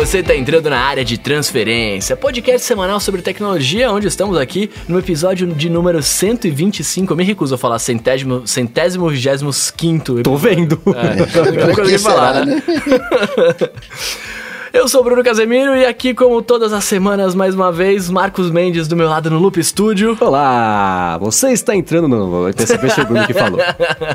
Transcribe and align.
você 0.00 0.20
está 0.20 0.34
entrando 0.34 0.70
na 0.70 0.80
área 0.80 1.04
de 1.04 1.18
transferência, 1.18 2.16
podcast 2.16 2.66
semanal 2.66 2.98
sobre 2.98 3.20
tecnologia, 3.20 3.92
onde 3.92 4.06
estamos 4.06 4.38
aqui 4.38 4.70
no 4.88 4.98
episódio 4.98 5.46
de 5.48 5.68
número 5.68 6.02
125. 6.02 7.12
Eu 7.12 7.16
me 7.18 7.22
recuso 7.22 7.54
a 7.54 7.58
falar 7.58 7.78
centésimo, 7.78 8.46
centésimo, 8.46 9.10
vigésimo 9.10 9.50
quinto. 9.76 10.22
Tô 10.22 10.38
vendo. 10.38 10.80
É, 10.86 11.66
não 11.66 11.74
consegui 11.74 11.98
falar, 11.98 12.46
né? 12.46 12.62
Eu 14.72 14.86
sou 14.86 15.00
o 15.00 15.04
Bruno 15.04 15.24
Casemiro 15.24 15.74
e 15.74 15.84
aqui, 15.84 16.14
como 16.14 16.40
todas 16.40 16.72
as 16.72 16.84
semanas, 16.84 17.34
mais 17.34 17.56
uma 17.56 17.72
vez, 17.72 18.08
Marcos 18.08 18.52
Mendes 18.52 18.86
do 18.86 18.94
meu 18.94 19.08
lado 19.08 19.28
no 19.28 19.36
Loop 19.36 19.60
Studio. 19.64 20.16
Olá, 20.20 21.18
você 21.18 21.50
está 21.50 21.74
entrando 21.74 22.06
no. 22.06 22.54
Percebeu 22.54 22.88
o 22.88 23.06
Bruno 23.06 23.26
que 23.26 23.34
falou. 23.34 23.58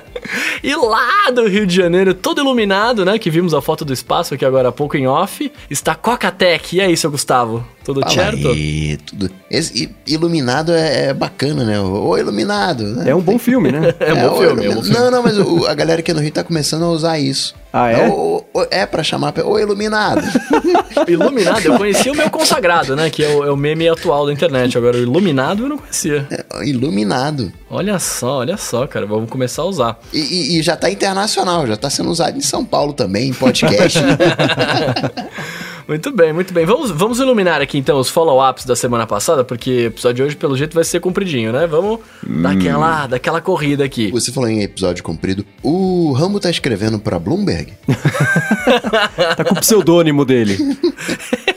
e 0.64 0.74
lá 0.74 1.30
do 1.30 1.46
Rio 1.46 1.68
de 1.68 1.76
Janeiro, 1.76 2.14
todo 2.14 2.40
iluminado, 2.40 3.04
né? 3.04 3.20
Que 3.20 3.30
vimos 3.30 3.54
a 3.54 3.60
foto 3.60 3.84
do 3.84 3.92
espaço 3.92 4.34
aqui 4.34 4.46
agora 4.46 4.70
há 4.70 4.72
pouco 4.72 4.96
em 4.96 5.06
off, 5.06 5.52
está 5.70 5.94
Coca-Tech. 5.94 6.74
E 6.74 6.80
aí, 6.80 6.96
seu 6.96 7.12
Gustavo? 7.12 7.75
Tudo 7.86 8.02
Fala 8.02 8.14
certo? 8.14 8.50
Aí, 8.50 8.98
tudo. 8.98 9.30
Esse, 9.50 9.96
iluminado 10.08 10.74
é, 10.74 11.10
é, 11.10 11.14
bacana, 11.14 11.64
né? 11.64 11.80
O 11.80 12.18
Iluminado. 12.18 12.84
Né? 12.84 13.12
É 13.12 13.16
um 13.16 13.22
bom 13.22 13.38
filme, 13.38 13.72
né? 13.72 13.94
É, 14.06 14.12
um 14.12 14.28
bom, 14.28 14.38
filme, 14.40 14.66
é 14.66 14.70
um 14.70 14.76
bom 14.76 14.82
filme. 14.82 14.98
Não, 14.98 15.12
não, 15.12 15.22
mas 15.22 15.38
o, 15.38 15.68
a 15.68 15.74
galera 15.76 16.00
aqui 16.00 16.12
no 16.12 16.20
Rio 16.20 16.32
tá 16.32 16.44
começando 16.44 16.84
a 16.84 16.90
usar 16.90 17.20
isso. 17.20 17.54
Ah, 17.72 17.92
é? 17.92 18.08
O, 18.08 18.44
o, 18.52 18.66
é 18.72 18.88
pra 18.88 19.04
chamar 19.04 19.34
o 19.38 19.60
Iluminado. 19.60 20.24
iluminado, 21.08 21.64
eu 21.64 21.78
conhecia 21.78 22.12
o 22.12 22.16
meu 22.16 22.30
consagrado, 22.30 22.96
né? 22.96 23.12
Que 23.12 23.24
é 23.24 23.30
o, 23.30 23.44
é 23.44 23.52
o, 23.52 23.58
meme 23.58 23.88
atual 23.88 24.26
da 24.26 24.34
internet. 24.34 24.76
Agora, 24.76 24.98
o 24.98 25.02
Iluminado 25.02 25.64
eu 25.64 25.70
não 25.70 25.78
conhecia. 25.78 26.26
É, 26.32 26.68
iluminado. 26.68 27.54
Olha 27.70 28.00
só, 28.00 28.40
olha 28.40 28.58
só, 28.58 28.88
cara. 28.88 29.06
Vamos 29.06 29.30
começar 29.30 29.62
a 29.62 29.66
usar. 29.66 30.00
E, 30.12 30.20
e, 30.20 30.60
e 30.60 30.64
já 30.64 30.76
tá 30.76 30.90
internacional, 30.90 31.68
já 31.68 31.78
tá 31.78 31.90
sendo 31.90 32.10
usado 32.10 32.36
em 32.36 32.42
São 32.42 32.66
Paulo 32.66 32.94
também, 32.94 33.30
em 33.30 33.34
podcast. 33.34 34.00
Muito 35.88 36.12
bem, 36.12 36.34
muito 36.34 36.54
bem. 36.54 36.66
Vamos, 36.66 36.90
vamos 36.90 37.20
iluminar 37.20 37.62
aqui 37.62 37.78
então 37.78 38.00
os 38.00 38.10
follow-ups 38.10 38.66
da 38.66 38.76
semana 38.76 39.06
passada, 39.06 39.44
porque 39.44 39.70
o 39.70 39.88
episódio 39.88 40.16
de 40.16 40.24
hoje, 40.24 40.36
pelo 40.36 40.58
jeito, 40.58 40.74
vai 40.74 40.84
ser 40.84 41.00
compridinho, 41.00 41.52
né? 41.52 41.68
Vamos 41.68 42.00
hum. 42.28 42.42
daquela, 42.42 43.08
daquela 43.08 43.42
corrida 43.42 43.84
aqui. 43.84 44.10
Você 44.12 44.32
falou 44.32 44.50
em 44.50 44.64
episódio 44.64 45.04
comprido. 45.04 45.46
O 45.62 46.12
Rambo 46.14 46.40
tá 46.40 46.50
escrevendo 46.50 46.98
pra 47.00 47.20
Bloomberg? 47.20 47.74
tá 49.38 49.44
com 49.44 49.54
o 49.54 49.60
pseudônimo 49.60 50.26
dele. 50.26 50.58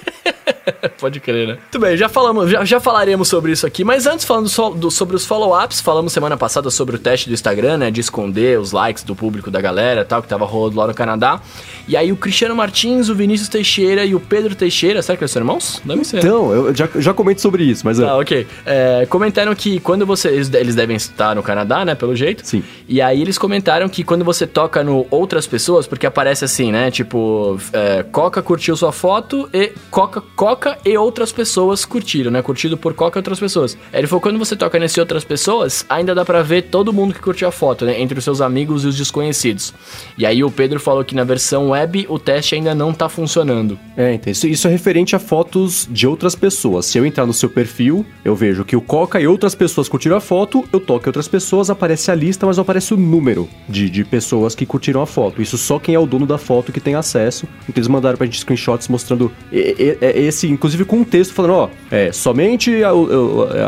Pode 1.00 1.20
crer, 1.20 1.48
né? 1.48 1.54
Muito 1.54 1.78
bem, 1.78 1.96
já 1.96 2.08
falamos, 2.08 2.50
já, 2.50 2.64
já 2.64 2.80
falaremos 2.80 3.28
sobre 3.28 3.52
isso 3.52 3.66
aqui, 3.66 3.84
mas 3.84 4.06
antes 4.06 4.24
falando 4.24 4.48
so, 4.48 4.70
do, 4.70 4.90
sobre 4.90 5.16
os 5.16 5.24
follow-ups, 5.24 5.80
falamos 5.80 6.12
semana 6.12 6.36
passada 6.36 6.70
sobre 6.70 6.96
o 6.96 6.98
teste 6.98 7.28
do 7.28 7.34
Instagram, 7.34 7.78
né, 7.78 7.90
de 7.90 8.00
esconder 8.00 8.58
os 8.58 8.72
likes 8.72 9.02
do 9.02 9.14
público 9.14 9.50
da 9.50 9.60
galera, 9.60 10.04
tal, 10.04 10.22
que 10.22 10.28
tava 10.28 10.44
rolando 10.44 10.76
lá 10.76 10.86
no 10.86 10.94
Canadá. 10.94 11.40
E 11.88 11.96
aí 11.96 12.12
o 12.12 12.16
Cristiano 12.16 12.54
Martins, 12.54 13.08
o 13.08 13.14
Vinícius 13.14 13.48
Teixeira 13.48 14.04
e 14.04 14.14
o 14.14 14.20
Pedro 14.20 14.54
Teixeira, 14.54 15.00
será 15.02 15.16
que 15.16 15.24
eles 15.24 15.30
são 15.30 15.40
irmãos? 15.40 15.80
Deve 15.84 16.04
ser. 16.04 16.18
Então, 16.18 16.52
eu 16.52 16.74
já, 16.74 16.88
já 16.96 17.14
comento 17.14 17.40
sobre 17.40 17.64
isso, 17.64 17.82
mas... 17.84 17.98
Ah, 17.98 18.16
ok. 18.18 18.46
É, 18.66 19.06
comentaram 19.08 19.54
que 19.54 19.80
quando 19.80 20.04
você... 20.04 20.28
Eles 20.28 20.74
devem 20.74 20.96
estar 20.96 21.34
no 21.34 21.42
Canadá, 21.42 21.84
né, 21.84 21.94
pelo 21.94 22.14
jeito. 22.14 22.46
Sim. 22.46 22.62
E 22.86 23.00
aí 23.00 23.20
eles 23.20 23.38
comentaram 23.38 23.88
que 23.88 24.04
quando 24.04 24.24
você 24.24 24.46
toca 24.46 24.84
no 24.84 25.06
outras 25.10 25.46
pessoas, 25.46 25.86
porque 25.86 26.06
aparece 26.06 26.44
assim, 26.44 26.70
né, 26.70 26.90
tipo, 26.90 27.58
é, 27.72 28.02
Coca 28.02 28.42
curtiu 28.42 28.76
sua 28.76 28.92
foto 28.92 29.48
e 29.52 29.72
Coca, 29.90 30.22
Coca 30.36 30.78
e 30.84 30.96
outras 30.96 31.32
pessoas 31.32 31.84
curtiram, 31.84 32.30
né? 32.30 32.42
Curtido 32.42 32.76
por 32.76 32.94
Coca 32.94 33.18
e 33.18 33.20
outras 33.20 33.40
pessoas. 33.40 33.78
Ele 33.92 34.06
falou 34.06 34.20
quando 34.20 34.38
você 34.38 34.54
toca 34.54 34.78
nesse 34.78 35.00
outras 35.00 35.24
pessoas, 35.24 35.86
ainda 35.88 36.14
dá 36.14 36.24
para 36.24 36.42
ver 36.42 36.62
todo 36.62 36.92
mundo 36.92 37.14
que 37.14 37.20
curtiu 37.20 37.48
a 37.48 37.52
foto, 37.52 37.84
né? 37.84 38.00
Entre 38.00 38.18
os 38.18 38.24
seus 38.24 38.40
amigos 38.40 38.84
e 38.84 38.88
os 38.88 38.96
desconhecidos. 38.96 39.72
E 40.16 40.26
aí 40.26 40.44
o 40.44 40.50
Pedro 40.50 40.78
falou 40.78 41.04
que 41.04 41.14
na 41.14 41.24
versão 41.24 41.74
web 41.78 42.06
o 42.08 42.18
teste 42.18 42.54
ainda 42.54 42.74
não 42.74 42.92
tá 42.92 43.08
funcionando. 43.08 43.78
É, 43.96 44.14
então 44.14 44.30
isso, 44.30 44.46
isso 44.46 44.68
é 44.68 44.70
referente 44.70 45.14
a 45.14 45.18
fotos 45.18 45.88
de 45.90 46.06
outras 46.06 46.34
pessoas. 46.34 46.86
Se 46.86 46.98
eu 46.98 47.06
entrar 47.06 47.26
no 47.26 47.32
seu 47.32 47.48
perfil, 47.48 48.04
eu 48.24 48.34
vejo 48.34 48.64
que 48.64 48.76
o 48.76 48.80
Coca 48.80 49.20
e 49.20 49.26
outras 49.26 49.54
pessoas 49.54 49.88
curtiram 49.88 50.16
a 50.16 50.20
foto, 50.20 50.64
eu 50.72 50.80
toco 50.80 51.06
em 51.06 51.08
outras 51.08 51.28
pessoas, 51.28 51.70
aparece 51.70 52.10
a 52.10 52.14
lista, 52.14 52.46
mas 52.46 52.56
não 52.56 52.62
aparece 52.62 52.94
o 52.94 52.96
número 52.96 53.48
de, 53.68 53.88
de 53.90 54.04
pessoas 54.04 54.54
que 54.54 54.66
curtiram 54.66 55.00
a 55.00 55.06
foto. 55.06 55.42
Isso 55.42 55.58
só 55.58 55.78
quem 55.78 55.94
é 55.94 55.98
o 55.98 56.06
dono 56.06 56.26
da 56.26 56.38
foto 56.38 56.72
que 56.72 56.80
tem 56.80 56.94
acesso. 56.94 57.46
Então 57.62 57.74
eles 57.76 57.88
mandaram 57.88 58.16
pra 58.16 58.26
gente 58.26 58.40
screenshots 58.40 58.88
mostrando 58.88 59.30
esse, 59.50 60.48
inclusive 60.48 60.84
com 60.84 60.98
um 60.98 61.04
texto 61.04 61.34
falando, 61.34 61.54
ó, 61.54 61.70
é, 61.90 62.12
somente 62.12 62.82
a, 62.82 62.90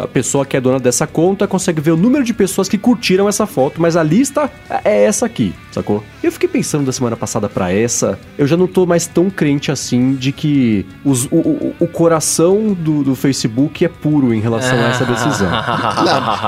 a, 0.03 0.09
pessoa 0.09 0.45
que 0.45 0.57
é 0.57 0.61
dona 0.61 0.79
dessa 0.79 1.07
conta 1.07 1.47
consegue 1.47 1.81
ver 1.81 1.93
o 1.93 1.97
número 1.97 2.25
de 2.25 2.35
pessoas 2.35 2.69
que 2.69 2.79
curtiram 2.79 3.29
essa 3.29 3.47
foto, 3.47 3.81
mas 3.81 3.97
a 3.97 4.03
lista 4.03 4.51
é 4.85 5.05
essa 5.05 5.27
aqui, 5.27 5.55
sacou? 5.73 6.03
Eu 6.23 6.33
fiquei 6.33 6.49
pensando 6.49 6.85
da 6.85 6.93
semana 6.93 7.17
passada 7.17 7.49
para 7.49 7.73
essa, 7.73 8.00
eu 8.39 8.47
já 8.47 8.57
não 8.57 8.67
tô 8.67 8.87
mais 8.87 9.07
tão 9.07 9.31
crente 9.31 9.71
assim 9.71 10.15
de 10.15 10.33
que 10.33 10.87
os, 11.05 11.27
o, 11.27 11.37
o, 11.37 11.75
o, 11.81 11.87
coração 11.87 12.73
do, 12.73 13.03
do, 13.03 13.15
Facebook 13.15 13.85
é 13.85 13.89
puro 13.89 14.33
em 14.33 14.41
relação 14.41 14.79
a 14.79 14.89
essa 14.89 15.05
decisão. 15.05 15.51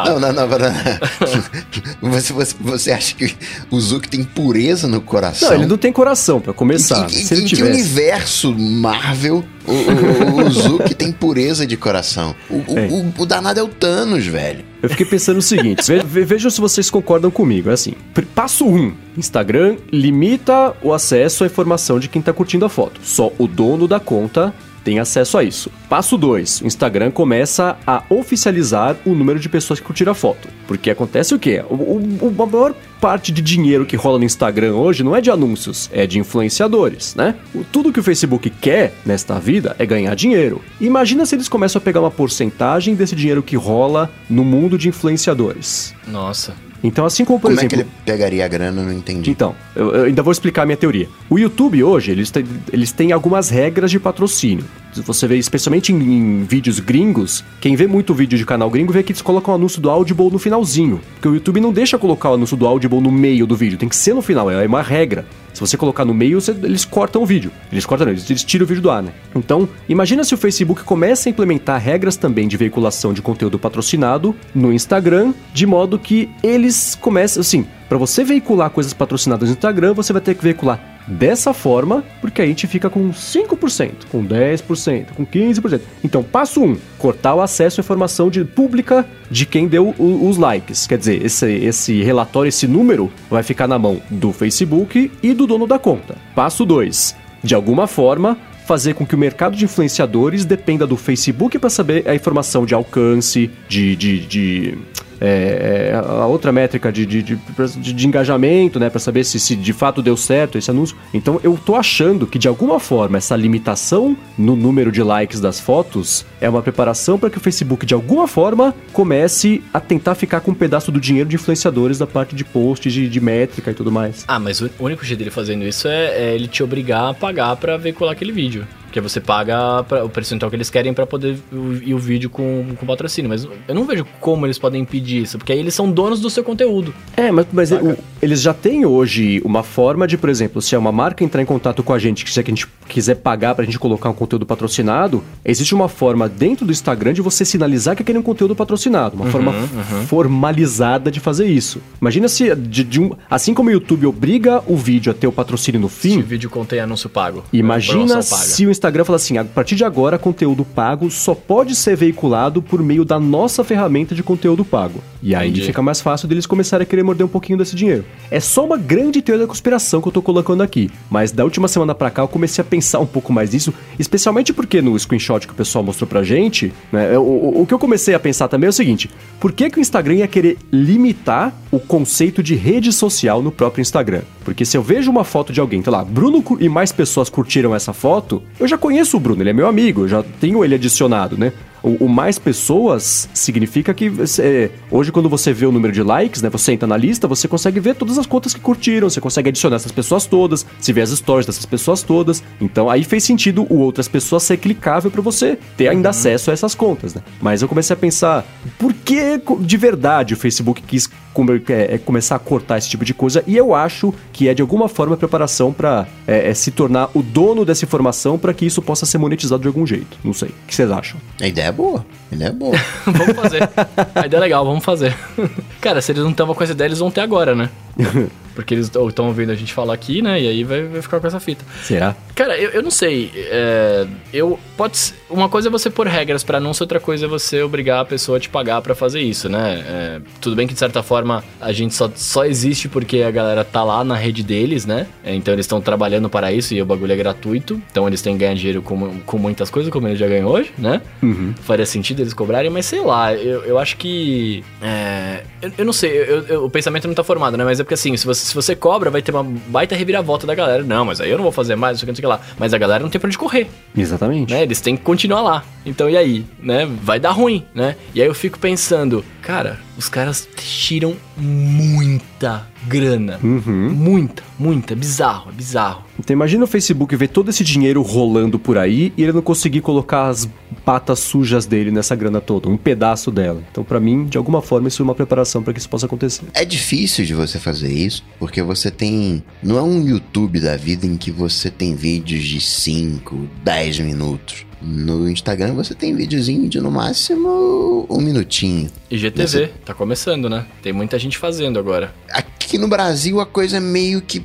Não, 0.03 0.19
não, 0.19 0.33
não, 0.33 0.47
não, 0.47 0.59
não. 0.59 2.11
Você, 2.11 2.33
você, 2.33 2.55
você 2.61 2.93
acha 2.93 3.15
que 3.15 3.35
o 3.71 3.81
Zuck 3.81 4.09
tem 4.09 4.25
pureza 4.25 4.87
no 4.89 5.01
coração? 5.01 5.49
Não, 5.49 5.57
ele 5.57 5.67
não 5.67 5.77
tem 5.77 5.93
coração, 5.93 6.41
para 6.41 6.53
começar. 6.53 7.07
Em, 7.11 7.15
em, 7.15 7.41
em 7.41 7.45
que 7.45 7.63
universo 7.63 8.55
Marvel 8.55 9.45
o, 9.67 10.41
o, 10.43 10.47
o 10.47 10.51
Zuki 10.51 10.95
tem 10.95 11.13
pureza 11.13 11.67
de 11.67 11.77
coração. 11.77 12.35
O, 12.51 13.23
o, 13.23 13.27
danado 13.27 13.61
é 13.61 13.63
o 13.63 13.69
Thanos, 13.69 14.27
velho. 14.27 14.65
Eu 14.83 14.89
fiquei 14.89 15.07
pensando 15.07 15.39
o 15.39 15.43
seguinte: 15.43 15.83
ve, 16.05 16.25
vejam 16.25 16.51
se 16.51 16.61
vocês 16.61 16.91
concordam 16.91 17.31
comigo. 17.31 17.71
É 17.71 17.73
assim: 17.73 17.95
passo 18.35 18.67
1. 18.67 18.75
Um, 18.75 18.95
Instagram 19.17 19.77
limita 19.93 20.75
o 20.83 20.93
acesso 20.93 21.45
à 21.45 21.47
informação 21.47 22.01
de 22.01 22.09
quem 22.09 22.21
está 22.21 22.33
curtindo 22.33 22.65
a 22.65 22.69
foto. 22.69 23.01
Só 23.03 23.33
o 23.39 23.47
dono 23.47 23.87
da 23.87 24.01
conta 24.01 24.55
tem 24.85 24.99
acesso 24.99 25.39
a 25.39 25.45
isso. 25.45 25.71
Passo 25.89 26.17
2. 26.17 26.63
O 26.63 26.67
Instagram 26.67 27.11
começa 27.11 27.77
a 27.87 28.03
oficializar 28.09 28.97
o 29.05 29.15
número 29.15 29.39
de 29.39 29.49
pessoas 29.49 29.81
que 29.81 29.87
curtiram 29.87 30.13
a 30.13 30.15
foto. 30.15 30.49
Porque 30.67 30.91
acontece 30.91 31.35
o 31.35 31.39
quê? 31.39 31.63
O, 31.69 31.75
o, 31.75 32.35
a 32.43 32.47
maior 32.47 32.75
parte 33.01 33.33
de 33.33 33.43
dinheiro 33.43 33.85
que 33.85 33.97
rola 33.97 34.19
no 34.19 34.25
Instagram 34.25 34.75
hoje 34.75 35.03
não 35.03 35.15
é 35.15 35.21
de 35.21 35.31
anúncios, 35.31 35.91
é 35.93 36.07
de 36.07 36.19
influenciadores, 36.19 37.15
né? 37.17 37.35
Tudo 37.73 37.93
que 37.93 37.99
o 37.99 38.03
Facebook 38.03 38.49
quer 38.49 38.95
nesta 39.05 39.41
vida 39.41 39.75
é 39.79 39.85
ganhar 39.85 40.15
dinheiro. 40.15 40.63
Imagina 40.81 41.27
se 41.27 41.35
eles 41.35 41.49
começam 41.49 41.81
a 41.81 41.83
pegar 41.83 42.01
uma 42.01 42.11
porcentagem 42.11 42.95
desse 42.95 43.17
dinheiro 43.17 43.43
que 43.43 43.57
rola 43.57 44.11
no 44.31 44.45
mundo 44.45 44.79
de 44.79 44.89
influenciadores. 44.89 45.95
Nossa. 46.07 46.55
Então, 46.83 47.05
assim 47.05 47.25
como, 47.25 47.39
por 47.39 47.49
como 47.49 47.61
exemplo... 47.61 47.71
Como 47.71 47.83
é 47.83 47.85
que 47.85 47.91
ele 47.91 48.05
pegaria 48.05 48.45
a 48.45 48.49
grana? 48.49 48.83
Não 48.83 48.93
entendi. 48.93 49.31
Então, 49.31 49.55
eu, 49.75 49.95
eu 49.95 50.05
ainda 50.05 50.23
vou 50.23 50.33
explicar 50.33 50.63
a 50.63 50.67
minha 50.67 50.77
teoria. 50.77 51.09
O 51.31 51.39
YouTube 51.39 51.83
hoje, 51.83 52.11
eles 52.11 52.33
eles 52.73 52.93
têm 52.93 53.13
algumas 53.13 53.51
regras 53.51 53.91
de 53.91 54.01
patrocínio. 54.01 54.65
Você 54.95 55.27
vê, 55.27 55.37
especialmente 55.37 55.93
em, 55.93 55.97
em, 55.97 56.45
vídeos 56.45 56.79
gringos, 56.79 57.45
quem 57.61 57.75
vê 57.75 57.87
muito 57.87 58.13
vídeo 58.13 58.37
de 58.37 58.45
canal 58.45 58.69
gringo 58.71 58.93
vê 58.93 59.03
que 59.03 59.13
eles 59.13 59.23
colocam 59.23 59.55
o 59.55 59.57
anúncio 59.57 59.81
do 59.81 59.89
Audible 59.89 60.31
no 60.31 60.39
finalzinho. 60.39 61.01
Porque 61.15 61.29
o 61.29 61.35
YouTube 61.35 61.61
não 61.61 61.73
deixa 61.73 61.99
colocar 61.99 62.31
o 62.31 62.35
anúncio 62.35 62.57
do 62.57 62.67
Audible 62.67 63.01
no 63.01 63.11
meio 63.11 63.47
do 63.47 63.57
vídeo, 63.57 63.79
tem 63.79 63.89
que 63.89 63.97
ser 63.97 64.15
no 64.15 64.23
final, 64.23 64.51
é 64.51 64.67
uma 64.67 64.83
regra. 64.83 65.25
Se 65.53 65.61
você 65.61 65.77
colocar 65.77 66.05
no 66.05 66.15
meio, 66.15 66.41
você, 66.41 66.53
eles 66.53 66.85
cortam 66.85 67.23
o 67.23 67.27
vídeo. 67.27 67.53
Eles 67.71 67.85
cortam, 67.85 68.09
eles, 68.09 68.29
eles 68.29 68.43
tiram 68.43 68.65
o 68.65 68.67
vídeo 68.67 68.83
do 68.83 68.91
ar, 68.91 69.03
né? 69.03 69.13
Então, 69.35 69.69
imagina 69.89 70.25
se 70.25 70.35
o 70.35 70.39
Facebook 70.39 70.83
começa 70.83 71.29
a 71.29 71.31
implementar 71.31 71.81
regras 71.81 72.17
também 72.17 72.49
de 72.49 72.57
veiculação 72.57 73.13
de 73.13 73.21
conteúdo 73.21 73.59
patrocinado 73.59 74.35
no 74.55 74.73
Instagram, 74.73 75.35
de 75.53 75.67
modo 75.67 75.99
que 75.99 76.31
eles 76.43 76.97
começam, 77.01 77.41
assim, 77.43 77.67
para 77.93 77.99
você 77.99 78.25
veicular 78.25 78.71
coisas 78.71 78.95
patrocinadas 78.95 79.51
no 79.51 79.55
Instagram, 79.55 79.93
você 79.93 80.15
vai 80.15 80.23
ter 80.23 80.35
que 80.35 80.43
veicular 80.43 80.81
dessa 81.07 81.53
forma, 81.53 82.03
porque 82.23 82.41
a 82.41 82.47
gente 82.47 82.67
fica 82.67 82.89
com 82.89 83.11
5%, 83.11 84.07
com 84.11 84.25
10%, 84.25 85.09
com 85.15 85.27
15%. 85.27 85.81
Então, 86.03 86.23
passo 86.23 86.63
1, 86.63 86.65
um, 86.65 86.77
cortar 86.97 87.35
o 87.35 87.43
acesso 87.43 87.79
à 87.79 87.83
informação 87.83 88.31
de, 88.31 88.47
pública 88.47 89.07
de 89.31 89.45
quem 89.45 89.69
deu 89.69 89.95
o, 89.99 90.27
os 90.27 90.39
likes. 90.39 90.87
Quer 90.87 90.97
dizer, 90.97 91.23
esse, 91.23 91.47
esse 91.53 92.03
relatório, 92.03 92.49
esse 92.49 92.67
número, 92.67 93.13
vai 93.29 93.43
ficar 93.43 93.69
na 93.69 93.79
mão 93.79 94.01
do 94.09 94.33
Facebook 94.33 95.13
e 95.23 95.35
do 95.35 95.47
dono 95.47 95.67
da 95.67 95.79
conta. 95.79 96.17
Passo 96.35 96.65
2, 96.65 97.15
de 97.45 97.55
alguma 97.55 97.87
forma, 97.87 98.39
fazer 98.67 98.95
com 98.95 99.05
que 99.05 99.15
o 99.15 99.19
mercado 99.19 99.55
de 99.55 99.67
influenciadores 99.67 100.47
dependa 100.47 100.87
do 100.87 100.97
Facebook 100.97 101.59
para 101.59 101.69
saber 101.69 102.09
a 102.09 102.15
informação 102.15 102.65
de 102.65 102.73
alcance, 102.73 103.51
de, 103.69 103.95
de, 103.97 104.27
de 104.27 104.79
é, 105.25 105.93
é, 105.93 105.95
a 105.95 106.27
outra 106.27 106.51
métrica 106.51 106.91
de, 106.91 107.07
de, 107.07 107.23
de, 107.23 107.93
de 107.93 108.07
engajamento, 108.07 108.81
né, 108.81 108.91
para 108.91 108.99
saber 108.99 109.23
se, 109.23 109.39
se 109.39 109.55
de 109.55 109.73
fato 109.73 110.03
deu 110.03 110.17
certo 110.17 110.59
esse 110.59 110.69
anúncio. 110.69 110.97
Então 111.15 111.41
eu 111.45 111.57
tô 111.57 111.77
achando 111.77 112.27
que 112.27 112.41
de 112.41 112.49
alguma 112.49 112.81
forma 112.81 113.19
essa 113.19 113.37
limitação 113.37 114.17
no 114.37 114.57
número 114.57 114.91
de 114.91 115.01
likes 115.01 115.41
das 115.41 115.61
fotos 115.61 116.27
é 116.41 116.49
uma 116.49 116.61
preparação 116.61 117.21
para 117.21 117.31
que 117.31 117.39
o 117.39 117.41
Facebook 117.41 117.87
de 117.87 117.95
alguma 117.95 118.27
forma 118.27 118.75
comece 118.93 119.63
a 119.73 119.79
tentar 119.79 120.17
ficar 120.17 120.41
com 120.41 120.51
um 120.51 120.55
pedaço 120.55 120.91
do 120.91 121.01
dinheiro 121.01 121.29
de 121.29 121.37
influenciadores 121.37 121.99
da 121.99 122.07
parte 122.07 122.35
de 122.35 122.45
posts, 122.45 122.93
de, 122.93 123.09
de 123.09 123.21
métrica 123.21 123.71
e 123.71 123.75
tudo 123.75 123.93
mais. 123.93 124.25
Ah, 124.27 124.41
mas 124.41 124.61
o 124.61 124.71
único 124.81 125.05
jeito 125.05 125.21
dele 125.21 125.31
fazendo 125.31 125.65
isso 125.65 125.87
é, 125.87 126.31
é 126.31 126.35
ele 126.35 126.49
te 126.49 126.65
obrigar 126.65 127.11
a 127.11 127.15
pagar 127.15 127.55
para 127.57 127.77
veicular 127.77 128.13
aquele 128.13 128.33
vídeo. 128.33 128.67
Porque 128.93 129.01
você 129.01 129.21
paga 129.21 129.83
pra, 129.85 130.05
o 130.05 130.09
percentual 130.11 130.51
que 130.51 130.57
eles 130.57 130.69
querem 130.69 130.93
pra 130.93 131.07
poder 131.07 131.39
ir 131.83 131.95
o 131.95 131.99
vídeo 131.99 132.29
com, 132.29 132.67
com 132.79 132.85
patrocínio. 132.85 133.31
Mas 133.31 133.45
eu 133.67 133.75
não 133.75 133.87
vejo 133.87 134.07
como 134.21 134.45
eles 134.45 134.59
podem 134.59 134.83
impedir 134.83 135.23
isso, 135.23 135.39
porque 135.39 135.51
aí 135.51 135.59
eles 135.59 135.75
são 135.75 135.91
donos 135.91 136.21
do 136.21 136.29
seu 136.29 136.45
conteúdo. 136.45 136.93
É, 137.17 137.33
mas, 137.33 137.47
mas 137.51 137.73
o, 137.73 137.97
eles 138.21 138.43
já 138.43 138.53
têm 138.53 138.85
hoje 138.85 139.41
uma 139.47 139.63
forma 139.63 140.07
de, 140.07 140.19
por 140.19 140.29
exemplo, 140.29 140.61
se 140.61 140.75
é 140.75 140.79
uma 140.79 140.93
marca 140.93 141.25
entrar 141.25 141.41
em 141.41 141.47
contato 141.47 141.83
com 141.83 141.95
a 141.95 141.99
gente, 141.99 142.23
que 142.23 142.31
se 142.31 142.39
a 142.39 142.43
gente 142.43 142.67
quiser 142.87 143.15
pagar 143.15 143.55
pra 143.55 143.65
gente 143.65 143.79
colocar 143.79 144.11
um 144.11 144.15
conteúdo 144.15 144.45
patrocinado, 144.45 145.25
existe 145.43 145.75
uma 145.75 145.89
forma 145.89 146.29
dentro 146.29 146.67
do 146.67 146.73
Instagram 146.73 147.15
de 147.15 147.23
você 147.23 147.47
sinalizar 147.47 147.97
que 147.97 148.03
aquele 148.03 148.19
é 148.19 148.21
um 148.21 148.25
conteúdo 148.25 148.55
patrocinado. 148.55 149.17
Uma 149.17 149.25
Uhum, 149.25 149.31
forma 149.31 149.53
uhum. 149.53 150.07
formalizada 150.07 151.11
de 151.11 151.19
fazer 151.19 151.47
isso. 151.47 151.81
Imagina 152.01 152.29
se, 152.29 152.55
de, 152.55 152.85
de 152.85 153.01
um, 153.01 153.13
assim 153.31 153.55
como 153.55 153.71
o 153.71 153.73
YouTube 153.73 154.05
obriga 154.07 154.63
o 154.67 154.77
vídeo 154.77 155.11
a 155.11 155.15
ter 155.15 155.27
o 155.27 155.33
patrocínio 155.33 155.81
no 155.81 155.89
Se 155.89 155.95
o 155.95 156.01
fim, 156.01 156.21
vídeo 156.21 156.51
contém 156.51 156.81
anúncio 156.81 157.09
pago. 157.09 157.45
Imagina 157.53 158.21
se 158.21 158.67
o 158.67 158.71
Instagram 158.71 158.82
fala 159.05 159.17
assim: 159.17 159.39
a 159.39 159.45
partir 159.45 159.77
de 159.77 159.85
agora, 159.85 160.19
conteúdo 160.19 160.65
pago 160.65 161.11
só 161.11 161.35
pode 161.35 161.75
ser 161.75 161.97
veiculado 161.97 162.61
por 162.61 162.83
meio 162.83 163.05
da 163.05 163.21
nossa 163.21 163.63
ferramenta 163.63 164.15
de 164.15 164.23
conteúdo 164.23 164.65
pago. 164.65 165.01
E 165.23 165.35
aí 165.35 165.51
Entendi. 165.51 165.67
fica 165.67 165.81
mais 165.81 166.01
fácil 166.01 166.27
deles 166.27 166.47
começarem 166.47 166.83
a 166.83 166.87
querer 166.87 167.03
morder 167.05 167.25
um 167.25 167.29
pouquinho 167.29 167.57
desse 167.57 167.77
dinheiro. 167.77 168.05
É 168.31 168.41
só 168.41 168.65
uma 168.67 168.77
grande 168.77 169.23
teoria 169.23 169.45
da 169.45 169.49
conspiração 169.49 170.01
que 170.03 170.09
eu 170.09 170.13
tô 170.13 170.21
colocando 170.21 170.63
aqui. 170.63 170.91
Mas 171.09 171.31
da 171.31 171.45
última 171.45 171.69
semana 171.69 171.95
pra 171.95 172.11
cá 172.11 172.23
eu 172.23 172.29
comecei 172.29 172.61
a 172.61 172.65
pensar 172.65 172.99
um 172.99 173.07
pouco 173.07 173.33
mais 173.33 173.53
nisso, 173.53 173.73
especialmente 173.99 174.53
porque 174.53 174.83
no 174.83 174.99
screenshot 174.99 175.47
que 175.47 175.53
o 175.53 175.57
pessoal 175.57 175.85
mostrou 175.85 176.09
pra 176.09 176.23
gente, 176.25 176.73
né, 176.91 177.17
o, 177.17 177.23
o- 177.23 177.63
o 177.63 177.67
que 177.67 177.73
eu 177.73 177.79
comecei 177.79 178.15
a 178.15 178.19
pensar 178.21 178.49
também 178.49 178.67
é 178.67 178.71
o 178.71 178.73
seguinte: 178.73 179.09
por 179.39 179.53
que, 179.53 179.71
que 179.71 179.79
o 179.79 179.81
Instagram 179.81 180.15
ia 180.15 180.27
querer 180.29 180.59
limitar 180.73 181.53
o 181.71 181.79
conceito 181.79 182.43
de 182.43 182.55
rede 182.55 182.93
social 182.93 183.41
no 183.43 183.53
próprio 183.53 183.81
Instagram? 183.83 184.23
Porque 184.45 184.65
se 184.65 184.77
eu 184.77 184.83
vejo 184.83 185.11
uma 185.11 185.25
foto 185.25 185.53
de 185.53 185.61
alguém, 185.61 185.83
sei 185.83 185.93
lá, 185.93 186.05
Bruno 186.05 186.43
e 186.59 186.69
mais 186.69 186.91
pessoas 186.91 187.29
curtiram 187.29 187.75
essa 187.75 187.93
foto, 187.93 188.43
eu 188.59 188.67
já 188.67 188.77
conheço 188.77 189.17
o 189.17 189.21
Bruno, 189.21 189.43
ele 189.43 189.51
é 189.51 189.53
meu 189.53 189.67
amigo, 189.69 190.03
eu 190.03 190.09
já 190.09 190.23
tenho 190.41 190.65
ele 190.65 190.75
adicionado, 190.75 191.39
né? 191.39 191.53
O, 191.83 192.07
o 192.07 192.09
mais 192.09 192.39
pessoas 192.39 193.29
significa 193.35 193.93
que 193.93 194.11
é, 194.39 194.71
hoje, 194.91 195.11
quando 195.11 195.29
você 195.29 195.53
vê 195.53 195.67
o 195.67 195.73
número 195.73 195.93
de 195.93 196.03
likes, 196.03 196.43
né? 196.43 196.49
Você 196.51 196.73
entra 196.73 196.87
na 196.87 196.97
lista, 196.97 197.27
você 197.27 197.49
consegue 197.49 197.81
ver 197.81 197.95
todas 197.95 198.19
as 198.19 198.27
contas 198.27 198.55
que 198.55 198.61
curtiram, 198.61 199.11
você 199.11 199.21
consegue 199.21 199.49
adicionar 199.49 199.77
essas 199.77 199.93
pessoas 199.93 200.27
todas, 200.27 200.65
se 200.79 200.93
vê 200.93 201.01
as 201.01 201.11
stories 201.11 201.47
dessas 201.47 201.67
pessoas 201.67 202.03
todas. 202.03 202.43
Então 202.61 202.89
aí 202.89 203.05
fez 203.05 203.25
sentido 203.25 203.67
o 203.69 203.79
outras 203.79 204.09
pessoas 204.09 204.43
ser 204.43 204.57
clicável 204.57 205.11
para 205.11 205.21
você 205.21 205.59
ter 205.77 205.89
ainda 205.89 206.11
acesso 206.11 206.51
a 206.51 206.55
essas 206.55 206.75
contas, 206.75 207.15
né? 207.15 207.23
Mas 207.41 207.63
eu 207.63 207.69
comecei 207.69 207.95
a 207.95 207.97
pensar, 207.97 208.47
por 208.79 208.93
que 208.93 209.41
de 209.61 209.77
verdade 209.77 210.35
o 210.35 210.37
Facebook 210.37 210.83
quis 210.83 211.09
come- 211.33 211.63
é, 211.69 211.95
é, 211.95 211.99
começar 211.99 212.37
a 212.37 212.39
cortar 212.39 212.79
esse 212.79 212.89
tipo 212.89 213.05
de 213.05 213.13
coisa? 213.15 213.43
E 213.47 213.57
eu 213.57 213.75
acho 213.75 214.13
que 214.33 214.49
é 214.49 214.55
de 214.55 214.63
alguma 214.63 214.89
forma 214.89 215.17
preparação 215.17 215.73
para 215.73 216.07
se 216.55 216.71
tornar 216.71 217.11
o 217.15 217.23
dono 217.23 217.65
dessa 217.65 217.85
informação 217.85 218.39
para 218.39 218.53
que 218.55 218.65
isso 218.67 218.81
possa 218.83 219.05
ser 219.07 219.19
monetizado 219.19 219.63
de 219.63 219.69
algum 219.69 219.87
jeito. 219.87 220.17
Não 220.25 220.33
sei. 220.33 220.49
O 220.51 220.55
que 220.67 220.75
vocês 220.75 220.91
acham? 220.91 221.21
A 221.41 221.47
ideia 221.47 221.67
é 221.67 221.73
boa. 221.73 222.05
A 222.31 222.35
ideia 222.35 222.49
é 222.49 222.53
boa. 222.53 222.77
vamos 223.07 223.37
fazer. 223.37 223.69
A 224.15 224.27
ideia 224.27 224.39
é 224.39 224.41
legal, 224.41 224.65
vamos 224.65 224.85
fazer. 224.85 225.15
Cara, 225.81 226.01
se 226.01 226.13
eles 226.13 226.23
não 226.23 226.31
estavam 226.31 226.55
com 226.55 226.63
essa 226.63 226.73
ideia, 226.73 226.89
eles 226.89 226.99
vão 226.99 227.11
ter 227.11 227.21
agora, 227.21 227.55
né? 227.55 227.69
Porque 228.55 228.75
eles 228.75 228.89
estão 228.95 229.29
ouvindo 229.29 229.51
a 229.51 229.55
gente 229.55 229.73
falar 229.73 229.95
aqui, 229.95 230.21
né? 230.21 230.39
E 230.39 230.47
aí 230.47 230.63
vai, 230.63 230.83
vai 230.83 231.01
ficar 231.01 231.19
com 231.21 231.27
essa 231.27 231.41
fita. 231.41 231.65
Será? 231.83 232.15
Cara, 232.35 232.55
eu, 232.59 232.69
eu 232.69 232.83
não 232.83 232.91
sei. 232.91 233.33
é, 233.35 234.07
eu 234.31 234.59
pode 234.77 234.99
ser- 234.99 235.15
uma 235.31 235.49
coisa 235.49 235.69
é 235.69 235.71
você 235.71 235.89
pôr 235.89 236.07
regras 236.07 236.45
pra 236.45 236.59
anúncio, 236.59 236.83
outra 236.83 237.01
coisa 237.01 237.25
é 237.25 237.29
você 237.29 237.63
obrigar 237.63 238.01
a 238.01 238.05
pessoa 238.05 238.37
a 238.37 238.41
te 238.41 238.51
pagar 238.51 238.83
pra 238.83 238.95
fazer 238.95 239.23
isso, 239.23 239.49
né? 239.49 239.83
É, 239.89 240.21
tudo 240.39 240.55
bem 240.55 240.67
que 240.67 240.75
de 240.75 240.79
certa 240.79 241.03
forma 241.03 241.43
a 241.59 241.73
gente 241.73 241.95
só, 241.95 242.11
só 242.15 242.45
existe 242.45 242.91
porque 242.91 243.23
a 243.23 243.31
galera 243.31 243.65
tá 243.65 243.83
lá 243.83 244.05
na 244.05 244.17
rede 244.17 244.43
deles, 244.43 244.85
né? 244.85 245.07
É, 245.25 245.35
então 245.35 245.55
eles 245.55 245.65
estão 245.65 245.81
trabalhando 245.81 246.29
para 246.29 246.53
isso 246.53 246.75
e 246.75 246.83
o 246.83 246.85
bagulho 246.85 247.13
é 247.13 247.17
gratuito. 247.17 247.81
Então 247.91 248.07
eles 248.07 248.21
têm 248.21 248.35
que 248.35 248.41
ganhar 248.41 248.55
dinheiro 248.55 248.83
com, 248.83 249.19
com 249.21 249.39
muitas 249.39 249.71
coisas, 249.71 249.91
como 249.91 250.07
ele 250.09 250.17
já 250.17 250.29
ganhou 250.29 250.53
hoje, 250.53 250.75
né? 250.77 251.01
Uhum. 251.23 251.55
Faria 251.63 251.87
sentido 251.87 252.21
eles 252.21 252.35
cobrarem, 252.35 252.69
mas 252.71 252.85
sei 252.85 253.01
lá, 253.01 253.33
eu, 253.35 253.63
eu 253.65 253.79
acho 253.79 253.97
que. 253.97 254.63
é, 254.83 255.43
eu, 255.63 255.73
eu 255.79 255.85
não 255.87 255.93
sei, 255.95 256.11
eu- 256.51 256.67
o 256.67 256.69
pensamento 256.71 257.09
não 257.09 257.15
tá 257.15 257.25
formado, 257.25 257.57
né? 257.57 257.65
Mas 257.65 257.81
é 257.83 257.85
porque 257.85 257.95
assim, 257.95 258.17
se 258.17 258.25
você, 258.27 258.45
se 258.45 258.55
você 258.55 258.75
cobra, 258.75 259.11
vai 259.11 259.21
ter 259.23 259.31
uma 259.33 259.45
baita 259.45 259.95
reviravolta 259.95 260.47
da 260.47 260.55
galera. 260.55 260.83
Não, 260.83 261.05
mas 261.05 261.21
aí 261.21 261.31
eu 261.31 261.37
não 261.37 261.43
vou 261.43 261.53
fazer 261.53 261.77
mais, 261.77 261.95
não 261.95 261.99
sei 261.99 262.05
o 262.05 262.07
que, 262.07 262.11
não 262.13 262.17
sei 262.17 262.25
o 262.25 262.39
que 262.39 262.43
lá. 262.43 262.57
Mas 262.59 262.73
a 262.73 262.79
galera 262.79 263.03
não 263.03 263.11
tem 263.11 263.21
pra 263.21 263.29
onde 263.29 263.39
correr, 263.39 263.69
Exatamente. 263.97 264.53
né? 264.53 264.63
Eles 264.63 264.81
têm 264.81 264.97
que 264.97 265.03
continuar 265.03 265.43
lá. 265.43 265.65
Então 265.85 266.09
e 266.09 266.17
aí, 266.17 266.45
né? 266.59 266.87
Vai 267.03 267.21
dar 267.21 267.33
ruim, 267.33 267.65
né? 267.75 267.97
E 268.15 268.23
aí 268.23 268.27
eu 268.27 268.35
fico 268.35 268.59
pensando, 268.59 269.25
cara, 269.43 269.79
os 269.97 270.09
caras 270.09 270.49
tiram 270.57 271.17
muita 271.37 272.72
grana. 272.87 273.39
Uhum. 273.43 273.91
Muita, 273.91 274.43
muita. 274.59 274.93
É 274.93 274.97
bizarro, 274.97 275.51
é 275.51 275.53
bizarro. 275.53 276.05
Então 276.19 276.35
imagina 276.35 276.65
o 276.65 276.67
Facebook 276.67 277.15
ver 277.17 277.29
todo 277.29 277.49
esse 277.49 277.65
dinheiro 277.65 278.03
rolando 278.03 278.59
por 278.59 278.79
aí 278.79 279.13
e 279.17 279.23
ele 279.23 279.33
não 279.33 279.43
conseguir 279.43 279.81
colocar 279.81 280.29
as 280.29 280.49
patas 280.85 281.21
sujas 281.21 281.67
dele 281.67 281.91
nessa 281.91 282.15
grana 282.15 282.41
toda, 282.41 282.69
um 282.69 282.77
pedaço 282.77 283.31
dela. 283.31 283.63
Então 283.71 283.85
pra 283.85 284.01
mim, 284.01 284.27
de 284.27 284.39
alguma 284.39 284.61
forma, 284.61 284.89
isso 284.89 285.03
é 285.03 285.05
uma 285.05 285.15
preparação 285.15 285.63
para 285.63 285.73
que 285.73 285.79
isso 285.79 285.89
possa 285.89 286.07
acontecer. 286.07 286.45
É 286.55 286.65
difícil 286.65 287.25
de 287.25 287.35
você 287.35 287.59
fazer 287.59 287.93
isso, 287.93 288.25
porque 288.39 288.63
você 288.63 288.91
tem. 288.91 289.43
Não 289.63 289.77
é 289.79 289.83
um 289.83 290.07
YouTube 290.07 290.61
da 290.61 290.77
vida 290.77 291.07
em 291.07 291.17
que 291.17 291.31
você 291.31 291.71
tem 291.71 291.95
vídeos 291.95 292.45
de 292.45 292.61
5, 292.61 293.49
10 293.65 294.01
minutos. 294.01 294.67
No 294.83 295.29
Instagram 295.31 295.75
você 295.75 295.95
tem 295.95 296.15
videozinho 296.15 296.69
de 296.69 296.81
no 296.81 296.91
máximo 296.91 298.07
um 298.11 298.21
minutinho. 298.21 298.91
IGTV, 299.11 299.45
Esse- 299.45 299.67
tá 299.85 299.95
começando, 299.95 300.49
né? 300.51 300.67
Tem 300.83 300.93
muita 300.93 301.19
gente 301.19 301.39
fazendo 301.39 301.79
agora. 301.79 302.13
Aqui 302.31 302.79
no 302.79 302.89
Brasil 302.89 303.41
a 303.41 303.47
coisa 303.47 303.81
meio 303.81 304.21
que 304.21 304.43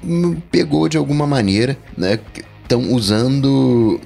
pegou 0.52 0.88
de 0.88 0.98
alguma 0.98 1.26
maneira, 1.26 1.78
né? 1.98 2.20
Estão 2.62 2.94
usando. 2.94 4.00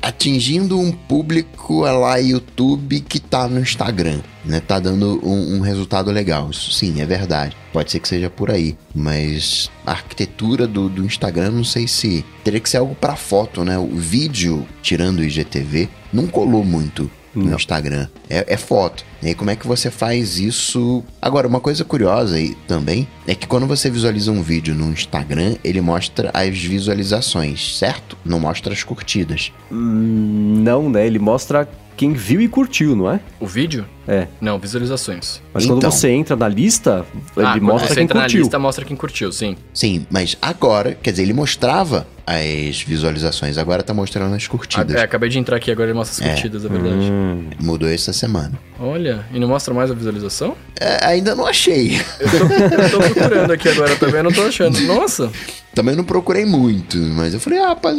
Atingindo 0.00 0.78
um 0.78 0.90
público 0.90 1.80
lá 1.80 2.16
YouTube 2.16 3.00
que 3.00 3.20
tá 3.20 3.46
no 3.46 3.60
Instagram, 3.60 4.20
né? 4.44 4.60
Tá 4.60 4.80
dando 4.80 5.20
um, 5.22 5.56
um 5.56 5.60
resultado 5.60 6.10
legal. 6.10 6.50
Isso 6.50 6.72
sim, 6.72 7.00
é 7.00 7.06
verdade. 7.06 7.56
Pode 7.72 7.90
ser 7.90 8.00
que 8.00 8.08
seja 8.08 8.30
por 8.30 8.50
aí. 8.50 8.76
Mas 8.94 9.70
a 9.84 9.92
arquitetura 9.92 10.66
do, 10.66 10.88
do 10.88 11.04
Instagram, 11.04 11.50
não 11.50 11.64
sei 11.64 11.86
se. 11.86 12.24
Teria 12.42 12.60
que 12.60 12.70
ser 12.70 12.78
algo 12.78 12.94
pra 12.94 13.16
foto, 13.16 13.64
né? 13.64 13.78
O 13.78 13.94
vídeo, 13.96 14.66
tirando 14.82 15.18
o 15.18 15.24
IGTV, 15.24 15.88
não 16.12 16.26
colou 16.26 16.64
muito 16.64 17.10
no 17.36 17.50
Não. 17.50 17.56
Instagram. 17.56 18.08
É, 18.28 18.54
é 18.54 18.56
foto. 18.56 19.04
E 19.22 19.28
aí, 19.28 19.34
como 19.34 19.50
é 19.50 19.56
que 19.56 19.66
você 19.66 19.90
faz 19.90 20.38
isso? 20.38 21.04
Agora, 21.20 21.46
uma 21.46 21.60
coisa 21.60 21.84
curiosa 21.84 22.36
aí 22.36 22.54
também 22.66 23.06
é 23.26 23.34
que 23.34 23.46
quando 23.46 23.66
você 23.66 23.90
visualiza 23.90 24.30
um 24.32 24.42
vídeo 24.42 24.74
no 24.74 24.90
Instagram, 24.90 25.56
ele 25.62 25.80
mostra 25.80 26.30
as 26.32 26.56
visualizações, 26.58 27.78
certo? 27.78 28.16
Não 28.24 28.40
mostra 28.40 28.72
as 28.72 28.82
curtidas. 28.82 29.52
Hum, 29.70 30.60
não, 30.62 30.88
né? 30.88 31.06
Ele 31.06 31.18
mostra 31.18 31.68
quem 31.96 32.12
viu 32.12 32.40
e 32.40 32.48
curtiu, 32.48 32.94
não 32.94 33.10
é? 33.10 33.20
O 33.40 33.46
vídeo? 33.46 33.84
É. 34.08 34.28
Não, 34.40 34.58
visualizações. 34.58 35.40
Mas 35.52 35.64
Então. 35.64 35.76
quando 35.80 35.90
você 35.92 36.10
entra 36.10 36.36
na 36.36 36.46
lista, 36.48 37.04
ele 37.36 37.46
ah, 37.46 37.52
quando 37.54 37.62
mostra 37.62 37.88
você 37.88 37.94
quem 37.94 38.04
entra 38.04 38.20
curtiu. 38.20 38.38
na 38.38 38.42
lista, 38.44 38.58
mostra 38.58 38.84
quem 38.84 38.96
curtiu, 38.96 39.32
sim. 39.32 39.56
Sim, 39.74 40.06
mas 40.10 40.36
agora, 40.40 40.94
quer 41.02 41.10
dizer, 41.10 41.24
ele 41.24 41.32
mostrava 41.32 42.06
as 42.24 42.82
visualizações, 42.82 43.58
agora 43.58 43.82
tá 43.82 43.92
mostrando 43.94 44.34
as 44.34 44.44
Ah, 44.44 44.48
curtidas. 44.48 44.94
é, 44.96 45.02
acabei 45.02 45.28
de 45.28 45.38
entrar 45.38 45.56
aqui, 45.56 45.70
agora 45.72 45.88
ele 45.90 45.98
mostra 45.98 46.24
as 46.24 46.30
É. 46.30 46.32
curtidas, 46.34 46.64
é 46.64 46.68
verdade. 46.68 46.94
Hum. 47.10 47.50
Mudou 47.60 47.88
essa 47.88 48.12
semana. 48.12 48.52
Olha, 48.78 49.24
e 49.32 49.40
não 49.40 49.48
mostra 49.48 49.74
mais 49.74 49.90
a 49.90 49.94
visualização? 49.94 50.56
É, 50.80 51.04
ainda 51.04 51.34
não 51.34 51.46
achei. 51.46 51.96
Eu 52.20 52.30
tô, 52.30 52.36
eu 52.84 52.90
tô 52.90 52.98
procurando 52.98 53.52
aqui 53.52 53.68
agora 53.68 53.96
também, 53.96 54.22
não 54.22 54.30
tô 54.32 54.42
achando. 54.42 54.80
Nossa! 54.82 55.32
Também 55.74 55.94
não 55.96 56.04
procurei 56.04 56.44
muito, 56.46 56.96
mas 56.96 57.34
eu 57.34 57.40
falei, 57.40 57.58
ah, 57.58 57.68
rapaz, 57.68 57.96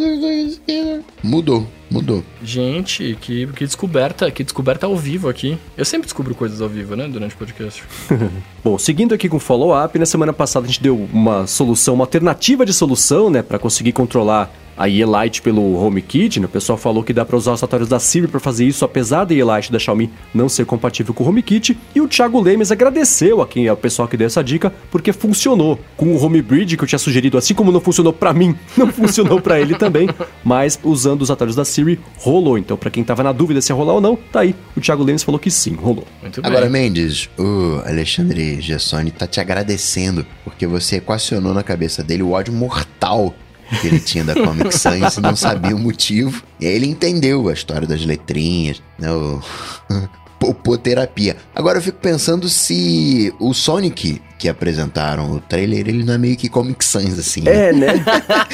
mudou, 1.23 1.67
mudou. 1.89 2.23
Gente, 2.43 3.17
que, 3.19 3.47
que 3.47 3.65
descoberta, 3.65 4.29
que 4.31 4.43
descoberta 4.43 4.85
ao 4.85 4.95
vivo 4.95 5.29
aqui. 5.29 5.57
Eu 5.77 5.85
sempre 5.85 6.05
descubro 6.05 6.35
coisas 6.35 6.61
ao 6.61 6.69
vivo, 6.69 6.95
né, 6.95 7.07
durante 7.07 7.35
o 7.35 7.37
podcast. 7.37 7.83
Bom, 8.63 8.77
seguindo 8.77 9.13
aqui 9.13 9.29
com 9.29 9.37
o 9.37 9.39
follow-up, 9.39 9.97
na 9.97 10.05
semana 10.05 10.33
passada 10.33 10.65
a 10.65 10.67
gente 10.67 10.81
deu 10.81 11.07
uma 11.11 11.47
solução, 11.47 11.93
uma 11.93 12.03
alternativa 12.03 12.65
de 12.65 12.73
solução, 12.73 13.29
né, 13.29 13.41
para 13.41 13.59
conseguir 13.59 13.91
controlar 13.91 14.51
a 14.77 14.87
Elite 14.87 15.41
pelo 15.41 15.75
HomeKit, 15.83 16.39
né? 16.39 16.45
O 16.45 16.49
pessoal 16.49 16.77
falou 16.77 17.03
que 17.03 17.13
dá 17.13 17.25
para 17.25 17.35
usar 17.35 17.53
os 17.53 17.63
atalhos 17.63 17.89
da 17.89 17.99
Siri 17.99 18.27
para 18.27 18.39
fazer 18.39 18.65
isso, 18.65 18.85
apesar 18.85 19.25
da 19.25 19.33
Elite 19.33 19.71
da 19.71 19.79
Xiaomi 19.79 20.09
não 20.33 20.47
ser 20.47 20.65
compatível 20.65 21.13
com 21.13 21.23
o 21.23 21.27
HomeKit. 21.27 21.77
E 21.95 22.01
o 22.01 22.07
Thiago 22.07 22.39
Lemes 22.39 22.71
agradeceu 22.71 23.41
a 23.41 23.47
quem 23.47 23.65
é 23.65 23.73
o 23.73 23.77
pessoal 23.77 24.07
que 24.07 24.15
deu 24.15 24.27
essa 24.27 24.43
dica, 24.43 24.71
porque 24.91 25.11
funcionou 25.11 25.79
com 25.95 26.15
o 26.15 26.23
Homebridge 26.23 26.77
que 26.77 26.83
eu 26.83 26.87
tinha 26.87 26.99
sugerido, 26.99 27.37
assim 27.37 27.53
como 27.53 27.71
não 27.71 27.81
funcionou 27.81 28.13
para 28.13 28.33
mim, 28.33 28.55
não 28.77 28.91
funcionou 28.91 29.41
para 29.41 29.59
ele 29.59 29.75
também, 29.75 30.09
mas 30.43 30.79
usando 30.83 31.21
os 31.21 31.31
atalhos 31.31 31.55
da 31.55 31.65
Siri 31.65 31.99
rolou. 32.17 32.57
Então, 32.57 32.77
para 32.77 32.91
quem 32.91 33.03
tava 33.03 33.23
na 33.23 33.31
dúvida 33.31 33.61
se 33.61 33.71
ia 33.71 33.75
rolar 33.75 33.93
ou 33.93 34.01
não, 34.01 34.15
tá 34.15 34.41
aí. 34.41 34.55
O 34.75 34.81
Thiago 34.81 35.03
Lemes 35.03 35.23
falou 35.23 35.39
que 35.39 35.49
sim, 35.49 35.73
rolou. 35.73 36.05
Muito 36.21 36.41
bem. 36.41 36.51
Agora, 36.51 36.69
Mendes, 36.69 37.29
o 37.37 37.81
Alexandre 37.85 38.61
Gessoni 38.61 39.11
tá 39.11 39.25
te 39.25 39.39
agradecendo, 39.39 40.25
porque 40.43 40.67
você 40.67 40.97
equacionou 40.97 41.53
na 41.53 41.63
cabeça 41.63 42.03
dele 42.03 42.23
o 42.23 42.31
ódio 42.31 42.53
mortal 42.53 43.33
que 43.81 43.87
ele 43.87 43.99
tinha 43.99 44.23
da 44.23 44.33
Comic 44.33 44.77
Sans 44.77 45.15
e 45.17 45.21
não 45.21 45.35
sabia 45.35 45.75
o 45.75 45.79
motivo. 45.79 46.43
E 46.59 46.67
aí 46.67 46.73
ele 46.73 46.87
entendeu 46.87 47.47
a 47.49 47.53
história 47.53 47.87
das 47.87 48.05
letrinhas, 48.05 48.81
né? 48.97 49.11
O... 49.11 49.41
Popoterapia. 50.39 51.35
Agora 51.55 51.79
eu 51.79 51.81
fico 51.81 51.97
pensando 51.97 52.47
se 52.47 53.33
o 53.39 53.55
Sonic 53.55 54.21
que 54.37 54.47
apresentaram 54.47 55.31
o 55.31 55.39
trailer, 55.39 55.87
ele 55.87 56.03
não 56.03 56.13
é 56.13 56.17
meio 56.17 56.37
que 56.37 56.47
Comic 56.47 56.85
Sans, 56.85 57.17
assim. 57.17 57.41
né? 57.41 57.69
É, 57.69 57.73
né? 57.73 58.05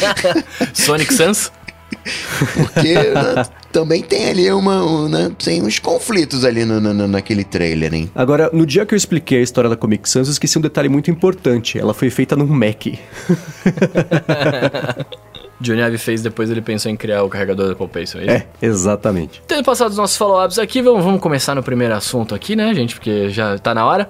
Sonic 0.73 1.13
Sans? 1.13 1.51
Porque 2.55 2.93
né, 2.93 3.45
também 3.71 4.01
tem 4.01 4.29
ali 4.29 4.51
uma, 4.51 4.83
um, 4.83 5.07
né, 5.09 5.31
tem 5.43 5.61
uns 5.61 5.79
conflitos 5.79 6.43
ali 6.45 6.65
no, 6.65 6.79
no- 6.79 7.07
naquele 7.07 7.43
trailer, 7.43 7.93
hein? 7.93 8.11
Agora, 8.13 8.49
no 8.53 8.65
dia 8.65 8.85
que 8.85 8.93
eu 8.93 8.97
expliquei 8.97 9.39
a 9.39 9.41
história 9.41 9.69
da 9.69 9.75
Comic 9.75 10.09
Sans, 10.09 10.27
eu 10.27 10.31
esqueci 10.31 10.57
um 10.57 10.61
detalhe 10.61 10.89
muito 10.89 11.09
importante. 11.11 11.77
Ela 11.79 11.93
foi 11.93 12.09
feita 12.09 12.35
num 12.35 12.45
Mac. 12.47 12.85
Johnny 15.61 15.81
Ive 15.81 15.97
fez, 15.97 16.21
depois 16.21 16.49
ele 16.49 16.61
pensou 16.61 16.91
em 16.91 16.97
criar 16.97 17.23
o 17.23 17.29
carregador 17.29 17.69
da 17.69 17.75
Popeyson, 17.75 18.19
é 18.19 18.21
isso? 18.23 18.31
É, 18.31 18.45
exatamente. 18.61 19.41
Tendo 19.47 19.63
passado 19.63 19.91
os 19.91 19.97
nossos 19.97 20.17
follow-ups 20.17 20.59
aqui, 20.59 20.81
vamos, 20.81 21.03
vamos 21.05 21.21
começar 21.21 21.55
no 21.55 21.63
primeiro 21.63 21.93
assunto 21.95 22.35
aqui, 22.35 22.55
né, 22.55 22.73
gente? 22.73 22.95
Porque 22.95 23.29
já 23.29 23.57
tá 23.57 23.73
na 23.73 23.85
hora. 23.85 24.09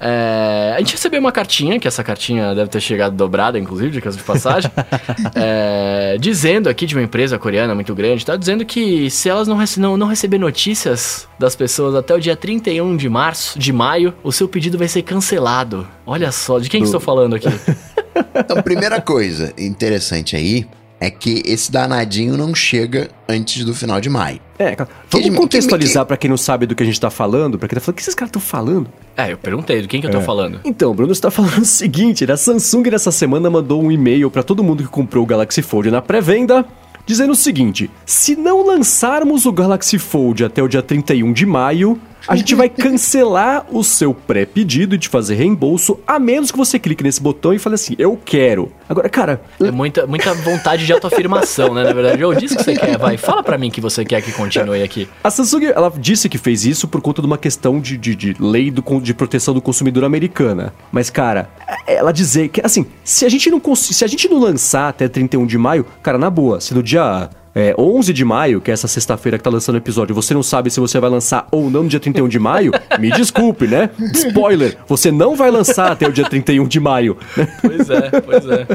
É, 0.00 0.72
a 0.74 0.78
gente 0.78 0.92
recebeu 0.92 1.20
uma 1.20 1.30
cartinha, 1.30 1.78
que 1.78 1.86
essa 1.86 2.02
cartinha 2.02 2.54
deve 2.54 2.70
ter 2.70 2.80
chegado 2.80 3.14
dobrada, 3.14 3.58
inclusive, 3.58 3.90
de 3.90 4.00
caso 4.00 4.16
de 4.16 4.22
passagem, 4.22 4.70
é, 5.36 6.16
dizendo 6.18 6.68
aqui 6.70 6.86
de 6.86 6.94
uma 6.96 7.02
empresa 7.02 7.38
coreana 7.38 7.74
muito 7.74 7.94
grande, 7.94 8.24
tá 8.24 8.34
dizendo 8.34 8.64
que 8.64 9.10
se 9.10 9.28
elas 9.28 9.46
não, 9.46 9.56
rece- 9.56 9.78
não, 9.78 9.96
não 9.98 10.06
receber 10.06 10.38
notícias 10.38 11.28
das 11.38 11.54
pessoas 11.54 11.94
até 11.94 12.14
o 12.14 12.18
dia 12.18 12.34
31 12.34 12.96
de 12.96 13.08
março, 13.10 13.58
de 13.58 13.72
maio, 13.72 14.14
o 14.22 14.32
seu 14.32 14.48
pedido 14.48 14.78
vai 14.78 14.88
ser 14.88 15.02
cancelado. 15.02 15.86
Olha 16.06 16.32
só, 16.32 16.58
de 16.58 16.70
quem 16.70 16.80
que 16.80 16.86
estou 16.86 17.00
falando 17.00 17.36
aqui? 17.36 17.48
Então, 18.34 18.60
primeira 18.60 19.00
coisa 19.00 19.52
interessante 19.56 20.34
aí 20.34 20.66
é 21.00 21.10
que 21.10 21.42
esse 21.46 21.72
danadinho 21.72 22.36
não 22.36 22.54
chega 22.54 23.08
antes 23.28 23.64
do 23.64 23.74
final 23.74 24.00
de 24.00 24.10
maio. 24.10 24.38
É, 24.58 24.76
cara, 24.76 24.86
Que- 25.08 25.16
vamos 25.16 25.30
que- 25.30 25.34
contextualizar 25.36 26.04
pra 26.04 26.16
quem 26.16 26.28
não 26.28 26.36
sabe 26.36 26.66
do 26.66 26.74
que 26.74 26.82
a 26.82 26.86
gente 26.86 27.00
tá 27.00 27.08
falando, 27.10 27.58
pra 27.58 27.66
quem 27.66 27.74
tá 27.74 27.80
falando, 27.80 27.94
o 27.94 27.96
que 27.96 28.02
esses 28.02 28.14
caras 28.14 28.28
estão 28.28 28.42
falando? 28.42 28.88
É, 29.16 29.32
eu 29.32 29.38
perguntei, 29.38 29.80
de 29.80 29.88
quem 29.88 30.00
que 30.00 30.06
eu 30.06 30.10
tô 30.10 30.18
É. 30.18 30.22
falando? 30.22 30.60
Então, 30.64 30.90
o 30.90 30.94
Bruno 30.94 31.12
está 31.12 31.30
falando 31.30 31.58
o 31.62 31.64
seguinte, 31.64 32.30
a 32.30 32.36
Samsung 32.36 32.90
nessa 32.90 33.10
semana 33.10 33.48
mandou 33.48 33.82
um 33.82 33.90
e-mail 33.90 34.30
pra 34.30 34.42
todo 34.42 34.62
mundo 34.62 34.82
que 34.82 34.88
comprou 34.90 35.24
o 35.24 35.26
Galaxy 35.26 35.62
Fold 35.62 35.90
na 35.90 36.02
pré-venda, 36.02 36.66
dizendo 37.06 37.32
o 37.32 37.36
seguinte: 37.36 37.90
se 38.04 38.36
não 38.36 38.66
lançarmos 38.66 39.46
o 39.46 39.52
Galaxy 39.52 39.98
Fold 39.98 40.44
até 40.44 40.62
o 40.62 40.68
dia 40.68 40.82
31 40.82 41.32
de 41.32 41.46
maio, 41.46 41.98
a 42.26 42.36
gente 42.36 42.54
vai 42.54 42.68
cancelar 42.68 43.66
o 43.70 43.82
seu 43.82 44.14
pré-pedido 44.14 44.94
e 44.94 44.98
te 44.98 45.08
fazer 45.08 45.34
reembolso, 45.34 45.98
a 46.06 46.18
menos 46.18 46.50
que 46.50 46.58
você 46.58 46.78
clique 46.78 47.02
nesse 47.02 47.20
botão 47.20 47.52
e 47.52 47.58
fale 47.58 47.74
assim, 47.74 47.94
eu 47.98 48.18
quero. 48.22 48.72
Agora, 48.88 49.08
cara, 49.08 49.40
É 49.60 49.70
muita, 49.70 50.06
muita 50.06 50.34
vontade 50.34 50.84
de 50.84 50.92
autoafirmação, 50.92 51.74
né? 51.74 51.84
Na 51.84 51.92
verdade, 51.92 52.22
eu 52.22 52.34
disse 52.34 52.56
que 52.56 52.62
você 52.62 52.74
quer, 52.74 52.98
vai. 52.98 53.16
Fala 53.16 53.42
pra 53.42 53.56
mim 53.56 53.70
que 53.70 53.80
você 53.80 54.04
quer 54.04 54.22
que 54.22 54.32
continue 54.32 54.82
aqui. 54.82 55.08
A 55.22 55.30
Samsung, 55.30 55.66
ela 55.66 55.92
disse 55.96 56.28
que 56.28 56.38
fez 56.38 56.64
isso 56.64 56.88
por 56.88 57.00
conta 57.00 57.20
de 57.22 57.26
uma 57.26 57.38
questão 57.38 57.80
de, 57.80 57.96
de, 57.96 58.14
de 58.14 58.36
lei 58.38 58.70
do, 58.70 58.82
de 59.00 59.14
proteção 59.14 59.54
do 59.54 59.62
consumidor 59.62 60.04
americana. 60.04 60.72
Mas, 60.90 61.10
cara, 61.10 61.50
ela 61.86 62.12
dizer 62.12 62.48
que, 62.48 62.60
assim, 62.64 62.86
se 63.04 63.24
a 63.24 63.28
gente 63.28 63.50
não, 63.50 63.60
se 63.74 64.04
a 64.04 64.08
gente 64.08 64.28
não 64.28 64.38
lançar 64.38 64.88
até 64.88 65.08
31 65.08 65.46
de 65.46 65.58
maio, 65.58 65.86
cara, 66.02 66.18
na 66.18 66.30
boa, 66.30 66.60
se 66.60 66.74
no 66.74 66.82
dia 66.82 67.30
é, 67.54 67.74
11 67.78 68.12
de 68.12 68.24
maio, 68.24 68.60
que 68.60 68.70
é 68.70 68.74
essa 68.74 68.88
sexta-feira 68.88 69.38
que 69.38 69.44
tá 69.44 69.50
lançando 69.50 69.74
o 69.74 69.78
episódio, 69.78 70.14
você 70.14 70.32
não 70.34 70.42
sabe 70.42 70.70
se 70.70 70.78
você 70.80 70.98
vai 71.00 71.10
lançar 71.10 71.46
ou 71.50 71.70
não 71.70 71.82
no 71.82 71.88
dia 71.88 72.00
31 72.00 72.28
de 72.28 72.38
maio, 72.38 72.72
me 72.98 73.10
desculpe, 73.10 73.66
né? 73.66 73.90
Spoiler, 74.14 74.76
você 74.86 75.10
não 75.10 75.34
vai 75.34 75.50
lançar 75.50 75.92
até 75.92 76.06
o 76.06 76.12
dia 76.12 76.28
31 76.28 76.66
de 76.66 76.80
maio. 76.80 77.16
Pois 77.60 77.90
é, 77.90 78.20
pois 78.20 78.46
é. 78.46 78.66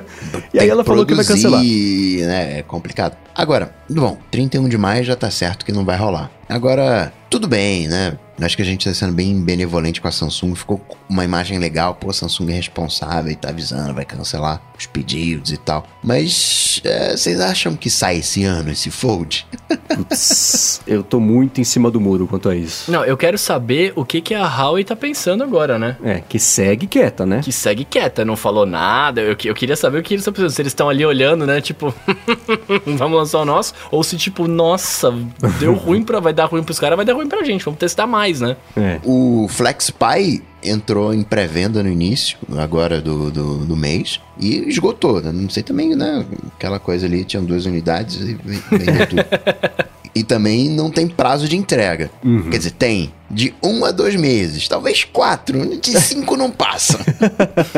E 0.54 0.60
aí 0.60 0.70
ela 0.70 0.84
falou 0.84 1.06
que 1.06 1.14
vai 1.14 1.26
cancelar. 1.26 1.60
produzir, 1.60 2.26
Né, 2.26 2.60
é 2.60 2.62
complicado. 2.64 3.16
Agora, 3.34 3.74
bom, 3.90 4.18
31 4.32 4.70
de 4.70 4.78
maio 4.78 5.04
já 5.04 5.16
tá 5.16 5.30
certo 5.30 5.66
que 5.66 5.72
não 5.72 5.86
vai 5.86 5.98
rolar. 5.98 6.30
Agora, 6.48 7.12
tudo 7.30 7.48
bem, 7.48 7.88
né? 7.88 8.18
Acho 8.42 8.56
que 8.56 8.62
a 8.62 8.66
gente 8.66 8.88
tá 8.88 8.94
sendo 8.94 9.14
bem 9.14 9.42
benevolente 9.42 10.02
com 10.02 10.08
a 10.08 10.12
Samsung. 10.12 10.56
Ficou 10.56 10.82
uma 11.10 11.24
imagem 11.24 11.58
legal. 11.60 11.96
Pô, 11.96 12.10
a 12.10 12.14
Samsung 12.14 12.52
é 12.52 12.56
responsável 12.56 13.32
e 13.32 13.36
tá 13.36 13.50
avisando, 13.50 13.94
vai 13.94 14.06
cancelar 14.06 14.62
os 14.78 14.86
pedidos 14.86 15.52
e 15.52 15.58
tal. 15.58 15.86
Mas 16.04 16.82
é, 16.84 17.16
vocês 17.16 17.40
acham 17.40 17.76
que 17.76 17.90
sai 17.90 18.18
esse 18.18 18.44
ano 18.44 18.72
esse 18.72 18.90
Fold? 18.92 19.48
Putz, 19.88 20.82
eu 20.86 21.04
tô 21.04 21.20
muito 21.20 21.62
em 21.62 21.64
cima 21.64 21.90
do 21.90 22.00
muro 22.00 22.28
quanto 22.28 22.50
a 22.50 22.56
isso. 22.56 22.92
Não, 22.92 23.04
eu 23.06 23.16
quero 23.16 23.38
saber 23.38 23.94
o 23.96 24.04
que, 24.04 24.22
que 24.22 24.34
a 24.34 24.46
Huawei 24.46 24.84
tá 24.84 24.96
pensando 24.96 25.44
agora, 25.44 25.80
né? 25.80 25.98
É, 26.04 26.20
que 26.20 26.40
segue 26.40 26.88
quieta, 26.88 27.26
né? 27.26 27.42
Que 27.44 27.52
segue 27.52 27.86
quieta, 27.86 28.26
não 28.26 28.36
falou 28.36 28.66
nada. 28.66 29.22
Eu, 29.22 29.36
eu 29.44 29.56
queria 29.56 29.76
saber 29.76 30.00
o 30.00 30.04
que 30.04 30.14
eles 30.14 30.22
estão 30.22 30.34
pensando. 30.34 30.50
Se 30.50 30.62
eles 30.62 30.72
estão 30.72 30.90
ali 30.90 31.06
olhando, 31.06 31.46
né? 31.46 31.62
Tipo, 31.62 31.94
vamos 32.86 33.18
lançar 33.18 33.40
o 33.40 33.46
nosso. 33.46 33.74
Ou 33.92 34.04
se, 34.04 34.18
tipo, 34.18 34.48
nossa, 34.48 35.14
deu 35.60 35.74
ruim 35.74 36.04
pra. 36.04 36.20
Vai 36.20 36.34
dar 36.34 36.46
ruim 36.46 36.64
pros 36.64 36.80
caras, 36.80 36.96
vai 36.96 37.06
dar 37.06 37.14
ruim 37.14 37.28
pra 37.28 37.44
gente. 37.44 37.64
Vamos 37.64 37.80
testar 37.80 38.08
mais, 38.08 38.25
né? 38.42 38.56
É. 38.76 39.00
O 39.04 39.48
FlexPy 39.50 40.42
entrou 40.64 41.14
em 41.14 41.22
pré-venda 41.24 41.84
no 41.84 41.90
início, 41.90 42.38
agora 42.58 43.00
do, 43.00 43.30
do, 43.30 43.58
do 43.66 43.76
mês, 43.76 44.20
e 44.40 44.68
esgotou. 44.68 45.22
né? 45.22 45.32
Não 45.32 45.50
sei 45.50 45.62
também, 45.64 45.96
né? 45.96 46.26
Aquela 46.56 46.80
coisa 46.80 47.06
ali, 47.06 47.24
tinham 47.24 47.46
duas 47.46 47.66
unidades 47.66 48.16
e 48.22 48.34
ve- 48.34 48.62
vendeu 48.72 49.08
tudo. 49.08 49.26
E 50.18 50.24
também 50.24 50.70
não 50.70 50.90
tem 50.90 51.10
prazo 51.10 51.46
de 51.46 51.58
entrega. 51.58 52.10
Quer 52.50 52.58
dizer, 52.58 52.72
tem 52.72 53.12
de 53.30 53.54
um 53.62 53.84
a 53.84 53.92
dois 53.92 54.16
meses, 54.16 54.66
talvez 54.66 55.04
quatro, 55.04 55.78
de 55.78 55.92
cinco 56.00 56.38
não 56.38 56.50
passa. 56.50 56.98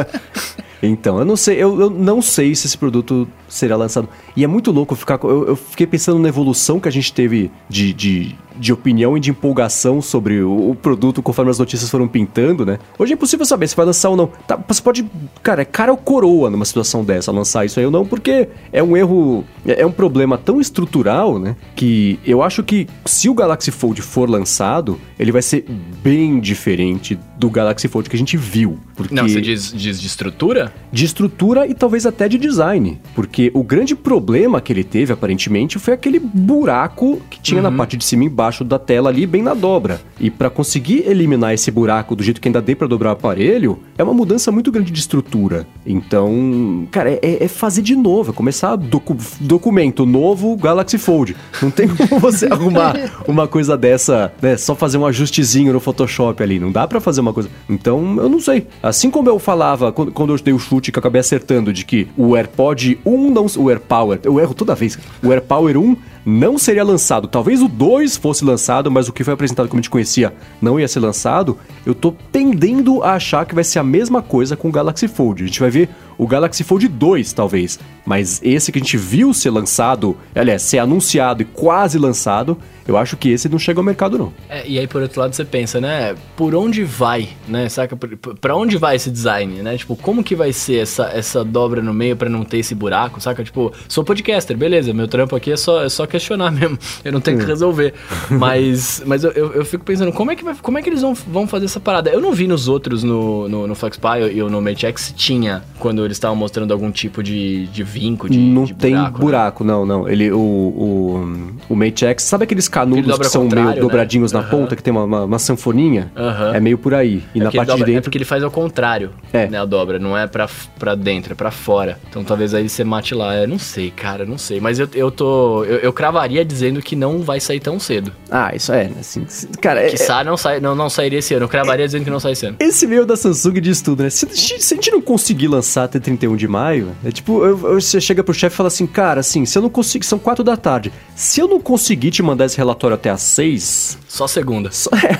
Então, 0.81 1.17
eu 1.17 1.25
não 1.25 1.35
sei, 1.35 1.55
eu, 1.55 1.79
eu 1.81 1.89
não 1.89 2.21
sei 2.21 2.53
se 2.53 2.67
esse 2.67 2.77
produto 2.77 3.27
será 3.49 3.75
lançado. 3.75 4.07
E 4.35 4.43
é 4.43 4.47
muito 4.47 4.69
louco 4.71 4.95
ficar. 4.95 5.19
Eu, 5.23 5.47
eu 5.47 5.55
fiquei 5.55 5.87
pensando 5.87 6.19
na 6.19 6.29
evolução 6.29 6.79
que 6.79 6.87
a 6.87 6.91
gente 6.91 7.11
teve 7.11 7.49
de, 7.67 7.91
de, 7.93 8.35
de 8.59 8.73
opinião 8.73 9.17
e 9.17 9.19
de 9.19 9.31
empolgação 9.31 10.01
sobre 10.01 10.41
o, 10.41 10.71
o 10.71 10.75
produto 10.75 11.21
conforme 11.21 11.51
as 11.51 11.59
notícias 11.59 11.89
foram 11.89 12.07
pintando, 12.07 12.65
né? 12.65 12.79
Hoje 12.97 13.13
é 13.13 13.15
impossível 13.15 13.45
saber 13.45 13.67
se 13.67 13.75
vai 13.75 13.85
lançar 13.85 14.09
ou 14.09 14.17
não. 14.17 14.27
Tá, 14.47 14.59
você 14.67 14.81
pode. 14.81 15.05
Cara, 15.41 15.61
é 15.61 15.65
cara 15.65 15.91
ou 15.91 15.97
coroa 15.97 16.49
numa 16.49 16.65
situação 16.65 17.03
dessa 17.03 17.31
lançar 17.31 17.65
isso 17.65 17.79
aí 17.79 17.85
ou 17.85 17.91
não, 17.91 18.05
porque 18.05 18.49
é 18.71 18.81
um 18.81 18.95
erro. 18.95 19.43
É, 19.65 19.81
é 19.81 19.85
um 19.85 19.91
problema 19.91 20.37
tão 20.37 20.59
estrutural, 20.59 21.39
né? 21.39 21.55
Que 21.75 22.19
eu 22.25 22.41
acho 22.41 22.63
que 22.63 22.87
se 23.05 23.29
o 23.29 23.33
Galaxy 23.33 23.71
Fold 23.71 24.01
for 24.01 24.29
lançado, 24.29 24.99
ele 25.19 25.31
vai 25.31 25.41
ser 25.41 25.65
bem 26.03 26.39
diferente 26.39 27.17
do 27.37 27.49
Galaxy 27.49 27.87
Fold 27.87 28.09
que 28.09 28.15
a 28.15 28.19
gente 28.19 28.37
viu. 28.37 28.79
Porque 28.95 29.13
Não, 29.13 29.27
você 29.27 29.41
diz, 29.41 29.71
diz 29.73 29.99
de 29.99 30.07
estrutura? 30.07 30.73
de 30.91 31.05
estrutura 31.05 31.67
e 31.67 31.73
talvez 31.73 32.05
até 32.05 32.27
de 32.27 32.37
design. 32.37 32.99
Porque 33.13 33.51
o 33.53 33.63
grande 33.63 33.95
problema 33.95 34.61
que 34.61 34.71
ele 34.71 34.83
teve, 34.83 35.13
aparentemente, 35.13 35.77
foi 35.77 35.93
aquele 35.93 36.19
buraco 36.19 37.21
que 37.29 37.39
tinha 37.39 37.61
na 37.61 37.71
parte 37.71 37.97
de 37.97 38.03
cima 38.03 38.23
e 38.23 38.27
embaixo 38.27 38.46
da 38.63 38.77
tela 38.79 39.09
ali, 39.09 39.25
bem 39.25 39.41
na 39.41 39.53
dobra. 39.53 39.99
E 40.19 40.29
para 40.29 40.49
conseguir 40.49 41.03
eliminar 41.07 41.53
esse 41.53 41.69
buraco 41.71 42.15
do 42.15 42.23
jeito 42.23 42.39
que 42.41 42.47
ainda 42.47 42.61
dê 42.61 42.75
para 42.75 42.87
dobrar 42.87 43.09
o 43.09 43.13
aparelho, 43.13 43.79
é 43.97 44.03
uma 44.03 44.13
mudança 44.13 44.51
muito 44.51 44.71
grande 44.71 44.91
de 44.91 44.99
estrutura. 44.99 45.65
Então, 45.85 46.87
cara, 46.91 47.11
é, 47.11 47.43
é 47.43 47.47
fazer 47.47 47.81
de 47.81 47.95
novo, 47.95 48.31
é 48.31 48.33
começar 48.33 48.75
docu- 48.75 49.17
documento 49.39 50.05
novo 50.05 50.55
Galaxy 50.55 50.97
Fold. 50.97 51.35
Não 51.61 51.69
tem 51.71 51.87
como 51.87 52.19
você 52.21 52.45
arrumar 52.47 52.95
uma 53.27 53.47
coisa 53.47 53.77
dessa, 53.77 54.31
né? 54.41 54.57
Só 54.57 54.75
fazer 54.75 54.97
um 54.97 55.05
ajustezinho 55.05 55.73
no 55.73 55.79
Photoshop 55.79 56.41
ali. 56.41 56.59
Não 56.59 56.71
dá 56.71 56.87
pra 56.87 56.99
fazer 56.99 57.21
uma 57.21 57.33
coisa. 57.33 57.49
Então, 57.69 58.17
eu 58.17 58.29
não 58.29 58.39
sei. 58.39 58.67
Assim 58.81 59.09
como 59.11 59.29
eu 59.29 59.39
falava 59.39 59.91
quando, 59.91 60.11
quando 60.11 60.33
eu 60.35 60.41
dei 60.41 60.53
o 60.53 60.59
chute 60.59 60.91
que 60.91 60.97
eu 60.97 61.01
acabei 61.01 61.19
acertando 61.19 61.73
de 61.73 61.83
que 61.85 62.07
o 62.17 62.35
AirPod 62.35 62.99
1 63.05 63.31
não. 63.31 63.47
O 63.57 63.69
AirPower. 63.69 64.19
Eu 64.23 64.39
erro 64.39 64.53
toda 64.53 64.75
vez. 64.75 64.97
O 65.23 65.31
AirPower 65.31 65.77
1 65.77 65.95
não 66.27 66.57
seria 66.57 66.83
lançado. 66.83 67.25
Talvez 67.25 67.61
o 67.61 67.69
2 67.69 68.17
fosse 68.17 68.43
lançado, 68.43 68.91
mas 68.91 69.07
o 69.07 69.13
que 69.13 69.23
foi 69.23 69.33
apresentado 69.33 69.69
como 69.69 69.79
a 69.79 69.81
gente 69.81 69.89
conhecia 69.89 70.33
não 70.61 70.77
ia 70.77 70.85
ser 70.85 70.99
lançado. 70.99 71.57
Eu 71.85 71.95
tô 71.95 72.13
tendendo 72.33 73.01
a 73.01 73.13
achar 73.13 73.45
que 73.45 73.55
vai 73.55 73.63
ser 73.63 73.79
a 73.79 73.83
mesma 73.83 74.21
coisa 74.21 74.57
com 74.57 74.67
o 74.67 74.71
Galaxy 74.71 75.07
Fold. 75.07 75.43
A 75.43 75.47
gente 75.47 75.61
vai 75.61 75.69
ver 75.69 75.89
o 76.17 76.27
Galaxy 76.27 76.65
Fold 76.65 76.85
2, 76.89 77.31
talvez. 77.31 77.79
Mas 78.05 78.41
esse 78.43 78.71
que 78.71 78.79
a 78.79 78.81
gente 78.81 78.97
viu 78.97 79.33
ser 79.33 79.51
lançado, 79.51 80.17
aliás, 80.35 80.61
ser 80.63 80.79
anunciado 80.79 81.41
e 81.41 81.45
quase 81.45 81.97
lançado, 81.97 82.57
eu 82.87 82.97
acho 82.97 83.17
que 83.17 83.29
esse 83.29 83.49
não 83.49 83.59
chega 83.59 83.79
ao 83.79 83.83
mercado, 83.83 84.17
não. 84.17 84.33
É, 84.49 84.65
e 84.65 84.79
aí, 84.79 84.87
por 84.87 85.01
outro 85.01 85.19
lado, 85.19 85.35
você 85.35 85.43
pensa, 85.43 85.81
né? 85.81 86.15
Por 86.35 86.55
onde 86.55 86.83
vai, 86.83 87.29
né? 87.47 87.67
Saca? 87.67 87.97
Pra 88.39 88.55
onde 88.55 88.77
vai 88.77 88.95
esse 88.95 89.11
design, 89.11 89.61
né? 89.61 89.77
Tipo, 89.77 89.95
como 89.95 90.23
que 90.23 90.35
vai 90.35 90.53
ser 90.53 90.79
essa, 90.79 91.11
essa 91.13 91.43
dobra 91.43 91.81
no 91.81 91.93
meio 91.93 92.15
pra 92.15 92.29
não 92.29 92.43
ter 92.43 92.59
esse 92.59 92.73
buraco, 92.73 93.19
saca? 93.19 93.43
Tipo, 93.43 93.73
sou 93.89 94.03
podcaster, 94.03 94.55
beleza. 94.55 94.93
Meu 94.93 95.07
trampo 95.07 95.35
aqui 95.35 95.51
é 95.51 95.57
só, 95.57 95.83
é 95.83 95.89
só 95.89 96.07
questionar 96.17 96.51
mesmo. 96.53 96.77
Eu 97.03 97.11
não 97.11 97.21
tenho 97.21 97.39
que 97.39 97.45
resolver. 97.45 97.93
Mas, 98.29 99.01
mas 99.05 99.23
eu, 99.23 99.31
eu, 99.31 99.53
eu 99.53 99.65
fico 99.65 99.83
pensando, 99.83 100.11
como 100.11 100.31
é 100.31 100.35
que, 100.35 100.43
vai, 100.43 100.55
como 100.61 100.77
é 100.77 100.81
que 100.81 100.89
eles 100.89 101.01
vão, 101.01 101.13
vão 101.13 101.47
fazer 101.47 101.65
essa 101.65 101.79
parada? 101.79 102.09
Eu 102.09 102.19
não 102.21 102.31
vi 102.33 102.47
nos 102.47 102.67
outros, 102.67 103.03
no, 103.03 103.47
no, 103.47 103.67
no 103.67 103.75
FlexPy 103.75 104.31
e 104.33 104.41
no 104.43 104.61
Mate 104.61 104.85
X, 104.85 105.01
se 105.01 105.13
tinha, 105.13 105.63
quando 105.79 106.03
eles 106.05 106.17
estavam 106.17 106.35
mostrando 106.35 106.71
algum 106.71 106.91
tipo 106.91 107.23
de, 107.23 107.67
de 107.67 107.83
vinco, 107.83 108.29
de 108.29 108.37
não 108.37 108.65
de 108.65 108.73
tem 108.73 108.93
buraco, 108.95 109.19
buraco, 109.19 109.63
né? 109.63 109.71
não, 109.73 109.85
não. 109.85 110.09
Ele, 110.09 110.31
o, 110.31 110.37
o, 110.39 111.53
o 111.69 111.75
Mate 111.75 112.05
X, 112.05 112.23
sabe 112.23 112.43
aqueles 112.43 112.65
Ele 112.65 112.73
canudos 112.73 113.17
que 113.17 113.25
são 113.25 113.47
meio 113.47 113.67
né? 113.67 113.73
dobradinhos 113.79 114.31
na 114.31 114.39
Aham. 114.39 114.49
ponta, 114.49 114.75
que 114.75 114.83
tem 114.83 114.91
uma, 114.91 115.03
uma, 115.03 115.23
uma 115.25 115.39
sanfoninha? 115.39 116.11
Aham. 116.15 116.55
É 116.55 116.59
meio 116.59 116.77
por 116.77 116.93
aí. 116.93 117.23
E 117.33 117.39
É 117.39 117.43
na 117.43 117.51
parte 117.51 117.67
de 117.71 117.73
dobra- 117.77 117.83
É 117.83 117.93
dentro. 117.93 118.03
porque 118.03 118.17
ele 118.17 118.25
faz 118.25 118.43
ao 118.43 118.51
contrário, 118.51 119.11
É. 119.33 119.47
né, 119.47 119.59
a 119.59 119.65
dobra. 119.65 119.99
Não 119.99 120.17
é 120.17 120.27
pra, 120.27 120.49
pra 120.77 120.95
dentro, 120.95 121.33
é 121.33 121.35
pra 121.35 121.51
fora. 121.51 121.97
Então 122.09 122.23
talvez 122.23 122.53
aí 122.53 122.67
você 122.67 122.83
mate 122.83 123.13
lá. 123.15 123.35
Eu 123.35 123.47
não 123.47 123.59
sei, 123.59 123.89
cara, 123.91 124.25
não 124.25 124.37
sei. 124.37 124.59
Mas 124.59 124.79
eu, 124.79 124.87
eu 124.93 125.09
tô... 125.11 125.63
Eu, 125.63 125.77
eu, 125.77 125.93
cravaria 126.07 126.45
dizendo 126.45 126.81
que 126.81 126.95
não 126.95 127.19
vai 127.21 127.39
sair 127.39 127.59
tão 127.59 127.77
cedo. 127.79 128.13
Ah, 128.31 128.55
isso 128.55 128.71
é, 128.71 128.89
assim, 128.99 129.25
cara, 129.61 129.81
é, 129.81 129.89
Que 129.89 129.97
sai, 129.97 130.23
não, 130.23 130.37
sai, 130.37 130.59
não, 130.59 130.73
não 130.73 130.89
sairia 130.89 131.19
esse 131.19 131.33
ano. 131.33 131.43
Eu 131.45 131.49
cravaria 131.49 131.85
dizendo 131.85 132.05
que 132.05 132.09
não 132.09 132.19
sai 132.19 132.31
esse 132.31 132.45
ano. 132.45 132.55
Esse 132.59 132.87
meio 132.87 133.05
da 133.05 133.17
Samsung 133.17 133.59
diz 133.59 133.81
tudo, 133.81 134.03
né? 134.03 134.09
Se, 134.09 134.25
se 134.33 134.73
a 134.73 134.75
gente 134.77 134.89
não 134.91 135.01
conseguir 135.01 135.47
lançar 135.49 135.83
até 135.83 135.99
31 135.99 136.35
de 136.37 136.47
maio, 136.47 136.91
é 137.03 137.11
tipo, 137.11 137.43
eu- 137.45 137.59
eu- 137.73 137.81
você 137.81 137.99
chega 137.99 138.23
pro 138.23 138.33
chefe 138.33 138.53
e 138.53 138.57
fala 138.57 138.67
assim, 138.67 138.87
cara, 138.87 139.19
assim, 139.19 139.45
se 139.45 139.57
eu 139.57 139.61
não 139.61 139.69
conseguir, 139.69 140.05
são 140.05 140.17
4 140.17 140.43
da 140.43 140.55
tarde, 140.55 140.91
se 141.15 141.41
eu 141.41 141.47
não 141.47 141.59
conseguir 141.59 142.11
te 142.11 142.23
mandar 142.23 142.45
esse 142.45 142.55
relatório 142.57 142.95
até 142.95 143.09
às 143.09 143.21
6, 143.21 143.97
Só 144.07 144.27
segunda. 144.27 144.71
só 144.71 144.89
é. 144.95 145.19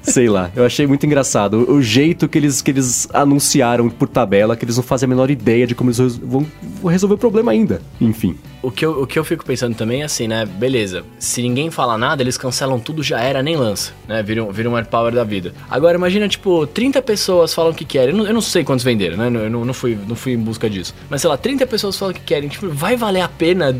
Sei 0.02 0.28
lá, 0.28 0.50
eu 0.56 0.64
achei 0.64 0.86
muito 0.86 1.04
engraçado. 1.06 1.64
O, 1.68 1.74
o 1.74 1.82
jeito 1.82 2.28
que 2.28 2.38
eles, 2.38 2.62
que 2.62 2.70
eles 2.70 3.08
anunciaram 3.12 3.88
por 3.90 4.08
tabela, 4.08 4.56
que 4.56 4.64
eles 4.64 4.76
não 4.76 4.82
fazem 4.82 5.06
a 5.06 5.08
menor 5.10 5.30
ideia 5.30 5.66
de 5.66 5.74
como 5.74 5.90
eles 5.90 5.98
vão 6.16 6.46
resolver 6.86 7.14
o 7.14 7.18
problema 7.18 7.52
ainda. 7.52 7.80
Enfim. 8.00 8.36
O 8.62 8.70
que, 8.70 8.84
eu, 8.86 9.02
o 9.02 9.06
que 9.06 9.18
eu 9.18 9.23
fico 9.24 9.44
pensando 9.44 9.74
também 9.74 10.02
assim, 10.02 10.28
né? 10.28 10.44
Beleza, 10.44 11.04
se 11.18 11.42
ninguém 11.42 11.70
fala 11.70 11.96
nada, 11.98 12.22
eles 12.22 12.36
cancelam 12.36 12.78
tudo, 12.78 13.02
já 13.02 13.20
era, 13.20 13.42
nem 13.42 13.56
lança, 13.56 13.92
né? 14.06 14.22
Vira 14.22 14.44
vira 14.50 14.70
um 14.70 14.76
AirPower 14.76 15.14
da 15.14 15.24
vida. 15.24 15.54
Agora, 15.70 15.96
imagina, 15.96 16.28
tipo, 16.28 16.66
30 16.66 17.02
pessoas 17.02 17.54
falam 17.54 17.72
que 17.72 17.84
querem. 17.84 18.10
Eu 18.10 18.16
não, 18.16 18.26
eu 18.26 18.34
não 18.34 18.40
sei 18.40 18.64
quantos 18.64 18.84
venderam, 18.84 19.16
né? 19.16 19.26
Eu 19.26 19.50
não, 19.50 19.64
não, 19.64 19.74
fui, 19.74 19.98
não 20.06 20.16
fui 20.16 20.32
em 20.32 20.38
busca 20.38 20.68
disso. 20.68 20.94
Mas, 21.08 21.20
sei 21.20 21.30
lá, 21.30 21.36
30 21.36 21.66
pessoas 21.66 21.96
falam 21.96 22.14
que 22.14 22.20
querem. 22.20 22.48
Tipo, 22.48 22.68
vai 22.68 22.96
valer 22.96 23.20
a 23.20 23.28
pena 23.28 23.74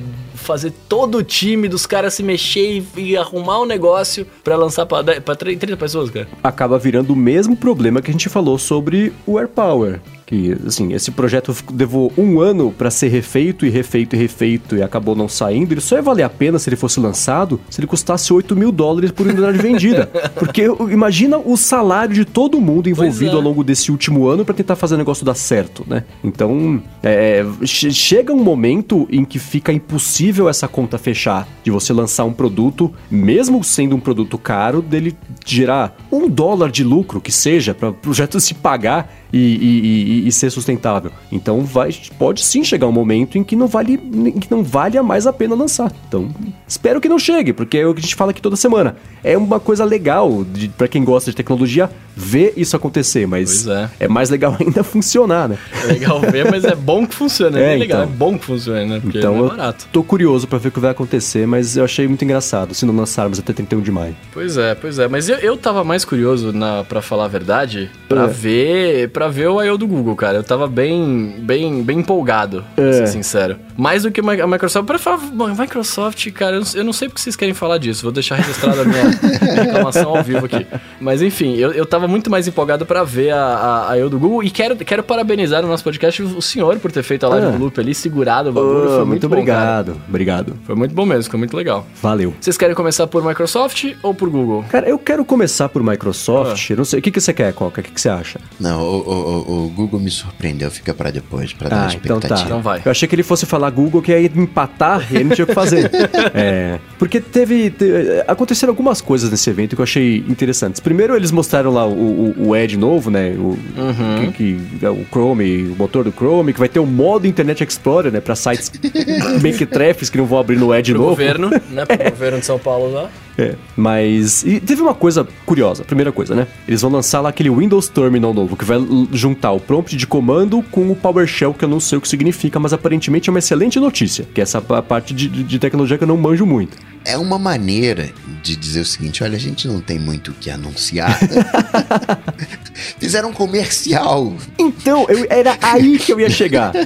fazer 0.45 0.73
todo 0.89 1.19
o 1.19 1.23
time 1.23 1.69
dos 1.69 1.87
caras 1.87 2.15
se 2.15 2.23
mexer 2.23 2.85
e, 2.97 3.01
e 3.01 3.17
arrumar 3.17 3.61
um 3.61 3.67
negócio 3.67 4.27
pra 4.43 4.57
lançar 4.57 4.87
pra, 4.87 5.03
10 5.03 5.19
pra 5.21 5.35
30 5.35 5.77
pessoas, 5.77 6.11
cara? 6.11 6.29
acaba 6.43 6.79
virando 6.79 7.13
o 7.13 7.17
mesmo 7.17 7.57
problema 7.57 8.01
que 8.03 8.11
a 8.11 8.13
gente 8.13 8.29
falou 8.29 8.59
sobre 8.59 9.13
o 9.27 9.39
AirPower. 9.39 10.01
Que, 10.27 10.57
assim, 10.67 10.95
esse 10.95 11.11
projeto 11.11 11.55
levou 11.71 12.11
um 12.17 12.41
ano 12.41 12.73
pra 12.73 12.91
ser 12.91 13.09
refeito 13.09 13.67
e 13.67 13.69
refeito 13.69 14.17
e 14.17 14.19
refeito 14.19 14.75
e 14.75 14.83
acabou 14.83 15.15
não 15.15 15.29
saindo. 15.29 15.73
Ele 15.75 15.83
só 15.83 15.97
ia 15.97 16.03
valer 16.03 16.23
a 16.23 16.31
pena 16.31 16.59
se 16.59 16.67
ele 16.67 16.77
fosse 16.77 16.99
lançado 16.99 17.61
se 17.69 17.79
ele 17.79 17.87
custasse 17.87 18.33
8 18.33 18.57
mil 18.57 18.73
dólares 18.73 19.11
por 19.11 19.27
unidade 19.27 19.59
vendida. 19.59 20.07
Porque 20.35 20.63
imagina 20.91 21.37
o 21.37 21.59
salário 21.59 22.15
de 22.15 22.25
todo 22.25 22.59
mundo 22.59 22.89
envolvido 22.89 23.33
é. 23.33 23.35
ao 23.35 23.41
longo 23.43 23.63
desse 23.63 23.91
último 23.93 24.27
ano 24.27 24.47
pra 24.47 24.55
tentar 24.55 24.77
fazer 24.77 24.95
o 24.95 24.99
negócio 24.99 25.27
dar 25.27 25.35
certo, 25.35 25.85
né? 25.87 26.05
Então, 26.25 26.83
é, 27.03 27.45
che- 27.67 27.91
chega 27.93 28.33
um 28.33 28.43
momento 28.43 29.07
em 29.13 29.27
que 29.27 29.39
fica 29.39 29.75
impossível 29.75 30.34
essa 30.49 30.69
conta 30.69 30.99
fechar 30.99 31.47
de 31.63 31.71
você 31.71 31.93
lançar 31.93 32.25
um 32.25 32.33
produto, 32.33 32.93
mesmo 33.11 33.63
sendo 33.63 33.97
um 33.97 34.01
produto 34.01 34.37
caro, 34.37 34.83
dele 34.83 35.17
gerar 35.45 35.97
um 36.11 36.29
dólar 36.29 36.71
de 36.71 36.85
lucro 36.85 37.21
que 37.21 37.33
seja 37.33 37.75
para 37.75 37.91
o 37.91 37.95
projeto 37.95 38.41
se 38.41 38.55
pagar 38.55 39.13
e, 39.37 40.23
e- 40.25 40.29
e- 40.29 40.33
ser 40.33 40.51
sustentável. 40.51 41.11
Então 41.31 41.61
vai, 41.63 41.95
pode 42.19 42.45
sim 42.45 42.63
chegar 42.65 42.87
um 42.87 42.93
momento 42.93 43.37
em 43.39 43.45
que 43.45 43.55
não 43.57 43.67
vale, 43.67 43.95
em 43.95 44.39
que 44.39 44.51
não 44.51 44.63
vale 44.63 45.01
mais 45.03 45.27
a 45.27 45.33
pena 45.33 45.55
lançar. 45.55 45.93
Então 46.09 46.29
espero 46.67 47.01
que 47.01 47.09
não 47.09 47.19
chegue, 47.19 47.53
porque 47.53 47.79
é 47.79 47.87
o 47.87 47.93
que 47.95 48.01
a 48.01 48.03
gente 48.03 48.15
fala 48.15 48.31
aqui 48.31 48.41
toda 48.43 48.57
semana. 48.57 48.97
É 49.23 49.37
uma 49.37 49.59
coisa 49.61 49.85
legal 49.85 50.45
para 50.77 50.89
quem 50.89 51.03
gosta 51.05 51.31
de 51.31 51.37
tecnologia 51.37 51.91
ver 52.17 52.53
isso 52.57 52.77
acontecer, 52.77 53.27
mas 53.27 53.65
Pois 53.65 53.89
é. 54.01 54.09
mais 54.09 54.31
legal 54.31 54.57
ainda 54.61 54.85
funcionar, 54.85 55.49
né? 55.49 55.59
É 55.83 55.87
legal 55.87 56.21
ver, 56.21 56.51
mas 56.51 56.65
é 56.65 56.75
bom 56.75 57.07
que 57.07 57.15
funciona. 57.15 57.59
É, 57.59 57.75
É, 57.75 57.77
legal, 57.77 58.03
então. 58.05 58.13
é 58.15 58.17
bom 58.17 58.39
que 58.39 58.45
funcione, 58.45 58.87
né? 58.89 59.01
Porque 59.03 59.19
Então 59.19 59.35
é 59.37 59.39
eu 59.41 59.49
barato. 59.49 59.87
tô 59.93 60.03
curioso 60.03 60.47
pra 60.47 60.59
ver 60.59 60.69
o 60.69 60.73
que 60.73 60.81
vai 60.81 60.91
acontecer, 60.93 61.47
mas 61.47 61.77
eu 61.77 61.85
achei 61.85 62.07
muito 62.07 62.25
engraçado 62.25 62.75
se 62.75 62.87
não 62.87 62.95
lançarmos 62.95 63.39
até 63.39 63.53
31 63.53 63.81
de 63.81 63.91
maio. 63.91 64.15
Pois 64.33 64.57
é, 64.57 64.75
pois 64.75 64.99
é. 64.99 65.09
Mas 65.09 65.29
eu, 65.29 65.37
eu 65.39 65.57
tava 65.57 65.83
mais 65.85 66.05
curioso, 66.05 66.53
na, 66.53 66.85
pra 66.85 67.03
falar 67.03 67.25
a 67.25 67.29
verdade, 67.29 67.91
pra 68.09 68.25
É. 68.25 68.27
ver 68.29 69.09
para 69.25 69.31
ver 69.33 69.49
o 69.49 69.63
I.O. 69.63 69.79
do 69.79 69.87
Google, 69.87 70.15
cara. 70.15 70.39
Eu 70.39 70.45
tava 70.45 70.67
bem, 70.67 71.37
bem, 71.39 71.83
bem 71.83 72.01
empolgado, 72.01 72.63
pra 72.75 72.85
É. 72.85 72.93
ser 72.93 73.07
sincero. 73.09 73.57
Mais 73.77 74.03
do 74.03 74.11
que 74.11 74.21
a 74.21 74.23
Mi- 74.23 74.41
a 74.41 74.47
Microsoft. 74.47 74.87
Pra 74.87 74.99
falar, 74.99 75.19
Microsoft, 75.59 76.31
cara, 76.33 76.57
eu 76.57 76.61
não, 76.61 76.67
eu 76.75 76.85
não 76.85 76.93
sei 76.93 77.09
porque 77.09 77.21
vocês 77.21 77.35
querem 77.37 77.55
falar 77.55 77.79
disso. 77.79 78.03
Vou 78.03 78.13
deixar 78.13 78.37
registrada 78.37 78.83
a 78.83 78.85
minha 78.85 79.03
reclamação 79.65 80.17
ao 80.17 80.23
vivo 80.23 80.45
aqui. 80.47 80.67
Mas 81.01 81.23
enfim, 81.23 81.55
eu, 81.57 81.73
eu 81.73 81.87
tava 81.87 82.07
muito 82.07 82.31
mais 82.31 82.47
empolgado 82.47 82.85
pra 82.85 83.03
ver 83.03 83.31
a, 83.31 83.39
a, 83.45 83.91
a 83.93 83.99
I.O. 83.99 84.11
do 84.11 84.19
Google. 84.19 84.43
E 84.45 84.51
quero, 84.51 84.77
quero 84.77 85.03
parabenizar 85.03 85.63
no 85.63 85.69
nosso 85.69 85.83
podcast 85.83 86.23
o 86.23 86.43
senhor 86.43 86.79
por 86.79 86.93
ter 86.93 87.03
feito 87.03 87.25
a 87.25 87.29
live 87.31 87.47
Ah. 87.47 87.51
do 87.51 87.59
loop 87.59 87.81
ali, 87.81 87.95
segurado 87.95 88.51
o 88.51 88.53
bagulho. 88.53 88.85
Oh, 88.93 88.97
foi 88.97 89.05
muito, 89.07 89.29
bom, 89.29 89.37
cara. 89.45 89.81
obrigado, 89.81 90.01
obrigado. 90.09 90.57
Foi 90.65 90.75
muito 90.75 90.95
bom 90.95 91.07
mesmo, 91.07 91.25
ficou 91.25 91.39
muito 91.39 91.57
legal. 91.57 91.87
Valeu. 92.03 92.35
Vocês 92.41 92.59
querem 92.59 92.75
começar 92.75 93.07
por 93.07 93.25
Microsoft 93.25 93.93
ou 94.03 94.15
por 94.15 94.29
Google? 94.29 94.65
Cara, 94.69 94.89
eu 94.89 94.99
quero 94.99 95.25
começar 95.25 95.69
por 95.69 95.83
Microsoft. 95.83 96.71
Ah. 96.71 96.77
Não 96.77 96.85
sei, 96.85 96.99
o 96.99 97.03
que, 97.03 97.11
que 97.11 97.21
você 97.21 97.33
quer, 97.33 97.53
Coca? 97.55 97.81
O 97.81 97.85
que, 97.85 97.91
que 97.91 98.01
você 98.01 98.09
acha? 98.09 98.39
Não, 98.61 98.81
o, 99.11 99.65
o- 99.67 99.69
Google 99.75 99.99
me 100.01 100.11
surpreendeu, 100.11 100.71
fica 100.71 100.93
pra 100.95 101.11
depois, 101.11 101.53
pra 101.53 101.69
dar 101.69 101.77
Ah, 101.77 101.81
uma 101.87 101.95
então 101.95 102.19
tá. 102.21 102.27
expectativa. 102.27 102.49
Então 102.49 102.63
vai. 102.63 102.83
Eu 102.85 102.91
achei 102.91 103.09
que 103.09 103.15
ele 103.15 103.23
fosse 103.23 103.47
falar 103.47 103.71
Google 103.71 104.01
que 104.03 104.13
ia 104.13 104.21
empatar 104.35 105.07
e 105.13 105.19
aí 105.19 105.25
não 105.25 105.35
tinha 105.35 105.45
o 105.45 105.49
que 105.49 105.55
fazer. 105.55 105.91
é, 106.35 106.79
porque 106.99 107.21
teve, 107.21 107.71
te- 107.71 107.85
Aconteceram 108.29 108.71
algumas 108.73 109.01
coisas 109.01 109.31
nesse 109.31 109.49
evento 109.51 109.75
que 109.77 109.81
eu 109.81 109.85
achei 109.85 110.19
interessantes. 110.29 110.81
Primeiro, 110.81 111.17
eles 111.17 111.31
mostraram 111.31 111.73
lá 111.73 111.87
o, 111.87 111.93
o, 112.39 112.49
o 112.49 112.57
Edge 112.57 112.77
novo, 112.77 113.11
né? 113.11 113.31
O, 113.37 113.59
Uhum. 113.77 114.33
que, 114.33 114.55
que 114.79 114.85
é 114.87 114.91
o 114.91 115.05
Chrome, 115.11 115.63
o 115.69 115.77
motor 115.77 116.05
do 116.05 116.13
Chrome, 116.13 116.53
que 116.53 116.59
vai 116.59 116.69
ter 116.69 116.79
o 116.81 116.87
modo 116.87 117.27
Internet 117.27 117.63
Explorer, 117.65 118.13
né? 118.13 118.21
Pra 118.21 118.35
sites 118.37 118.71
mequetrefes 119.43 120.09
que 120.11 120.19
não 120.19 120.27
vão 120.27 120.39
abrir 120.39 120.57
no 120.57 120.75
Edge 120.75 120.93
Pro 120.93 121.01
novo. 121.03 121.11
governo, 121.11 121.51
né? 121.71 121.85
Pro 121.85 121.99
governo 122.11 122.39
de 122.41 122.47
São 122.47 122.59
Paulo 122.59 122.93
lá. 122.93 123.11
É, 123.37 123.57
mas. 123.77 124.45
E 124.45 124.61
teve 124.61 124.81
uma 124.81 124.95
coisa 124.95 125.27
curiosa, 125.45 125.83
primeira 125.83 126.13
coisa, 126.13 126.35
né? 126.37 126.47
Eles 126.69 126.81
vão 126.83 126.91
lançar 126.91 127.21
lá 127.21 127.31
aquele 127.31 127.51
Windows 127.51 127.89
Terminal 127.89 128.33
novo, 128.33 128.57
que 128.57 128.65
vai 128.65 128.79
juntar 129.13 129.51
o 129.53 129.59
prompt 129.61 129.97
de 129.97 130.07
comando 130.07 130.63
com 130.71 130.89
o 130.91 130.95
PowerShell, 130.95 131.53
que 131.53 131.65
eu 131.65 131.69
não 131.69 131.81
sei 131.81 131.99
o 131.99 132.01
que 132.01 132.09
significa, 132.09 132.61
mas 132.61 132.73
aparentemente 132.73 133.29
é 133.29 133.33
uma 133.33 133.41
excelente 133.41 133.81
notícia, 133.81 134.25
que 134.33 134.41
é 134.41 134.45
essa 134.45 134.61
pa- 134.61 134.81
parte 134.83 135.13
de, 135.13 135.29
de- 135.29 135.59
tecnologia 135.59 135.99
que 135.99 136.05
eu 136.05 136.09
não 136.09 136.17
manjo 136.17 136.47
muito. 136.47 136.77
É 137.05 137.19
uma 137.19 137.39
maneira 137.39 138.11
de 138.43 138.55
dizer 138.55 138.81
o 138.81 138.85
seguinte: 138.85 139.23
olha, 139.25 139.37
a 139.37 139.41
gente 139.41 139.67
não 139.67 139.81
tem 139.81 139.99
muito 139.99 140.31
o 140.31 140.35
que 140.35 140.49
anunciar. 140.49 141.19
Fizeram 142.99 143.31
um 143.31 143.33
comercial. 143.33 144.33
Então, 144.59 145.07
eu- 145.09 145.27
era 145.29 145.57
aí 145.61 145.99
que 145.99 146.13
eu 146.13 146.21
ia 146.21 146.31
chegar. 146.31 146.73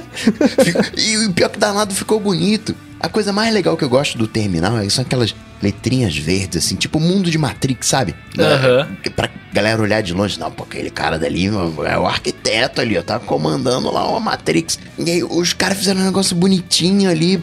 E 0.97 1.17
o 1.25 1.31
pior 1.33 1.49
que 1.49 1.59
danado 1.59 1.93
ficou 1.93 2.19
bonito. 2.19 2.75
A 2.99 3.07
coisa 3.07 3.31
mais 3.31 3.53
legal 3.53 3.77
que 3.77 3.83
eu 3.83 3.89
gosto 3.89 4.17
do 4.17 4.27
terminal 4.27 4.77
é- 4.77 4.89
são 4.89 5.03
aquelas 5.03 5.33
letrinhas 5.61 6.15
verdes, 6.17 6.65
assim, 6.65 6.75
tipo 6.75 6.97
o 6.97 7.01
mundo 7.01 7.29
de 7.29 7.37
Matrix, 7.37 7.87
sabe? 7.87 8.15
Aham. 8.37 8.87
É, 9.03 9.09
Pra 9.09 9.29
galera 9.51 9.81
olhar 9.81 10.01
de 10.01 10.13
longe, 10.13 10.39
não, 10.39 10.51
pô, 10.51 10.63
aquele 10.63 10.89
cara 10.89 11.17
dali 11.17 11.47
é 11.47 11.97
o 11.97 12.05
arquiteto 12.05 12.81
ali, 12.81 12.97
ó, 12.97 13.01
tá 13.01 13.19
comandando 13.19 13.91
lá 13.91 14.07
uma 14.07 14.19
Matrix. 14.19 14.79
E 14.97 15.09
aí 15.09 15.23
os 15.23 15.53
caras 15.53 15.77
fizeram 15.77 16.01
um 16.01 16.05
negócio 16.05 16.35
bonitinho 16.35 17.09
ali, 17.09 17.41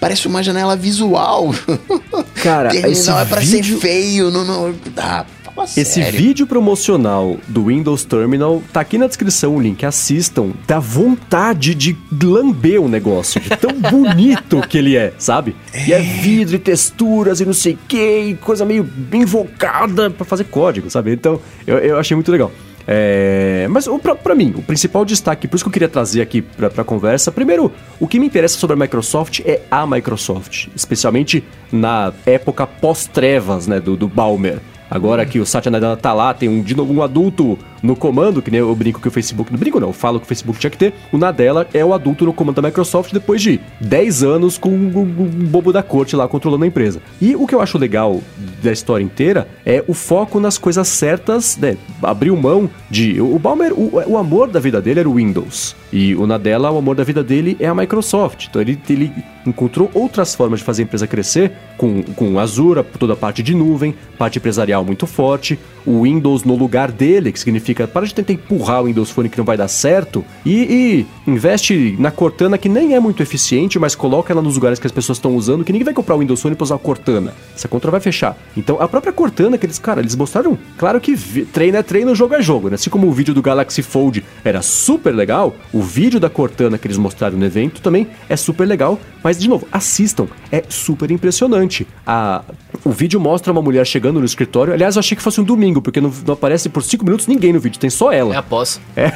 parece 0.00 0.26
uma 0.26 0.42
janela 0.42 0.76
visual. 0.76 1.54
Cara, 2.42 2.70
Terminal 2.70 2.92
esse 2.92 3.10
é 3.10 3.24
pra 3.24 3.40
vídeo... 3.40 3.76
ser 3.76 3.80
feio, 3.80 4.30
não, 4.30 4.44
não, 4.44 4.74
ah, 4.96 5.24
fala 5.54 5.68
Esse 5.76 6.02
vídeo 6.10 6.46
promocional 6.46 7.36
do 7.48 7.66
Windows 7.66 8.04
Terminal 8.04 8.62
tá 8.72 8.80
aqui 8.80 8.98
na 8.98 9.06
descrição 9.06 9.56
o 9.56 9.60
link. 9.60 9.84
Assistam. 9.84 10.50
Dá 10.66 10.78
vontade 10.78 11.74
de 11.74 11.96
lamber 12.22 12.80
o 12.80 12.88
negócio. 12.88 13.40
De 13.40 13.50
tão 13.50 13.72
bonito 13.90 14.60
que 14.68 14.78
ele 14.78 14.96
é, 14.96 15.12
sabe? 15.18 15.54
E 15.86 15.92
é 15.92 16.00
vidro 16.00 16.56
e 16.56 16.58
texturas 16.58 17.40
e 17.40 17.44
não 17.44 17.52
sei 17.52 17.74
o 17.74 17.78
que, 17.88 18.18
e 18.18 18.34
coisa 18.34 18.64
meio 18.64 18.88
invocada 19.12 20.10
pra 20.10 20.24
fazer 20.24 20.44
código, 20.44 20.90
sabe? 20.90 21.12
Então, 21.12 21.40
eu, 21.66 21.78
eu 21.78 21.98
achei 21.98 22.14
muito 22.14 22.30
legal. 22.30 22.50
É, 22.86 23.66
mas 23.70 23.88
pra 24.22 24.34
mim, 24.34 24.54
o 24.56 24.62
principal 24.62 25.04
destaque, 25.04 25.46
por 25.46 25.56
isso 25.56 25.64
que 25.64 25.68
eu 25.68 25.72
queria 25.72 25.88
trazer 25.88 26.20
aqui 26.20 26.42
pra, 26.42 26.68
pra 26.68 26.84
conversa, 26.84 27.30
primeiro, 27.30 27.72
o 28.00 28.08
que 28.08 28.18
me 28.18 28.26
interessa 28.26 28.58
sobre 28.58 28.74
a 28.74 28.76
Microsoft 28.76 29.40
é 29.44 29.62
a 29.70 29.86
Microsoft, 29.86 30.68
especialmente 30.74 31.44
na 31.70 32.12
época 32.26 32.66
pós-trevas, 32.66 33.66
né, 33.66 33.80
do, 33.80 33.96
do 33.96 34.08
Balmer. 34.08 34.58
Agora 34.92 35.24
que 35.24 35.40
o 35.40 35.46
Satya 35.46 35.70
Nadella 35.70 35.96
tá 35.96 36.12
lá, 36.12 36.34
tem 36.34 36.50
um, 36.50 36.60
de 36.60 36.76
novo 36.76 36.92
um 36.92 37.02
adulto 37.02 37.58
no 37.82 37.96
comando, 37.96 38.42
que 38.42 38.50
nem 38.50 38.60
eu 38.60 38.74
brinco 38.76 39.00
que 39.00 39.08
o 39.08 39.10
Facebook. 39.10 39.50
Não 39.50 39.58
brinco 39.58 39.80
não, 39.80 39.88
eu 39.88 39.92
falo 39.94 40.20
que 40.20 40.26
o 40.26 40.28
Facebook 40.28 40.58
tinha 40.60 40.70
que 40.70 40.76
ter. 40.76 40.92
O 41.10 41.16
Nadella 41.16 41.66
é 41.72 41.82
o 41.82 41.94
adulto 41.94 42.26
no 42.26 42.32
comando 42.34 42.60
da 42.60 42.68
Microsoft 42.68 43.10
depois 43.10 43.40
de 43.40 43.58
10 43.80 44.22
anos 44.22 44.58
com 44.58 44.68
um, 44.68 44.98
um 44.98 45.46
bobo 45.46 45.72
da 45.72 45.82
corte 45.82 46.14
lá 46.14 46.28
controlando 46.28 46.64
a 46.64 46.66
empresa. 46.66 47.00
E 47.22 47.34
o 47.34 47.46
que 47.46 47.54
eu 47.54 47.62
acho 47.62 47.78
legal 47.78 48.20
da 48.62 48.70
história 48.70 49.02
inteira 49.02 49.48
é 49.64 49.82
o 49.88 49.94
foco 49.94 50.38
nas 50.38 50.58
coisas 50.58 50.86
certas, 50.88 51.56
né? 51.56 51.78
Abriu 52.02 52.36
mão 52.36 52.68
de. 52.90 53.18
O 53.18 53.38
Balmer, 53.38 53.72
o, 53.72 53.92
o 54.06 54.18
amor 54.18 54.48
da 54.48 54.60
vida 54.60 54.78
dele 54.78 55.00
era 55.00 55.08
o 55.08 55.14
Windows. 55.14 55.74
E 55.92 56.14
o 56.14 56.26
Nadella, 56.26 56.70
o 56.70 56.78
amor 56.78 56.96
da 56.96 57.04
vida 57.04 57.22
dele 57.22 57.56
é 57.60 57.66
a 57.66 57.74
Microsoft. 57.74 58.46
Então 58.48 58.62
ele, 58.62 58.80
ele 58.88 59.12
encontrou 59.46 59.90
outras 59.92 60.34
formas 60.34 60.60
de 60.60 60.64
fazer 60.64 60.82
a 60.82 60.84
empresa 60.84 61.06
crescer, 61.06 61.52
com, 61.76 62.02
com 62.02 62.38
Azure, 62.38 62.82
toda 62.98 63.12
a 63.12 63.16
parte 63.16 63.42
de 63.42 63.54
nuvem, 63.54 63.94
parte 64.16 64.38
empresarial 64.38 64.84
muito 64.84 65.06
forte, 65.06 65.58
o 65.84 66.02
Windows 66.02 66.44
no 66.44 66.54
lugar 66.54 66.90
dele, 66.90 67.32
que 67.32 67.38
significa 67.38 67.86
para 67.88 68.06
de 68.06 68.14
tentar 68.14 68.32
empurrar 68.32 68.82
o 68.82 68.86
Windows 68.86 69.10
Phone 69.10 69.28
que 69.28 69.38
não 69.38 69.44
vai 69.44 69.56
dar 69.56 69.68
certo, 69.68 70.24
e, 70.46 71.04
e 71.26 71.30
investe 71.30 71.96
na 71.98 72.10
Cortana, 72.10 72.56
que 72.56 72.68
nem 72.68 72.94
é 72.94 73.00
muito 73.00 73.22
eficiente, 73.22 73.78
mas 73.78 73.94
coloca 73.94 74.32
ela 74.32 74.40
nos 74.40 74.54
lugares 74.54 74.78
que 74.78 74.86
as 74.86 74.92
pessoas 74.92 75.18
estão 75.18 75.34
usando, 75.34 75.64
que 75.64 75.72
ninguém 75.72 75.84
vai 75.84 75.94
comprar 75.94 76.14
o 76.14 76.18
Windows 76.18 76.40
Phone 76.40 76.54
para 76.54 76.64
usar 76.64 76.76
a 76.76 76.78
Cortana. 76.78 77.34
Essa 77.54 77.68
conta 77.68 77.90
vai 77.90 78.00
fechar. 78.00 78.36
Então 78.56 78.80
a 78.80 78.86
própria 78.86 79.12
Cortana, 79.12 79.58
que 79.58 79.66
eles, 79.66 79.78
cara, 79.78 80.00
eles 80.00 80.14
mostraram, 80.14 80.56
claro 80.78 81.00
que 81.00 81.16
treino 81.46 81.76
é 81.76 81.82
treino, 81.82 82.14
jogo 82.14 82.34
é 82.34 82.42
jogo, 82.42 82.68
né? 82.68 82.76
Assim 82.76 82.90
como 82.90 83.08
o 83.08 83.12
vídeo 83.12 83.34
do 83.34 83.42
Galaxy 83.42 83.82
Fold 83.82 84.24
era 84.44 84.62
super 84.62 85.12
legal, 85.12 85.56
o 85.72 85.81
vídeo 85.82 86.18
da 86.18 86.30
Cortana 86.30 86.78
que 86.78 86.86
eles 86.86 86.96
mostraram 86.96 87.36
no 87.36 87.44
evento 87.44 87.80
também 87.80 88.06
é 88.28 88.36
super 88.36 88.66
legal, 88.66 88.98
mas 89.22 89.38
de 89.38 89.48
novo, 89.48 89.66
assistam, 89.70 90.26
é 90.50 90.62
super 90.68 91.10
impressionante. 91.10 91.86
A, 92.06 92.42
o 92.84 92.90
vídeo 92.90 93.20
mostra 93.20 93.52
uma 93.52 93.62
mulher 93.62 93.86
chegando 93.86 94.18
no 94.18 94.26
escritório. 94.26 94.72
Aliás, 94.72 94.96
eu 94.96 95.00
achei 95.00 95.16
que 95.16 95.22
fosse 95.22 95.40
um 95.40 95.44
domingo, 95.44 95.80
porque 95.80 96.00
não, 96.00 96.12
não 96.26 96.34
aparece 96.34 96.68
por 96.68 96.82
cinco 96.82 97.04
minutos 97.04 97.26
ninguém 97.26 97.52
no 97.52 97.60
vídeo, 97.60 97.78
tem 97.78 97.90
só 97.90 98.12
ela. 98.12 98.34
É 98.34 98.38
após. 98.38 98.80
É. 98.96 99.12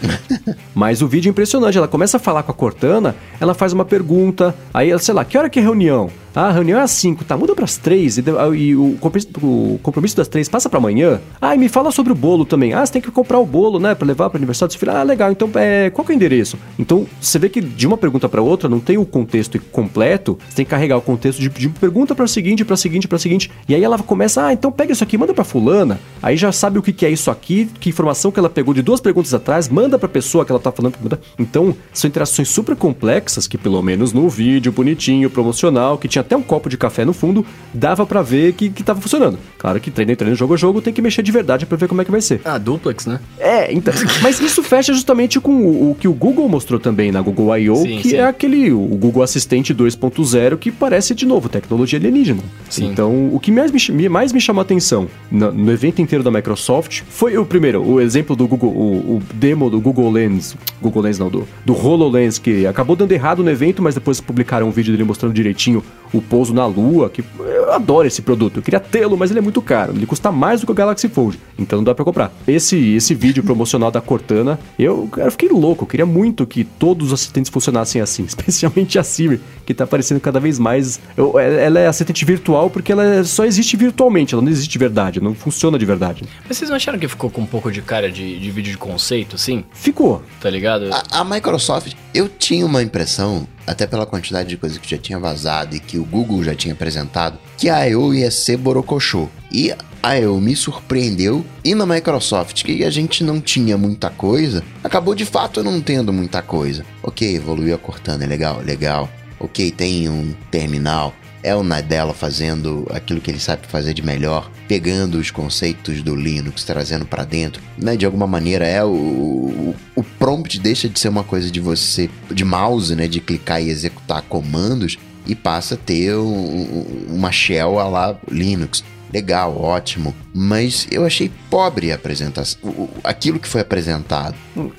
Mas 0.74 1.02
o 1.02 1.08
vídeo 1.08 1.28
é 1.28 1.30
impressionante. 1.30 1.76
Ela 1.76 1.88
começa 1.88 2.16
a 2.16 2.20
falar 2.20 2.42
com 2.42 2.52
a 2.52 2.54
Cortana, 2.54 3.14
ela 3.40 3.54
faz 3.54 3.72
uma 3.72 3.84
pergunta, 3.84 4.54
aí 4.72 4.90
ela, 4.90 5.00
sei 5.00 5.14
lá, 5.14 5.24
que 5.24 5.36
hora 5.36 5.48
que 5.48 5.58
é 5.58 5.62
reunião? 5.62 6.10
Ah, 6.34 6.48
a 6.48 6.52
reunião 6.52 6.78
é 6.78 6.82
às 6.82 6.92
5, 6.92 7.24
tá, 7.24 7.36
muda 7.36 7.54
pras 7.54 7.76
3 7.76 8.18
e, 8.18 8.24
e 8.56 8.76
o, 8.76 8.96
o, 9.42 9.80
compromisso 9.82 10.16
das 10.16 10.28
3 10.28 10.48
passa 10.48 10.68
para 10.68 10.78
amanhã. 10.78 11.20
Ah, 11.40 11.54
e 11.54 11.58
me 11.58 11.68
fala 11.68 11.90
sobre 11.90 12.12
o 12.12 12.14
bolo 12.14 12.44
também. 12.44 12.72
Ah, 12.72 12.84
você 12.84 12.92
tem 12.92 13.02
que 13.02 13.10
comprar 13.10 13.38
o 13.38 13.46
bolo, 13.46 13.80
né, 13.80 13.94
para 13.94 14.06
levar 14.06 14.30
para 14.30 14.38
aniversário 14.38 14.68
do 14.68 14.72
seu 14.72 14.80
filho. 14.80 14.92
Ah, 14.92 15.02
legal, 15.02 15.32
então 15.32 15.50
é, 15.54 15.90
qual 15.90 16.04
que 16.04 16.12
é 16.12 16.14
o 16.14 16.16
endereço? 16.16 16.56
Então, 16.78 17.06
você 17.20 17.38
vê 17.38 17.48
que 17.48 17.60
de 17.60 17.86
uma 17.86 17.96
pergunta 17.96 18.28
para 18.28 18.40
outra 18.40 18.68
não 18.68 18.78
tem 18.78 18.96
o 18.96 19.04
contexto 19.04 19.58
completo, 19.72 20.38
você 20.48 20.56
tem 20.56 20.64
que 20.64 20.70
carregar 20.70 20.96
o 20.96 21.02
contexto 21.02 21.40
de, 21.40 21.48
de 21.48 21.68
pergunta 21.68 22.14
para 22.14 22.26
seguinte, 22.26 22.64
para 22.64 22.76
seguinte, 22.76 23.08
para 23.08 23.18
seguinte. 23.18 23.50
E 23.68 23.74
aí 23.74 23.82
ela 23.82 23.98
começa, 23.98 24.46
ah, 24.46 24.52
então 24.52 24.70
pega 24.70 24.92
isso 24.92 25.02
aqui, 25.02 25.18
manda 25.18 25.34
para 25.34 25.44
fulana. 25.44 26.00
Aí 26.22 26.36
já 26.36 26.52
sabe 26.52 26.78
o 26.78 26.82
que, 26.82 26.92
que 26.92 27.04
é 27.04 27.10
isso 27.10 27.30
aqui, 27.30 27.68
que 27.80 27.88
informação 27.88 28.30
que 28.30 28.38
ela 28.38 28.48
pegou 28.48 28.72
de 28.72 28.82
duas 28.82 29.00
perguntas 29.00 29.34
atrás, 29.34 29.68
manda 29.68 29.98
para 29.98 30.08
pessoa 30.08 30.44
que 30.44 30.52
ela 30.52 30.60
tá 30.60 30.70
falando. 30.70 30.94
Então, 31.38 31.74
são 31.92 32.08
interações 32.08 32.48
super 32.48 32.76
complexas 32.76 33.46
que 33.46 33.58
pelo 33.58 33.82
menos 33.82 34.12
no 34.12 34.28
vídeo 34.28 34.70
bonitinho, 34.70 35.28
promocional, 35.28 35.98
que 35.98 36.08
tinha 36.08 36.19
até 36.20 36.36
um 36.36 36.42
copo 36.42 36.68
de 36.68 36.76
café 36.76 37.04
no 37.04 37.12
fundo, 37.12 37.44
dava 37.72 38.06
para 38.06 38.22
ver 38.22 38.52
que, 38.52 38.70
que 38.70 38.82
tava 38.82 39.00
funcionando. 39.00 39.38
Claro 39.58 39.80
que 39.80 39.90
treino, 39.90 40.14
treino, 40.16 40.36
jogo 40.36 40.54
a 40.54 40.56
jogo, 40.56 40.80
tem 40.80 40.92
que 40.92 41.02
mexer 41.02 41.22
de 41.22 41.32
verdade 41.32 41.66
para 41.66 41.76
ver 41.76 41.88
como 41.88 42.00
é 42.00 42.04
que 42.04 42.10
vai 42.10 42.20
ser. 42.20 42.40
Ah, 42.44 42.58
duplex, 42.58 43.06
né? 43.06 43.20
É, 43.38 43.72
então. 43.72 43.92
mas 44.22 44.40
isso 44.40 44.62
fecha 44.62 44.92
justamente 44.92 45.40
com 45.40 45.52
o, 45.52 45.90
o, 45.90 45.94
que 45.94 46.08
o 46.08 46.12
Google 46.12 46.48
mostrou 46.48 46.80
também 46.80 47.10
na 47.12 47.20
Google 47.20 47.56
I.O., 47.58 47.82
que 47.82 48.10
sim. 48.10 48.16
é 48.16 48.24
aquele, 48.24 48.72
o 48.72 48.78
Google 48.78 49.22
Assistente 49.22 49.74
2.0, 49.74 50.56
que 50.58 50.70
parece, 50.70 51.14
de 51.14 51.26
novo, 51.26 51.48
tecnologia 51.48 51.98
alienígena. 51.98 52.42
Sim. 52.68 52.86
Então, 52.86 53.30
o 53.32 53.40
que 53.40 53.50
mais 53.50 53.70
me, 53.88 54.08
mais 54.08 54.32
me 54.32 54.40
chamou 54.40 54.60
a 54.60 54.62
atenção 54.62 55.08
no, 55.30 55.52
no, 55.52 55.72
evento 55.72 56.00
inteiro 56.00 56.22
da 56.22 56.30
Microsoft 56.30 57.02
foi 57.08 57.36
o 57.36 57.44
primeiro, 57.44 57.82
o 57.82 58.00
exemplo 58.00 58.34
do 58.34 58.46
Google, 58.46 58.70
o, 58.70 59.16
o 59.16 59.22
demo 59.34 59.70
do 59.70 59.80
Google 59.80 60.10
Lens, 60.10 60.56
Google 60.80 61.02
Lens 61.02 61.18
não, 61.18 61.28
do, 61.28 61.46
do 61.64 61.74
HoloLens, 61.74 62.38
que 62.38 62.66
acabou 62.66 62.96
dando 62.96 63.12
errado 63.12 63.42
no 63.42 63.50
evento, 63.50 63.82
mas 63.82 63.94
depois 63.94 64.20
publicaram 64.20 64.68
um 64.68 64.70
vídeo 64.70 64.92
dele 64.92 65.04
mostrando 65.04 65.32
direitinho 65.32 65.82
o 66.12 66.20
pouso 66.20 66.52
na 66.52 66.66
Lua, 66.66 67.08
que 67.08 67.24
eu 67.38 67.72
adoro 67.72 68.06
esse 68.06 68.22
produto, 68.22 68.58
eu 68.58 68.62
queria 68.62 68.80
tê-lo, 68.80 69.16
mas 69.16 69.30
ele 69.30 69.38
é 69.38 69.42
muito 69.42 69.62
caro, 69.62 69.92
ele 69.94 70.06
custa 70.06 70.32
mais 70.32 70.60
do 70.60 70.66
que 70.66 70.72
o 70.72 70.74
Galaxy 70.74 71.08
Fold, 71.08 71.38
então 71.58 71.78
não 71.78 71.84
dá 71.84 71.94
para 71.94 72.04
comprar. 72.04 72.32
Esse 72.46 72.94
esse 72.94 73.14
vídeo 73.14 73.42
promocional 73.42 73.90
da 73.90 74.00
Cortana, 74.00 74.58
eu, 74.78 75.08
eu 75.16 75.30
fiquei 75.30 75.48
louco, 75.48 75.84
eu 75.84 75.88
queria 75.88 76.06
muito 76.06 76.46
que 76.46 76.64
todos 76.64 77.08
os 77.08 77.12
assistentes 77.12 77.50
funcionassem 77.50 78.00
assim, 78.00 78.24
especialmente 78.28 78.98
a 78.98 79.02
Siri, 79.02 79.40
que 79.64 79.74
tá 79.74 79.84
aparecendo 79.84 80.20
cada 80.20 80.40
vez 80.40 80.58
mais. 80.58 81.00
Eu, 81.16 81.38
ela 81.38 81.80
é 81.80 81.86
assistente 81.86 82.24
virtual 82.24 82.70
porque 82.70 82.92
ela 82.92 83.24
só 83.24 83.44
existe 83.44 83.76
virtualmente, 83.76 84.34
ela 84.34 84.42
não 84.42 84.50
existe 84.50 84.70
de 84.70 84.78
verdade, 84.78 85.20
não 85.20 85.34
funciona 85.34 85.78
de 85.78 85.84
verdade. 85.84 86.24
Mas 86.48 86.56
vocês 86.56 86.70
não 86.70 86.76
acharam 86.76 86.98
que 86.98 87.08
ficou 87.08 87.30
com 87.30 87.42
um 87.42 87.46
pouco 87.46 87.70
de 87.70 87.82
cara 87.82 88.10
de, 88.10 88.38
de 88.38 88.50
vídeo 88.50 88.72
de 88.72 88.78
conceito, 88.78 89.36
assim? 89.36 89.64
Ficou. 89.72 90.22
Tá 90.40 90.50
ligado? 90.50 90.90
A, 90.92 91.20
a 91.20 91.24
Microsoft, 91.24 91.94
eu 92.14 92.28
tinha 92.28 92.64
uma 92.66 92.82
impressão 92.82 93.46
até 93.70 93.86
pela 93.86 94.04
quantidade 94.04 94.48
de 94.48 94.56
coisas 94.56 94.78
que 94.78 94.90
já 94.90 94.98
tinha 94.98 95.18
vazado 95.18 95.76
e 95.76 95.80
que 95.80 95.96
o 95.96 96.04
Google 96.04 96.42
já 96.42 96.56
tinha 96.56 96.74
apresentado, 96.74 97.38
que 97.56 97.68
a 97.68 97.88
I.O. 97.88 98.12
ia 98.12 98.28
ser 98.28 98.56
borocochô. 98.56 99.28
E 99.52 99.72
a 100.02 100.18
I.O. 100.18 100.40
me 100.40 100.56
surpreendeu. 100.56 101.46
E 101.64 101.72
na 101.72 101.86
Microsoft, 101.86 102.64
que 102.64 102.84
a 102.84 102.90
gente 102.90 103.22
não 103.22 103.40
tinha 103.40 103.78
muita 103.78 104.10
coisa, 104.10 104.64
acabou 104.82 105.14
de 105.14 105.24
fato 105.24 105.62
não 105.62 105.80
tendo 105.80 106.12
muita 106.12 106.42
coisa. 106.42 106.84
Ok, 107.00 107.36
evoluiu 107.36 107.72
a 107.72 107.78
Cortana, 107.78 108.24
é 108.24 108.26
legal, 108.26 108.60
legal. 108.60 109.08
Ok, 109.38 109.70
tem 109.70 110.08
um 110.08 110.34
terminal, 110.50 111.14
é 111.40 111.54
o 111.54 111.62
Nadella 111.62 112.12
fazendo 112.12 112.86
aquilo 112.90 113.20
que 113.20 113.30
ele 113.30 113.40
sabe 113.40 113.68
fazer 113.68 113.94
de 113.94 114.02
melhor, 114.02 114.50
pegando 114.70 115.18
os 115.18 115.32
conceitos 115.32 116.00
do 116.00 116.14
Linux, 116.14 116.62
trazendo 116.62 117.04
para 117.04 117.24
dentro, 117.24 117.60
né? 117.76 117.96
De 117.96 118.06
alguma 118.06 118.28
maneira 118.28 118.64
é 118.64 118.84
o, 118.84 118.88
o, 118.88 119.74
o, 119.96 120.04
prompt 120.04 120.60
deixa 120.60 120.88
de 120.88 121.00
ser 121.00 121.08
uma 121.08 121.24
coisa 121.24 121.50
de 121.50 121.58
você 121.58 122.08
de 122.30 122.44
mouse, 122.44 122.94
né? 122.94 123.08
De 123.08 123.18
clicar 123.18 123.60
e 123.60 123.68
executar 123.68 124.22
comandos 124.22 124.96
e 125.26 125.34
passa 125.34 125.74
a 125.74 125.76
ter 125.76 126.14
um, 126.14 126.86
uma 127.08 127.32
shell 127.32 127.80
a 127.80 127.88
lá 127.88 128.16
Linux 128.30 128.84
legal, 129.12 129.60
ótimo, 129.60 130.14
mas 130.34 130.86
eu 130.90 131.04
achei 131.04 131.30
pobre 131.50 131.92
a 131.92 131.96
apresentação, 131.96 132.60
aquilo 133.02 133.38
que 133.38 133.48
foi 133.48 133.60
apresentado. 133.60 134.34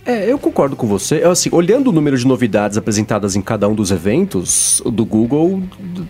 É, 0.05 0.31
eu 0.31 0.37
concordo 0.37 0.75
com 0.75 0.87
você. 0.87 1.23
Assim, 1.23 1.49
olhando 1.51 1.89
o 1.89 1.91
número 1.91 2.17
de 2.17 2.25
novidades 2.25 2.77
apresentadas 2.77 3.35
em 3.35 3.41
cada 3.41 3.67
um 3.67 3.75
dos 3.75 3.91
eventos, 3.91 4.81
do 4.85 5.05
Google 5.05 5.61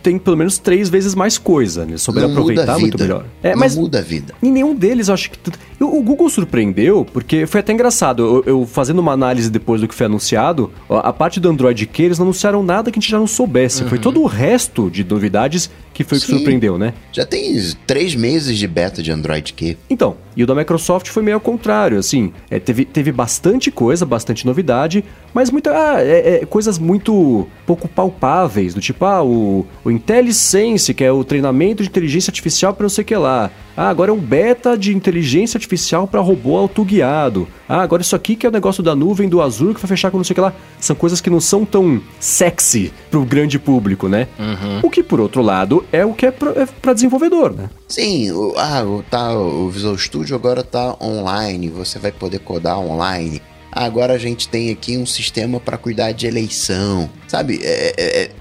tem 0.04 0.18
pelo 0.18 0.38
menos 0.38 0.58
três 0.58 0.90
vezes 0.90 1.16
mais 1.16 1.38
coisa, 1.38 1.86
né? 1.86 1.98
Sobre 1.98 2.24
aproveitar 2.24 2.78
muito 2.80 2.98
melhor. 2.98 3.26
É, 3.42 3.52
Não 3.52 3.60
mas 3.60 3.76
muda 3.76 4.00
a 4.00 4.02
vida. 4.02 4.34
Em 4.42 4.52
nenhum 4.52 4.76
deles 4.76 5.08
eu 5.08 5.14
acho 5.14 5.32
que. 5.32 5.40
O 5.80 6.02
Google 6.04 6.30
surpreendeu, 6.30 7.04
porque 7.04 7.48
foi 7.48 7.60
até 7.60 7.74
engraçado. 7.74 8.22
Eu, 8.24 8.44
eu, 8.46 8.66
fazendo 8.68 9.00
uma 9.00 9.14
análise 9.14 9.50
depois 9.50 9.82
do 9.82 9.88
que 9.88 9.96
foi 9.96 10.06
anunciado, 10.06 10.72
a 10.90 11.12
parte 11.12 11.40
do 11.40 11.50
Android 11.50 11.88
que 11.88 12.04
eles 12.04 12.20
não 12.20 12.26
anunciaram 12.26 12.62
nada 12.62 12.92
que 12.92 13.00
a 13.00 13.02
gente 13.02 13.10
já 13.10 13.18
não 13.18 13.28
soubesse. 13.28 13.84
Uhum. 13.84 13.90
Foi 13.90 13.98
todo 13.98 14.22
o 14.22 14.28
resto 14.28 14.90
de 14.92 15.04
novidades 15.04 15.70
que 16.04 16.10
foi 16.10 16.18
o 16.18 16.22
que 16.22 16.28
surpreendeu, 16.28 16.78
né? 16.78 16.94
Já 17.12 17.26
tem 17.26 17.56
três 17.86 18.16
meses 18.16 18.58
de 18.58 18.68
beta 18.68 19.02
de 19.02 19.12
Android 19.12 19.54
Q. 19.54 19.78
Então, 19.90 20.18
e 20.36 20.44
o 20.44 20.48
da 20.48 20.56
Microsoft 20.56 21.10
foi 21.10 21.24
meio 21.24 21.36
ao 21.36 21.42
contrário, 21.42 21.98
assim. 21.98 22.32
É, 22.50 22.60
teve, 22.60 22.86
teve 22.86 23.12
bastante 23.12 23.70
coisa, 23.70 24.06
bastante 24.06 24.46
novidade, 24.46 25.04
mas 25.34 25.50
muita, 25.50 25.72
ah, 25.72 26.02
é, 26.02 26.42
é, 26.42 26.46
coisas 26.46 26.78
muito 26.78 27.48
pouco 27.66 27.88
palpáveis, 27.88 28.74
do 28.74 28.82
tipo, 28.82 29.06
ah, 29.06 29.24
o, 29.24 29.66
o 29.84 29.92
IntelliSense, 29.92 30.94
que 30.94 31.04
é 31.04 31.12
o 31.12 31.24
treinamento 31.24 31.84
de 31.84 31.90
inteligência 31.90 32.32
artificial 32.32 32.74
para 32.74 32.84
não 32.84 32.90
sei 32.90 33.04
o 33.04 33.06
que 33.06 33.16
lá. 33.16 33.52
Ah, 33.76 33.90
agora 33.90 34.12
é 34.12 34.14
um 34.14 34.20
beta 34.20 34.78
de 34.78 34.96
inteligência 34.96 35.58
artificial 35.58 36.08
para 36.08 36.20
robô 36.20 36.58
autoguiado. 36.58 37.48
Ah, 37.68 37.82
agora 37.82 38.02
isso 38.02 38.16
aqui 38.16 38.36
que 38.36 38.46
é 38.46 38.50
o 38.50 38.52
negócio 38.52 38.84
da 38.84 38.96
nuvem 38.96 39.30
do 39.30 39.42
Azure 39.42 39.74
que 39.74 39.82
vai 39.82 39.88
fechar 39.88 40.12
com 40.12 40.18
não 40.18 40.24
sei 40.24 40.34
o 40.34 40.36
que 40.36 40.42
lá. 40.42 40.54
São 40.80 40.96
coisas 40.96 41.22
que 41.22 41.30
não 41.30 41.40
são 41.40 41.66
tão 41.66 42.02
sexy 42.20 42.92
pro 43.10 43.24
grande 43.24 43.58
público, 43.58 44.08
né? 44.08 44.28
Uhum. 44.38 44.80
O 44.84 44.90
que, 44.90 45.02
por 45.04 45.20
outro 45.20 45.42
lado, 45.42 45.86
é 45.92 46.06
o 46.06 46.14
que 46.14 46.26
é 46.26 46.32
para 46.32 46.54
é 46.62 46.94
desenvolvedor, 46.94 47.54
né? 47.54 47.70
Sim, 47.88 48.32
o, 48.32 48.54
ah, 48.58 48.84
o, 48.84 49.04
tá, 49.04 49.34
o 49.34 49.70
Visual 49.70 49.98
Studio 49.98 50.36
agora 50.36 50.64
tá 50.64 50.96
online, 51.02 51.70
você 51.70 52.00
vai 52.00 52.12
poder 52.12 52.40
codar 52.40 52.80
online. 52.80 53.42
Agora 53.72 54.14
a 54.14 54.18
gente 54.18 54.50
tem 54.50 54.70
aqui 54.70 54.98
um 54.98 55.06
sistema 55.06 55.60
para 55.60 55.78
cuidar 55.78 56.12
de 56.12 56.28
eleição. 56.28 57.10
Sabe, 57.28 57.62
é, 57.64 57.94
é, 57.98 58.24
é, 58.24 58.32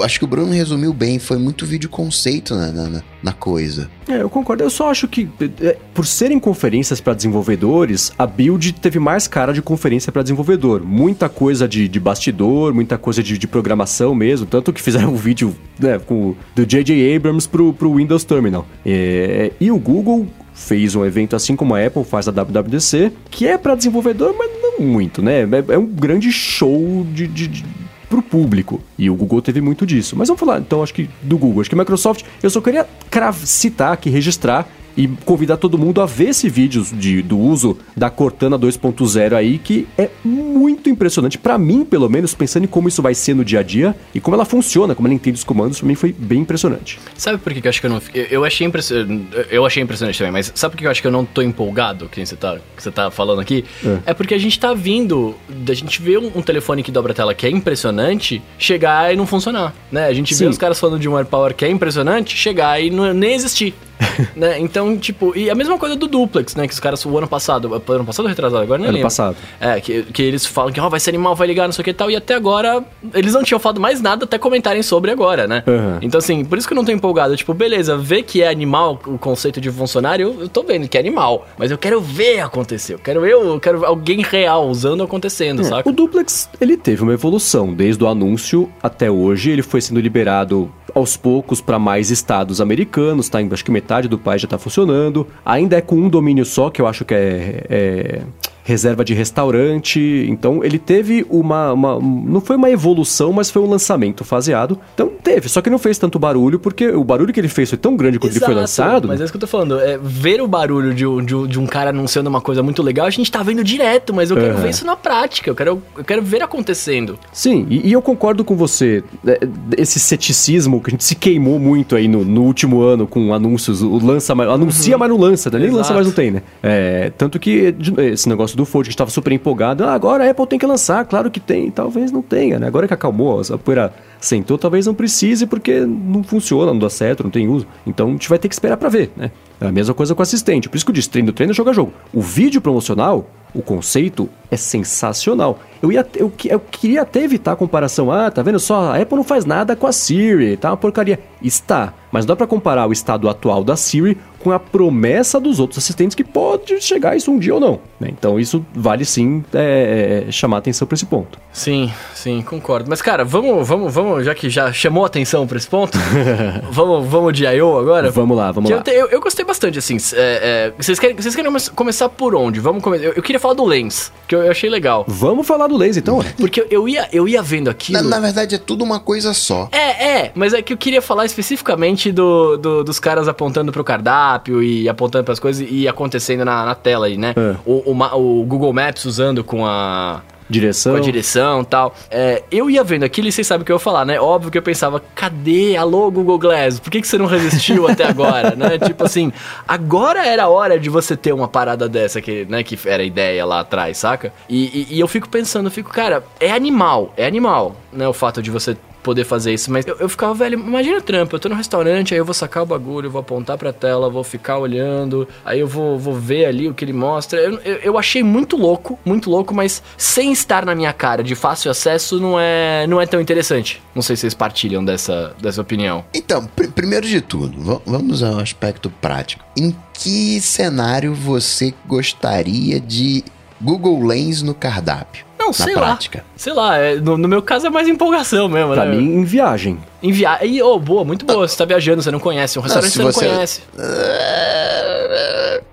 acho 0.00 0.18
que 0.18 0.24
o 0.24 0.28
Bruno 0.28 0.52
resumiu 0.52 0.92
bem, 0.92 1.18
foi 1.18 1.36
muito 1.38 1.66
vídeo 1.66 1.90
conceito 1.90 2.54
na, 2.54 2.70
na, 2.70 3.02
na 3.22 3.32
coisa. 3.32 3.90
É, 4.08 4.22
eu 4.22 4.30
concordo. 4.30 4.62
Eu 4.62 4.70
só 4.70 4.90
acho 4.90 5.08
que, 5.08 5.28
é, 5.60 5.76
por 5.92 6.06
serem 6.06 6.38
conferências 6.38 7.00
para 7.00 7.14
desenvolvedores, 7.14 8.12
a 8.18 8.26
Build 8.26 8.72
teve 8.74 8.98
mais 8.98 9.26
cara 9.26 9.52
de 9.52 9.60
conferência 9.60 10.12
para 10.12 10.22
desenvolvedor. 10.22 10.82
Muita 10.84 11.28
coisa 11.28 11.68
de, 11.68 11.88
de 11.88 12.00
bastidor, 12.00 12.72
muita 12.72 12.96
coisa 12.96 13.22
de, 13.22 13.36
de, 13.36 13.46
programação 13.46 14.14
mesmo. 14.14 14.46
Tanto 14.46 14.72
que 14.72 14.80
fizeram 14.80 15.12
um 15.12 15.16
vídeo 15.16 15.54
né, 15.78 15.98
com, 15.98 16.34
do 16.54 16.64
J.J. 16.64 17.16
Abrams 17.16 17.48
pro, 17.48 17.72
pro 17.72 17.94
Windows 17.94 18.24
Terminal. 18.24 18.66
É, 18.86 19.52
e 19.60 19.70
o 19.70 19.78
Google 19.78 20.26
fez 20.54 20.94
um 20.94 21.04
evento 21.04 21.34
assim 21.34 21.56
como 21.56 21.74
a 21.74 21.84
Apple 21.84 22.04
faz 22.04 22.28
a 22.28 22.30
WWDC, 22.30 23.12
que 23.30 23.46
é 23.46 23.56
para 23.56 23.74
desenvolvedor, 23.74 24.34
mas 24.38 24.50
não 24.62 24.86
muito, 24.86 25.22
né? 25.22 25.42
É, 25.42 25.74
é 25.74 25.78
um 25.78 25.86
grande 25.86 26.30
show 26.30 27.06
de, 27.12 27.26
de, 27.26 27.64
de 28.12 28.22
pro 28.22 28.22
público. 28.22 28.80
E 28.98 29.08
o 29.08 29.14
Google 29.14 29.40
teve 29.40 29.60
muito 29.60 29.86
disso. 29.86 30.14
Mas 30.16 30.28
vamos 30.28 30.40
falar, 30.40 30.60
então, 30.60 30.82
acho 30.82 30.92
que 30.92 31.08
do 31.22 31.38
Google. 31.38 31.62
Acho 31.62 31.70
que 31.70 31.76
Microsoft, 31.76 32.24
eu 32.42 32.50
só 32.50 32.60
queria 32.60 32.86
citar 33.32 33.92
aqui, 33.92 34.10
registrar 34.10 34.68
e 34.96 35.08
convidar 35.24 35.56
todo 35.56 35.78
mundo 35.78 36.00
a 36.00 36.06
ver 36.06 36.30
esse 36.30 36.48
vídeo 36.48 36.84
de, 36.92 37.22
do 37.22 37.38
uso 37.38 37.78
da 37.96 38.10
Cortana 38.10 38.58
2.0 38.58 39.34
aí, 39.34 39.58
que 39.58 39.86
é 39.96 40.10
muito 40.24 40.88
impressionante. 40.88 41.38
para 41.38 41.58
mim, 41.58 41.84
pelo 41.84 42.08
menos, 42.08 42.34
pensando 42.34 42.64
em 42.64 42.68
como 42.68 42.88
isso 42.88 43.02
vai 43.02 43.14
ser 43.14 43.34
no 43.34 43.44
dia 43.44 43.60
a 43.60 43.62
dia 43.62 43.94
e 44.14 44.20
como 44.20 44.34
ela 44.34 44.44
funciona, 44.44 44.94
como 44.94 45.08
ela 45.08 45.14
entende 45.14 45.36
os 45.36 45.44
comandos, 45.44 45.78
pra 45.78 45.88
mim 45.88 45.94
foi 45.94 46.12
bem 46.12 46.40
impressionante. 46.40 46.98
Sabe 47.16 47.38
por 47.38 47.52
que 47.52 47.66
eu 47.66 47.68
acho 47.68 47.80
que 47.80 47.86
eu 47.86 47.90
não. 47.90 48.02
Eu 48.14 48.44
achei 48.44 48.66
impressionante. 48.66 49.28
Eu 49.50 49.64
achei 49.66 49.82
impressionante 49.82 50.18
também, 50.18 50.32
mas 50.32 50.52
sabe 50.54 50.72
por 50.72 50.78
que 50.78 50.86
eu 50.86 50.90
acho 50.90 51.00
que 51.00 51.06
eu 51.06 51.12
não 51.12 51.24
tô 51.24 51.42
empolgado, 51.42 52.08
que 52.08 52.24
você 52.24 52.36
tá, 52.36 52.58
que 52.76 52.82
você 52.82 52.90
tá 52.90 53.10
falando 53.10 53.40
aqui? 53.40 53.64
É. 53.84 54.10
é 54.10 54.14
porque 54.14 54.34
a 54.34 54.38
gente 54.38 54.58
tá 54.58 54.74
vindo. 54.74 55.34
A 55.68 55.74
gente 55.74 56.00
vê 56.02 56.18
um, 56.18 56.30
um, 56.36 56.42
telefone 56.42 56.82
que 56.82 56.90
dobra 56.90 57.12
a 57.12 57.14
tela 57.14 57.34
que 57.34 57.46
é 57.46 57.50
impressionante 57.50 58.42
chegar 58.58 59.12
e 59.12 59.16
não 59.16 59.26
funcionar. 59.26 59.74
Né? 59.90 60.06
A 60.06 60.12
gente 60.12 60.34
Sim. 60.34 60.44
vê 60.44 60.50
os 60.50 60.58
caras 60.58 60.78
falando 60.78 60.98
de 60.98 61.08
um 61.08 61.16
AirPower 61.16 61.54
que 61.54 61.64
é 61.64 61.70
impressionante, 61.70 62.36
chegar 62.36 62.80
e 62.80 62.90
não, 62.90 63.12
nem 63.12 63.34
existir. 63.34 63.74
né? 64.36 64.58
Então, 64.58 64.96
tipo, 64.96 65.36
e 65.36 65.50
a 65.50 65.54
mesma 65.54 65.78
coisa 65.78 65.96
do 65.96 66.06
duplex, 66.06 66.54
né? 66.54 66.66
Que 66.66 66.72
os 66.72 66.80
caras, 66.80 67.04
o 67.04 67.16
ano 67.16 67.28
passado, 67.28 67.72
ano 67.74 68.04
passado 68.04 68.24
ou 68.24 68.28
retrasado, 68.28 68.62
agora 68.62 68.78
não 68.78 68.86
Ano 68.86 68.94
lembro. 68.94 69.06
passado. 69.06 69.36
É, 69.60 69.80
que, 69.80 70.02
que 70.04 70.22
eles 70.22 70.44
falam 70.46 70.72
que 70.72 70.80
ó, 70.80 70.88
vai 70.88 71.00
ser 71.00 71.10
animal, 71.10 71.34
vai 71.34 71.46
ligar, 71.46 71.66
não 71.66 71.72
sei 71.72 71.82
o 71.82 71.84
que 71.84 71.90
e 71.90 71.94
tal, 71.94 72.10
e 72.10 72.16
até 72.16 72.34
agora 72.34 72.82
eles 73.14 73.34
não 73.34 73.42
tinham 73.42 73.60
falado 73.60 73.80
mais 73.80 74.00
nada 74.00 74.24
até 74.24 74.38
comentarem 74.38 74.82
sobre 74.82 75.10
agora, 75.10 75.46
né? 75.46 75.62
Uhum. 75.66 75.98
Então, 76.02 76.18
assim, 76.18 76.44
por 76.44 76.58
isso 76.58 76.66
que 76.66 76.72
eu 76.74 76.76
não 76.76 76.84
tô 76.84 76.92
empolgado. 76.92 77.36
Tipo, 77.36 77.54
beleza, 77.54 77.96
ver 77.96 78.22
que 78.22 78.42
é 78.42 78.48
animal 78.48 79.00
o 79.06 79.18
conceito 79.18 79.60
de 79.60 79.70
funcionário, 79.70 80.28
eu, 80.28 80.40
eu 80.42 80.48
tô 80.48 80.62
vendo 80.62 80.88
que 80.88 80.96
é 80.96 81.00
animal, 81.00 81.46
mas 81.58 81.70
eu 81.70 81.78
quero 81.78 82.00
ver 82.00 82.40
acontecer. 82.40 82.94
Eu 82.94 82.98
quero 82.98 83.26
eu, 83.26 83.44
eu 83.44 83.60
quero 83.60 83.84
alguém 83.84 84.22
real 84.22 84.68
usando 84.68 85.02
acontecendo, 85.02 85.64
saca? 85.64 85.88
O 85.88 85.92
duplex, 85.92 86.48
ele 86.60 86.76
teve 86.76 87.02
uma 87.02 87.12
evolução. 87.12 87.72
Desde 87.72 88.02
o 88.02 88.08
anúncio 88.08 88.70
até 88.82 89.10
hoje, 89.10 89.50
ele 89.50 89.62
foi 89.62 89.80
sendo 89.80 90.00
liberado 90.00 90.72
aos 90.94 91.16
poucos 91.16 91.60
para 91.60 91.78
mais 91.78 92.10
estados 92.10 92.60
americanos, 92.60 93.28
tá? 93.28 93.38
Acho 93.50 93.64
que 93.64 93.70
metade 93.70 93.91
do 94.08 94.18
país 94.18 94.42
já 94.42 94.48
tá 94.48 94.58
funcionando. 94.58 95.26
Ainda 95.44 95.76
é 95.76 95.80
com 95.80 95.96
um 95.96 96.08
domínio 96.08 96.44
só, 96.44 96.70
que 96.70 96.80
eu 96.80 96.86
acho 96.86 97.04
que 97.04 97.14
é, 97.14 97.66
é 97.68 98.22
reserva 98.64 99.04
de 99.04 99.14
restaurante. 99.14 100.00
Então 100.28 100.62
ele 100.64 100.78
teve 100.78 101.24
uma, 101.28 101.72
uma- 101.72 101.98
Não 102.00 102.40
foi 102.40 102.56
uma 102.56 102.70
evolução, 102.70 103.32
mas 103.32 103.50
foi 103.50 103.62
um 103.62 103.68
lançamento 103.68 104.24
faseado. 104.24 104.78
Então 104.94 105.10
teve, 105.22 105.48
só 105.48 105.60
que 105.60 105.70
não 105.70 105.78
fez 105.78 105.98
tanto 105.98 106.18
barulho, 106.18 106.58
porque 106.58 106.88
o 106.88 107.04
barulho 107.04 107.32
que 107.32 107.40
ele 107.40 107.48
fez 107.48 107.68
foi 107.70 107.78
tão 107.78 107.96
grande 107.96 108.18
quando 108.18 108.32
ele 108.32 108.40
foi 108.40 108.48
Exato, 108.48 108.60
lançado. 108.60 109.08
Mas 109.08 109.20
é 109.20 109.24
isso 109.24 109.32
que 109.32 109.36
eu 109.36 109.40
tô 109.40 109.46
falando. 109.46 109.78
É, 109.80 109.98
ver 110.02 110.40
o 110.40 110.46
barulho 110.48 110.94
de, 110.94 111.06
um- 111.06 111.22
de, 111.24 111.46
de 111.48 111.58
um 111.58 111.66
cara 111.66 111.90
anunciando 111.90 112.28
uma 112.28 112.40
coisa 112.40 112.62
muito 112.62 112.82
legal, 112.82 113.06
a 113.06 113.10
gente 113.10 113.30
tá 113.30 113.42
vendo 113.42 113.62
direto, 113.64 114.14
mas 114.14 114.30
eu 114.30 114.36
quero 114.36 114.54
Uhum. 114.54 114.60
ver 114.62 114.70
isso 114.70 114.86
na 114.86 114.96
prática. 114.96 115.50
Eu 115.50 115.54
quero, 115.54 115.82
eu 115.96 116.04
quero 116.04 116.22
ver 116.22 116.42
acontecendo. 116.42 117.18
Sim, 117.32 117.66
e, 117.70 117.88
e 117.88 117.92
eu 117.92 118.02
concordo 118.02 118.44
com 118.44 118.56
você. 118.56 119.02
É, 119.26 119.40
Esse 119.76 119.98
ceticismo 119.98 120.80
que 120.80 120.90
a 120.90 120.92
gente 120.92 121.04
se 121.04 121.14
queimou 121.14 121.58
muito 121.58 121.96
aí 121.96 122.06
no, 122.08 122.24
no 122.24 122.42
último 122.42 122.80
ano 122.82 123.06
com 123.06 123.32
anúncios, 123.34 123.82
o 123.82 123.98
lança, 123.98 124.32
anuncia, 124.32 124.96
mas 124.98 125.08
não 125.08 125.16
lança, 125.16 125.50
né? 125.50 125.58
Nem 125.58 125.68
Exato. 125.68 125.78
lança, 125.78 125.94
mas 125.94 126.06
não 126.06 126.12
tem, 126.14 126.30
né? 126.30 126.42
É, 126.62 127.10
tanto 127.16 127.38
que 127.38 127.74
esse 127.98 128.28
negócio 128.28 128.51
do 128.56 128.64
Fold, 128.64 128.86
que 128.86 128.90
a 128.90 128.92
gente 128.92 128.98
tava 128.98 129.10
super 129.10 129.32
empolgado, 129.32 129.84
ah, 129.84 129.92
agora 129.92 130.26
a 130.26 130.30
Apple 130.30 130.46
tem 130.46 130.58
que 130.58 130.66
lançar, 130.66 131.04
claro 131.04 131.30
que 131.30 131.40
tem, 131.40 131.70
talvez 131.70 132.10
não 132.10 132.22
tenha, 132.22 132.58
né? 132.58 132.66
Agora 132.66 132.86
que 132.86 132.94
acalmou, 132.94 133.40
a 133.40 133.58
poeira 133.58 133.92
sentou, 134.20 134.56
talvez 134.56 134.86
não 134.86 134.94
precise, 134.94 135.46
porque 135.46 135.80
não 135.80 136.22
funciona, 136.22 136.72
não 136.72 136.78
dá 136.78 136.90
certo, 136.90 137.24
não 137.24 137.30
tem 137.30 137.48
uso. 137.48 137.66
Então 137.86 138.08
a 138.08 138.12
gente 138.12 138.28
vai 138.28 138.38
ter 138.38 138.48
que 138.48 138.54
esperar 138.54 138.76
pra 138.76 138.88
ver, 138.88 139.10
né? 139.16 139.30
É 139.60 139.66
a 139.66 139.72
mesma 139.72 139.94
coisa 139.94 140.14
com 140.14 140.20
o 140.20 140.22
assistente. 140.22 140.68
Por 140.68 140.76
isso 140.76 140.84
que 140.84 140.90
eu 140.90 140.94
disse, 140.94 141.10
treino, 141.10 141.32
treino, 141.32 141.52
joga 141.52 141.72
jogo. 141.72 141.92
O 142.12 142.20
vídeo 142.20 142.60
promocional, 142.60 143.28
o 143.54 143.62
conceito 143.62 144.28
é 144.50 144.56
sensacional. 144.56 145.58
Eu, 145.82 145.90
ia, 145.90 146.06
eu, 146.14 146.30
eu 146.44 146.60
queria 146.60 147.02
até 147.02 147.22
evitar 147.24 147.52
a 147.52 147.56
comparação. 147.56 148.10
Ah, 148.12 148.30
tá 148.30 148.42
vendo 148.42 148.60
só? 148.60 148.92
A 148.92 148.96
Apple 149.00 149.16
não 149.16 149.24
faz 149.24 149.44
nada 149.44 149.74
com 149.74 149.86
a 149.86 149.92
Siri, 149.92 150.56
tá 150.56 150.70
uma 150.70 150.76
porcaria. 150.76 151.18
Está, 151.42 151.92
mas 152.12 152.24
dá 152.24 152.36
pra 152.36 152.46
comparar 152.46 152.86
o 152.86 152.92
estado 152.92 153.28
atual 153.28 153.64
da 153.64 153.74
Siri 153.74 154.16
com 154.38 154.52
a 154.52 154.60
promessa 154.60 155.40
dos 155.40 155.58
outros 155.58 155.78
assistentes 155.78 156.14
que 156.14 156.22
pode 156.22 156.80
chegar 156.80 157.16
isso 157.16 157.30
um 157.32 157.38
dia 157.38 157.54
ou 157.54 157.60
não. 157.60 157.80
né? 157.98 158.08
Então 158.10 158.38
isso 158.38 158.64
vale 158.74 159.04
sim 159.04 159.42
é, 159.52 160.24
é, 160.28 160.30
chamar 160.32 160.58
atenção 160.58 160.86
pra 160.86 160.94
esse 160.94 161.06
ponto. 161.06 161.38
Sim, 161.52 161.90
sim, 162.14 162.42
concordo. 162.42 162.88
Mas, 162.88 163.02
cara, 163.02 163.24
vamos, 163.24 163.66
vamos, 163.66 163.92
vamos, 163.92 164.24
já 164.24 164.34
que 164.36 164.48
já 164.50 164.72
chamou 164.72 165.04
atenção 165.04 165.46
pra 165.48 165.56
esse 165.56 165.66
ponto, 165.66 165.98
vamos, 166.70 167.08
vamos 167.08 167.32
de 167.32 167.44
I.O. 167.44 167.76
agora? 167.78 168.10
Vamos 168.10 168.36
lá, 168.36 168.52
vamos 168.52 168.70
Que 168.70 168.76
lá. 168.76 168.82
Eu, 168.86 168.92
eu, 169.06 169.08
eu 169.08 169.20
gostei 169.20 169.44
bastante, 169.44 169.78
assim. 169.78 169.96
é, 170.14 170.70
é, 170.70 170.72
vocês, 170.80 170.98
querem, 171.00 171.16
vocês 171.16 171.34
querem 171.34 171.50
come- 171.50 171.70
começar 171.74 172.08
por 172.08 172.34
onde? 172.36 172.60
Vamos 172.60 172.82
começar. 172.82 173.04
Eu, 173.04 173.12
eu 173.14 173.22
queria 173.22 173.40
falar 173.42 173.54
do 173.54 173.64
Lens, 173.64 174.12
que 174.26 174.34
eu, 174.34 174.42
eu 174.42 174.50
achei 174.50 174.70
legal. 174.70 175.04
Vamos 175.06 175.46
falar 175.46 175.66
do 175.66 175.76
laser 175.76 176.02
então. 176.02 176.20
Porque 176.38 176.60
eu, 176.60 176.66
eu 176.70 176.88
ia, 176.88 177.08
eu 177.12 177.28
ia 177.28 177.42
vendo 177.42 177.68
aquilo. 177.68 178.00
Na, 178.02 178.08
na 178.08 178.20
verdade, 178.20 178.54
é 178.54 178.58
tudo 178.58 178.82
uma 178.84 178.98
coisa 179.00 179.34
só. 179.34 179.68
É, 179.72 180.06
é, 180.22 180.32
mas 180.34 180.52
é 180.54 180.62
que 180.62 180.72
eu 180.72 180.76
queria 180.78 181.02
falar 181.02 181.26
especificamente 181.26 182.10
do, 182.12 182.56
do- 182.56 182.84
dos 182.84 182.98
caras 182.98 183.28
apontando 183.28 183.70
pro 183.72 183.84
cardápio 183.84 184.62
e 184.62 184.88
apontando 184.88 185.24
pras 185.24 185.38
coisas 185.38 185.66
e 185.70 185.86
acontecendo 185.86 186.44
na, 186.44 186.64
na 186.64 186.74
tela 186.74 187.06
aí, 187.06 187.18
né? 187.18 187.34
É. 187.36 187.56
O, 187.66 187.92
o 187.92 188.40
o 188.42 188.44
Google 188.44 188.72
Maps 188.72 189.04
usando 189.04 189.42
com 189.44 189.66
a, 189.66 190.22
Direção. 190.52 190.92
com 190.92 190.98
a 190.98 191.00
direção 191.00 191.64
tal. 191.64 191.94
É, 192.10 192.42
eu 192.50 192.68
ia 192.70 192.84
vendo 192.84 193.02
aquilo 193.04 193.28
e 193.28 193.32
vocês 193.32 193.46
sabem 193.46 193.62
o 193.62 193.64
que 193.64 193.72
eu 193.72 193.76
ia 193.76 193.80
falar, 193.80 194.04
né? 194.04 194.20
Óbvio 194.20 194.50
que 194.50 194.58
eu 194.58 194.62
pensava, 194.62 195.02
cadê? 195.14 195.76
Alô, 195.76 196.10
Google 196.10 196.38
Glass? 196.38 196.78
Por 196.78 196.90
que, 196.90 197.00
que 197.00 197.06
você 197.08 197.16
não 197.18 197.26
resistiu 197.26 197.88
até 197.88 198.04
agora, 198.04 198.54
né? 198.56 198.78
Tipo 198.78 199.04
assim, 199.04 199.32
agora 199.66 200.26
era 200.26 200.44
a 200.44 200.48
hora 200.48 200.78
de 200.78 200.90
você 200.90 201.16
ter 201.16 201.32
uma 201.32 201.48
parada 201.48 201.88
dessa, 201.88 202.20
que, 202.20 202.44
né, 202.48 202.62
que 202.62 202.78
era 202.84 203.02
a 203.02 203.06
ideia 203.06 203.44
lá 203.44 203.60
atrás, 203.60 203.98
saca? 203.98 204.32
E, 204.48 204.86
e- 204.90 204.96
e 204.96 205.00
eu 205.00 205.08
fico 205.08 205.28
pensando, 205.28 205.66
eu 205.66 205.70
fico, 205.70 205.90
cara, 205.90 206.22
é 206.38 206.50
animal, 206.52 207.12
é 207.16 207.26
animal, 207.26 207.74
né? 207.92 208.06
O 208.06 208.12
fato 208.12 208.42
de 208.42 208.50
você 208.50 208.76
poder 209.02 209.24
fazer 209.24 209.52
isso, 209.52 209.70
mas 209.70 209.86
eu, 209.86 209.96
eu 209.98 210.08
ficava, 210.08 210.32
velho, 210.34 210.58
imagina 210.58 211.00
trampo, 211.00 211.34
eu 211.36 211.40
tô 211.40 211.48
no 211.48 211.54
restaurante, 211.54 212.14
aí 212.14 212.18
eu 212.20 212.24
vou 212.24 212.34
sacar 212.34 212.62
o 212.62 212.66
bagulho, 212.66 213.10
vou 213.10 213.20
apontar 213.20 213.58
pra 213.58 213.72
tela, 213.72 214.08
vou 214.08 214.22
ficar 214.24 214.58
olhando, 214.58 215.26
aí 215.44 215.60
eu 215.60 215.66
vou, 215.66 215.98
vou 215.98 216.14
ver 216.14 216.44
ali 216.46 216.68
o 216.68 216.74
que 216.74 216.84
ele 216.84 216.92
mostra. 216.92 217.40
Eu, 217.40 217.58
eu, 217.64 217.74
eu 217.76 217.98
achei 217.98 218.22
muito 218.22 218.56
louco, 218.56 218.98
muito 219.04 219.28
louco, 219.30 219.54
mas 219.54 219.82
sem 219.96 220.32
estar 220.32 220.64
na 220.64 220.74
minha 220.74 220.92
cara, 220.92 221.22
de 221.22 221.34
fácil 221.34 221.70
acesso, 221.70 222.20
não 222.20 222.38
é, 222.38 222.86
não 222.86 223.00
é 223.00 223.06
tão 223.06 223.20
interessante. 223.20 223.82
Não 223.94 224.02
sei 224.02 224.16
se 224.16 224.20
vocês 224.22 224.34
partilham 224.34 224.84
dessa, 224.84 225.34
dessa 225.40 225.60
opinião. 225.60 226.04
Então, 226.14 226.46
pr- 226.46 226.68
primeiro 226.68 227.06
de 227.06 227.20
tudo, 227.20 227.60
va- 227.60 227.80
vamos 227.84 228.22
ao 228.22 228.38
aspecto 228.38 228.88
prático. 229.00 229.44
Em 229.56 229.74
que 229.92 230.40
cenário 230.40 231.14
você 231.14 231.74
gostaria 231.86 232.80
de 232.80 233.24
Google 233.60 234.04
Lens 234.04 234.42
no 234.42 234.54
cardápio? 234.54 235.24
Não, 235.44 235.52
sei 235.52 235.74
prática. 235.74 236.18
lá. 236.18 236.24
Sei 236.36 236.52
lá, 236.52 236.76
é, 236.78 236.94
no, 236.96 237.16
no 237.18 237.26
meu 237.28 237.42
caso 237.42 237.66
é 237.66 237.70
mais 237.70 237.88
empolgação 237.88 238.48
mesmo, 238.48 238.72
Pra 238.74 238.84
né? 238.84 238.96
mim, 238.96 239.16
em 239.16 239.24
viagem. 239.24 239.78
Enviar. 240.02 240.44
E, 240.46 240.62
oh, 240.62 240.78
boa, 240.78 241.04
muito 241.04 241.26
boa. 241.26 241.46
Você 241.48 241.56
tá 241.56 241.64
viajando, 241.64 242.02
você 242.02 242.10
não 242.10 242.20
conhece. 242.20 242.58
Um 242.58 242.62
restaurante 242.62 242.90
se 242.92 242.98
você 242.98 243.02
não 243.04 243.12
você- 243.12 243.28
conhece. 243.28 243.60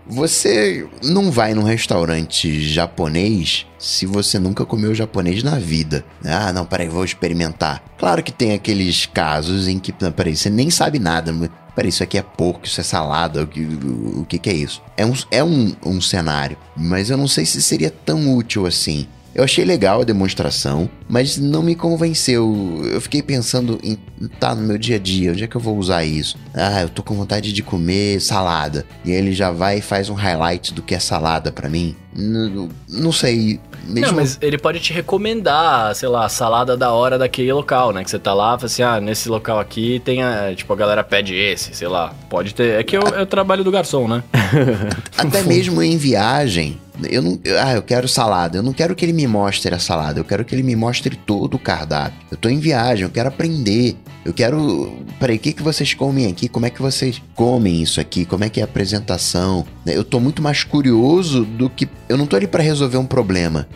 Você 0.07 0.87
não 1.03 1.29
vai 1.31 1.53
num 1.53 1.63
restaurante 1.63 2.59
japonês 2.67 3.67
se 3.77 4.05
você 4.07 4.39
nunca 4.39 4.65
comeu 4.65 4.93
japonês 4.95 5.43
na 5.43 5.59
vida. 5.59 6.03
Ah, 6.25 6.51
não, 6.51 6.65
peraí, 6.65 6.87
vou 6.89 7.05
experimentar. 7.05 7.83
Claro 7.97 8.23
que 8.23 8.31
tem 8.31 8.53
aqueles 8.53 9.05
casos 9.05 9.67
em 9.67 9.77
que, 9.77 9.93
não, 10.01 10.11
peraí, 10.11 10.35
você 10.35 10.49
nem 10.49 10.69
sabe 10.71 10.97
nada. 10.97 11.31
Peraí, 11.75 11.89
isso 11.89 12.01
aqui 12.03 12.17
é 12.17 12.23
porco, 12.23 12.65
isso 12.65 12.81
é 12.81 12.83
salada, 12.83 13.43
o 13.43 13.47
que, 13.47 13.61
o 13.61 14.25
que, 14.27 14.39
que 14.39 14.49
é 14.49 14.53
isso? 14.53 14.81
É, 14.97 15.05
um, 15.05 15.13
é 15.31 15.43
um, 15.43 15.73
um 15.85 16.01
cenário, 16.01 16.57
mas 16.75 17.09
eu 17.11 17.15
não 17.15 17.27
sei 17.27 17.45
se 17.45 17.61
seria 17.61 17.91
tão 17.91 18.35
útil 18.35 18.65
assim. 18.65 19.07
Eu 19.33 19.43
achei 19.43 19.63
legal 19.63 20.01
a 20.01 20.03
demonstração, 20.03 20.89
mas 21.07 21.37
não 21.37 21.61
me 21.61 21.75
convenceu. 21.75 22.81
Eu 22.91 22.99
fiquei 22.99 23.21
pensando 23.21 23.79
em 23.83 23.97
tá 24.39 24.53
no 24.53 24.61
meu 24.61 24.77
dia 24.77 24.95
a 24.97 24.99
dia, 24.99 25.31
onde 25.31 25.43
é 25.43 25.47
que 25.47 25.55
eu 25.55 25.61
vou 25.61 25.77
usar 25.77 26.03
isso? 26.03 26.37
Ah, 26.53 26.81
eu 26.81 26.89
tô 26.89 27.01
com 27.03 27.15
vontade 27.15 27.53
de 27.53 27.63
comer 27.63 28.19
salada. 28.19 28.85
E 29.05 29.11
ele 29.11 29.31
já 29.31 29.51
vai 29.51 29.77
e 29.77 29.81
faz 29.81 30.09
um 30.09 30.13
highlight 30.13 30.73
do 30.73 30.81
que 30.81 30.93
é 30.95 30.99
salada 30.99 31.51
pra 31.51 31.69
mim. 31.69 31.95
N- 32.15 32.69
não 32.89 33.11
sei. 33.11 33.59
Mesmo... 33.87 34.07
Não, 34.07 34.15
mas 34.15 34.37
ele 34.41 34.57
pode 34.57 34.79
te 34.79 34.91
recomendar, 34.91 35.95
sei 35.95 36.09
lá, 36.09 36.25
a 36.25 36.29
salada 36.29 36.75
da 36.75 36.91
hora 36.91 37.17
daquele 37.17 37.51
local, 37.53 37.93
né? 37.93 38.03
Que 38.03 38.09
você 38.09 38.19
tá 38.19 38.33
lá, 38.33 38.57
fala 38.57 38.65
assim, 38.65 38.83
ah, 38.83 38.99
nesse 38.99 39.29
local 39.29 39.59
aqui 39.59 40.01
tem 40.03 40.21
a, 40.21 40.53
tipo, 40.55 40.71
a 40.73 40.75
galera 40.75 41.03
pede 41.03 41.33
esse, 41.33 41.73
sei 41.73 41.87
lá. 41.87 42.13
Pode 42.29 42.53
ter. 42.53 42.79
É 42.79 42.83
que 42.83 42.95
é 42.95 42.99
o, 42.99 43.07
é 43.07 43.21
o 43.21 43.25
trabalho 43.25 43.63
do 43.63 43.71
garçom, 43.71 44.07
né? 44.07 44.23
Até 45.17 45.43
mesmo 45.43 45.81
em 45.81 45.97
viagem, 45.97 46.77
eu 47.09 47.21
não. 47.21 47.39
Ah, 47.61 47.73
eu 47.73 47.81
quero 47.81 48.07
salada. 48.07 48.57
Eu 48.57 48.63
não 48.63 48.73
quero 48.73 48.95
que 48.95 49.05
ele 49.05 49.13
me 49.13 49.27
mostre 49.27 49.73
a 49.73 49.79
salada. 49.79 50.19
Eu 50.19 50.25
quero 50.25 50.43
que 50.43 50.53
ele 50.53 50.63
me 50.63 50.75
mostre 50.75 51.15
todo 51.15 51.55
o 51.55 51.59
cardápio. 51.59 52.19
Eu 52.31 52.37
tô 52.37 52.49
em 52.49 52.59
viagem, 52.59 53.03
eu 53.03 53.09
quero 53.09 53.29
aprender. 53.29 53.95
Eu 54.25 54.33
quero. 54.33 54.97
Peraí, 55.19 55.37
o 55.37 55.39
que, 55.39 55.53
que 55.53 55.63
vocês 55.63 55.93
comem 55.93 56.27
aqui? 56.27 56.49
Como 56.49 56.65
é 56.65 56.69
que 56.69 56.81
vocês 56.81 57.21
comem 57.35 57.81
isso 57.81 58.01
aqui? 58.01 58.25
Como 58.25 58.43
é 58.43 58.49
que 58.49 58.59
é 58.59 58.63
a 58.63 58.65
apresentação? 58.65 59.65
Eu 59.85 60.03
tô 60.03 60.19
muito 60.19 60.41
mais 60.41 60.63
curioso 60.63 61.45
do 61.45 61.69
que. 61.69 61.87
Eu 62.07 62.17
não 62.17 62.25
tô 62.25 62.35
ali 62.35 62.47
pra 62.47 62.61
resolver 62.61 62.97
um 62.97 63.05
problema. 63.05 63.67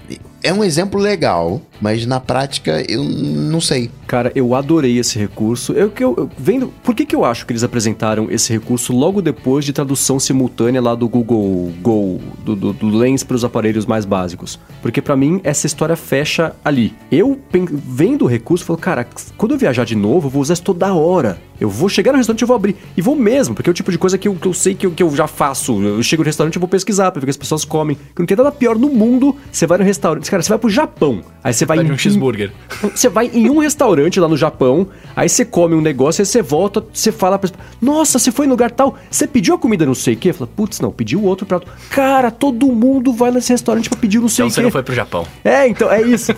É 0.44 0.52
um 0.54 0.62
exemplo 0.62 1.00
legal, 1.00 1.62
mas 1.80 2.06
na 2.06 2.20
prática 2.20 2.84
eu 2.92 3.02
não 3.02 3.62
sei. 3.62 3.90
Cara, 4.06 4.30
eu 4.36 4.54
adorei 4.54 5.00
esse 5.00 5.18
recurso. 5.18 5.72
Eu 5.72 5.90
que 5.90 6.04
eu, 6.04 6.14
eu- 6.18 6.30
vendo, 6.38 6.68
por 6.84 6.94
que 6.94 7.06
que 7.06 7.16
eu 7.16 7.24
acho 7.24 7.46
que 7.46 7.54
eles 7.54 7.64
apresentaram 7.64 8.28
esse 8.30 8.52
recurso 8.52 8.92
logo 8.94 9.22
depois 9.22 9.64
de 9.64 9.72
tradução 9.72 10.20
simultânea 10.20 10.82
lá 10.82 10.94
do 10.96 11.08
Google 11.08 11.72
Go, 11.82 12.20
do, 12.44 12.56
do, 12.58 12.74
do 12.74 12.90
Lens 12.90 13.24
para 13.24 13.36
os 13.36 13.46
aparelhos 13.46 13.86
mais 13.86 14.04
básicos? 14.04 14.60
Porque 14.82 15.02
pra 15.02 15.16
mim 15.16 15.40
essa 15.46 15.66
história 15.66 15.96
fecha 15.96 16.54
ali. 16.64 16.94
Eu 17.10 17.40
vendo 17.72 18.26
o 18.26 18.28
recurso, 18.28 18.66
falo, 18.66 18.78
cara, 18.78 19.08
quando 19.38 19.54
eu 19.54 19.58
viajar 19.58 19.86
de 19.86 19.96
novo, 19.96 20.28
eu 20.28 20.32
vou 20.32 20.42
usar 20.42 20.56
isso 20.56 20.64
toda 20.64 20.94
hora. 20.94 21.38
Eu 21.60 21.70
vou 21.70 21.88
chegar 21.88 22.12
no 22.12 22.18
restaurante 22.18 22.42
e 22.42 22.46
vou 22.46 22.56
abrir. 22.58 22.76
E 22.98 23.02
vou 23.02 23.16
mesmo, 23.16 23.56
porque 23.56 23.70
é 23.70 23.72
o 23.72 23.74
tipo 23.74 23.90
de 23.92 23.98
coisa 23.98 24.18
que 24.18 24.28
eu, 24.28 24.36
que 24.36 24.46
eu 24.48 24.54
sei 24.54 24.76
que 24.76 24.86
eu, 24.86 24.92
que 24.92 25.02
eu 25.02 25.16
já 25.16 25.28
faço. 25.28 25.82
Eu 25.82 26.04
chego 26.04 26.22
no 26.22 26.26
restaurante 26.26 26.56
e 26.56 26.60
vou 26.60 26.68
pesquisar 26.68 27.10
pra 27.12 27.22
ver 27.22 27.24
o 27.24 27.28
que 27.28 27.32
as 27.32 27.38
pessoas 27.38 27.64
comem. 27.64 27.96
Que 27.96 28.20
não 28.20 28.26
tem 28.26 28.36
nada 28.36 28.52
pior 28.52 28.78
no 28.78 28.90
mundo. 28.90 29.34
Você 29.50 29.66
vai 29.66 29.78
no 29.78 29.84
restaurante, 29.86 30.26
cara, 30.34 30.44
você 30.44 30.50
vai 30.50 30.58
pro 30.60 30.70
Japão. 30.70 31.22
Aí 31.44 31.54
você 31.54 31.66
vai 31.66 31.78
Pede 31.78 31.90
em 31.90 31.94
um 31.94 31.98
cheeseburger. 31.98 32.52
Você 32.96 33.10
vai 33.10 33.28
em 33.34 33.50
um 33.50 33.58
restaurante 33.60 34.18
lá 34.20 34.28
no 34.30 34.38
Japão, 34.38 34.88
aí 35.16 35.28
você 35.28 35.44
come 35.44 35.76
um 35.76 35.82
negócio, 35.82 36.22
aí 36.22 36.26
você 36.26 36.42
volta, 36.42 36.82
você 36.94 37.12
fala 37.12 37.38
pra 37.38 37.50
nossa, 37.82 38.18
você 38.18 38.32
foi 38.32 38.46
no 38.48 38.52
lugar 38.54 38.72
tal, 38.72 38.96
você 39.12 39.28
pediu 39.28 39.56
a 39.56 39.58
comida 39.60 39.86
não 39.86 39.94
sei 39.94 40.14
o 40.14 40.18
quê? 40.18 40.32
Fala, 40.32 40.50
putz, 40.56 40.80
não, 40.80 40.90
pediu 40.92 41.22
outro 41.24 41.46
prato. 41.46 41.68
Cara, 41.90 42.32
todo 42.32 42.66
mundo 42.68 43.12
vai 43.12 43.30
nesse 43.32 43.52
restaurante 43.52 43.90
pra 43.90 44.00
pedir 44.00 44.20
não 44.20 44.30
sei 44.30 44.46
Então 44.46 44.48
o 44.48 44.52
você 44.52 44.62
quê. 44.62 44.64
não 44.64 44.72
foi 44.72 44.84
pro 44.84 44.96
Japão. 44.96 45.28
É, 45.44 45.68
então, 45.68 45.92
é 45.92 46.02
isso. 46.02 46.32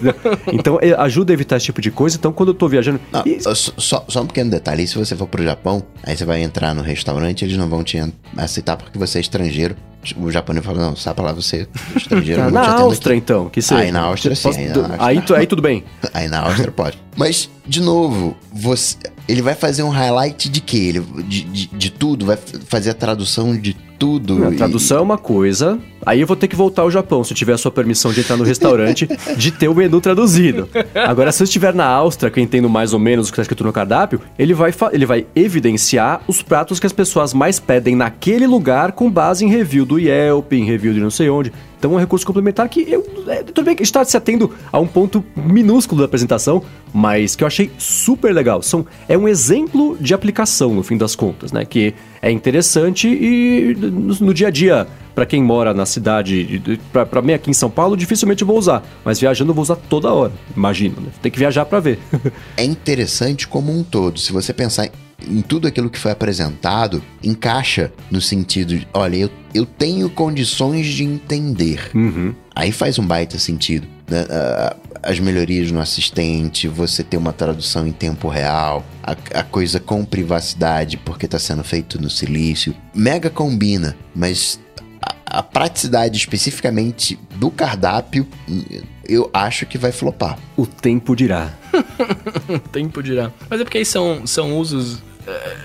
então, 0.51 0.79
é, 0.81 0.93
ajuda 0.93 1.31
a 1.31 1.35
evitar 1.35 1.57
esse 1.57 1.65
tipo 1.67 1.81
de 1.81 1.91
coisa. 1.91 2.17
Então, 2.17 2.31
quando 2.33 2.49
eu 2.49 2.55
tô 2.55 2.67
viajando... 2.67 2.99
Não, 3.11 3.21
e- 3.25 3.39
só, 3.41 3.53
só- 4.07 4.21
um 4.21 4.27
pequeno 4.27 4.49
detalhe. 4.49 4.87
Se 4.87 4.97
você 4.97 5.15
for 5.15 5.27
pro 5.27 5.43
Japão, 5.43 5.83
aí 6.03 6.17
você 6.17 6.25
vai 6.25 6.41
entrar 6.41 6.73
no 6.73 6.81
restaurante, 6.81 7.45
eles 7.45 7.57
não 7.57 7.69
vão 7.69 7.83
te 7.83 8.01
aceitar 8.35 8.75
porque 8.75 8.97
você 8.97 9.19
é 9.19 9.21
estrangeiro. 9.21 9.75
O 10.17 10.31
japonês 10.31 10.65
fala, 10.65 10.81
não, 10.81 10.95
pra 11.13 11.25
lá, 11.25 11.33
você 11.33 11.67
estrangeiro. 11.95 12.49
na 12.51 12.71
Áustria, 12.79 13.15
então, 13.15 13.49
que 13.49 13.61
seja. 13.61 13.81
Aí 13.81 13.91
na 13.91 14.01
Áustria, 14.01 14.35
sim, 14.35 14.43
Posso- 14.43 14.59
aí 14.59 14.67
na 14.67 14.75
Áustria. 14.81 15.05
aí, 15.07 15.21
tu- 15.21 15.35
aí 15.35 15.47
tudo 15.47 15.61
bem. 15.61 15.83
Aí 16.13 16.27
na 16.27 16.39
Áustria 16.41 16.71
pode. 16.71 16.97
Mas, 17.17 17.49
de 17.67 17.81
novo, 17.81 18.35
você, 18.53 18.97
ele 19.27 19.41
vai 19.41 19.55
fazer 19.55 19.83
um 19.83 19.89
highlight 19.89 20.47
de 20.49 20.61
quê? 20.61 20.77
Ele, 20.77 20.99
de, 21.23 21.41
de, 21.43 21.67
de 21.67 21.89
tudo? 21.89 22.25
Vai 22.25 22.37
fazer 22.67 22.91
a 22.91 22.93
tradução 22.93 23.55
de 23.57 23.73
tudo? 23.97 24.45
A 24.45 24.51
e- 24.51 24.55
tradução 24.55 24.97
é 24.97 25.01
uma 25.01 25.17
coisa. 25.17 25.79
Aí 26.05 26.21
eu 26.21 26.27
vou 26.27 26.35
ter 26.35 26.47
que 26.47 26.55
voltar 26.55 26.83
ao 26.83 26.91
Japão, 26.91 27.23
se 27.23 27.33
eu 27.33 27.37
tiver 27.37 27.53
a 27.53 27.57
sua 27.57 27.71
permissão 27.71 28.13
de 28.13 28.19
entrar 28.19 28.37
no 28.37 28.43
restaurante, 28.43 29.07
de 29.37 29.51
ter 29.51 29.67
o 29.67 29.73
menu 29.73 29.99
traduzido. 29.99 30.69
Agora, 30.93 31.31
se 31.31 31.41
eu 31.41 31.45
estiver 31.45 31.73
na 31.73 31.85
Áustria, 31.85 32.29
que 32.29 32.39
eu 32.39 32.43
entendo 32.43 32.69
mais 32.69 32.93
ou 32.93 32.99
menos 32.99 33.27
o 33.27 33.31
que 33.31 33.35
está 33.35 33.41
escrito 33.41 33.63
no 33.63 33.73
cardápio, 33.73 34.21
ele 34.37 34.53
vai, 34.53 34.71
ele 34.91 35.05
vai 35.05 35.25
evidenciar 35.35 36.21
os 36.27 36.43
pratos 36.43 36.79
que 36.79 36.85
as 36.85 36.93
pessoas 36.93 37.33
mais 37.33 37.59
pedem 37.59 37.95
naquele 37.95 38.45
lugar 38.45 38.91
com 38.91 39.09
base 39.09 39.43
em 39.43 39.49
review 39.49 39.85
do 39.85 39.97
Yelp, 39.97 40.53
em 40.53 40.65
review 40.65 40.93
de 40.93 40.99
não 40.99 41.09
sei 41.09 41.29
onde. 41.29 41.51
Então 41.77 41.91
é 41.91 41.95
um 41.97 41.99
recurso 41.99 42.25
complementar 42.25 42.67
que 42.67 42.81
eu. 42.89 43.05
é, 43.27 43.43
tudo 43.43 43.63
bem 43.63 43.75
que 43.75 43.83
está 43.83 44.03
se 44.03 44.17
atendo 44.17 44.51
a 44.71 44.79
um 44.79 44.87
ponto 44.87 45.23
minúsculo 45.35 45.99
da 46.01 46.05
apresentação, 46.05 46.63
mas 46.93 47.35
que 47.35 47.43
eu 47.43 47.47
achei 47.47 47.69
super 47.77 48.33
legal. 48.33 48.61
São, 48.61 48.85
é 49.07 49.17
um 49.17 49.27
exemplo 49.27 49.97
de 49.99 50.13
aplicação, 50.13 50.73
no 50.73 50.81
fim 50.81 50.97
das 50.97 51.15
contas, 51.15 51.51
né? 51.51 51.63
Que 51.63 51.93
é 52.25 52.31
interessante 52.31 53.07
e 53.07 53.75
no, 53.75 54.15
no 54.15 54.33
dia 54.33 54.47
a 54.47 54.51
dia, 54.51 54.87
para 55.13 55.27
quem 55.27 55.43
mora 55.43 55.75
na 55.75 55.85
cidade, 55.85 56.59
pra 56.91 57.05
pra 57.05 57.21
mim 57.21 57.33
aqui 57.33 57.51
em 57.51 57.53
São 57.53 57.69
Paulo, 57.69 57.95
dificilmente 57.95 58.41
eu 58.41 58.47
vou 58.47 58.57
usar. 58.57 58.83
Mas 59.05 59.19
viajando 59.19 59.51
eu 59.51 59.55
vou 59.55 59.61
usar 59.61 59.75
toda 59.75 60.11
hora, 60.11 60.33
imagino, 60.57 60.95
né? 60.99 61.09
Tem 61.21 61.31
que 61.31 61.37
viajar 61.37 61.65
para 61.65 61.79
ver. 61.79 61.99
é 62.57 62.63
interessante 62.63 63.47
como 63.47 63.71
um 63.71 63.83
todo. 63.83 64.19
Se 64.19 64.33
você 64.33 64.51
pensar 64.51 64.89
em 65.29 65.41
tudo 65.43 65.67
aquilo 65.67 65.87
que 65.87 65.99
foi 65.99 66.11
apresentado, 66.11 66.99
encaixa 67.23 67.93
no 68.09 68.19
sentido 68.19 68.75
de, 68.75 68.87
olha, 68.91 69.17
eu, 69.17 69.29
eu 69.53 69.65
tenho 69.65 70.09
condições 70.09 70.87
de 70.87 71.03
entender. 71.03 71.91
Uhum. 71.93 72.33
Aí 72.55 72.71
faz 72.71 72.97
um 72.97 73.05
baita 73.05 73.37
sentido. 73.37 73.87
né? 74.09 74.25
Ah, 74.31 74.75
As 75.05 75.19
melhorias 75.19 75.71
no 75.71 75.79
assistente, 75.79 76.67
você 76.67 77.03
ter 77.03 77.15
uma 77.15 77.31
tradução 77.31 77.85
em 77.85 77.91
tempo 77.91 78.27
real, 78.27 78.83
a, 79.03 79.11
a 79.39 79.43
coisa 79.43 79.79
com 79.79 80.03
privacidade, 80.03 80.97
porque 80.97 81.27
está 81.27 81.37
sendo 81.37 81.63
feito 81.63 82.01
no 82.01 82.09
silício. 82.09 82.75
Mega 82.91 83.29
combina, 83.29 83.95
mas 84.15 84.59
a, 84.99 85.39
a 85.39 85.43
praticidade 85.43 86.17
especificamente 86.17 87.19
do 87.35 87.51
cardápio, 87.51 88.27
eu 89.07 89.29
acho 89.31 89.67
que 89.67 89.77
vai 89.77 89.91
flopar. 89.91 90.39
O 90.57 90.65
tempo 90.65 91.15
dirá. 91.15 91.53
Tempo 92.71 93.03
dirá. 93.03 93.31
Mas 93.47 93.61
é 93.61 93.63
porque 93.63 93.77
aí 93.77 93.85
são, 93.85 94.25
são 94.25 94.57
usos. 94.57 95.03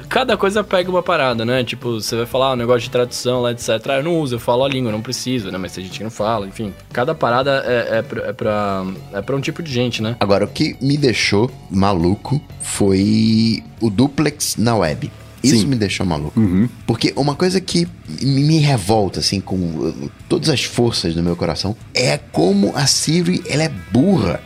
Cada 0.08 0.36
coisa 0.36 0.64
pega 0.64 0.90
uma 0.90 1.02
parada, 1.02 1.44
né? 1.44 1.62
Tipo, 1.64 2.00
você 2.00 2.16
vai 2.16 2.26
falar 2.26 2.52
um 2.52 2.56
negócio 2.56 2.82
de 2.82 2.90
tradução 2.90 3.42
lá, 3.42 3.52
etc. 3.52 3.68
Ah, 3.88 3.96
eu 3.96 4.02
não 4.02 4.18
uso, 4.18 4.36
eu 4.36 4.40
falo 4.40 4.64
a 4.64 4.68
língua, 4.68 4.90
não 4.90 5.00
preciso, 5.00 5.50
né? 5.50 5.58
Mas 5.58 5.72
tem 5.72 5.84
gente 5.84 5.98
que 5.98 6.04
não 6.04 6.10
fala, 6.10 6.46
enfim. 6.46 6.72
Cada 6.92 7.14
parada 7.14 7.62
é, 7.66 7.98
é, 7.98 8.02
pra, 8.02 8.22
é, 8.22 8.32
pra, 8.32 8.86
é 9.12 9.22
pra 9.22 9.36
um 9.36 9.40
tipo 9.40 9.62
de 9.62 9.72
gente, 9.72 10.02
né? 10.02 10.16
Agora, 10.20 10.44
o 10.44 10.48
que 10.48 10.76
me 10.80 10.96
deixou 10.96 11.50
maluco 11.70 12.40
foi 12.60 13.62
o 13.80 13.90
duplex 13.90 14.56
na 14.56 14.76
web. 14.76 15.10
Isso 15.42 15.62
Sim. 15.62 15.66
me 15.66 15.76
deixou 15.76 16.04
maluco. 16.04 16.38
Uhum. 16.38 16.68
Porque 16.86 17.12
uma 17.16 17.34
coisa 17.34 17.60
que 17.60 17.88
me 18.22 18.58
revolta, 18.58 19.20
assim, 19.20 19.40
com 19.40 19.56
uh, 19.56 20.10
todas 20.28 20.50
as 20.50 20.64
forças 20.64 21.14
do 21.14 21.22
meu 21.22 21.34
coração, 21.34 21.74
é 21.94 22.18
como 22.18 22.72
a 22.76 22.86
Siri, 22.86 23.42
ela 23.48 23.62
é 23.62 23.72
burra. 23.90 24.40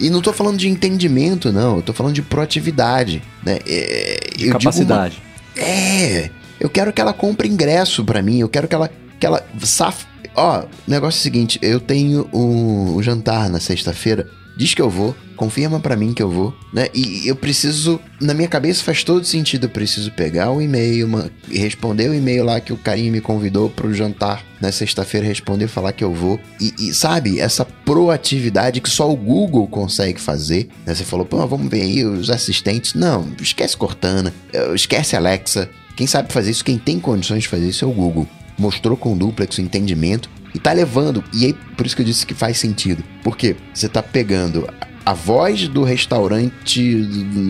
E 0.00 0.10
não 0.10 0.20
tô 0.20 0.32
falando 0.32 0.56
de 0.58 0.68
entendimento, 0.68 1.52
não. 1.52 1.76
Eu 1.76 1.82
tô 1.82 1.92
falando 1.92 2.14
de 2.14 2.22
proatividade, 2.22 3.22
né? 3.44 3.58
É, 3.66 4.18
digo 4.36 4.50
uma- 4.50 4.58
Capacidade. 4.58 5.22
é, 5.56 6.30
eu 6.58 6.68
quero 6.68 6.92
que 6.92 7.00
ela 7.00 7.12
compre 7.12 7.48
ingresso 7.48 8.04
pra 8.04 8.20
mim, 8.22 8.38
eu 8.40 8.48
quero 8.48 8.66
que 8.68 8.74
ela 8.74 8.90
que 9.18 9.24
ela 9.24 9.46
saf... 9.60 10.04
Ó, 10.34 10.64
negócio 10.86 11.16
é 11.18 11.20
o 11.20 11.22
seguinte, 11.22 11.58
eu 11.62 11.80
tenho 11.80 12.28
o, 12.32 12.94
o 12.96 13.02
jantar 13.02 13.48
na 13.48 13.58
sexta-feira, 13.58 14.28
diz 14.56 14.74
que 14.74 14.80
eu 14.80 14.88
vou, 14.88 15.14
confirma 15.36 15.78
pra 15.78 15.94
mim 15.96 16.14
que 16.14 16.22
eu 16.22 16.30
vou, 16.30 16.54
né? 16.72 16.88
E 16.94 17.28
eu 17.28 17.36
preciso, 17.36 18.00
na 18.20 18.32
minha 18.32 18.48
cabeça 18.48 18.82
faz 18.82 19.04
todo 19.04 19.24
sentido, 19.24 19.64
eu 19.64 19.70
preciso 19.70 20.10
pegar 20.12 20.50
o 20.50 20.62
e-mail, 20.62 21.06
ma- 21.08 21.28
responder 21.50 22.08
o 22.08 22.14
e-mail 22.14 22.44
lá 22.44 22.58
que 22.60 22.72
o 22.72 22.76
carinha 22.76 23.12
me 23.12 23.20
convidou 23.20 23.68
pro 23.68 23.92
jantar 23.92 24.42
na 24.60 24.72
sexta-feira, 24.72 25.26
responder, 25.26 25.68
falar 25.68 25.92
que 25.92 26.02
eu 26.02 26.14
vou. 26.14 26.40
E, 26.60 26.72
e, 26.78 26.94
sabe, 26.94 27.38
essa 27.38 27.64
proatividade 27.66 28.80
que 28.80 28.88
só 28.88 29.10
o 29.10 29.16
Google 29.16 29.66
consegue 29.68 30.20
fazer, 30.20 30.68
né? 30.86 30.94
Você 30.94 31.04
falou, 31.04 31.26
pô, 31.26 31.46
vamos 31.46 31.68
ver 31.70 31.82
aí 31.82 32.04
os 32.04 32.30
assistentes. 32.30 32.94
Não, 32.94 33.28
esquece 33.40 33.76
Cortana, 33.76 34.32
eh, 34.52 34.72
esquece 34.74 35.16
Alexa, 35.16 35.68
quem 35.96 36.06
sabe 36.06 36.32
fazer 36.32 36.50
isso, 36.50 36.64
quem 36.64 36.78
tem 36.78 36.98
condições 37.00 37.42
de 37.42 37.48
fazer 37.48 37.68
isso 37.68 37.84
é 37.84 37.88
o 37.88 37.92
Google. 37.92 38.26
Mostrou 38.58 38.96
com 38.96 39.16
duplex 39.16 39.58
o 39.58 39.60
entendimento 39.60 40.30
e 40.56 40.58
tá 40.58 40.72
levando. 40.72 41.22
E 41.34 41.44
aí, 41.44 41.52
por 41.52 41.84
isso 41.84 41.94
que 41.94 42.00
eu 42.00 42.06
disse 42.06 42.26
que 42.26 42.32
faz 42.32 42.58
sentido. 42.58 43.04
Porque 43.22 43.54
você 43.74 43.90
tá 43.90 44.02
pegando 44.02 44.66
a 45.04 45.12
voz 45.12 45.68
do 45.68 45.84
restaurante 45.84 47.06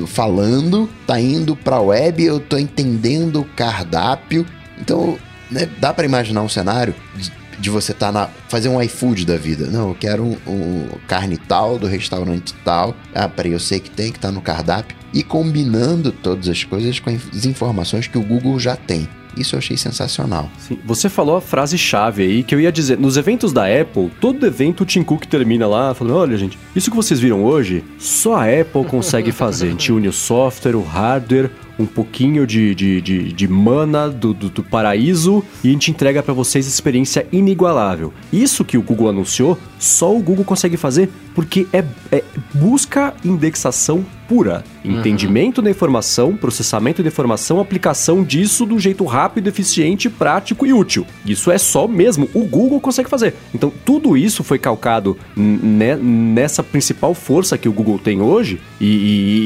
falando, 0.08 0.90
tá 1.06 1.20
indo 1.20 1.54
pra 1.54 1.80
web, 1.80 2.24
eu 2.24 2.40
tô 2.40 2.58
entendendo 2.58 3.42
o 3.42 3.44
cardápio. 3.44 4.44
Então, 4.76 5.16
né, 5.48 5.68
dá 5.78 5.94
pra 5.94 6.04
imaginar 6.04 6.42
um 6.42 6.48
cenário 6.48 6.96
de, 7.14 7.32
de 7.60 7.70
você 7.70 7.94
tá 7.94 8.10
na. 8.10 8.28
fazer 8.48 8.68
um 8.68 8.82
iFood 8.82 9.24
da 9.24 9.36
vida. 9.36 9.68
Não, 9.68 9.90
eu 9.90 9.94
quero 9.94 10.24
um, 10.24 10.36
um 10.48 10.88
carne 11.06 11.36
tal 11.36 11.78
do 11.78 11.86
restaurante 11.86 12.52
tal. 12.64 12.92
Ah, 13.14 13.28
peraí, 13.28 13.52
eu 13.52 13.60
sei 13.60 13.78
que 13.78 13.88
tem 13.88 14.10
que 14.10 14.18
tá 14.18 14.32
no 14.32 14.40
cardápio. 14.40 14.96
E 15.14 15.22
combinando 15.22 16.10
todas 16.10 16.48
as 16.48 16.64
coisas 16.64 16.98
com 16.98 17.08
as 17.08 17.46
informações 17.46 18.08
que 18.08 18.18
o 18.18 18.22
Google 18.22 18.58
já 18.58 18.74
tem. 18.74 19.08
Isso 19.36 19.54
eu 19.54 19.58
achei 19.58 19.76
sensacional. 19.76 20.50
Sim, 20.58 20.78
Você 20.84 21.08
falou 21.08 21.36
a 21.36 21.40
frase-chave 21.40 22.22
aí 22.22 22.42
que 22.42 22.54
eu 22.54 22.60
ia 22.60 22.72
dizer. 22.72 22.98
Nos 22.98 23.16
eventos 23.16 23.52
da 23.52 23.64
Apple, 23.64 24.10
todo 24.20 24.46
evento 24.46 24.82
o 24.82 24.86
Tim 24.86 25.02
Cook 25.02 25.26
termina 25.26 25.66
lá 25.66 25.92
falando: 25.94 26.16
olha, 26.16 26.36
gente, 26.36 26.58
isso 26.74 26.90
que 26.90 26.96
vocês 26.96 27.20
viram 27.20 27.44
hoje, 27.44 27.84
só 27.98 28.36
a 28.36 28.44
Apple 28.44 28.84
consegue 28.84 29.32
fazer. 29.32 29.66
A 29.66 29.70
gente 29.70 29.92
une 29.92 30.08
o 30.08 30.12
software, 30.12 30.76
o 30.76 30.82
hardware, 30.82 31.50
um 31.78 31.86
pouquinho 31.86 32.46
de, 32.46 32.74
de, 32.74 33.00
de, 33.00 33.32
de 33.32 33.48
mana 33.48 34.08
do, 34.08 34.32
do, 34.32 34.48
do 34.48 34.62
paraíso 34.62 35.44
e 35.62 35.68
a 35.68 35.72
gente 35.72 35.90
entrega 35.90 36.22
para 36.22 36.32
vocês 36.32 36.66
experiência 36.66 37.26
inigualável. 37.30 38.12
Isso 38.32 38.64
que 38.64 38.78
o 38.78 38.82
Google 38.82 39.08
anunciou, 39.08 39.58
só 39.78 40.14
o 40.14 40.20
Google 40.20 40.44
consegue 40.44 40.76
fazer 40.76 41.10
porque 41.34 41.66
é, 41.72 41.84
é 42.10 42.24
busca 42.54 43.12
indexação 43.24 44.04
pura. 44.26 44.64
Entendimento 44.84 45.60
da 45.62 45.70
informação, 45.70 46.36
processamento 46.36 47.02
da 47.02 47.08
informação, 47.08 47.60
aplicação 47.60 48.24
disso 48.24 48.64
do 48.66 48.78
jeito 48.78 49.04
rápido, 49.04 49.48
eficiente, 49.48 50.08
prático 50.08 50.64
e 50.66 50.72
útil. 50.72 51.06
Isso 51.24 51.50
é 51.50 51.58
só 51.58 51.86
mesmo 51.86 52.28
o 52.34 52.40
Google 52.44 52.80
consegue 52.80 53.08
fazer. 53.08 53.34
Então, 53.54 53.72
tudo 53.84 54.16
isso 54.16 54.42
foi 54.42 54.58
calcado 54.58 55.16
ne- 55.36 55.96
nessa 55.96 56.62
principal 56.62 57.14
força 57.14 57.56
que 57.58 57.68
o 57.68 57.72
Google 57.72 57.98
tem 57.98 58.20
hoje 58.20 58.60
e, 58.80 58.86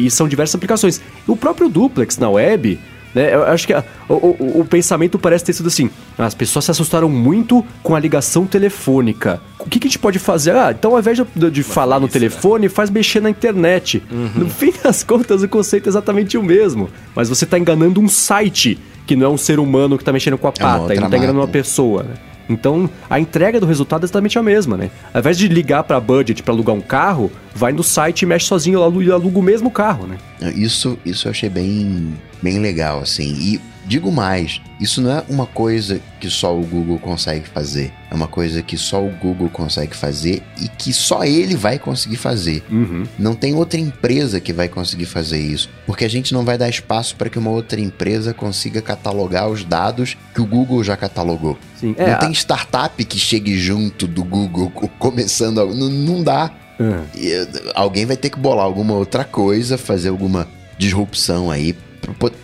e- 0.02 0.06
e 0.06 0.10
são 0.10 0.28
diversas 0.28 0.54
aplicações. 0.54 1.00
O 1.26 1.36
próprio 1.36 1.68
Duplex 1.68 2.16
na 2.18 2.30
web. 2.30 2.78
Né, 3.14 3.34
eu 3.34 3.42
acho 3.44 3.66
que 3.66 3.72
a- 3.72 3.84
o, 4.08 4.14
o- 4.14 4.60
o 4.60 4.64
pensamento 4.64 5.18
parece 5.18 5.44
ter 5.44 5.52
sido 5.52 5.66
assim: 5.68 5.90
as 6.18 6.34
pessoas 6.34 6.64
se 6.64 6.70
assustaram 6.70 7.08
muito 7.08 7.64
com 7.82 7.94
a 7.94 8.00
ligação 8.00 8.46
telefônica. 8.46 9.40
O 9.58 9.68
que, 9.68 9.78
que 9.78 9.86
a 9.86 9.90
gente 9.90 9.98
pode 9.98 10.18
fazer? 10.18 10.54
Ah, 10.56 10.70
então 10.76 10.92
ao 10.92 10.98
invés 11.00 11.18
de, 11.34 11.50
de 11.50 11.62
falar 11.62 12.00
no 12.00 12.06
isso, 12.06 12.16
né? 12.16 12.20
telefone, 12.28 12.68
faz 12.68 12.88
mexer 12.90 13.20
na 13.20 13.30
internet. 13.30 14.02
No 14.34 14.48
fim 14.48 14.72
das 14.82 15.02
contas, 15.02 15.42
o 15.42 15.48
conceito 15.48 15.86
é 15.86 15.90
exatamente 15.90 16.38
o 16.38 16.42
mesmo. 16.42 16.88
Mas 17.14 17.28
você 17.28 17.44
está 17.44 17.58
enganando 17.58 18.00
um 18.00 18.08
site 18.08 18.78
que 19.06 19.16
não 19.16 19.26
é 19.26 19.28
um 19.30 19.36
ser 19.36 19.58
humano 19.58 19.96
que 19.96 20.02
está 20.02 20.12
mexendo 20.12 20.38
com 20.38 20.46
a 20.46 20.50
É 20.50 20.60
pata, 20.62 20.78
outra 20.80 20.94
e 20.94 20.98
não 20.98 21.06
está 21.06 21.16
enganando 21.18 21.40
uma 21.40 21.48
pessoa, 21.48 22.02
né? 22.04 22.14
Então, 22.48 22.90
a 23.08 23.20
entrega 23.20 23.60
do 23.60 23.66
resultado 23.66 24.02
é 24.02 24.06
exatamente 24.06 24.36
a 24.36 24.42
mesma, 24.42 24.76
né? 24.76 24.90
Ao 25.14 25.20
invés 25.20 25.38
de 25.38 25.46
ligar 25.46 25.84
para 25.84 26.00
budget 26.00 26.42
para 26.42 26.52
alugar 26.52 26.74
um 26.74 26.80
carro, 26.80 27.30
vai 27.54 27.72
no 27.72 27.82
site 27.84 28.22
e 28.22 28.26
mexe 28.26 28.46
sozinho 28.46 28.80
e 29.02 29.10
aluga 29.12 29.38
o 29.38 29.42
mesmo 29.42 29.70
carro, 29.70 30.06
né? 30.08 30.16
Isso, 30.56 30.98
isso 31.06 31.28
eu 31.28 31.30
achei 31.30 31.48
bem, 31.48 32.12
bem 32.42 32.58
legal, 32.58 33.00
assim. 33.00 33.34
E 33.38 33.60
digo 33.86 34.12
mais, 34.12 34.60
isso 34.80 35.00
não 35.00 35.10
é 35.10 35.24
uma 35.28 35.46
coisa 35.46 36.00
que 36.20 36.30
só 36.30 36.56
o 36.56 36.62
Google 36.64 36.98
consegue 36.98 37.48
fazer. 37.48 37.92
É 38.10 38.14
uma 38.14 38.28
coisa 38.28 38.62
que 38.62 38.76
só 38.76 39.02
o 39.04 39.10
Google 39.10 39.48
consegue 39.48 39.96
fazer 39.96 40.42
e 40.60 40.68
que 40.68 40.92
só 40.92 41.24
ele 41.24 41.56
vai 41.56 41.78
conseguir 41.78 42.16
fazer. 42.16 42.62
Uhum. 42.70 43.04
Não 43.18 43.34
tem 43.34 43.54
outra 43.54 43.80
empresa 43.80 44.38
que 44.40 44.52
vai 44.52 44.68
conseguir 44.68 45.06
fazer 45.06 45.38
isso, 45.40 45.68
porque 45.86 46.04
a 46.04 46.08
gente 46.10 46.32
não 46.32 46.44
vai 46.44 46.56
dar 46.56 46.68
espaço 46.68 47.16
para 47.16 47.28
que 47.28 47.38
uma 47.38 47.50
outra 47.50 47.80
empresa 47.80 48.32
consiga 48.32 48.80
catalogar 48.80 49.48
os 49.48 49.64
dados 49.64 50.16
que 50.34 50.40
o 50.40 50.46
Google 50.46 50.84
já 50.84 50.96
catalogou. 50.96 51.58
Sim. 51.78 51.94
não 51.98 52.04
É, 52.06 52.14
tem 52.16 52.32
startup 52.32 53.04
que 53.04 53.18
chegue 53.18 53.58
junto 53.58 54.06
do 54.06 54.22
Google 54.22 54.70
co- 54.70 54.88
começando 54.98 55.60
a... 55.60 55.66
não, 55.66 55.88
não 55.88 56.22
dá. 56.22 56.50
Ah. 56.78 57.02
E, 57.14 57.32
eh, 57.32 57.46
alguém 57.74 58.06
vai 58.06 58.16
ter 58.16 58.30
que 58.30 58.38
bolar 58.38 58.64
alguma 58.64 58.94
outra 58.94 59.24
coisa, 59.24 59.76
fazer 59.76 60.08
alguma 60.10 60.46
disrupção 60.78 61.50
aí 61.50 61.74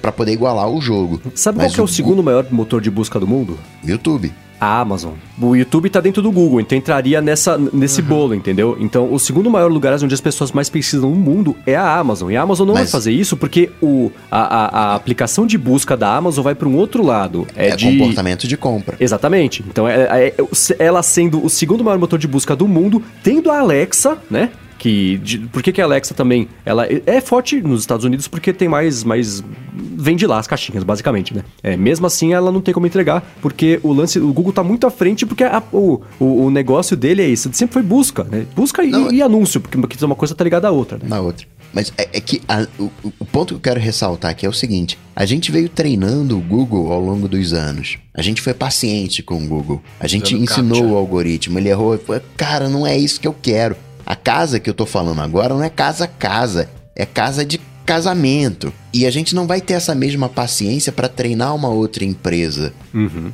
pra 0.02 0.12
poder 0.12 0.32
igualar 0.32 0.68
o 0.68 0.80
jogo. 0.80 1.20
Sabe 1.34 1.58
Mas 1.58 1.68
qual 1.68 1.74
que 1.74 1.80
é 1.80 1.82
o 1.84 1.86
Gu- 1.86 1.92
segundo 1.92 2.22
maior 2.22 2.46
motor 2.50 2.80
de 2.80 2.90
busca 2.90 3.18
do 3.20 3.26
mundo? 3.26 3.58
YouTube. 3.84 4.32
A 4.58 4.80
Amazon. 4.80 5.12
O 5.38 5.54
YouTube 5.54 5.90
tá 5.90 6.00
dentro 6.00 6.22
do 6.22 6.32
Google, 6.32 6.62
então 6.62 6.78
entraria 6.78 7.20
nessa, 7.20 7.58
nesse 7.58 8.00
bolo, 8.00 8.34
entendeu? 8.34 8.74
Então, 8.80 9.12
o 9.12 9.18
segundo 9.18 9.50
maior 9.50 9.70
lugar 9.70 9.92
onde 10.02 10.14
as 10.14 10.20
pessoas 10.20 10.50
mais 10.50 10.70
precisam 10.70 11.10
no 11.10 11.16
mundo 11.16 11.54
é 11.66 11.76
a 11.76 11.98
Amazon. 11.98 12.30
E 12.30 12.38
a 12.38 12.40
Amazon 12.42 12.66
não 12.66 12.72
vai 12.72 12.84
Mas- 12.84 12.90
fazer 12.90 13.12
isso 13.12 13.36
porque 13.36 13.68
o, 13.82 14.10
a, 14.30 14.40
a- 14.40 14.66
a 14.92 14.94
aplicação 14.94 15.46
de 15.46 15.58
busca 15.58 15.94
da 15.94 16.16
Amazon 16.16 16.42
vai 16.42 16.54
para 16.54 16.66
um 16.66 16.74
outro 16.74 17.04
lado. 17.04 17.46
É, 17.54 17.68
É, 17.68 17.76
de... 17.76 17.98
comportamento 17.98 18.48
de 18.48 18.56
compra. 18.56 18.96
Exatamente. 18.98 19.62
Então, 19.68 19.86
é, 19.86 20.28
é- 20.28 20.34
ela 20.78 21.02
sendo 21.02 21.44
o 21.44 21.50
segundo 21.50 21.84
maior 21.84 21.98
motor 21.98 22.18
de 22.18 22.26
busca 22.26 22.56
do 22.56 22.66
mundo, 22.66 23.02
tendo 23.22 23.50
a 23.50 23.58
Alexa, 23.60 24.16
né? 24.30 24.48
Que, 24.78 25.18
de- 25.18 25.38
por 25.38 25.62
que, 25.62 25.72
que 25.72 25.80
a 25.80 25.84
Alexa 25.84 26.12
também 26.14 26.48
ela 26.64 26.86
é 27.06 27.20
forte 27.20 27.60
nos 27.60 27.80
Estados 27.80 28.04
Unidos 28.04 28.28
porque 28.28 28.52
tem 28.52 28.68
mais, 28.68 29.02
mais 29.04 29.42
vende 29.74 30.26
lá 30.26 30.38
as 30.38 30.46
caixinhas 30.46 30.84
basicamente 30.84 31.34
né 31.34 31.42
é, 31.62 31.76
mesmo 31.76 32.06
assim 32.06 32.32
ela 32.34 32.52
não 32.52 32.60
tem 32.60 32.74
como 32.74 32.86
entregar 32.86 33.22
porque 33.40 33.80
o 33.82 33.92
lance 33.92 34.18
o 34.18 34.32
Google 34.32 34.52
tá 34.52 34.62
muito 34.62 34.86
à 34.86 34.90
frente 34.90 35.24
porque 35.24 35.44
a- 35.44 35.62
o, 35.72 36.00
o, 36.20 36.44
o 36.46 36.50
negócio 36.50 36.96
dele 36.96 37.22
é 37.22 37.26
isso 37.28 37.48
sempre 37.52 37.72
foi 37.74 37.82
busca 37.82 38.24
né 38.24 38.46
busca 38.54 38.84
e, 38.84 38.90
Não, 38.90 39.10
e 39.12 39.22
anúncio 39.22 39.60
porque 39.60 39.76
uma 40.04 40.14
coisa 40.14 40.34
tá 40.34 40.44
ligada 40.44 40.68
à 40.68 40.70
outra 40.70 40.98
né? 40.98 41.04
na 41.08 41.20
outra. 41.20 41.46
Mas 41.72 41.92
é, 41.98 42.08
é 42.12 42.20
que 42.20 42.40
a- 42.48 42.66
o, 42.78 42.90
o 43.18 43.24
ponto 43.24 43.48
que 43.48 43.54
eu 43.54 43.60
quero 43.60 43.80
ressaltar 43.80 44.30
aqui 44.30 44.46
é 44.46 44.48
o 44.48 44.52
seguinte: 44.52 44.96
a 45.14 45.26
gente 45.26 45.50
veio 45.52 45.68
treinando 45.68 46.38
o 46.38 46.40
Google 46.40 46.90
ao 46.90 47.00
longo 47.00 47.28
dos 47.28 47.52
anos. 47.52 47.98
A 48.14 48.22
gente 48.22 48.40
foi 48.40 48.54
paciente 48.54 49.22
com 49.22 49.44
o 49.44 49.46
Google. 49.46 49.82
A 50.00 50.06
gente 50.06 50.34
Usando 50.34 50.44
ensinou 50.44 50.78
captcha. 50.78 50.94
o 50.94 50.96
algoritmo. 50.96 51.58
Ele 51.58 51.68
errou. 51.68 51.94
e 51.94 51.98
falou, 51.98 52.22
Cara, 52.36 52.68
não 52.70 52.86
é 52.86 52.96
isso 52.96 53.20
que 53.20 53.28
eu 53.28 53.34
quero. 53.42 53.76
A 54.06 54.14
casa 54.14 54.60
que 54.60 54.70
eu 54.70 54.74
tô 54.74 54.86
falando 54.86 55.20
agora 55.20 55.52
não 55.52 55.64
é 55.64 55.68
casa 55.68 56.06
casa, 56.06 56.70
é 56.94 57.04
casa 57.04 57.44
de 57.44 57.60
casamento. 57.84 58.72
E 58.94 59.04
a 59.04 59.10
gente 59.10 59.34
não 59.34 59.48
vai 59.48 59.60
ter 59.60 59.74
essa 59.74 59.96
mesma 59.96 60.28
paciência 60.28 60.92
para 60.92 61.08
treinar 61.08 61.54
uma 61.54 61.68
outra 61.68 62.04
empresa 62.04 62.72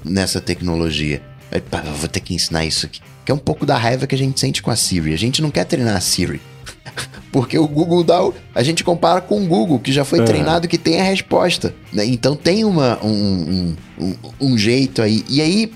nessa 0.02 0.40
tecnologia. 0.40 1.20
Eu 1.52 1.92
vou 1.92 2.08
ter 2.08 2.20
que 2.20 2.34
ensinar 2.34 2.64
isso 2.64 2.86
aqui. 2.86 3.00
Que 3.24 3.30
é 3.30 3.34
um 3.34 3.38
pouco 3.38 3.66
da 3.66 3.76
raiva 3.76 4.06
que 4.06 4.14
a 4.14 4.18
gente 4.18 4.40
sente 4.40 4.62
com 4.62 4.70
a 4.70 4.76
Siri. 4.76 5.12
A 5.12 5.18
gente 5.18 5.42
não 5.42 5.50
quer 5.50 5.64
treinar 5.64 5.96
a 5.96 6.00
Siri. 6.00 6.40
Porque 7.30 7.58
o 7.58 7.66
Google 7.66 8.04
o- 8.22 8.34
A 8.54 8.62
gente 8.62 8.84
compara 8.84 9.20
com 9.20 9.42
o 9.42 9.46
Google, 9.46 9.78
que 9.78 9.90
já 9.92 10.04
foi 10.04 10.18
treinado 10.26 10.68
que 10.68 10.76
tem 10.76 11.00
a 11.00 11.04
resposta. 11.04 11.74
né? 11.92 12.04
Então 12.04 12.36
tem 12.36 12.64
uma, 12.64 12.98
um, 13.02 13.74
um, 13.98 14.14
um- 14.40 14.58
jeito 14.58 15.00
aí. 15.00 15.24
E 15.28 15.40
aí, 15.40 15.72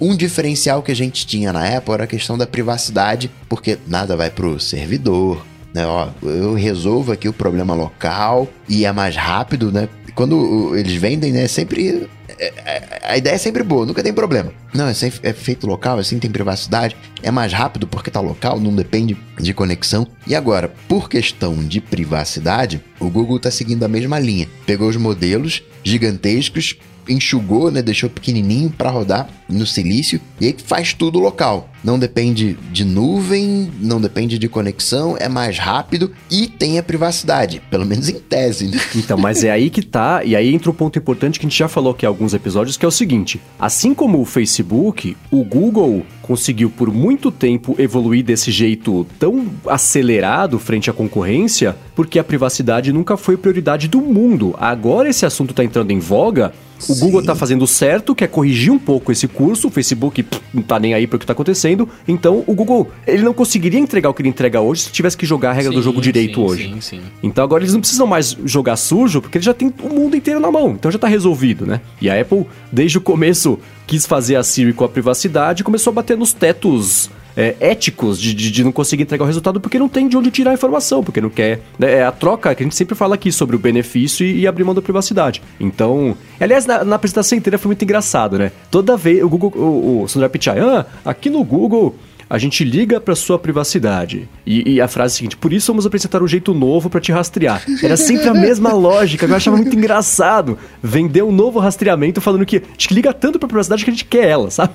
um 0.00 0.16
diferencial 0.16 0.82
que 0.82 0.90
a 0.90 0.96
gente 0.96 1.26
tinha 1.26 1.52
na 1.52 1.76
Apple 1.76 1.94
era 1.94 2.04
a 2.04 2.08
questão 2.08 2.36
da 2.36 2.46
privacidade, 2.46 3.30
porque 3.48 3.78
nada 3.86 4.16
vai 4.16 4.30
pro 4.30 4.58
servidor. 4.58 5.44
Né? 5.72 5.86
Ó, 5.86 6.08
eu 6.24 6.54
resolvo 6.54 7.12
aqui 7.12 7.28
o 7.28 7.32
problema 7.32 7.74
local 7.74 8.48
e 8.68 8.84
é 8.84 8.90
mais 8.92 9.14
rápido, 9.14 9.70
né? 9.70 9.88
Quando 10.16 10.76
eles 10.76 10.94
vendem, 10.94 11.30
né? 11.30 11.46
Sempre. 11.46 12.08
É- 12.46 12.52
é- 12.64 13.00
A 13.02 13.16
ideia 13.16 13.34
é 13.34 13.38
sempre 13.38 13.62
boa, 13.62 13.84
nunca 13.86 14.02
tem 14.02 14.12
problema. 14.12 14.52
Não, 14.72 14.86
é, 14.86 14.94
sempre- 14.94 15.20
é 15.28 15.32
feito 15.32 15.66
local, 15.66 15.98
assim 15.98 16.18
tem 16.18 16.30
privacidade, 16.30 16.96
é 17.22 17.30
mais 17.30 17.52
rápido 17.52 17.86
porque 17.86 18.10
tá 18.10 18.20
local, 18.20 18.58
não 18.60 18.74
depende 18.74 19.16
de 19.38 19.52
conexão. 19.54 20.06
E 20.26 20.34
agora, 20.34 20.72
por 20.88 21.08
questão 21.08 21.54
de 21.56 21.80
privacidade, 21.80 22.82
o 22.98 23.08
Google 23.10 23.38
tá 23.40 23.50
seguindo 23.50 23.84
a 23.84 23.88
mesma 23.88 24.18
linha. 24.18 24.48
Pegou 24.66 24.88
os 24.88 24.96
modelos 24.96 25.62
gigantescos, 25.84 26.76
enxugou, 27.08 27.70
né, 27.70 27.82
deixou 27.82 28.08
pequenininho 28.08 28.70
para 28.70 28.90
rodar 28.90 29.28
no 29.48 29.66
silício 29.66 30.20
e 30.40 30.46
aí 30.46 30.56
faz 30.64 30.92
tudo 30.94 31.18
local. 31.18 31.69
Não 31.82 31.98
depende 31.98 32.58
de 32.70 32.84
nuvem, 32.84 33.70
não 33.80 34.00
depende 34.00 34.38
de 34.38 34.48
conexão, 34.48 35.16
é 35.18 35.28
mais 35.28 35.58
rápido 35.58 36.10
e 36.30 36.46
tem 36.46 36.78
a 36.78 36.82
privacidade, 36.82 37.62
pelo 37.70 37.86
menos 37.86 38.08
em 38.08 38.18
tese. 38.18 38.68
Né? 38.68 38.80
Então, 39.00 39.16
mas 39.16 39.42
é 39.44 39.50
aí 39.50 39.70
que 39.70 39.82
tá, 39.82 40.22
e 40.24 40.36
aí 40.36 40.54
entra 40.54 40.70
um 40.70 40.74
ponto 40.74 40.98
importante 40.98 41.38
que 41.38 41.46
a 41.46 41.48
gente 41.48 41.58
já 41.58 41.68
falou 41.68 41.92
aqui 41.92 42.04
em 42.04 42.08
alguns 42.08 42.34
episódios, 42.34 42.76
que 42.76 42.84
é 42.84 42.88
o 42.88 42.92
seguinte: 42.92 43.40
assim 43.58 43.94
como 43.94 44.20
o 44.20 44.24
Facebook, 44.24 45.16
o 45.30 45.42
Google 45.42 46.04
conseguiu 46.30 46.70
por 46.70 46.92
muito 46.92 47.30
tempo 47.30 47.74
evoluir 47.76 48.24
desse 48.24 48.52
jeito 48.52 49.04
tão 49.18 49.46
acelerado 49.66 50.60
frente 50.60 50.88
à 50.88 50.92
concorrência, 50.92 51.74
porque 51.94 52.18
a 52.18 52.24
privacidade 52.24 52.92
nunca 52.92 53.16
foi 53.16 53.36
prioridade 53.36 53.88
do 53.88 54.00
mundo. 54.00 54.54
Agora 54.58 55.08
esse 55.08 55.26
assunto 55.26 55.52
tá 55.52 55.64
entrando 55.64 55.90
em 55.90 55.98
voga. 55.98 56.52
O 56.88 56.94
Sim. 56.94 57.00
Google 57.00 57.22
tá 57.22 57.34
fazendo 57.34 57.66
certo, 57.66 58.14
quer 58.14 58.28
corrigir 58.28 58.72
um 58.72 58.78
pouco 58.78 59.12
esse 59.12 59.28
curso, 59.28 59.68
o 59.68 59.70
Facebook 59.70 60.22
pff, 60.22 60.42
não 60.54 60.62
tá 60.62 60.78
nem 60.78 60.94
aí 60.94 61.06
pro 61.06 61.18
que 61.18 61.26
tá 61.26 61.32
acontecendo. 61.32 61.69
Então, 62.06 62.44
o 62.46 62.54
Google, 62.54 62.90
ele 63.06 63.22
não 63.22 63.32
conseguiria 63.32 63.78
entregar 63.78 64.10
o 64.10 64.14
que 64.14 64.22
ele 64.22 64.28
entrega 64.28 64.60
hoje 64.60 64.82
se 64.82 64.92
tivesse 64.92 65.16
que 65.16 65.26
jogar 65.26 65.50
a 65.50 65.52
regra 65.52 65.70
do 65.70 65.78
Sim, 65.78 65.82
jogo 65.82 66.00
direito 66.00 66.36
sim, 66.36 66.46
hoje. 66.46 66.74
Sim, 66.74 66.80
sim. 66.80 67.00
Então 67.22 67.44
agora 67.44 67.62
eles 67.62 67.72
não 67.72 67.80
precisam 67.80 68.06
mais 68.06 68.36
jogar 68.44 68.76
sujo, 68.76 69.20
porque 69.20 69.38
eles 69.38 69.44
já 69.44 69.54
têm 69.54 69.72
o 69.82 69.88
mundo 69.88 70.16
inteiro 70.16 70.40
na 70.40 70.50
mão. 70.50 70.70
Então 70.70 70.90
já 70.90 70.98
tá 70.98 71.06
resolvido, 71.08 71.66
né? 71.66 71.80
E 72.00 72.08
a 72.08 72.20
Apple, 72.20 72.46
desde 72.72 72.98
o 72.98 73.00
começo, 73.00 73.58
quis 73.86 74.06
fazer 74.06 74.36
a 74.36 74.42
Siri 74.42 74.72
com 74.72 74.84
a 74.84 74.88
privacidade 74.88 75.62
e 75.62 75.64
começou 75.64 75.90
a 75.90 75.94
bater 75.94 76.16
nos 76.16 76.32
tetos 76.32 77.10
é, 77.36 77.56
éticos 77.60 78.20
de, 78.20 78.34
de, 78.34 78.50
de 78.50 78.64
não 78.64 78.72
conseguir 78.72 79.02
entregar 79.02 79.24
o 79.24 79.26
resultado 79.26 79.60
porque 79.60 79.78
não 79.78 79.88
tem 79.88 80.08
de 80.08 80.16
onde 80.16 80.30
tirar 80.30 80.50
a 80.50 80.54
informação, 80.54 81.02
porque 81.02 81.20
não 81.20 81.30
quer. 81.30 81.60
né? 81.78 81.92
É 81.94 82.04
a 82.04 82.12
troca 82.12 82.54
que 82.54 82.62
a 82.62 82.64
gente 82.64 82.76
sempre 82.76 82.94
fala 82.94 83.14
aqui 83.14 83.30
sobre 83.32 83.56
o 83.56 83.58
benefício 83.58 84.26
e, 84.26 84.40
e 84.40 84.46
abrir 84.46 84.64
mão 84.64 84.74
da 84.74 84.82
privacidade. 84.82 85.42
Então. 85.58 86.16
Aliás, 86.38 86.66
na, 86.66 86.84
na 86.84 86.96
apresentação 86.96 87.36
inteira 87.36 87.58
foi 87.58 87.68
muito 87.68 87.82
engraçado, 87.82 88.38
né? 88.38 88.52
Toda 88.70 88.96
vez 88.96 89.22
o 89.22 89.28
Google, 89.28 89.52
o, 89.54 90.02
o 90.02 90.08
Sundar 90.08 90.30
Pichai, 90.30 90.58
ah, 90.60 90.86
aqui 91.04 91.28
no 91.28 91.44
Google 91.44 91.94
a 92.30 92.38
gente 92.38 92.62
liga 92.62 93.00
para 93.00 93.16
sua 93.16 93.36
privacidade. 93.40 94.28
E, 94.46 94.74
e 94.74 94.80
a 94.80 94.86
frase 94.86 95.14
é 95.14 95.14
a 95.14 95.16
seguinte: 95.16 95.36
por 95.36 95.52
isso 95.52 95.72
vamos 95.72 95.84
apresentar 95.84 96.22
um 96.22 96.28
jeito 96.28 96.54
novo 96.54 96.88
para 96.88 97.00
te 97.00 97.10
rastrear. 97.10 97.60
Era 97.82 97.96
sempre 97.96 98.28
a 98.28 98.34
mesma 98.34 98.72
lógica, 98.72 99.26
que 99.26 99.32
eu 99.32 99.36
achava 99.36 99.56
muito 99.56 99.74
engraçado. 99.76 100.56
Vender 100.80 101.22
um 101.22 101.32
novo 101.32 101.58
rastreamento 101.58 102.20
falando 102.20 102.46
que 102.46 102.58
a 102.58 102.60
gente 102.60 102.94
liga 102.94 103.12
tanto 103.12 103.36
pra 103.40 103.48
privacidade 103.48 103.84
que 103.84 103.90
a 103.90 103.92
gente 103.92 104.04
quer 104.04 104.28
ela, 104.28 104.48
sabe? 104.48 104.74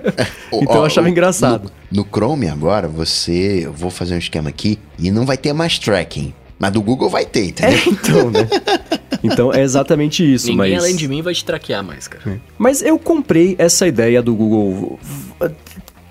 então 0.50 0.76
eu 0.76 0.84
achava 0.86 1.10
engraçado. 1.10 1.70
No, 1.90 2.02
no 2.02 2.08
Chrome 2.08 2.48
agora, 2.48 2.88
você. 2.88 3.66
Eu 3.66 3.72
vou 3.74 3.90
fazer 3.90 4.14
um 4.14 4.18
esquema 4.18 4.48
aqui 4.48 4.78
e 4.98 5.10
não 5.10 5.26
vai 5.26 5.36
ter 5.36 5.52
mais 5.52 5.78
tracking. 5.78 6.32
Mas 6.58 6.72
do 6.72 6.80
Google 6.80 7.10
vai 7.10 7.26
ter, 7.26 7.48
entendeu? 7.48 7.76
É, 7.76 7.88
então, 7.90 8.30
né? 8.30 8.48
Então 9.24 9.50
é 9.50 9.62
exatamente 9.62 10.22
isso, 10.22 10.48
Ninguém 10.48 10.74
mas. 10.74 10.84
além 10.84 10.94
de 10.94 11.08
mim 11.08 11.22
vai 11.22 11.32
te 11.32 11.42
traquear 11.42 11.82
mais, 11.82 12.06
cara. 12.06 12.42
Mas 12.58 12.82
eu 12.82 12.98
comprei 12.98 13.56
essa 13.58 13.86
ideia 13.88 14.20
do 14.20 14.34
Google 14.34 14.98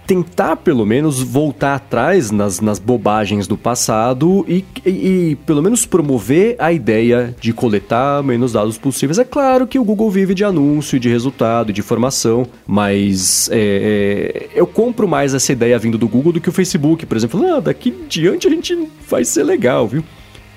tentar, 0.06 0.58
pelo 0.58 0.86
menos, 0.86 1.22
voltar 1.22 1.76
atrás 1.76 2.30
nas, 2.32 2.60
nas 2.60 2.80
bobagens 2.80 3.48
do 3.48 3.58
passado 3.58 4.46
e, 4.48 4.64
e- 4.86 4.90
e, 5.32 5.36
pelo 5.46 5.62
menos, 5.62 5.86
promover 5.86 6.56
a 6.60 6.72
ideia 6.72 7.36
de 7.40 7.54
coletar 7.54 8.22
menos 8.24 8.54
dados 8.54 8.78
possíveis. 8.78 9.18
É 9.18 9.24
claro 9.24 9.66
que 9.66 9.80
o 9.80 9.84
Google 9.84 10.10
vive 10.12 10.34
de 10.34 10.44
anúncio, 10.44 11.00
de 11.00 11.10
resultado, 11.10 11.72
de 11.74 11.80
informação, 11.82 12.46
mas 12.68 13.50
é, 13.52 14.50
é, 14.54 14.60
eu 14.60 14.68
compro 14.68 15.08
mais 15.08 15.34
essa 15.34 15.52
ideia 15.52 15.78
vindo 15.80 15.98
do 15.98 16.08
Google 16.08 16.34
do 16.34 16.42
que 16.42 16.50
o 16.50 16.54
Facebook, 16.54 17.06
por 17.06 17.16
exemplo. 17.18 17.44
Ah, 17.46 17.60
daqui 17.60 17.90
em 17.90 18.08
diante 18.08 18.48
a 18.48 18.50
gente 18.50 18.88
vai 19.10 19.24
ser 19.24 19.44
legal, 19.44 19.88
viu? 19.88 20.04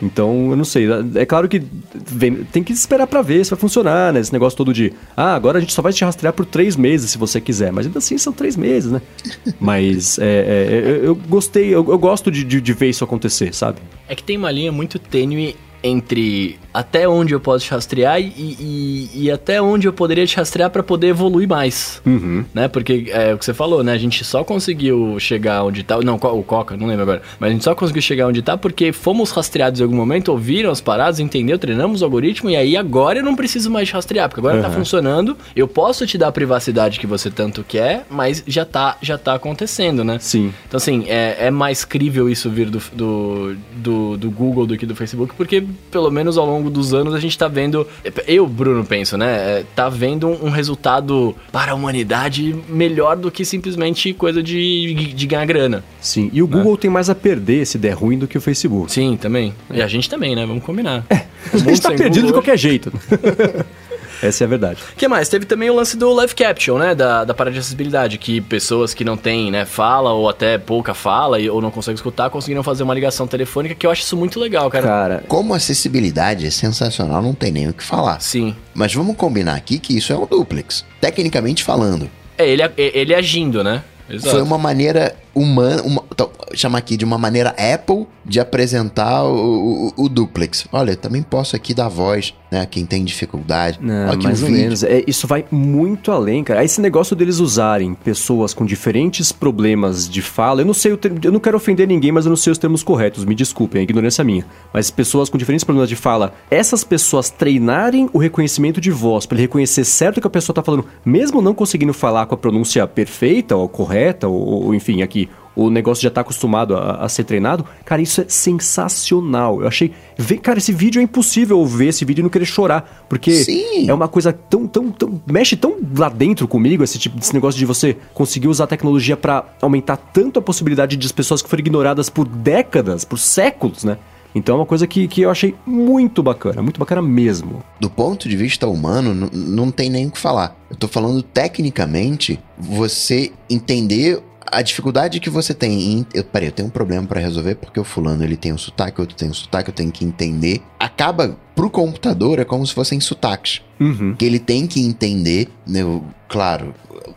Então, 0.02 0.50
eu 0.50 0.56
não 0.56 0.64
sei. 0.64 0.86
É 1.14 1.24
claro 1.24 1.48
que 1.48 1.62
vem- 2.06 2.44
tem 2.44 2.62
que 2.62 2.72
esperar 2.72 3.06
pra 3.06 3.22
ver 3.22 3.42
se 3.44 3.50
vai 3.50 3.58
funcionar, 3.58 4.12
né? 4.12 4.20
Esse 4.20 4.32
negócio 4.32 4.56
todo 4.56 4.72
de, 4.72 4.92
ah, 5.16 5.34
agora 5.34 5.56
a 5.56 5.60
gente 5.60 5.72
só 5.72 5.80
vai 5.80 5.92
te 5.92 6.04
rastrear 6.04 6.34
por 6.34 6.44
três 6.44 6.76
meses 6.76 7.10
se 7.10 7.18
você 7.18 7.40
quiser. 7.40 7.72
Mas 7.72 7.86
ainda 7.86 7.98
assim 7.98 8.18
são 8.18 8.32
três 8.32 8.56
meses, 8.56 8.92
né? 8.92 9.00
Mas 9.58 10.18
é, 10.18 10.24
é, 10.24 10.82
eu, 11.00 11.04
eu 11.04 11.14
gostei, 11.14 11.68
eu, 11.68 11.84
eu 11.90 11.98
gosto 11.98 12.30
de, 12.30 12.44
de, 12.44 12.60
de 12.60 12.72
ver 12.74 12.90
isso 12.90 13.04
acontecer, 13.04 13.54
sabe? 13.54 13.78
É 14.08 14.14
que 14.14 14.22
tem 14.22 14.36
uma 14.36 14.50
linha 14.50 14.70
muito 14.70 14.98
tênue 14.98 15.56
entre 15.86 16.58
até 16.74 17.08
onde 17.08 17.32
eu 17.32 17.40
posso 17.40 17.64
te 17.64 17.70
rastrear 17.70 18.20
e, 18.20 18.24
e, 18.36 19.10
e 19.14 19.30
até 19.30 19.62
onde 19.62 19.88
eu 19.88 19.92
poderia 19.92 20.26
te 20.26 20.36
rastrear 20.36 20.68
para 20.70 20.82
poder 20.82 21.08
evoluir 21.08 21.48
mais. 21.48 22.02
Uhum. 22.04 22.44
Né? 22.52 22.68
Porque 22.68 23.06
é 23.08 23.32
o 23.32 23.38
que 23.38 23.44
você 23.44 23.54
falou, 23.54 23.82
né? 23.82 23.92
A 23.92 23.98
gente 23.98 24.22
só 24.24 24.44
conseguiu 24.44 25.18
chegar 25.18 25.64
onde 25.64 25.82
tá. 25.82 25.98
Não, 26.00 26.16
o 26.16 26.42
Coca, 26.42 26.76
não 26.76 26.86
lembro 26.86 27.02
agora. 27.02 27.22
Mas 27.40 27.48
a 27.48 27.52
gente 27.52 27.64
só 27.64 27.74
conseguiu 27.74 28.02
chegar 28.02 28.26
onde 28.26 28.42
tá 28.42 28.56
porque 28.58 28.92
fomos 28.92 29.30
rastreados 29.30 29.80
em 29.80 29.84
algum 29.84 29.96
momento, 29.96 30.28
ouviram 30.28 30.70
as 30.70 30.80
paradas, 30.80 31.18
entendeu? 31.18 31.58
Treinamos 31.58 32.02
o 32.02 32.04
algoritmo 32.04 32.50
e 32.50 32.56
aí 32.56 32.76
agora 32.76 33.20
eu 33.20 33.24
não 33.24 33.34
preciso 33.34 33.70
mais 33.70 33.88
te 33.88 33.94
rastrear, 33.94 34.28
porque 34.28 34.40
agora 34.40 34.60
tá 34.60 34.68
Uhum. 34.68 34.74
funcionando. 34.74 35.36
Eu 35.54 35.66
posso 35.66 36.06
te 36.06 36.18
dar 36.18 36.28
a 36.28 36.32
privacidade 36.32 37.00
que 37.00 37.06
você 37.06 37.30
tanto 37.30 37.64
quer, 37.64 38.04
mas 38.10 38.42
já 38.46 38.64
tá, 38.64 38.96
já 39.00 39.16
tá 39.16 39.34
acontecendo, 39.34 40.04
né? 40.04 40.18
Sim. 40.20 40.52
Então, 40.66 40.76
assim, 40.76 41.04
é, 41.08 41.46
é 41.46 41.50
mais 41.50 41.84
crível 41.84 42.28
isso 42.28 42.50
vir 42.50 42.68
do, 42.68 42.82
do, 42.92 43.56
do, 43.76 44.16
do 44.18 44.30
Google 44.30 44.66
do 44.66 44.76
que 44.76 44.84
do 44.84 44.94
Facebook, 44.94 45.34
porque 45.36 45.64
pelo 45.90 46.10
menos 46.10 46.36
ao 46.38 46.46
longo 46.46 46.70
dos 46.70 46.92
anos 46.92 47.14
a 47.14 47.20
gente 47.20 47.36
tá 47.36 47.48
vendo. 47.48 47.86
Eu, 48.26 48.46
Bruno, 48.46 48.84
penso, 48.84 49.16
né? 49.16 49.60
é, 49.60 49.64
Tá 49.74 49.88
vendo 49.88 50.28
um, 50.28 50.50
resultado 50.50 51.34
para 51.52 51.72
a 51.72 51.74
humanidade 51.74 52.54
melhor 52.68 53.16
do 53.16 53.30
que 53.30 53.44
simplesmente 53.44 54.12
coisa 54.12 54.42
de, 54.42 55.12
de 55.14 55.26
ganhar 55.26 55.44
grana. 55.44 55.84
Sim. 56.00 56.30
E 56.32 56.42
o 56.42 56.46
Google 56.46 56.76
tem 56.76 56.90
mais 56.90 57.10
a 57.10 57.14
perder 57.14 57.66
se 57.66 57.78
der 57.78 57.92
ruim 57.92 58.18
do 58.18 58.26
que 58.26 58.38
o 58.38 58.40
Facebook. 58.40 58.90
Sim, 58.90 59.16
também. 59.16 59.52
E 59.72 59.82
a 59.82 59.86
gente 59.86 60.08
também, 60.08 60.34
né? 60.34 60.46
Vamos 60.46 60.64
combinar. 60.64 61.04
A 61.52 61.58
gente 61.58 61.80
tá 61.80 61.92
perdido 61.92 62.26
de 62.26 62.32
qualquer 62.32 62.56
jeito. 62.56 62.92
Essa 64.22 64.44
é 64.44 64.46
a 64.46 64.48
verdade. 64.48 64.80
O 64.92 64.96
que 64.96 65.06
mais? 65.08 65.28
Teve 65.28 65.44
também 65.46 65.68
o 65.70 65.74
lance 65.74 65.96
do 65.96 66.12
live 66.12 66.34
caption, 66.34 66.78
né? 66.78 66.94
Da, 66.94 67.24
da 67.24 67.34
parada 67.34 67.54
de 67.54 67.60
acessibilidade, 67.60 68.18
que 68.18 68.40
pessoas 68.40 68.94
que 68.94 69.04
não 69.04 69.16
têm, 69.16 69.50
né, 69.50 69.64
fala 69.64 70.12
ou 70.12 70.28
até 70.28 70.58
pouca 70.58 70.94
fala 70.94 71.38
e- 71.40 71.48
ou 71.50 71.60
não 71.60 71.70
conseguem 71.70 71.94
escutar, 71.96 72.30
conseguiram 72.30 72.62
fazer 72.62 72.82
uma 72.82 72.94
ligação 72.94 73.26
telefônica, 73.26 73.74
que 73.74 73.86
eu 73.86 73.90
acho 73.90 74.02
isso 74.02 74.16
muito 74.16 74.38
legal, 74.40 74.70
cara. 74.70 74.86
Cara, 74.86 75.24
Como 75.28 75.54
acessibilidade 75.54 76.46
é 76.46 76.50
sensacional, 76.50 77.20
não 77.22 77.34
tem 77.34 77.50
nem 77.52 77.68
o 77.68 77.72
que 77.72 77.82
falar. 77.82 78.20
Sim. 78.20 78.54
Mas 78.74 78.94
vamos 78.94 79.16
combinar 79.16 79.54
aqui 79.54 79.78
que 79.78 79.96
isso 79.96 80.12
é 80.12 80.16
um 80.16 80.26
duplex. 80.26 80.84
Tecnicamente 81.00 81.62
falando, 81.62 82.10
É, 82.38 82.48
ele, 82.48 82.62
ele 82.76 83.14
agindo, 83.14 83.62
né? 83.64 83.82
Exato. 84.08 84.30
foi 84.36 84.42
uma 84.42 84.56
maneira 84.56 85.16
humana, 85.36 85.82
uma, 85.82 86.02
então, 86.10 86.30
chamar 86.54 86.78
aqui 86.78 86.96
de 86.96 87.04
uma 87.04 87.18
maneira 87.18 87.50
Apple 87.50 88.06
de 88.24 88.40
apresentar 88.40 89.22
o, 89.24 89.92
o- 89.98 90.04
o 90.04 90.08
duplex. 90.08 90.66
Olha, 90.72 90.92
eu 90.92 90.96
também 90.96 91.22
posso 91.22 91.54
aqui 91.54 91.72
dar 91.74 91.88
voz, 91.88 92.34
né, 92.50 92.66
quem 92.66 92.84
tem 92.84 93.04
dificuldade. 93.04 93.78
Não, 93.80 94.04
Olha 94.06 94.12
aqui 94.14 94.24
mais 94.24 94.40
o 94.40 94.44
ou 94.44 94.50
vídeo. 94.50 94.62
menos. 94.64 94.82
É, 94.82 95.04
isso 95.06 95.26
vai 95.26 95.44
muito 95.50 96.10
além, 96.10 96.42
cara. 96.42 96.64
Esse 96.64 96.80
negócio 96.80 97.14
deles 97.14 97.38
usarem 97.38 97.94
pessoas 97.94 98.52
com 98.54 98.64
diferentes 98.64 99.30
problemas 99.30 100.08
de 100.08 100.22
fala, 100.22 100.62
eu 100.62 100.66
não 100.66 100.74
sei, 100.74 100.92
o 100.92 100.96
termo- 100.96 101.18
eu 101.22 101.30
não 101.30 101.38
quero 101.38 101.56
ofender 101.56 101.86
ninguém, 101.86 102.10
mas 102.10 102.24
eu 102.24 102.30
não 102.30 102.36
sei 102.36 102.50
os 102.50 102.58
termos 102.58 102.82
corretos, 102.82 103.24
me 103.24 103.34
desculpem, 103.34 103.80
é 103.80 103.84
ignorância 103.84 104.24
minha. 104.24 104.44
Mas 104.72 104.90
pessoas 104.90 105.28
com 105.28 105.36
diferentes 105.38 105.62
problemas 105.64 105.88
de 105.88 105.96
fala, 105.96 106.32
essas 106.50 106.82
pessoas 106.82 107.30
treinarem 107.30 108.08
o 108.12 108.18
reconhecimento 108.18 108.80
de 108.80 108.90
voz, 108.90 109.26
pra 109.26 109.36
ele 109.36 109.42
reconhecer 109.42 109.84
certo 109.84 110.16
o 110.18 110.20
que 110.20 110.26
a 110.26 110.30
pessoa 110.30 110.54
tá 110.54 110.62
falando, 110.62 110.84
mesmo 111.04 111.40
não 111.42 111.54
conseguindo 111.54 111.92
falar 111.92 112.26
com 112.26 112.34
a 112.34 112.38
pronúncia 112.38 112.86
perfeita 112.86 113.54
ou 113.54 113.68
correta, 113.68 114.26
ou, 114.26 114.64
ou, 114.64 114.74
enfim, 114.74 115.02
aqui, 115.02 115.25
o 115.56 115.70
negócio 115.70 116.02
já 116.02 116.10
tá 116.10 116.20
acostumado 116.20 116.76
a, 116.76 116.96
a 116.96 117.08
ser 117.08 117.24
treinado, 117.24 117.64
cara, 117.84 118.02
isso 118.02 118.20
é 118.20 118.26
sensacional. 118.28 119.62
Eu 119.62 119.66
achei. 119.66 119.92
Vê, 120.18 120.36
cara, 120.36 120.58
esse 120.58 120.72
vídeo 120.72 121.00
é 121.00 121.02
impossível 121.02 121.64
ver 121.64 121.88
esse 121.88 122.04
vídeo 122.04 122.20
e 122.20 122.24
não 122.24 122.30
querer 122.30 122.44
chorar. 122.44 123.06
Porque 123.08 123.32
Sim. 123.32 123.88
é 123.88 123.94
uma 123.94 124.06
coisa 124.06 124.32
tão, 124.32 124.66
tão, 124.66 124.90
tão. 124.90 125.20
Mexe 125.26 125.56
tão 125.56 125.76
lá 125.96 126.10
dentro 126.10 126.46
comigo, 126.46 126.84
esse 126.84 126.98
tipo 126.98 127.18
desse 127.18 127.32
negócio 127.32 127.58
de 127.58 127.64
você 127.64 127.96
conseguir 128.12 128.48
usar 128.48 128.64
a 128.64 128.68
tecnologia 128.68 129.16
pra 129.16 129.44
aumentar 129.62 129.96
tanto 129.96 130.38
a 130.38 130.42
possibilidade 130.42 130.96
de 130.96 131.06
as 131.06 131.12
pessoas 131.12 131.40
que 131.40 131.48
foram 131.48 131.60
ignoradas 131.60 132.10
por 132.10 132.28
décadas, 132.28 133.04
por 133.04 133.18
séculos, 133.18 133.82
né? 133.82 133.96
Então 134.34 134.56
é 134.56 134.58
uma 134.58 134.66
coisa 134.66 134.86
que, 134.86 135.08
que 135.08 135.22
eu 135.22 135.30
achei 135.30 135.54
muito 135.64 136.22
bacana, 136.22 136.60
muito 136.60 136.78
bacana 136.78 137.00
mesmo. 137.00 137.62
do 137.80 137.88
ponto 137.88 138.28
de 138.28 138.36
vista 138.36 138.66
humano, 138.66 139.30
não 139.32 139.70
tem 139.70 139.88
nem 139.88 140.06
o 140.06 140.10
que 140.10 140.18
falar. 140.18 140.54
Eu 140.68 140.76
tô 140.76 140.86
falando 140.86 141.22
tecnicamente, 141.22 142.38
você 142.58 143.32
entender 143.48 144.22
a 144.50 144.62
dificuldade 144.62 145.20
que 145.20 145.28
você 145.30 145.52
tem 145.54 145.80
em. 145.92 146.06
Eu, 146.14 146.24
peraí, 146.24 146.48
eu 146.48 146.52
tenho 146.52 146.68
um 146.68 146.70
problema 146.70 147.06
pra 147.06 147.20
resolver 147.20 147.54
porque 147.56 147.78
o 147.80 147.84
fulano 147.84 148.22
ele 148.24 148.36
tem 148.36 148.52
um 148.52 148.58
sotaque, 148.58 149.00
outro 149.00 149.16
tem 149.16 149.28
um 149.30 149.34
sotaque, 149.34 149.70
eu 149.70 149.74
tenho 149.74 149.90
que 149.92 150.04
entender. 150.04 150.62
Acaba 150.78 151.36
pro 151.54 151.70
computador, 151.70 152.38
é 152.38 152.44
como 152.44 152.66
se 152.66 152.72
fossem 152.74 153.00
sotaques. 153.00 153.60
Uhum. 153.80 154.14
Que 154.16 154.24
ele 154.24 154.38
tem 154.38 154.66
que 154.66 154.80
entender, 154.80 155.48
né? 155.66 155.84
o- 155.84 156.02
Claro. 156.28 156.74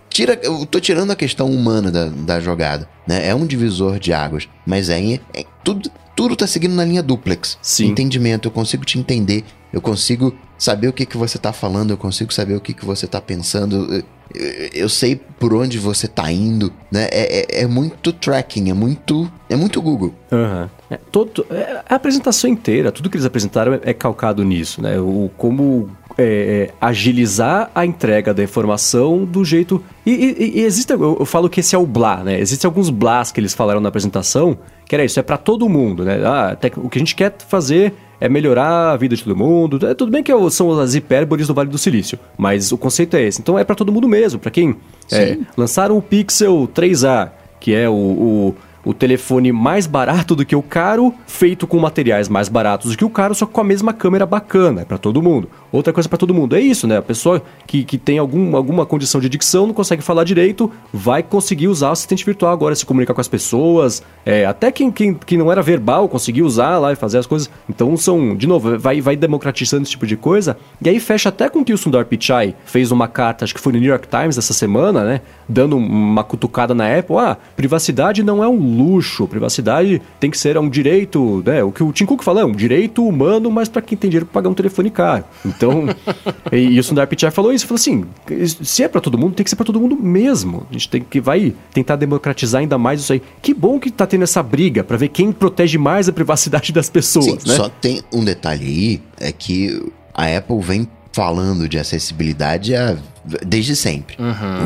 Tira, 0.09 0.39
eu 0.43 0.65
tô 0.65 0.80
tirando 0.80 1.11
a 1.11 1.15
questão 1.15 1.49
humana 1.51 1.91
da, 1.91 2.05
da 2.09 2.39
jogada, 2.39 2.88
né? 3.07 3.27
É 3.27 3.34
um 3.34 3.45
divisor 3.45 3.99
de 3.99 4.11
águas, 4.11 4.47
mas 4.65 4.89
é, 4.89 4.99
em- 4.99 5.19
é 5.34 5.45
tudo, 5.63 5.89
tudo 6.15 6.36
tá 6.36 6.45
seguindo 6.47 6.73
na 6.75 6.84
linha 6.84 7.01
duplex. 7.03 7.57
Sim. 7.61 7.88
Entendimento, 7.88 8.47
eu 8.47 8.51
consigo 8.51 8.84
te 8.86 8.99
entender, 8.99 9.43
eu 9.71 9.80
consigo 9.82 10.36
saber 10.60 10.89
o 10.89 10.93
que, 10.93 11.05
que 11.05 11.18
você 11.18 11.39
tá 11.39 11.51
falando, 11.51 11.89
eu 11.91 11.97
consigo 11.97 12.32
saber 12.32 12.53
o 12.53 12.60
que, 12.62 12.74
que 12.74 12.86
você 12.86 13.07
tá 13.07 13.20
pensando, 13.20 14.03
eu, 14.74 14.88
sei 14.89 15.16
por 15.16 15.53
onde 15.53 15.80
você 15.80 16.07
tá 16.07 16.32
indo, 16.32 16.72
né? 16.91 17.07
É, 17.12 17.60
é, 17.60 17.64
é 17.64 17.68
muito 17.68 18.14
tracking, 18.14 18.70
é 18.70 18.74
muito, 18.74 19.32
é 19.49 19.55
muito 19.55 19.82
Google. 19.82 20.14
Aham. 20.32 20.70
É, 20.91 20.97
todo, 21.12 21.45
é, 21.49 21.82
a 21.88 21.95
apresentação 21.95 22.49
inteira, 22.49 22.91
tudo 22.91 23.10
que 23.10 23.16
eles 23.18 23.26
apresentaram 23.26 23.74
é, 23.76 23.80
é 23.84 23.93
calcado 23.93 24.43
nisso, 24.43 24.82
né? 24.82 24.99
O 24.99 25.32
como 25.38 25.89
é, 26.18 26.70
é, 26.70 26.74
agilizar 26.82 27.72
a 27.74 27.86
entrega 27.86 28.34
da 28.34 28.43
informação 28.43 29.24
do 29.26 29.43
jeito. 29.45 29.84
E, 30.05 30.12
e- 30.12 30.60
e 30.60 30.62
existe, 30.62 30.91
eu, 30.91 31.18
eu 31.20 31.26
falo 31.26 31.49
que 31.49 31.60
esse 31.62 31.76
é 31.76 31.78
o 31.80 31.86
blá, 31.86 32.24
né? 32.24 32.39
Existem 32.39 32.68
alguns 32.68 32.89
blás 32.89 33.32
que 33.32 33.39
eles 33.39 33.53
falaram 33.53 33.80
na 33.80 33.89
apresentação, 33.89 34.57
que 34.86 34.93
era 34.95 35.05
isso, 35.05 35.20
é 35.20 35.24
pra 35.24 35.38
todo 35.38 35.70
mundo, 35.70 36.03
né? 36.03 36.20
Ah, 36.26 36.57
o 36.78 36.89
que 36.89 36.97
a 36.97 37.01
gente 37.01 37.16
quer 37.16 37.36
fazer 37.47 37.93
é 38.20 38.28
melhorar 38.28 38.91
a 38.91 38.97
vida 38.97 39.15
de 39.15 39.24
todo 39.24 39.36
mundo. 39.36 39.86
É, 39.88 39.93
tudo 39.93 40.11
bem 40.11 40.24
que 40.24 40.32
são 40.49 40.78
as 40.80 40.95
hipérboles 40.95 41.47
do 41.47 41.53
Vale 41.53 41.70
do 41.70 41.78
Silício, 41.78 42.20
mas 42.38 42.72
o 42.72 42.78
conceito 42.78 43.15
é 43.15 43.22
esse. 43.22 43.41
Então 43.41 43.57
é 43.57 43.63
pra 43.63 43.76
todo 43.76 43.91
mundo 43.91 44.07
mesmo, 44.07 44.39
pra 44.39 44.51
quem 44.51 44.76
é, 45.11 45.38
lançaram 45.55 45.97
o 45.97 46.01
Pixel 46.01 46.70
3A, 46.74 47.32
que 47.59 47.74
é 47.74 47.89
o, 47.89 47.93
o, 47.93 48.55
o 48.86 48.93
telefone 48.93 49.51
mais 49.51 49.88
barato 49.88 50.36
do 50.36 50.45
que 50.45 50.55
o 50.55 50.61
caro, 50.61 51.13
feito 51.28 51.67
com 51.67 51.80
materiais 51.80 52.28
mais 52.30 52.49
baratos 52.49 52.91
do 52.91 52.97
que 52.97 53.05
o 53.05 53.09
caro, 53.09 53.36
só 53.36 53.45
com 53.45 53.61
a 53.61 53.63
mesma 53.63 53.93
câmera 53.93 54.26
bacana, 54.26 54.82
é 54.82 54.86
pra 54.86 54.97
todo 54.97 55.22
mundo. 55.22 55.49
Outra 55.72 55.93
coisa 55.93 56.09
pra 56.09 56.17
todo 56.17 56.34
mundo, 56.34 56.55
é 56.55 56.61
isso, 56.61 56.88
né? 56.88 56.97
A 56.97 57.01
pessoa 57.01 57.41
que, 57.67 57.84
que 57.84 57.97
tem 57.97 58.17
algum, 58.17 58.55
alguma 58.55 58.86
condição 58.86 59.22
de 59.22 59.30
dicção, 59.30 59.67
não 59.67 59.74
consegue 59.74 60.01
falar 60.01 60.24
direito, 60.24 60.72
vai 60.91 61.22
conseguir 61.22 61.67
usar 61.67 61.89
o 61.89 61.91
assistente 61.91 62.26
virtual 62.26 62.51
agora, 62.51 62.74
se 62.76 62.86
comunicar 62.86 63.13
com 63.13 63.22
as 63.22 63.28
pessoas, 63.28 64.01
é, 64.26 64.45
até 64.45 64.72
quem, 64.72 64.91
quem, 64.91 65.13
quem 65.13 65.38
não 65.38 65.51
era 65.51 65.61
verbal 65.61 66.09
conseguir 66.09 66.41
usar 66.41 66.78
lá 66.80 66.91
e 66.91 66.95
fazer 66.95 67.20
as 67.20 67.28
coisas. 67.28 67.49
Então 67.70 67.95
são, 67.97 68.36
de 68.36 68.47
novo, 68.47 68.80
vai, 68.80 68.99
vai 68.99 69.15
democratizando 69.15 69.84
esse 69.84 69.91
tipo 69.91 70.07
de 70.07 70.17
coisa, 70.17 70.57
e 70.82 70.89
aí 70.89 70.99
fecha 70.99 71.30
até 71.30 71.49
com 71.49 71.63
que 71.63 71.74
o 71.74 71.78
Sundar 71.78 72.05
Pichai 72.05 72.55
fez 72.65 72.91
uma 72.91 73.07
carta, 73.07 73.45
acho 73.45 73.53
que 73.53 73.61
foi 73.61 73.74
no 73.74 73.80
New 73.80 73.89
York 73.89 74.07
Times 74.07 74.38
essa 74.38 74.53
semana, 74.53 75.03
né? 75.03 75.22
Dando 75.47 75.78
uma 75.78 76.24
cutucada 76.24 76.74
na 76.74 76.97
Apple, 76.97 77.17
ah, 77.17 77.38
privacidade 77.55 78.24
não 78.24 78.43
é 78.43 78.47
um 78.47 78.78
luxo, 78.78 79.28
privacidade 79.28 80.01
tem 80.20 80.32
que 80.32 80.38
ser 80.38 80.57
um 80.57 80.70
direito, 80.70 81.43
né? 81.45 81.63
O 81.63 81.72
que 81.72 81.84
o 81.84 81.91
Tim 81.91 82.05
Cook 82.05 82.24
fala, 82.24 82.41
é 82.41 82.45
um 82.45 82.51
direito 82.51 83.05
humano, 83.05 83.51
mas 83.51 83.70
para 83.70 83.82
quem 83.82 83.97
tem 83.97 84.09
dinheiro 84.09 84.26
pra 84.26 84.41
pagar 84.41 84.49
um 84.49 84.53
telefone 84.53 84.89
caro. 84.89 85.24
Então, 85.60 85.84
e, 86.53 86.57
e 86.76 86.80
o 86.80 86.84
Sundar 86.84 87.05
Pichai 87.05 87.30
falou 87.32 87.51
isso, 87.51 87.68
falou 87.68 87.76
assim, 87.80 88.05
se 88.64 88.82
é 88.82 88.88
pra 88.88 89.01
todo 89.01 89.18
mundo, 89.18 89.34
tem 89.36 89.43
que 89.43 89.49
ser 89.49 89.57
pra 89.57 89.66
todo 89.66 89.80
mundo 89.80 89.97
mesmo. 89.97 90.66
A 90.70 90.74
gente 90.74 90.88
tem 90.88 91.01
que 91.01 91.20
vai 91.20 91.53
tentar 91.74 91.97
democratizar 91.97 92.62
ainda 92.62 92.78
mais 92.78 93.01
isso 93.01 93.12
aí. 93.12 93.22
Que 93.41 93.53
bom 93.53 93.78
que 93.78 93.91
tá 93.91 94.07
tendo 94.07 94.24
essa 94.24 94.41
briga 94.41 94.84
pra 94.86 94.95
ver 94.95 95.10
quem 95.10 95.34
protege 95.34 95.78
mais 95.78 96.07
a 96.07 96.14
privacidade 96.14 96.72
das 96.72 96.89
pessoas, 96.89 97.43
Sim, 97.43 97.49
né? 97.49 97.55
só 97.55 97.68
tem 97.68 98.01
um 98.14 98.24
detalhe 98.24 98.64
aí, 98.66 99.01
é 99.20 99.32
que 99.34 99.84
a 100.14 100.38
Apple 100.38 100.62
vem 100.62 100.88
falando 101.12 101.68
de 101.68 101.78
acessibilidade 101.78 102.74
há- 102.76 102.95
desde 103.45 103.75
sempre. 103.75 104.17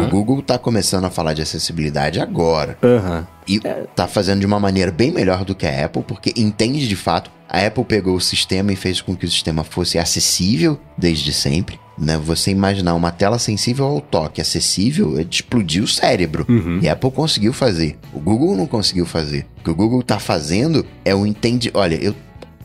O 0.04 0.10
Google 0.10 0.42
tá 0.42 0.58
começando 0.58 1.06
a 1.06 1.10
falar 1.10 1.34
de 1.34 1.42
acessibilidade 1.42 2.20
agora. 2.20 2.78
Aham. 2.84 3.28
E 3.48 3.60
tá 3.96 4.08
fazendo 4.08 4.40
de 4.40 4.46
uma 4.46 4.60
maneira 4.60 4.92
bem 4.92 5.12
melhor 5.12 5.44
do 5.44 5.54
que 5.54 5.66
a 5.66 5.86
Apple, 5.86 6.04
porque 6.04 6.34
entende 6.36 6.88
de 6.88 6.96
fato. 6.96 7.30
A 7.50 7.66
Apple 7.68 7.84
pegou 7.84 8.16
o 8.16 8.22
sistema 8.22 8.72
e 8.74 8.76
fez 8.76 9.02
com 9.02 9.16
que 9.16 9.26
o 9.26 9.30
sistema 9.30 9.64
fosse 9.64 10.00
acessível 10.00 10.80
desde 10.98 11.32
sempre. 11.34 11.80
Né? 11.96 12.18
Você 12.18 12.50
imaginar 12.50 12.96
uma 12.96 13.12
tela 13.12 13.38
sensível 13.38 13.86
ao 13.86 14.02
toque 14.02 14.42
acessível 14.42 15.20
é 15.20 15.24
de 15.24 15.36
explodir 15.36 15.84
o 15.84 15.88
cérebro. 15.88 16.46
E 16.82 16.90
a 16.90 16.94
Apple 16.94 17.12
conseguiu 17.12 17.54
fazer. 17.54 18.00
O 18.12 18.20
Google 18.20 18.56
não 18.56 18.66
conseguiu 18.66 19.06
fazer. 19.06 19.46
O 19.60 19.64
que 19.66 19.70
o 19.70 19.76
Google 19.76 20.02
tá 20.02 20.18
fazendo 20.18 20.84
é 21.06 21.14
o 21.14 21.26
entende. 21.28 21.70
Olha, 21.76 21.96
eu 21.96 22.16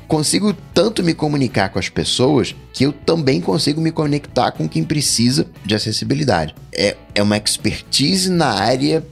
consigo 0.08 0.52
tanto 0.74 1.04
me 1.04 1.12
comunicar 1.14 1.68
com 1.68 1.78
as 1.78 1.88
pessoas 1.88 2.56
que 2.72 2.84
eu 2.84 2.92
também 2.92 3.40
consigo 3.40 3.80
me 3.80 3.92
conectar 3.92 4.50
com 4.52 4.66
quem 4.68 4.82
precisa 4.82 5.46
de 5.64 5.74
acessibilidade. 5.74 6.54
É, 6.74 6.96
é 7.14 7.22
uma 7.22 7.36
expertise 7.36 8.30
na 8.30 8.48
área 8.48 9.04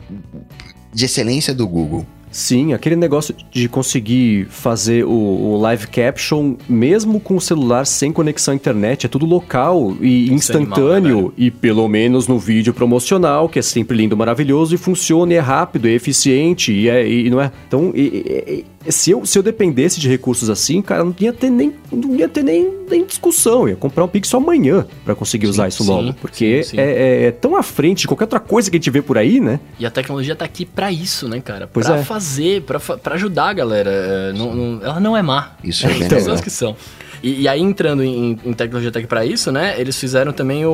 de 0.92 1.05
excelência 1.05 1.55
do 1.55 1.68
Google. 1.68 2.07
Sim, 2.30 2.74
aquele 2.74 2.97
negócio 2.97 3.34
de 3.51 3.66
conseguir 3.66 4.47
fazer 4.51 5.05
o, 5.07 5.11
o 5.11 5.57
live 5.59 5.86
caption 5.86 6.55
mesmo 6.68 7.18
com 7.18 7.36
o 7.36 7.40
celular 7.40 7.86
sem 7.86 8.12
conexão 8.12 8.53
à 8.53 8.55
internet, 8.55 9.07
é 9.07 9.09
tudo 9.09 9.24
local 9.24 9.97
e 10.03 10.34
Isso 10.34 10.53
é 10.53 10.57
animal, 10.57 10.78
né, 10.78 10.84
instantâneo. 10.84 11.32
e 11.36 11.51
pelo 11.51 11.88
menos 11.88 12.28
no 12.28 12.38
vídeo 12.38 12.74
promocional, 12.74 13.49
que 13.49 13.59
é 13.59 13.62
sempre 13.62 13.97
lindo, 13.97 14.14
maravilhoso, 14.16 14.74
e 14.74 14.78
funciona, 14.78 15.32
e 15.32 15.36
é 15.36 15.40
rápido, 15.40 15.88
é 15.88 15.92
eficiente, 15.92 16.72
e, 16.72 16.90
é, 16.90 17.09
e 17.09 17.30
não 17.30 17.40
é. 17.40 17.51
Então, 17.68 17.90
e- 17.94 18.01
e- 18.47 18.66
se, 18.93 19.11
eu, 19.11 19.24
se 19.26 19.39
eu 19.39 19.43
dependesse 19.43 20.01
de 20.01 20.09
recursos 20.09 20.49
assim, 20.51 20.80
cara, 20.82 21.03
não 21.05 21.14
ia 21.18 21.32
ter 21.32 21.51
nem, 21.51 21.72
não 21.91 22.14
ia 22.14 22.28
ter 22.28 22.43
nem, 22.43 22.70
nem 22.89 23.05
discussão. 23.05 23.62
Eu 23.62 23.70
ia 23.70 23.76
comprar 23.76 24.05
um 24.05 24.09
Pixel 24.09 24.39
amanhã 24.41 24.87
pra 25.05 25.14
conseguir 25.14 25.47
usar 25.47 25.68
isso 25.68 25.82
sim, 25.84 25.91
logo. 25.91 26.12
Porque 26.14 26.62
sim, 26.62 26.70
sim. 26.70 26.78
É, 26.80 26.91
é- 26.91 27.22
é 27.24 27.30
tão 27.30 27.57
à 27.57 27.62
frente 27.62 28.01
de 28.01 28.09
qualquer 28.09 28.24
outra 28.24 28.41
coisa 28.41 28.70
que 28.70 28.76
a 28.76 28.78
gente 28.78 28.91
vê 28.91 29.03
por 29.03 29.18
aí, 29.18 29.41
né? 29.41 29.61
E 29.78 29.87
a 29.87 29.91
tecnologia 29.91 30.34
tá 30.37 30.45
aqui 30.45 30.64
pra 30.64 30.91
isso, 30.93 31.28
né, 31.28 31.41
cara? 31.41 31.68
Pois 31.72 31.87
pra 31.87 31.97
é. 31.99 32.03
fazer, 32.05 32.62
pra 32.62 33.14
ajudar 33.14 33.49
a 33.49 33.53
galera. 33.53 33.91
É, 33.91 34.32
não- 34.32 34.55
não- 34.55 34.82
ela 34.82 35.01
não 35.01 35.16
é 35.16 35.22
má. 35.22 35.53
Isso 35.62 35.87
é 35.87 35.91
bem 35.91 35.99
Tem 36.01 36.09
pessoas 36.09 36.41
que 36.41 36.51
são. 36.51 36.76
E, 37.23 37.43
e 37.43 37.49
aí, 37.49 37.61
entrando 37.61 38.03
em, 38.03 38.39
em 38.45 38.53
tecnologia 38.53 38.91
tech 38.93 39.07
pra 39.07 39.25
isso, 39.25 39.51
né? 39.53 39.75
Eles 39.79 39.99
fizeram 39.99 40.33
também 40.33 40.64
o. 40.67 40.71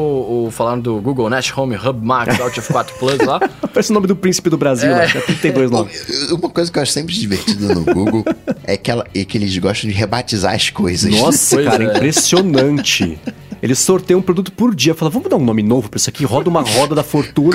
o 0.46 0.50
falaram 0.50 0.80
do 0.80 1.00
Google 1.00 1.28
Nest 1.30 1.52
Home 1.58 1.76
Hub 1.76 2.04
Max 2.04 2.40
Alt 2.40 2.56
F4 2.58 2.86
Plus 2.98 3.18
lá. 3.18 3.40
Parece 3.72 3.90
o 3.90 3.94
nome 3.94 4.06
do 4.06 4.16
príncipe 4.16 4.50
do 4.50 4.58
Brasil, 4.58 4.90
É. 4.90 4.94
né? 4.98 5.06
Já 5.08 5.20
32 5.20 5.70
nomes. 5.70 6.30
Uma 6.30 6.50
coisa 6.50 6.70
que 6.70 6.78
eu 6.78 6.82
acho 6.82 6.92
sempre 6.92 7.14
divertido 7.14 7.74
no 7.74 7.84
Google 7.84 8.24
é 8.64 8.76
que, 8.76 8.90
ela, 8.90 9.06
é 9.14 9.24
que 9.24 9.38
eles 9.38 9.56
gostam 9.58 9.88
de 9.90 9.96
rebatizar 9.96 10.54
as 10.54 10.70
coisas. 10.70 11.10
Nossa, 11.12 11.56
Pois 11.56 11.66
cara, 11.68 11.84
é. 11.84 11.96
impressionante. 11.96 13.18
Eles 13.62 13.78
sorteiam 13.78 14.18
um 14.18 14.22
produto 14.22 14.50
por 14.50 14.74
dia. 14.74 14.92
Fala, 14.92 15.08
vamos 15.10 15.30
dar 15.30 15.36
um 15.36 15.44
nome 15.44 15.62
novo 15.62 15.88
pra 15.88 15.96
isso 15.96 16.10
aqui? 16.10 16.24
Roda 16.24 16.50
uma 16.50 16.62
roda 16.62 16.96
da 16.96 17.04
fortuna. 17.04 17.50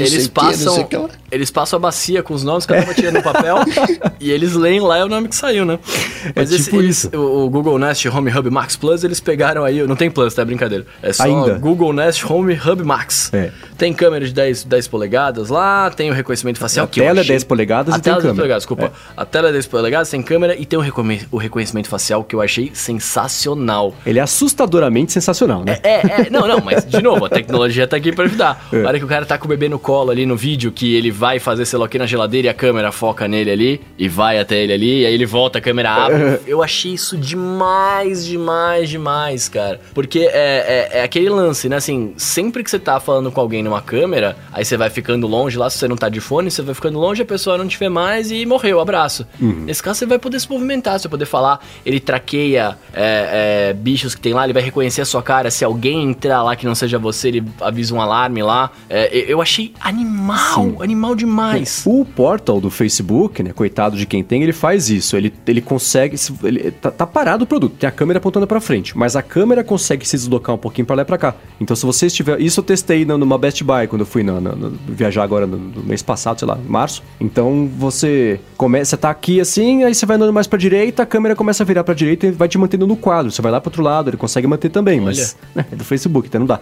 Eles 0.00 0.28
passam, 0.28 0.84
que, 0.84 0.96
o. 0.96 1.10
Eles 1.30 1.50
passam 1.50 1.76
a 1.76 1.80
bacia 1.80 2.22
com 2.22 2.32
os 2.34 2.44
nomes, 2.44 2.64
que 2.64 2.72
uma 2.72 2.94
tira 2.94 3.10
no 3.10 3.22
papel 3.22 3.56
e 4.20 4.30
eles 4.30 4.54
leem 4.54 4.78
lá 4.78 4.98
é 4.98 5.04
o 5.04 5.08
nome 5.08 5.28
que 5.28 5.34
saiu, 5.34 5.64
né? 5.64 5.78
É 6.24 6.32
Mas 6.36 6.52
é 6.52 6.54
esse, 6.54 6.64
tipo 6.66 6.76
eles, 6.76 7.04
isso. 7.04 7.16
O 7.16 7.50
Google 7.50 7.78
Nest 7.78 8.08
Home 8.08 8.30
Hub 8.30 8.48
Max 8.48 8.76
Plus, 8.76 9.02
eles 9.02 9.18
pegaram 9.18 9.64
aí... 9.64 9.84
Não 9.86 9.96
tem 9.96 10.08
Plus, 10.08 10.32
tá? 10.34 10.44
Brincadeira. 10.44 10.86
É 11.02 11.12
só 11.12 11.24
Ainda? 11.24 11.54
Google 11.54 11.92
Nest 11.92 12.24
Home 12.24 12.54
Hub 12.54 12.84
Max. 12.84 13.32
É. 13.34 13.50
Tem 13.76 13.92
câmera 13.92 14.24
de 14.24 14.32
10, 14.32 14.64
10 14.64 14.88
polegadas 14.88 15.48
lá, 15.48 15.90
tem 15.90 16.10
o 16.10 16.14
reconhecimento 16.14 16.58
facial. 16.58 16.84
A 16.84 16.88
tela 16.88 17.20
é 17.20 17.24
10 17.24 17.44
polegadas 17.44 17.94
a 17.94 17.98
e 17.98 18.00
tem 18.00 18.12
é 18.12 18.16
câmera. 18.16 18.34
Polegadas, 18.34 18.62
desculpa. 18.62 18.84
É. 18.84 18.90
A 19.16 19.24
tela 19.24 19.48
é 19.48 19.52
10 19.52 19.66
polegadas, 19.66 20.10
tem 20.10 20.22
câmera 20.22 20.56
e 20.56 20.64
tem 20.64 20.78
o, 20.78 21.36
reconhecimento 21.36 21.88
facial 21.88 22.22
que 22.22 22.34
eu 22.34 22.40
achei 22.40 22.70
sensacional. 22.72 23.94
Ele 24.06 24.18
é 24.18 24.27
assustadoramente 24.28 25.12
sensacional, 25.12 25.64
né? 25.64 25.78
É, 25.82 26.22
é, 26.22 26.30
não, 26.30 26.46
não, 26.46 26.60
mas 26.60 26.84
de 26.84 27.02
novo, 27.02 27.24
a 27.24 27.28
tecnologia 27.30 27.86
tá 27.86 27.96
aqui 27.96 28.12
pra 28.12 28.24
ajudar. 28.26 28.68
É. 28.72 28.82
A 28.84 28.88
hora 28.88 28.98
que 28.98 29.04
o 29.04 29.08
cara 29.08 29.24
tá 29.24 29.38
com 29.38 29.46
o 29.46 29.48
bebê 29.48 29.68
no 29.68 29.78
colo 29.78 30.10
ali 30.10 30.26
no 30.26 30.36
vídeo, 30.36 30.70
que 30.70 30.94
ele 30.94 31.10
vai 31.10 31.38
fazer 31.38 31.64
sei 31.64 31.78
lá 31.78 31.86
o 31.86 31.88
que 31.88 31.98
na 31.98 32.06
geladeira 32.06 32.46
e 32.48 32.50
a 32.50 32.54
câmera 32.54 32.92
foca 32.92 33.26
nele 33.26 33.50
ali, 33.50 33.80
e 33.98 34.08
vai 34.08 34.38
até 34.38 34.62
ele 34.62 34.72
ali, 34.72 35.00
e 35.02 35.06
aí 35.06 35.14
ele 35.14 35.26
volta, 35.26 35.58
a 35.58 35.60
câmera 35.62 35.88
É. 35.88 35.92
abre. 35.92 36.40
Eu 36.46 36.62
achei 36.62 36.92
isso 36.92 37.16
demais, 37.16 38.24
demais, 38.26 38.88
demais, 38.90 39.48
cara. 39.48 39.80
Porque 39.94 40.20
é, 40.20 40.88
é, 40.92 40.98
é 40.98 41.02
aquele 41.02 41.28
lance, 41.30 41.68
né? 41.68 41.76
Assim, 41.76 42.12
sempre 42.16 42.62
que 42.62 42.70
você 42.70 42.78
tá 42.78 43.00
falando 43.00 43.32
com 43.32 43.40
alguém 43.40 43.62
numa 43.62 43.80
câmera, 43.80 44.36
aí 44.52 44.64
você 44.64 44.76
vai 44.76 44.90
ficando 44.90 45.26
longe 45.26 45.56
lá, 45.56 45.70
se 45.70 45.78
você 45.78 45.88
não 45.88 45.96
tá 45.96 46.08
de 46.08 46.20
fone, 46.20 46.50
você 46.50 46.62
vai 46.62 46.74
ficando 46.74 46.98
longe, 46.98 47.22
a 47.22 47.26
pessoa 47.26 47.56
não 47.56 47.66
te 47.66 47.78
vê 47.78 47.88
mais 47.88 48.30
e 48.30 48.44
morreu, 48.44 48.78
abraço. 48.80 49.26
Uhum. 49.40 49.64
Nesse 49.66 49.82
caso, 49.82 49.98
você 50.00 50.06
vai 50.06 50.18
poder 50.18 50.38
se 50.40 50.50
movimentar, 50.50 50.98
você 50.98 51.08
vai 51.08 51.12
poder 51.12 51.26
falar, 51.26 51.60
ele 51.84 51.98
traqueia 52.00 52.76
é, 52.92 53.68
é, 53.70 53.72
bichos 53.72 54.14
que 54.18 54.22
tem 54.22 54.34
lá, 54.34 54.44
ele 54.44 54.52
vai 54.52 54.62
reconhecer 54.62 55.00
a 55.00 55.04
sua 55.04 55.22
cara. 55.22 55.50
Se 55.50 55.64
alguém 55.64 56.02
entrar 56.10 56.42
lá 56.42 56.56
que 56.56 56.66
não 56.66 56.74
seja 56.74 56.98
você, 56.98 57.28
ele 57.28 57.44
avisa 57.60 57.94
um 57.94 58.00
alarme 58.00 58.42
lá. 58.42 58.70
É, 58.90 59.16
eu- 59.32 59.40
achei 59.40 59.72
animal, 59.80 60.82
animal 60.82 61.14
demais. 61.14 61.82
O 61.86 62.04
Portal 62.04 62.60
do 62.60 62.70
Facebook, 62.70 63.42
né, 63.42 63.52
coitado 63.52 63.96
de 63.96 64.04
quem 64.04 64.22
tem, 64.22 64.42
ele 64.42 64.52
faz 64.52 64.90
isso. 64.90 65.16
Ele, 65.16 65.32
ele 65.46 65.60
consegue. 65.60 66.18
se- 66.18 66.32
Ele, 66.42 66.70
tá, 66.72 66.90
tá 66.90 67.06
parado 67.06 67.44
o 67.44 67.46
produto, 67.46 67.76
tem 67.78 67.88
a 67.88 67.92
câmera 67.92 68.18
apontando 68.18 68.46
pra 68.46 68.60
frente, 68.60 68.96
mas 68.98 69.14
a 69.14 69.22
câmera 69.22 69.62
consegue 69.62 70.06
se 70.06 70.16
deslocar 70.16 70.54
um 70.54 70.58
pouquinho 70.58 70.86
pra 70.86 70.96
lá 70.96 71.02
e 71.02 71.04
pra 71.04 71.16
cá. 71.18 71.34
Então, 71.60 71.76
se 71.76 71.86
você 71.86 72.06
estiver. 72.06 72.40
Isso 72.40 72.58
eu 72.60 72.64
testei 72.64 73.04
numa 73.04 73.38
Best 73.38 73.62
Buy 73.62 73.86
quando 73.86 74.00
eu 74.00 74.06
fui 74.06 74.22
na, 74.22 74.40
na- 74.40 74.54
na- 74.56 74.70
viajar 74.88 75.22
agora 75.22 75.46
no, 75.46 75.56
no 75.56 75.82
mês 75.84 76.02
passado, 76.02 76.38
sei 76.38 76.48
lá, 76.48 76.58
em 76.58 76.68
março. 76.68 77.02
Então, 77.20 77.68
você 77.78 78.40
começa, 78.56 78.90
você 78.90 78.96
tá 78.96 79.10
aqui 79.10 79.40
assim, 79.40 79.84
aí 79.84 79.94
você 79.94 80.04
vai 80.06 80.16
andando 80.16 80.32
mais 80.32 80.46
pra 80.46 80.58
direita, 80.58 81.02
a 81.02 81.06
câmera 81.06 81.36
começa 81.36 81.62
a 81.62 81.66
virar 81.66 81.84
pra 81.84 81.94
direita 81.94 82.26
e 82.26 82.30
vai 82.30 82.48
te 82.48 82.58
mantendo 82.58 82.86
no 82.86 82.96
quadro. 82.96 83.30
Você 83.30 83.40
vai 83.42 83.52
lá 83.52 83.60
pro 83.60 83.68
outro 83.68 83.82
lado, 83.82 84.07
ele 84.10 84.16
consegue 84.16 84.46
manter 84.46 84.68
também, 84.68 85.00
mas 85.00 85.36
né, 85.54 85.64
é 85.72 85.76
do 85.76 85.84
Facebook, 85.84 86.28
então 86.28 86.40
não 86.40 86.46
dá. 86.46 86.60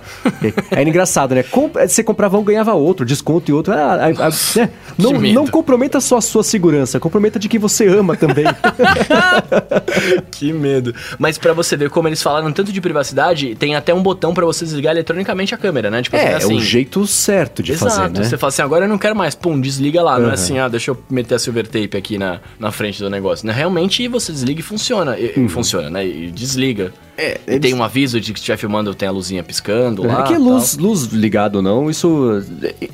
É, 0.71 0.81
é 0.81 0.83
engraçado, 0.83 1.35
né? 1.35 1.43
Com- 1.43 1.69
você 1.69 2.03
comprava 2.03 2.39
um, 2.39 2.45
ganhava 2.45 2.73
outro, 2.75 3.05
desconto 3.07 3.51
e 3.51 3.55
outro. 3.55 3.73
Ah, 3.73 3.95
ah, 4.09 4.27
ah, 4.27 4.59
né? 4.59 4.71
Não, 4.99 5.13
não 5.13 5.47
comprometa 5.47 6.01
só 6.01 6.17
a 6.17 6.21
sua 6.23 6.43
segurança, 6.43 6.99
comprometa 6.99 7.39
de 7.39 7.49
quem 7.51 7.61
você 7.61 7.87
ama 7.87 8.17
também. 8.17 8.47
Que 10.31 10.53
medo. 10.53 10.95
Mas 11.19 11.39
pra 11.39 11.53
você 11.53 11.77
ver 11.77 11.91
como 11.91 12.09
eles 12.09 12.23
falaram 12.23 12.51
tanto 12.53 12.73
de 12.73 12.81
privacidade, 12.81 13.55
tem 13.55 13.75
até 13.75 13.93
um 13.95 14.03
botão 14.03 14.35
pra 14.35 14.45
você 14.45 14.65
desligar 14.65 14.93
eletronicamente 14.95 15.55
a 15.55 15.59
câmera, 15.59 15.91
né? 15.91 16.03
Tipo 16.03 16.17
é, 16.17 16.35
assim, 16.35 16.55
é 16.55 16.57
o 16.57 16.61
jeito 16.61 17.07
certo 17.07 17.63
de 17.63 17.73
Exato. 17.73 17.91
fazer, 17.95 18.11
né? 18.19 18.25
Você 18.25 18.37
fala 18.37 18.49
assim, 18.49 18.63
agora 18.63 18.85
eu 18.85 18.89
não 18.89 18.99
quero 18.99 19.17
mais. 19.17 19.35
Pum, 19.35 19.61
desliga 19.61 20.03
lá. 20.03 20.19
Não 20.19 20.27
é 20.27 20.29
Uhum. 20.29 20.35
assim, 20.35 20.59
ah, 20.59 20.69
deixa 20.69 20.91
eu 20.91 20.99
meter 21.09 21.35
a 21.35 21.39
silver 21.39 21.67
tape 21.67 21.97
aqui 21.97 22.19
na, 22.19 22.41
na 22.59 22.71
frente 22.73 23.01
do 23.01 23.09
negócio. 23.11 23.47
Né? 23.47 23.53
Realmente 23.53 24.07
você 24.09 24.33
desliga 24.33 24.61
e 24.61 24.63
funciona. 24.63 25.19
E, 25.19 25.33
e 25.37 25.49
Funciona, 25.49 25.89
né? 25.91 26.07
E 26.07 26.31
desliga. 26.31 26.93
É, 27.19 27.41
E 27.47 27.59
tem 27.59 27.73
um 27.75 27.83
aviso 27.83 28.21
de 28.21 28.33
que 28.33 28.39
estiver 28.39 28.57
filmando, 28.57 28.95
tem 28.95 29.09
a 29.09 29.13
luzinha 29.13 29.43
piscando 29.43 30.07
lá. 30.07 30.21
É 30.21 30.23
que 30.25 30.33
tal. 30.35 30.43
luz, 30.43 30.77
luz 30.77 31.03
ligado 31.05 31.57
ou 31.57 31.63
não, 31.63 31.89
isso, 31.91 32.43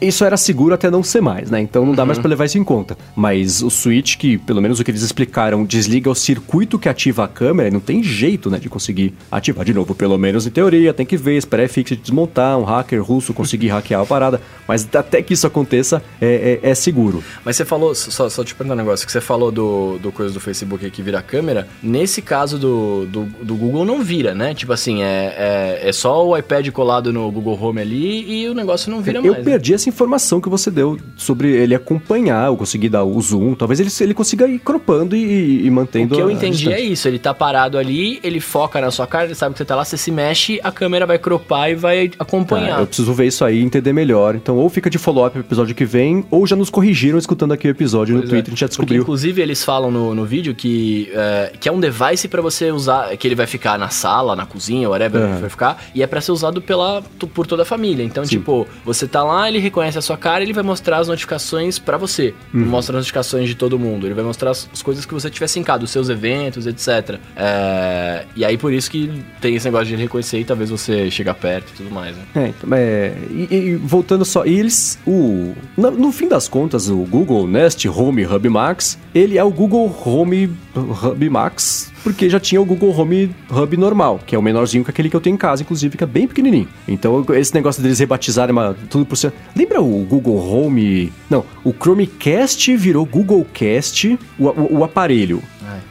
isso 0.01 0.25
era 0.25 0.37
seguro 0.37 0.75
até 0.75 0.91
não 0.91 1.03
ser 1.03 1.21
mais, 1.21 1.51
né? 1.51 1.61
Então 1.61 1.85
não 1.85 1.95
dá 1.95 2.03
Uhum. 2.03 2.07
mais 2.07 2.19
pra 2.19 2.29
levar 2.29 2.45
isso 2.45 2.59
em 2.59 2.65
conta. 2.65 2.97
Mas 3.17 3.63
o 3.63 3.71
switch, 3.71 4.17
que 4.17 4.39
pelo 4.39 4.61
menos 4.63 4.79
o 4.81 4.85
que 4.85 4.91
eles 4.91 5.03
explicaram, 5.03 5.65
desliga 5.65 6.11
o 6.11 6.15
circuito 6.15 6.79
que 6.79 6.89
ativa 6.89 7.25
a 7.25 7.29
câmera, 7.29 7.71
não 7.71 7.81
tem 7.81 8.03
jeito, 8.03 8.49
né, 8.51 8.59
de 8.59 8.69
conseguir 8.69 9.15
ativar 9.31 9.65
de 9.65 9.75
novo. 9.75 9.95
Pelo 9.95 10.17
menos 10.19 10.47
em 10.47 10.51
teoria, 10.51 10.93
tem 10.95 11.05
que 11.07 11.17
ver, 11.17 11.37
esperar 11.37 11.69
FX 11.69 11.97
desmontar, 11.97 12.59
um 12.59 12.65
hacker 12.65 13.03
russo 13.03 13.33
conseguir 13.35 13.69
hackear 13.69 14.01
a 14.03 14.07
parada. 14.07 14.41
Mas 14.69 14.89
até 14.95 15.21
que 15.23 15.35
isso 15.35 15.47
aconteça, 15.47 16.03
é, 16.21 16.61
é- 16.63 16.71
é 16.71 16.75
seguro. 16.75 17.23
Mas 17.45 17.57
você 17.57 17.65
falou, 17.65 17.95
só, 17.95 18.29
só 18.29 18.45
te 18.45 18.55
perguntar 18.55 18.75
um 18.75 18.85
negócio, 18.85 19.05
que 19.07 19.13
você 19.13 19.21
falou 19.21 19.51
do, 19.51 19.99
do 19.99 20.13
coisa 20.13 20.33
do 20.33 20.41
Facebook 20.41 20.89
que 20.91 21.03
vira 21.03 21.21
câmera. 21.23 21.67
Nesse 21.83 22.23
caso 22.23 22.59
do, 22.59 23.07
do, 23.07 23.25
do 23.43 23.55
Google 23.55 23.85
não 23.85 24.03
vira, 24.13 24.35
né? 24.35 24.53
Tipo 24.53 24.75
assim, 24.75 25.03
é, 25.03 25.81
é, 25.83 25.89
é 25.89 25.93
só 25.93 26.27
o 26.27 26.37
iPad 26.37 26.69
colado 26.69 27.11
no 27.15 27.31
Google 27.31 27.59
Home 27.59 27.81
ali 27.81 28.43
e 28.43 28.47
o 28.47 28.53
negócio 28.53 28.91
não 28.91 29.01
vira 29.01 29.19
Eu 29.21 29.23
mais. 29.23 29.39
né? 29.39 29.43
perdi 29.43 29.73
essa 29.73 29.89
informação 29.89 30.39
que 30.39 30.51
você 30.51 30.71
deu 30.71 30.99
sobre 31.17 31.51
ele 31.51 31.75
acompanhar, 31.75 32.49
eu 32.49 32.57
consegui 32.59 32.91
dar 32.91 33.05
o 33.05 33.19
zoom, 33.23 33.55
talvez 33.55 33.81
ele, 33.81 33.89
ele 34.03 34.13
consiga 34.13 34.47
ir 34.47 34.59
cropando 34.59 35.17
e, 35.17 35.65
e 35.65 35.71
O 35.71 35.73
mantendo 35.73 36.15
que 36.15 36.21
eu 36.21 36.31
entendi 36.31 36.71
é 36.71 36.79
isso, 36.79 37.09
ele 37.09 37.19
tá 37.19 37.33
parado 37.33 37.79
ali, 37.79 38.21
ele 38.23 38.39
foca 38.39 38.81
na 38.83 38.91
sua 38.91 39.07
cara, 39.07 39.25
ele 39.27 39.35
sabe 39.35 39.55
que 39.55 39.59
você 39.59 39.65
tá 39.65 39.75
lá, 39.77 39.83
você 39.85 39.97
se 39.97 40.11
mexe, 40.11 40.61
a 40.63 40.71
câmera 40.71 41.07
vai 41.07 41.19
cropar 41.19 41.71
e 41.71 41.75
vai 41.75 42.11
acompanhar. 42.19 42.75
Tá, 42.77 42.81
eu 42.83 42.87
preciso 42.87 43.15
ver 43.15 43.27
isso 43.29 43.45
aí 43.47 43.61
e 43.61 43.63
entender 43.65 43.95
melhor. 43.95 44.35
Então, 44.35 44.57
ou 44.59 44.69
fica 44.69 44.91
de 44.91 44.99
follow-up 44.99 45.33
pro 45.33 45.41
episódio 45.41 45.75
que 45.75 45.87
vem, 45.87 46.25
ou 46.31 46.47
já 46.47 46.55
nos 46.55 46.69
corrigiram 46.69 47.19
escutando 47.19 47.53
aqui 47.53 47.67
o 47.67 47.71
episódio 47.71 48.15
Pois 48.17 48.25
no 48.25 48.31
Twitter, 48.31 48.51
é. 48.51 48.51
a 48.51 48.51
gente 48.51 48.61
já 48.61 48.67
Porque, 48.67 48.77
descobriu. 48.77 49.03
inclusive, 49.03 49.41
eles 49.41 49.65
falam 49.65 49.91
no, 49.91 50.15
no 50.15 50.25
vídeo 50.27 50.55
que, 50.55 51.11
é, 51.15 51.53
que 51.59 51.69
é 51.69 51.73
um 51.73 51.81
device 51.81 52.29
pra 52.29 52.43
você 52.43 52.71
usar, 52.71 53.17
que 53.17 53.27
ele 53.27 53.35
vai 53.35 53.47
ficar 53.47 53.79
na 53.79 53.89
sala, 54.03 54.35
na 54.37 54.45
cozinha, 54.47 54.89
whatever 54.89 55.23
Aham. 55.23 55.41
vai 55.41 55.51
ficar, 55.51 55.83
e 55.95 56.03
é 56.03 56.07
pra 56.07 56.21
ser 56.21 56.33
usado 56.33 56.61
pela, 56.61 57.03
por 57.35 57.47
toda 57.47 57.63
a 57.63 57.65
família. 57.67 58.03
Então, 58.05 58.25
Sim. 58.25 58.39
tipo, 58.39 58.67
você 58.85 59.07
tá 59.07 59.23
lá, 59.23 59.49
ele 59.49 59.59
reconhece 59.59 59.99
a 59.99 60.03
sua 60.03 60.17
cara, 60.17 60.43
ele 60.43 60.53
vai 60.53 60.63
mostrar 60.65 60.99
as 60.99 61.09
notificações 61.09 61.79
pra 61.79 61.97
você. 61.97 62.35
Uhum. 62.53 62.61
Não 62.61 62.67
mostra 62.69 62.95
as 62.97 63.01
notificações 63.01 63.49
de 63.49 63.55
todo 63.55 63.79
mundo. 63.79 64.07
Ele 64.07 64.15
vai 64.15 64.25
mostrar 64.25 64.51
as, 64.51 64.69
as 64.73 64.83
coisas 64.83 65.05
que 65.07 65.15
você 65.15 65.31
tiver 65.31 65.47
sincado, 65.47 65.85
os 65.85 65.91
seus 65.91 66.09
eventos, 66.09 66.67
etc. 66.67 67.19
É, 67.37 68.25
e 68.37 68.45
aí, 68.45 68.57
por 68.59 68.73
isso 68.73 68.91
que 68.91 69.23
tem 69.41 69.55
esse 69.55 69.67
negócio 69.67 69.87
de 69.87 69.95
ele 69.95 70.03
reconhecer 70.03 70.39
e 70.41 70.45
talvez 70.45 70.71
você 70.71 71.11
chegar 71.11 71.35
perto 71.35 71.71
e 71.71 71.77
tudo 71.77 71.91
mais, 71.91 72.17
né? 72.17 72.23
É, 72.35 72.47
então, 72.49 72.71
é, 72.73 73.13
e, 73.31 73.49
e 73.55 73.77
voltando 73.77 74.25
só, 74.25 74.45
eles, 74.45 74.99
o, 75.07 75.53
na- 75.77 75.91
no 75.91 76.11
fim 76.13 76.29
das 76.29 76.49
contas, 76.49 76.89
o 76.89 76.97
Google 76.99 77.47
Nest 77.47 77.87
Home 77.89 78.25
Hub 78.27 78.49
Max, 78.49 78.99
ele 79.15 79.39
é 79.39 79.45
o 79.45 79.51
Google 79.51 79.95
Home 80.05 80.51
Hub 80.75 81.31
Max, 81.31 81.92
porque 82.03 82.29
já 82.29 82.41
tinha 82.41 82.61
o 82.61 82.65
Google 82.65 82.91
Home 82.99 83.31
Hub 83.51 83.77
normal, 83.77 84.21
que 84.27 84.35
é 84.35 84.39
o 84.39 84.43
menorzinho 84.43 84.85
que 84.85 84.91
aquele 84.91 85.09
que 85.09 85.17
eu 85.17 85.21
tenho 85.21 85.35
em 85.35 85.39
casa, 85.39 85.63
inclusive, 85.63 85.97
que 85.97 86.05
é 86.05 86.07
bem 86.07 86.27
pequenininho. 86.27 86.69
Então, 86.87 87.25
esse 87.35 87.55
negócio 87.55 87.83
deles 87.83 87.99
rebatizarem 87.99 88.53
uma, 88.53 88.77
tudo 88.91 89.05
por 89.07 89.17
cima... 89.17 89.33
Lembra 89.55 89.81
o 89.81 90.05
Google 90.05 90.37
Home... 90.39 91.13
Não, 91.31 91.45
o 91.65 91.73
Chromecast 91.73 92.77
virou 92.77 93.05
Google 93.07 93.47
Cast, 93.53 94.19
o, 94.39 94.47
o- 94.49 94.79
o 94.79 94.85
aparelho. 94.85 95.43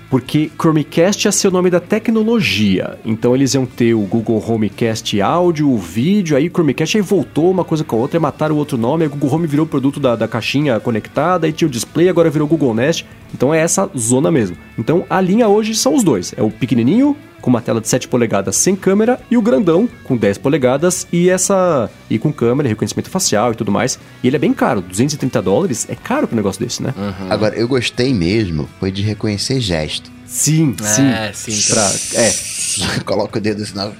Porque 0.09 0.51
Chromecast 0.59 1.25
ia 1.25 1.31
ser 1.31 1.47
o 1.47 1.51
nome 1.51 1.69
da 1.69 1.79
tecnologia. 1.79 2.97
Então 3.05 3.35
eles 3.35 3.53
iam 3.53 3.65
ter 3.65 3.93
o 3.93 4.01
Google 4.01 4.43
Homecast 4.45 5.19
áudio, 5.21 5.69
o 5.69 5.77
vídeo, 5.77 6.35
aí 6.35 6.47
o 6.47 6.51
Chromecast 6.51 6.97
aí 6.97 7.01
voltou 7.01 7.49
uma 7.49 7.63
coisa 7.63 7.83
com 7.83 7.95
a 7.95 7.99
outra, 7.99 8.19
mataram 8.19 8.55
o 8.55 8.57
outro 8.57 8.77
nome, 8.77 9.03
aí 9.03 9.07
o 9.07 9.11
Google 9.11 9.33
Home 9.33 9.47
virou 9.47 9.65
produto 9.65 9.99
da, 9.99 10.15
da 10.15 10.27
caixinha 10.27 10.79
conectada, 10.79 11.45
aí 11.47 11.53
tinha 11.53 11.67
o 11.67 11.71
display, 11.71 12.09
agora 12.09 12.29
virou 12.29 12.47
Google 12.47 12.73
Nest. 12.73 13.05
Então 13.33 13.53
é 13.53 13.59
essa 13.59 13.89
zona 13.97 14.29
mesmo. 14.29 14.57
Então 14.77 15.05
a 15.09 15.21
linha 15.21 15.47
hoje 15.47 15.73
são 15.75 15.95
os 15.95 16.03
dois. 16.03 16.33
É 16.35 16.41
o 16.41 16.51
pequenininho, 16.51 17.15
com 17.41 17.49
uma 17.49 17.61
tela 17.61 17.81
de 17.81 17.87
7 17.87 18.07
polegadas 18.07 18.55
sem 18.55 18.75
câmera, 18.75 19.19
e 19.29 19.37
o 19.37 19.41
grandão, 19.41 19.89
com 20.03 20.15
10 20.15 20.37
polegadas 20.37 21.07
e 21.11 21.29
essa. 21.29 21.89
e 22.09 22.17
com 22.19 22.31
câmera, 22.31 22.69
reconhecimento 22.69 23.09
facial 23.09 23.51
e 23.51 23.55
tudo 23.55 23.71
mais. 23.71 23.99
E 24.23 24.27
ele 24.27 24.35
é 24.35 24.39
bem 24.39 24.53
caro, 24.53 24.81
230 24.81 25.41
dólares 25.41 25.87
é 25.89 25.95
caro 25.95 26.27
pra 26.27 26.35
um 26.35 26.37
negócio 26.37 26.63
desse, 26.63 26.81
né? 26.83 26.93
Agora, 27.29 27.55
eu 27.55 27.67
gostei 27.67 28.13
mesmo, 28.13 28.69
foi 28.79 28.91
de 28.91 29.01
reconhecer 29.01 29.59
gesto. 29.59 30.11
Sim, 30.25 30.75
sim. 30.81 31.07
É, 31.07 31.31
sim. 31.33 31.73
Pra, 31.73 31.91
é, 32.21 32.33
Coloca 33.03 33.37
o 33.37 33.41
dedo 33.41 33.63
assim, 33.63 33.75
na... 33.75 33.91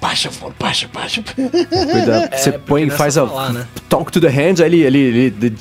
baixa, 0.00 0.30
baixa, 0.58 0.88
baixa. 0.92 1.22
Cuida- 1.22 2.30
você 2.32 2.52
porque 2.52 2.66
põe, 2.66 2.86
não 2.86 2.94
é 2.94 2.96
faz 2.96 3.16
a 3.18 3.26
falar, 3.26 3.52
né? 3.52 3.66
talk 3.88 4.10
to 4.10 4.20
the 4.20 4.28
hand, 4.28 4.60
aí 4.60 4.66
ele, 4.66 4.80
ele, 4.82 5.18
ele 5.40 5.54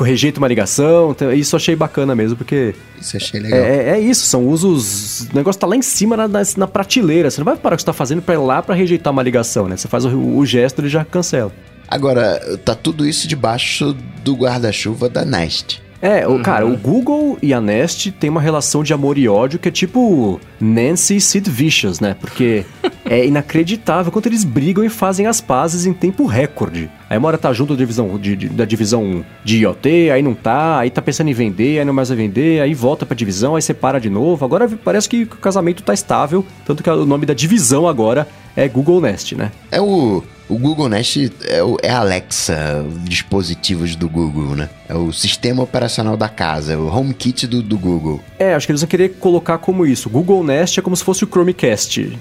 rejeita 0.00 0.38
uma 0.38 0.48
ligação. 0.48 1.12
então, 1.12 1.32
Isso 1.32 1.54
eu 1.54 1.58
achei 1.58 1.74
bacana 1.74 2.14
mesmo, 2.14 2.36
porque 2.36 2.74
Isso 3.00 3.16
eu 3.16 3.20
achei 3.20 3.40
é, 3.40 3.42
legal. 3.42 3.58
é- 3.60 3.88
é 3.90 4.00
isso, 4.00 4.26
são 4.26 4.46
usos. 4.46 5.22
O 5.32 5.34
negócio 5.36 5.60
tá 5.60 5.66
lá 5.66 5.76
em 5.76 5.82
cima 5.82 6.16
na, 6.16 6.28
na, 6.28 6.42
na 6.56 6.66
prateleira. 6.66 7.30
Você 7.30 7.40
não 7.40 7.44
vai 7.46 7.56
parar 7.56 7.74
o 7.74 7.76
que 7.76 7.82
você 7.82 7.86
tá 7.86 7.92
fazendo 7.92 8.20
pra 8.22 8.34
ir 8.34 8.38
lá 8.38 8.62
pra 8.62 8.74
rejeitar 8.74 9.12
uma 9.12 9.22
ligação, 9.22 9.66
né? 9.68 9.76
Você 9.76 9.88
faz 9.88 10.04
o, 10.04 10.10
o 10.18 10.44
gesto 10.44 10.80
ele 10.80 10.88
já 10.88 11.04
cancela. 11.04 11.52
Agora, 11.88 12.58
tá 12.64 12.74
tudo 12.74 13.06
isso 13.06 13.26
debaixo 13.28 13.96
do 14.24 14.34
guarda-chuva 14.34 15.08
da 15.08 15.24
Nest. 15.24 15.80
É, 16.06 16.26
Uhum. 16.26 16.36
o, 16.36 16.42
cara, 16.42 16.66
o 16.66 16.76
Google 16.76 17.36
e 17.42 17.52
a 17.52 17.60
Nest 17.60 18.12
tem 18.12 18.30
uma 18.30 18.40
relação 18.40 18.82
de 18.82 18.92
amor 18.92 19.18
e 19.18 19.28
ódio 19.28 19.58
que 19.58 19.68
é 19.68 19.72
tipo 19.72 20.40
Nancy 20.60 21.16
e 21.16 21.20
Sid 21.20 21.50
Vicious, 21.50 21.98
né? 22.00 22.14
Porque 22.20 22.64
é 23.04 23.26
inacreditável 23.26 24.12
quanto 24.12 24.26
eles 24.26 24.44
brigam 24.44 24.84
e 24.84 24.88
fazem 24.88 25.26
as 25.26 25.40
pazes 25.40 25.84
em 25.86 25.92
tempo 25.92 26.26
recorde. 26.26 26.88
Aí 27.08 27.16
uma 27.18 27.28
hora 27.28 27.38
tá 27.38 27.52
junto 27.52 27.74
da 27.74 27.78
divisão, 27.78 28.18
de, 28.18 28.34
de- 28.36 28.48
da 28.48 28.64
divisão 28.64 29.24
de 29.44 29.58
IoT, 29.58 30.10
aí 30.10 30.22
não 30.22 30.34
tá, 30.34 30.78
aí 30.78 30.90
tá 30.90 31.00
pensando 31.00 31.28
em 31.30 31.32
vender, 31.32 31.78
aí 31.78 31.84
não 31.84 31.92
mais 31.94 32.08
vai 32.08 32.16
vender, 32.18 32.60
aí 32.60 32.74
volta 32.74 33.06
pra 33.06 33.14
divisão, 33.14 33.54
aí 33.54 33.62
separa 33.62 34.00
de 34.00 34.10
novo. 34.10 34.44
Agora 34.44 34.68
parece 34.84 35.08
que 35.08 35.22
o 35.22 35.26
casamento 35.28 35.82
tá 35.82 35.94
estável, 35.94 36.44
tanto 36.64 36.82
que 36.82 36.90
o 36.90 37.06
nome 37.06 37.24
da 37.24 37.32
divisão 37.34 37.86
agora 37.86 38.26
é 38.56 38.66
Google 38.68 39.00
Nest, 39.00 39.36
né? 39.36 39.52
É 39.70 39.80
o, 39.80 40.22
o 40.48 40.58
Google 40.58 40.88
Nest, 40.88 41.30
é, 41.44 41.62
o, 41.62 41.76
é 41.82 41.90
Alexa, 41.90 42.84
dispositivos 43.04 43.94
do 43.96 44.08
Google, 44.08 44.56
né? 44.56 44.68
É 44.88 44.94
o 44.94 45.12
sistema 45.12 45.62
operacional 45.62 46.16
da 46.16 46.28
casa, 46.28 46.72
é 46.72 46.76
o 46.76 46.86
HomeKit 46.88 47.46
do, 47.46 47.62
do 47.62 47.78
Google. 47.78 48.20
É, 48.38 48.54
acho 48.54 48.66
que 48.66 48.72
eles 48.72 48.80
vão 48.80 48.88
querer 48.88 49.10
colocar 49.20 49.58
como 49.58 49.86
isso. 49.86 50.10
Google 50.10 50.42
Nest 50.42 50.78
é 50.78 50.82
como 50.82 50.96
se 50.96 51.04
fosse 51.04 51.22
o 51.24 51.28
Chromecast. 51.28 52.18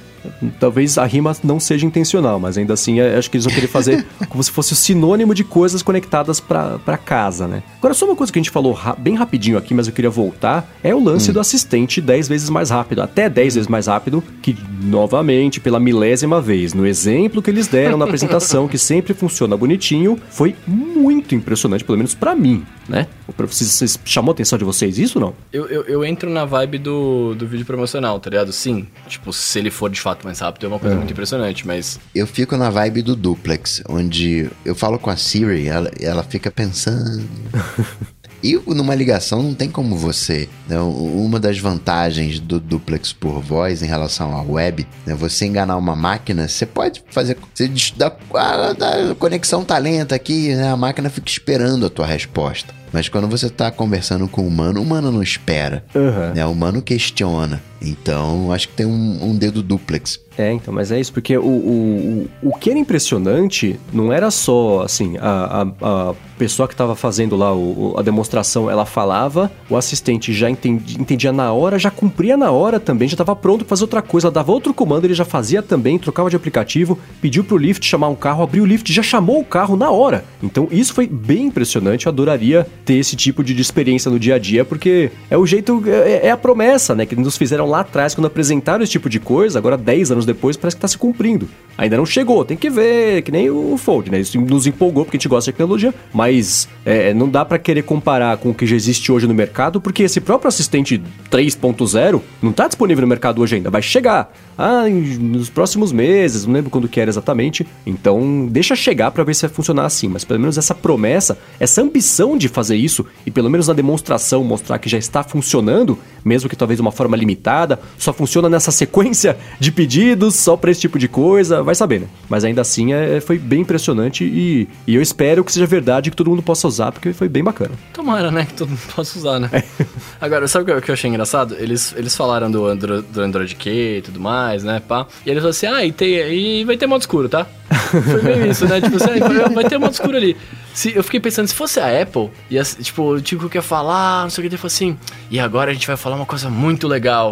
Talvez 0.60 0.98
a 0.98 1.06
rima 1.06 1.36
não 1.44 1.60
seja 1.60 1.86
intencional, 1.86 2.40
mas 2.40 2.58
ainda 2.58 2.74
assim 2.74 3.00
é- 3.00 3.18
acho 3.18 3.30
que 3.30 3.38
eles 3.38 3.46
vão 3.46 3.54
querer 3.54 3.68
fazer 3.68 4.06
como 4.30 4.44
se 4.44 4.52
fosse 4.52 4.74
o 4.74 4.76
sinônimo 4.76 5.34
de 5.34 5.44
coisas 5.44 5.82
conectadas 5.82 6.40
pra 6.40 6.78
pra 6.80 6.98
casa, 6.98 7.48
né? 7.48 7.64
Agora, 7.78 7.94
só 7.94 8.06
uma 8.06 8.16
coisa 8.16 8.32
que 8.32 8.40
a 8.40 8.42
gente 8.42 8.52
falou 8.52 8.74
ra- 8.74 8.96
bem 8.98 9.16
rapidinho 9.16 9.58
aqui, 9.58 9.74
mas 9.74 9.88
eu 9.88 9.94
queria 9.94 10.10
voltar, 10.10 10.70
é 10.84 10.94
o 10.94 11.04
lance 11.04 11.32
do 11.32 11.40
assistente 11.40 12.00
10 12.02 12.28
vezes 12.28 12.50
mais 12.50 12.70
rápido, 12.70 13.02
até 13.02 13.30
10 13.30 13.56
vezes 13.56 13.68
mais 13.68 13.88
rápido, 13.88 14.24
que 14.42 14.56
novamente, 14.82 15.60
pela 15.60 15.80
milésima 15.80 16.40
vez, 16.42 16.74
no 16.74 16.86
exemplo 16.86 17.42
que 17.42 17.50
eles 17.50 17.68
deram 17.68 17.98
na 17.98 18.06
apresentação, 18.06 18.68
que 18.68 18.78
sempre 18.78 19.14
funciona 19.14 19.58
bonitinho, 19.58 20.18
foi 20.30 20.56
muito 20.68 21.34
impressionante, 21.36 21.84
pelo 21.84 21.98
menos 21.98 22.14
pra 22.14 22.36
mim, 22.36 22.64
né? 22.88 23.08
Vocês- 23.38 24.00
chamou 24.06 24.32
a 24.32 24.34
atenção 24.34 24.58
de 24.58 24.64
vocês 24.64 24.98
isso 24.98 25.20
ou 25.20 25.26
não? 25.26 25.34
Eu, 25.52 25.66
eu, 25.68 25.84
eu 25.84 26.06
entro 26.06 26.30
na 26.30 26.46
vibe 26.46 26.78
do, 26.78 27.34
do 27.36 27.48
vídeo 27.48 27.66
promocional, 27.66 28.20
tá 28.20 28.30
ligado? 28.30 28.52
Sim, 28.54 28.88
tipo, 29.08 29.34
se 29.34 29.58
ele 29.60 29.72
for 29.72 29.90
de 29.90 30.00
fato 30.00 30.15
mais 30.24 30.40
rápido, 30.40 30.66
é 30.66 30.70
uma 30.70 30.80
coisa 30.80 30.96
muito 30.96 31.12
impressionante, 31.12 31.66
mas 31.66 32.00
Eu 32.14 32.26
fico 32.28 32.56
na 32.56 32.70
vibe 32.70 33.02
do 33.02 33.16
duplex, 33.16 33.82
onde 33.90 34.50
eu 34.64 34.76
falo 34.76 34.98
com 35.00 35.10
a 35.10 35.18
Siri, 35.18 35.68
ela, 35.68 35.92
ela 36.00 36.24
fica 36.24 36.50
pensando. 36.52 37.28
E 38.44 38.62
numa 38.68 38.94
ligação 38.94 39.42
não 39.42 39.56
tem 39.56 39.72
como 39.72 39.96
você. 39.96 40.48
né, 40.68 40.78
Uma 40.80 41.40
das 41.40 41.58
vantagens 41.58 42.40
do 42.40 42.60
duplex 42.60 43.12
por 43.12 43.42
voz 43.42 43.82
em 43.82 43.88
relação 43.88 44.38
à 44.38 44.44
web, 44.44 44.86
né, 45.04 45.16
você 45.16 45.48
enganar 45.48 45.76
uma 45.78 45.96
máquina, 45.96 46.48
você 46.48 46.64
pode 46.64 47.04
fazer. 47.10 47.38
Você 47.56 47.72
dá, 47.98 48.16
ah, 48.36 48.74
dá- 48.78 49.12
a 49.12 49.16
conexão 49.16 49.64
tá 49.66 49.80
lenta 49.80 50.14
aqui, 50.14 50.54
né, 50.54 50.70
a 50.70 50.78
máquina 50.78 51.10
fica 51.10 51.28
esperando 51.28 51.88
a 51.88 51.90
tua 51.90 52.06
resposta. 52.06 52.72
Mas 52.96 53.10
quando 53.10 53.28
você 53.28 53.50
tá 53.50 53.70
conversando 53.70 54.26
com 54.26 54.44
o 54.44 54.48
humano, 54.48 54.80
o 54.80 54.84
humano 54.84 55.12
não 55.12 55.22
espera. 55.22 55.84
Aham. 55.94 56.32
Né, 56.34 56.46
o 56.46 56.52
humano 56.52 56.82
questiona. 56.82 57.62
Então, 57.82 58.54
acho 58.54 58.70
que 58.70 58.74
tem 58.74 58.86
um, 58.86 59.20
um 59.22 59.36
dedo 59.36 59.62
duplex. 59.62 60.20
É, 60.38 60.52
então, 60.52 60.74
mas 60.74 60.92
é 60.92 61.00
isso, 61.00 61.14
porque 61.14 61.38
o, 61.38 61.44
o, 61.46 62.28
o, 62.44 62.50
o 62.50 62.58
que 62.58 62.70
era 62.70 62.80
impressionante 62.80 63.80
não 63.94 64.12
era 64.12 64.30
só, 64.32 64.82
assim, 64.82 65.16
a, 65.18 65.62
a, 65.82 66.10
a 66.10 66.14
pessoa 66.38 66.68
que 66.68 66.74
estava 66.74 66.96
fazendo 66.96 67.36
lá 67.38 67.54
o, 67.54 67.94
o- 67.94 68.00
a 68.00 68.02
demonstração, 68.02 68.70
ela 68.70 68.86
falava, 68.86 69.50
o 69.70 69.78
assistente 69.78 70.34
já 70.34 70.50
entendi- 70.50 71.00
entendia 71.00 71.32
na 71.32 71.54
hora, 71.54 71.78
já 71.80 71.90
cumpria 71.92 72.36
na 72.36 72.52
hora 72.52 72.80
também, 72.80 73.08
já 73.08 73.14
estava 73.14 73.34
pronto 73.36 73.60
para 73.64 73.70
fazer 73.70 73.84
outra 73.84 74.02
coisa, 74.02 74.28
ela 74.28 74.34
dava 74.34 74.52
outro 74.52 74.74
comando, 74.74 75.06
ele 75.06 75.14
já 75.14 75.24
fazia 75.24 75.62
também, 75.62 75.98
trocava 76.00 76.30
de 76.30 76.36
aplicativo, 76.36 76.98
pediu 77.22 77.44
pro 77.44 77.58
lift 77.58 77.86
chamar 77.86 78.10
um 78.10 78.16
carro, 78.16 78.44
abriu 78.44 78.64
o 78.64 78.66
lift, 78.68 78.92
já 78.92 79.04
chamou 79.04 79.40
o 79.40 79.46
carro 79.46 79.78
na 79.78 79.90
hora. 79.92 80.26
Então, 80.44 80.68
isso 80.72 80.94
foi 80.94 81.08
bem 81.08 81.46
impressionante, 81.46 82.08
eu 82.08 82.12
adoraria 82.12 82.68
ter 82.86 82.96
esse 82.96 83.16
tipo 83.16 83.44
de, 83.44 83.60
experiência 83.60 84.12
no 84.12 84.20
dia 84.20 84.36
a 84.36 84.40
dia, 84.40 84.64
porque 84.64 85.12
é 85.30 85.38
o 85.38 85.46
jeito, 85.46 85.84
é, 85.88 86.28
é 86.28 86.32
a 86.32 86.38
promessa, 86.38 86.94
né, 86.94 87.06
que 87.06 87.16
nos 87.16 87.36
fizeram 87.36 87.66
lá 87.66 87.80
atrás, 87.80 88.14
quando 88.14 88.28
apresentaram 88.28 88.84
esse 88.84 88.92
tipo 88.92 89.10
de 89.10 89.20
coisa, 89.20 89.58
agora 89.58 89.76
10 89.76 90.12
anos 90.12 90.26
depois 90.26 90.56
parece 90.56 90.78
que 90.78 90.82
tá 90.82 90.88
se 90.88 90.98
cumprindo. 90.98 91.50
Ainda 91.78 91.98
não 91.98 92.06
chegou, 92.06 92.46
tem 92.46 92.56
que 92.56 92.70
ver, 92.70 93.22
que 93.24 93.32
nem 93.32 93.50
o 93.50 93.76
Fold, 93.76 94.10
né? 94.10 94.20
Isso 94.20 94.40
nos 94.40 94.66
empolgou 94.66 95.04
porque 95.04 95.18
a 95.18 95.20
gente 95.20 95.28
gosta 95.28 95.52
de 95.52 95.54
tecnologia, 95.54 95.94
mas 96.14 96.70
é, 96.86 97.14
não 97.14 97.28
dá 97.28 97.44
pra 97.44 97.58
querer 97.58 97.82
comparar 97.82 98.38
com 98.38 98.52
o 98.52 98.54
que 98.54 98.66
já 98.66 98.76
existe 98.76 99.12
hoje 99.12 99.28
no 99.28 99.34
mercado, 99.34 99.82
porque 99.82 100.04
esse 100.04 100.22
próprio 100.22 100.48
assistente 100.48 101.02
3.0 101.30 102.22
não 102.42 102.54
tá 102.54 102.68
disponível 102.68 103.02
no 103.02 103.08
mercado 103.08 103.42
hoje 103.42 103.56
ainda, 103.56 103.70
vai 103.70 103.82
chegar. 103.82 104.32
Ah, 104.58 104.86
nos 104.88 105.50
próximos 105.50 105.92
meses, 105.92 106.46
não 106.46 106.54
lembro 106.54 106.72
quando 106.72 106.88
que 106.88 107.00
era 107.00 107.10
exatamente. 107.10 107.68
Então, 107.86 108.48
deixa 108.50 108.74
chegar 108.76 109.12
pra 109.12 109.24
ver 109.24 109.34
se 109.34 109.42
vai 109.42 109.50
funcionar 109.54 109.86
assim, 109.86 110.08
mas 110.08 110.24
pelo 110.24 110.40
menos 110.40 110.58
essa 110.58 110.74
promessa, 110.74 111.38
essa 111.60 111.82
ambição 111.82 112.38
de 112.38 112.48
fazer 112.48 112.75
isso 112.76 113.06
e 113.26 113.32
pelo 113.32 113.50
menos 113.50 113.68
na 113.68 113.74
demonstração 113.74 114.44
mostrar 114.44 114.78
que 114.80 114.90
já 114.90 114.98
está 114.98 115.24
funcionando, 115.24 115.98
mesmo 116.24 116.50
que 116.50 116.56
talvez 116.56 116.78
de 116.78 116.82
uma 116.82 116.92
forma 116.92 117.16
limitada, 117.16 117.80
só 117.98 118.12
funciona 118.14 118.50
nessa 118.50 118.72
sequência 118.72 119.38
de 119.60 119.72
pedidos, 119.72 120.36
só 120.36 120.56
pra 120.58 120.72
esse 120.72 120.82
tipo 120.82 120.98
de 121.00 121.08
coisa, 121.08 121.62
vai 121.64 121.76
saber, 121.76 122.02
né? 122.02 122.08
Mas 122.30 122.44
ainda 122.44 122.62
assim 122.62 122.94
é, 122.94 123.20
foi 123.22 123.38
bem 123.38 123.62
impressionante 123.62 124.24
e, 124.24 124.68
e 124.88 124.96
eu 124.96 125.02
espero 125.02 125.44
que 125.44 125.52
seja 125.52 125.66
verdade 125.66 126.10
que 126.10 126.16
todo 126.18 126.30
mundo 126.30 126.42
possa 126.44 126.68
usar, 126.68 126.92
porque 126.92 127.14
foi 127.14 127.30
bem 127.30 127.44
bacana. 127.44 127.72
tomara, 127.94 128.32
né, 128.32 128.46
que 128.46 128.54
todo 128.54 128.70
mundo 128.70 128.82
possa 128.96 129.18
usar, 129.18 129.40
né? 129.40 129.50
Agora, 130.20 130.48
sabe 130.48 130.72
o 130.72 130.82
que 130.82 130.90
eu- 130.92 130.94
achei 130.94 131.10
engraçado? 131.10 131.56
Eles, 131.60 131.94
eles 131.98 132.16
falaram 132.16 132.50
do, 132.50 132.66
Andro, 132.66 133.02
do 133.02 133.22
Android 133.22 133.54
Q 133.56 133.70
e 133.98 134.02
tudo 134.02 134.20
mais, 134.20 134.64
né, 134.64 134.82
pá. 134.86 135.06
E 135.26 135.30
eles 135.30 135.42
falaram 135.42 135.50
assim, 135.50 135.66
ah, 135.68 135.86
e, 135.86 135.92
tem, 135.92 136.10
e 136.34 136.64
vai 136.66 136.78
ter 136.78 136.88
modo 136.88 137.02
escuro, 137.02 137.30
tá? 137.30 137.46
Foi 137.92 138.22
bem 138.22 138.50
isso, 138.50 138.66
né? 138.68 138.80
Tipo 138.82 138.96
assim, 138.98 139.20
ah, 139.22 139.28
vai, 139.28 139.50
vai 139.50 139.64
ter 139.70 139.78
modo 139.78 139.92
escuro 139.94 140.16
ali. 140.18 140.36
Se, 140.74 140.94
eu 140.96 141.04
fiquei 141.04 141.20
pensando, 141.20 141.48
se 141.48 141.56
fosse 141.56 141.80
a 141.80 142.02
Apple, 142.02 142.30
ia, 142.50 142.64
tipo, 142.74 143.04
o 143.14 143.22
Tico 143.22 143.48
quer 143.50 143.62
falar, 143.62 144.24
não 144.24 144.30
sei 144.30 144.42
o 144.42 144.44
que, 144.44 144.48
ele 144.56 144.58
falou 144.58 144.68
assim, 144.68 144.98
e 145.30 145.40
agora 145.40 145.72
a 145.72 145.74
gente 145.74 145.86
vai 145.86 145.98
falar 145.98 146.16
uma 146.16 146.26
coisa 146.26 146.50
muito 146.50 146.88
legal. 146.88 147.32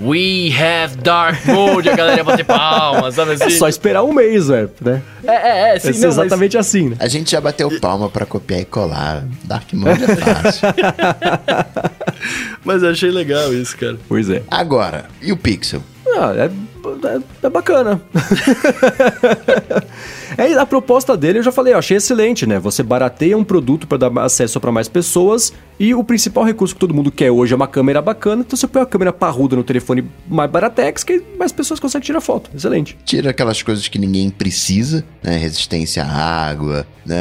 We 0.00 0.50
have 0.56 0.96
dark 0.98 1.44
mode, 1.46 1.88
a 1.88 1.96
galera 1.96 2.18
ia 2.18 2.24
bater 2.24 2.44
palmas, 2.44 3.14
sabe 3.14 3.32
assim? 3.32 3.44
É 3.44 3.50
só 3.50 3.68
esperar 3.68 4.02
um 4.04 4.12
mês, 4.12 4.48
velho, 4.48 4.70
né? 4.80 5.02
É, 5.24 5.32
é, 5.32 5.76
é, 5.76 5.78
sim, 5.78 5.88
É 5.88 5.92
não, 5.92 6.00
mas- 6.00 6.18
exatamente 6.18 6.56
assim, 6.58 6.90
né? 6.90 6.96
A 7.00 7.08
gente 7.08 7.30
já 7.30 7.40
bateu 7.40 7.70
palma 7.80 8.08
pra 8.08 8.24
copiar 8.26 8.60
e 8.60 8.64
colar. 8.64 9.24
Dark 9.44 9.72
Mode 9.72 10.04
é 10.04 10.16
fácil. 10.16 10.68
Mas 12.64 12.82
eu 12.82 12.90
achei 12.90 13.10
legal 13.10 13.52
isso, 13.54 13.76
cara. 13.76 13.96
Pois 14.08 14.28
é. 14.30 14.42
Agora, 14.50 15.06
e 15.22 15.32
o 15.32 15.36
Pixel? 15.36 15.82
Ah, 16.06 16.32
é, 16.36 16.50
é, 17.04 17.46
é 17.46 17.50
bacana. 17.50 18.00
é, 20.36 20.52
a 20.54 20.66
proposta 20.66 21.16
dele 21.16 21.38
eu 21.38 21.42
já 21.42 21.52
falei, 21.52 21.74
eu 21.74 21.78
achei 21.78 21.96
excelente, 21.96 22.46
né? 22.46 22.58
Você 22.58 22.82
barateia 22.82 23.36
um 23.36 23.44
produto 23.44 23.86
para 23.86 23.98
dar 23.98 24.22
acesso 24.22 24.60
para 24.60 24.72
mais 24.72 24.88
pessoas 24.88 25.52
e 25.78 25.94
o 25.94 26.02
principal 26.02 26.44
recurso 26.44 26.74
que 26.74 26.80
todo 26.80 26.94
mundo 26.94 27.10
quer 27.10 27.30
hoje 27.30 27.52
é 27.52 27.56
uma 27.56 27.68
câmera 27.68 28.00
bacana, 28.00 28.42
então 28.42 28.56
você 28.56 28.66
põe 28.66 28.82
uma 28.82 28.86
câmera 28.86 29.12
parruda 29.12 29.56
no 29.56 29.64
telefone 29.64 30.10
mais 30.26 30.50
baratex 30.50 31.04
que 31.04 31.22
mais 31.38 31.52
pessoas 31.52 31.80
conseguem 31.80 32.06
tirar 32.06 32.20
foto. 32.20 32.50
Excelente. 32.54 32.96
Tira 33.04 33.30
aquelas 33.30 33.62
coisas 33.62 33.88
que 33.88 33.98
ninguém 33.98 34.30
precisa, 34.30 35.04
né? 35.22 35.36
Resistência 35.36 36.04
à 36.04 36.48
água, 36.48 36.86
né? 37.04 37.16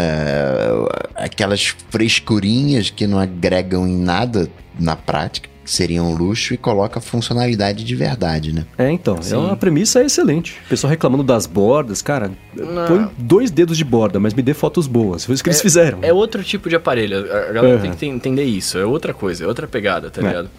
Aquelas 1.15 1.75
frescurinhas 1.89 2.89
que 2.89 3.07
não 3.07 3.19
agregam 3.19 3.87
em 3.87 3.97
nada 3.97 4.49
na 4.79 4.95
prática, 4.95 5.49
que 5.67 5.73
seriam 5.73 6.09
um 6.09 6.15
luxo, 6.15 6.53
e 6.53 6.57
coloca 6.57 7.01
funcionalidade 7.01 7.83
de 7.83 7.93
verdade, 7.93 8.53
né? 8.53 8.65
É, 8.77 8.89
então, 8.89 9.19
é 9.29 9.35
uma 9.37 9.57
premissa 9.57 10.01
excelente. 10.01 10.55
O 10.65 10.69
pessoal 10.69 10.89
reclamando 10.89 11.23
das 11.23 11.45
bordas, 11.45 12.01
cara, 12.01 12.31
Não. 12.55 12.87
põe 12.87 13.09
dois 13.17 13.51
dedos 13.51 13.77
de 13.77 13.83
borda, 13.83 14.17
mas 14.17 14.33
me 14.33 14.41
dê 14.41 14.53
fotos 14.53 14.87
boas. 14.87 15.25
Foi 15.25 15.35
isso 15.35 15.43
que 15.43 15.49
eles 15.49 15.61
fizeram. 15.61 15.99
É 16.01 16.13
outro 16.13 16.41
tipo 16.41 16.69
de 16.69 16.77
aparelho. 16.77 17.17
A 17.19 17.51
galera 17.51 17.75
Uhum. 17.75 17.81
tem 17.81 17.91
que 17.91 17.97
te- 17.97 18.05
entender 18.05 18.45
isso. 18.45 18.77
É 18.77 18.85
outra 18.85 19.13
coisa, 19.13 19.43
é 19.43 19.47
outra 19.47 19.67
pegada, 19.67 20.09
tá 20.09 20.21
É. 20.21 20.25
ligado? 20.27 20.49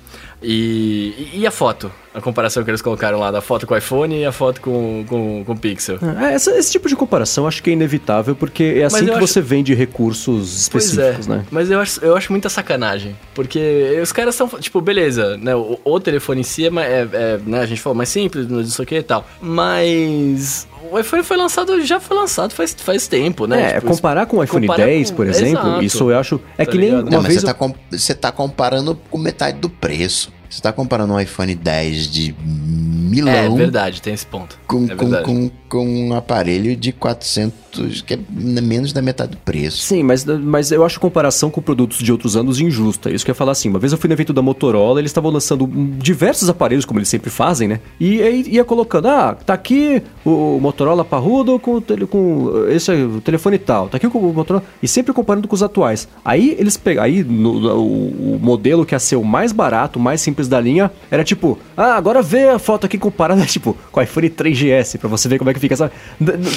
E, 0.42 1.30
e 1.34 1.46
a 1.46 1.50
foto? 1.50 1.90
A 2.19 2.21
comparação 2.21 2.64
que 2.64 2.71
eles 2.71 2.83
colocaram 2.83 3.19
lá 3.21 3.31
da 3.31 3.41
foto 3.41 3.66
com 3.66 3.75
o 3.75 3.77
iPhone 3.77 4.19
e 4.21 4.25
a 4.25 4.33
foto 4.33 4.61
com, 4.61 5.05
com, 5.09 5.45
com 5.45 5.53
o 5.53 5.57
Pixel. 5.59 5.99
É, 6.21 6.35
essa- 6.35 6.51
esse 6.59 6.71
tipo 6.73 6.89
de 6.89 6.97
comparação 6.97 7.47
acho 7.47 7.62
que 7.62 7.71
é 7.71 7.73
inevitável, 7.73 8.35
porque 8.35 8.75
é 8.79 8.85
assim 8.85 9.05
que 9.05 9.11
acho- 9.12 9.21
você 9.21 9.41
vende 9.41 9.73
recursos 9.75 10.69
Pois 10.71 10.85
específicos, 10.87 11.27
é, 11.27 11.31
né? 11.31 11.45
mas 11.51 11.71
eu 11.71 11.81
acho, 11.81 12.05
eu 12.05 12.16
acho 12.16 12.33
muita 12.33 12.49
sacanagem. 12.49 13.16
Porque 13.35 13.99
os 14.03 14.12
caras 14.12 14.35
são, 14.35 14.49
tipo, 14.49 14.81
beleza, 14.81 15.37
né? 15.37 15.55
O, 15.55 15.79
o 15.85 16.01
telefone 16.01 16.41
em 16.41 16.45
si 16.45 16.66
é, 16.66 16.69
é- 16.69 17.09
é, 17.12 17.39
né, 17.47 17.61
a 17.61 17.66
gente 17.66 17.81
falou 17.81 17.97
mais 17.97 18.09
simples, 18.09 18.49
não 18.49 18.64
sei 18.64 18.83
o 18.83 18.87
que 18.87 18.97
e 18.97 19.03
tal. 19.03 19.25
Mas 19.41 20.66
o 20.91 20.99
iPhone 20.99 21.23
foi 21.23 21.37
lançado, 21.37 21.81
já 21.85 22.01
foi 22.01 22.16
lançado 22.16 22.53
faz, 22.53 22.75
faz 22.79 23.07
tempo, 23.07 23.47
né? 23.47 23.73
É, 23.73 23.75
Tipo, 23.75 23.87
comparar 23.89 24.27
com 24.27 24.39
o 24.39 24.45
iPhone 24.45 24.66
comparar 24.66 24.87
10, 24.87 25.11
com- 25.11 25.16
por 25.16 25.27
exemplo, 25.27 25.69
Exato. 25.69 25.85
isso 25.85 26.11
eu 26.11 26.19
acho. 26.19 26.41
É 26.57 26.64
Tá 26.64 26.71
que 26.73 26.79
nem 26.79 26.89
ligado? 26.91 27.03
uma 27.05 27.11
Não, 27.11 27.19
mas 27.23 27.29
vez. 27.29 27.41
você 27.41 27.47
eu- 27.47 27.49
tá, 27.49 27.55
com- 27.55 27.75
você 27.91 28.14
tá 28.14 28.33
comparando 28.33 28.99
com 29.11 29.19
metade 29.19 29.59
do 29.59 29.69
preço. 29.69 30.33
Você 30.49 30.62
tá 30.62 30.72
comparando 30.72 31.12
um 31.12 31.20
iPhone 31.20 31.55
10 31.55 32.11
de 32.11 32.34
milão 32.42 33.32
É 33.32 33.49
verdade, 33.51 34.01
tem 34.01 34.14
esse 34.14 34.26
ponto. 34.26 34.59
com, 34.66 34.84
é 34.86 34.94
com, 34.94 35.22
com, 35.22 35.51
com 35.69 35.87
um 35.87 36.14
aparelho 36.14 36.75
de 36.77 36.93
400, 36.93 38.03
que 38.03 38.14
é 38.14 38.19
menos 38.31 38.93
da 38.93 39.03
metade 39.03 39.33
do 39.33 39.37
preço. 39.39 39.79
Sim, 39.83 40.03
mas, 40.03 40.25
mas 40.25 40.71
eu 40.73 40.85
acho 40.85 40.97
a 40.99 41.01
comparação 41.01 41.51
com 41.51 41.61
produtos 41.61 41.99
de 41.99 42.11
outros 42.11 42.37
anos 42.37 42.61
injusta. 42.61 43.11
Isso 43.11 43.25
que 43.25 43.31
eu 43.31 43.33
ia 43.33 43.37
falar 43.37 43.53
assim. 43.53 43.69
Uma 43.69 43.79
vez 43.79 43.93
eu 43.93 43.99
fui 43.99 44.09
no 44.09 44.14
evento 44.14 44.33
da 44.33 44.43
Motorola, 44.43 45.01
eles 45.01 45.11
estavam 45.11 45.31
lançando 45.31 45.66
diversos 45.99 46.49
aparelhos, 46.49 46.85
como 46.85 46.99
eles 46.99 47.09
sempre 47.09 47.31
fazem, 47.31 47.69
né? 47.69 47.81
E 48.01 48.23
aí 48.23 48.45
ia 48.49 48.64
colocando, 48.64 49.07
ah, 49.09 49.35
tá 49.35 49.55
aqui 49.55 50.03
o 50.25 50.59
Motorola 50.61 51.05
parrudo 51.05 51.59
com, 51.59 51.81
com 51.81 52.66
esse 52.69 52.91
o 52.93 53.21
telefone 53.21 53.59
tal, 53.59 53.89
tá 53.89 53.97
aqui 53.97 54.07
o 54.07 54.33
Motorola. 54.33 54.64
E 54.83 54.89
sempre 54.89 55.12
comparando 55.12 55.47
com 55.47 55.55
os 55.55 55.62
atuais. 55.62 56.09
Aí 56.25 56.57
eles 56.59 56.77
pegaram, 56.77 57.07
aí 57.07 57.23
no- 57.23 57.77
o, 57.77 58.35
o 58.37 58.39
modelo 58.41 58.85
que 58.87 58.95
ia 58.95 58.99
ser 58.99 59.16
o 59.16 59.25
mais 59.25 59.53
barato, 59.53 59.99
o 59.99 60.03
mais 60.03 60.21
simples 60.21 60.49
da 60.49 60.61
linha, 60.61 60.91
era 61.11 61.23
tipo, 61.25 61.59
ah, 61.77 61.95
agora 61.95 62.23
vê 62.23 62.49
a 62.49 62.59
foto 62.59 62.87
aqui 62.87 62.97
comparada, 62.99 63.45
tipo, 63.47 63.77
com 63.93 64.01
o 64.01 64.03
iPhone 64.03 64.29
3GS, 64.31 64.99
pra 64.99 65.09
você 65.09 65.29
ver 65.29 65.39
como 65.39 65.51
é 65.51 65.55
que 65.55 65.57
que 65.59 65.62
fica, 65.62 65.76
sabe? 65.76 65.92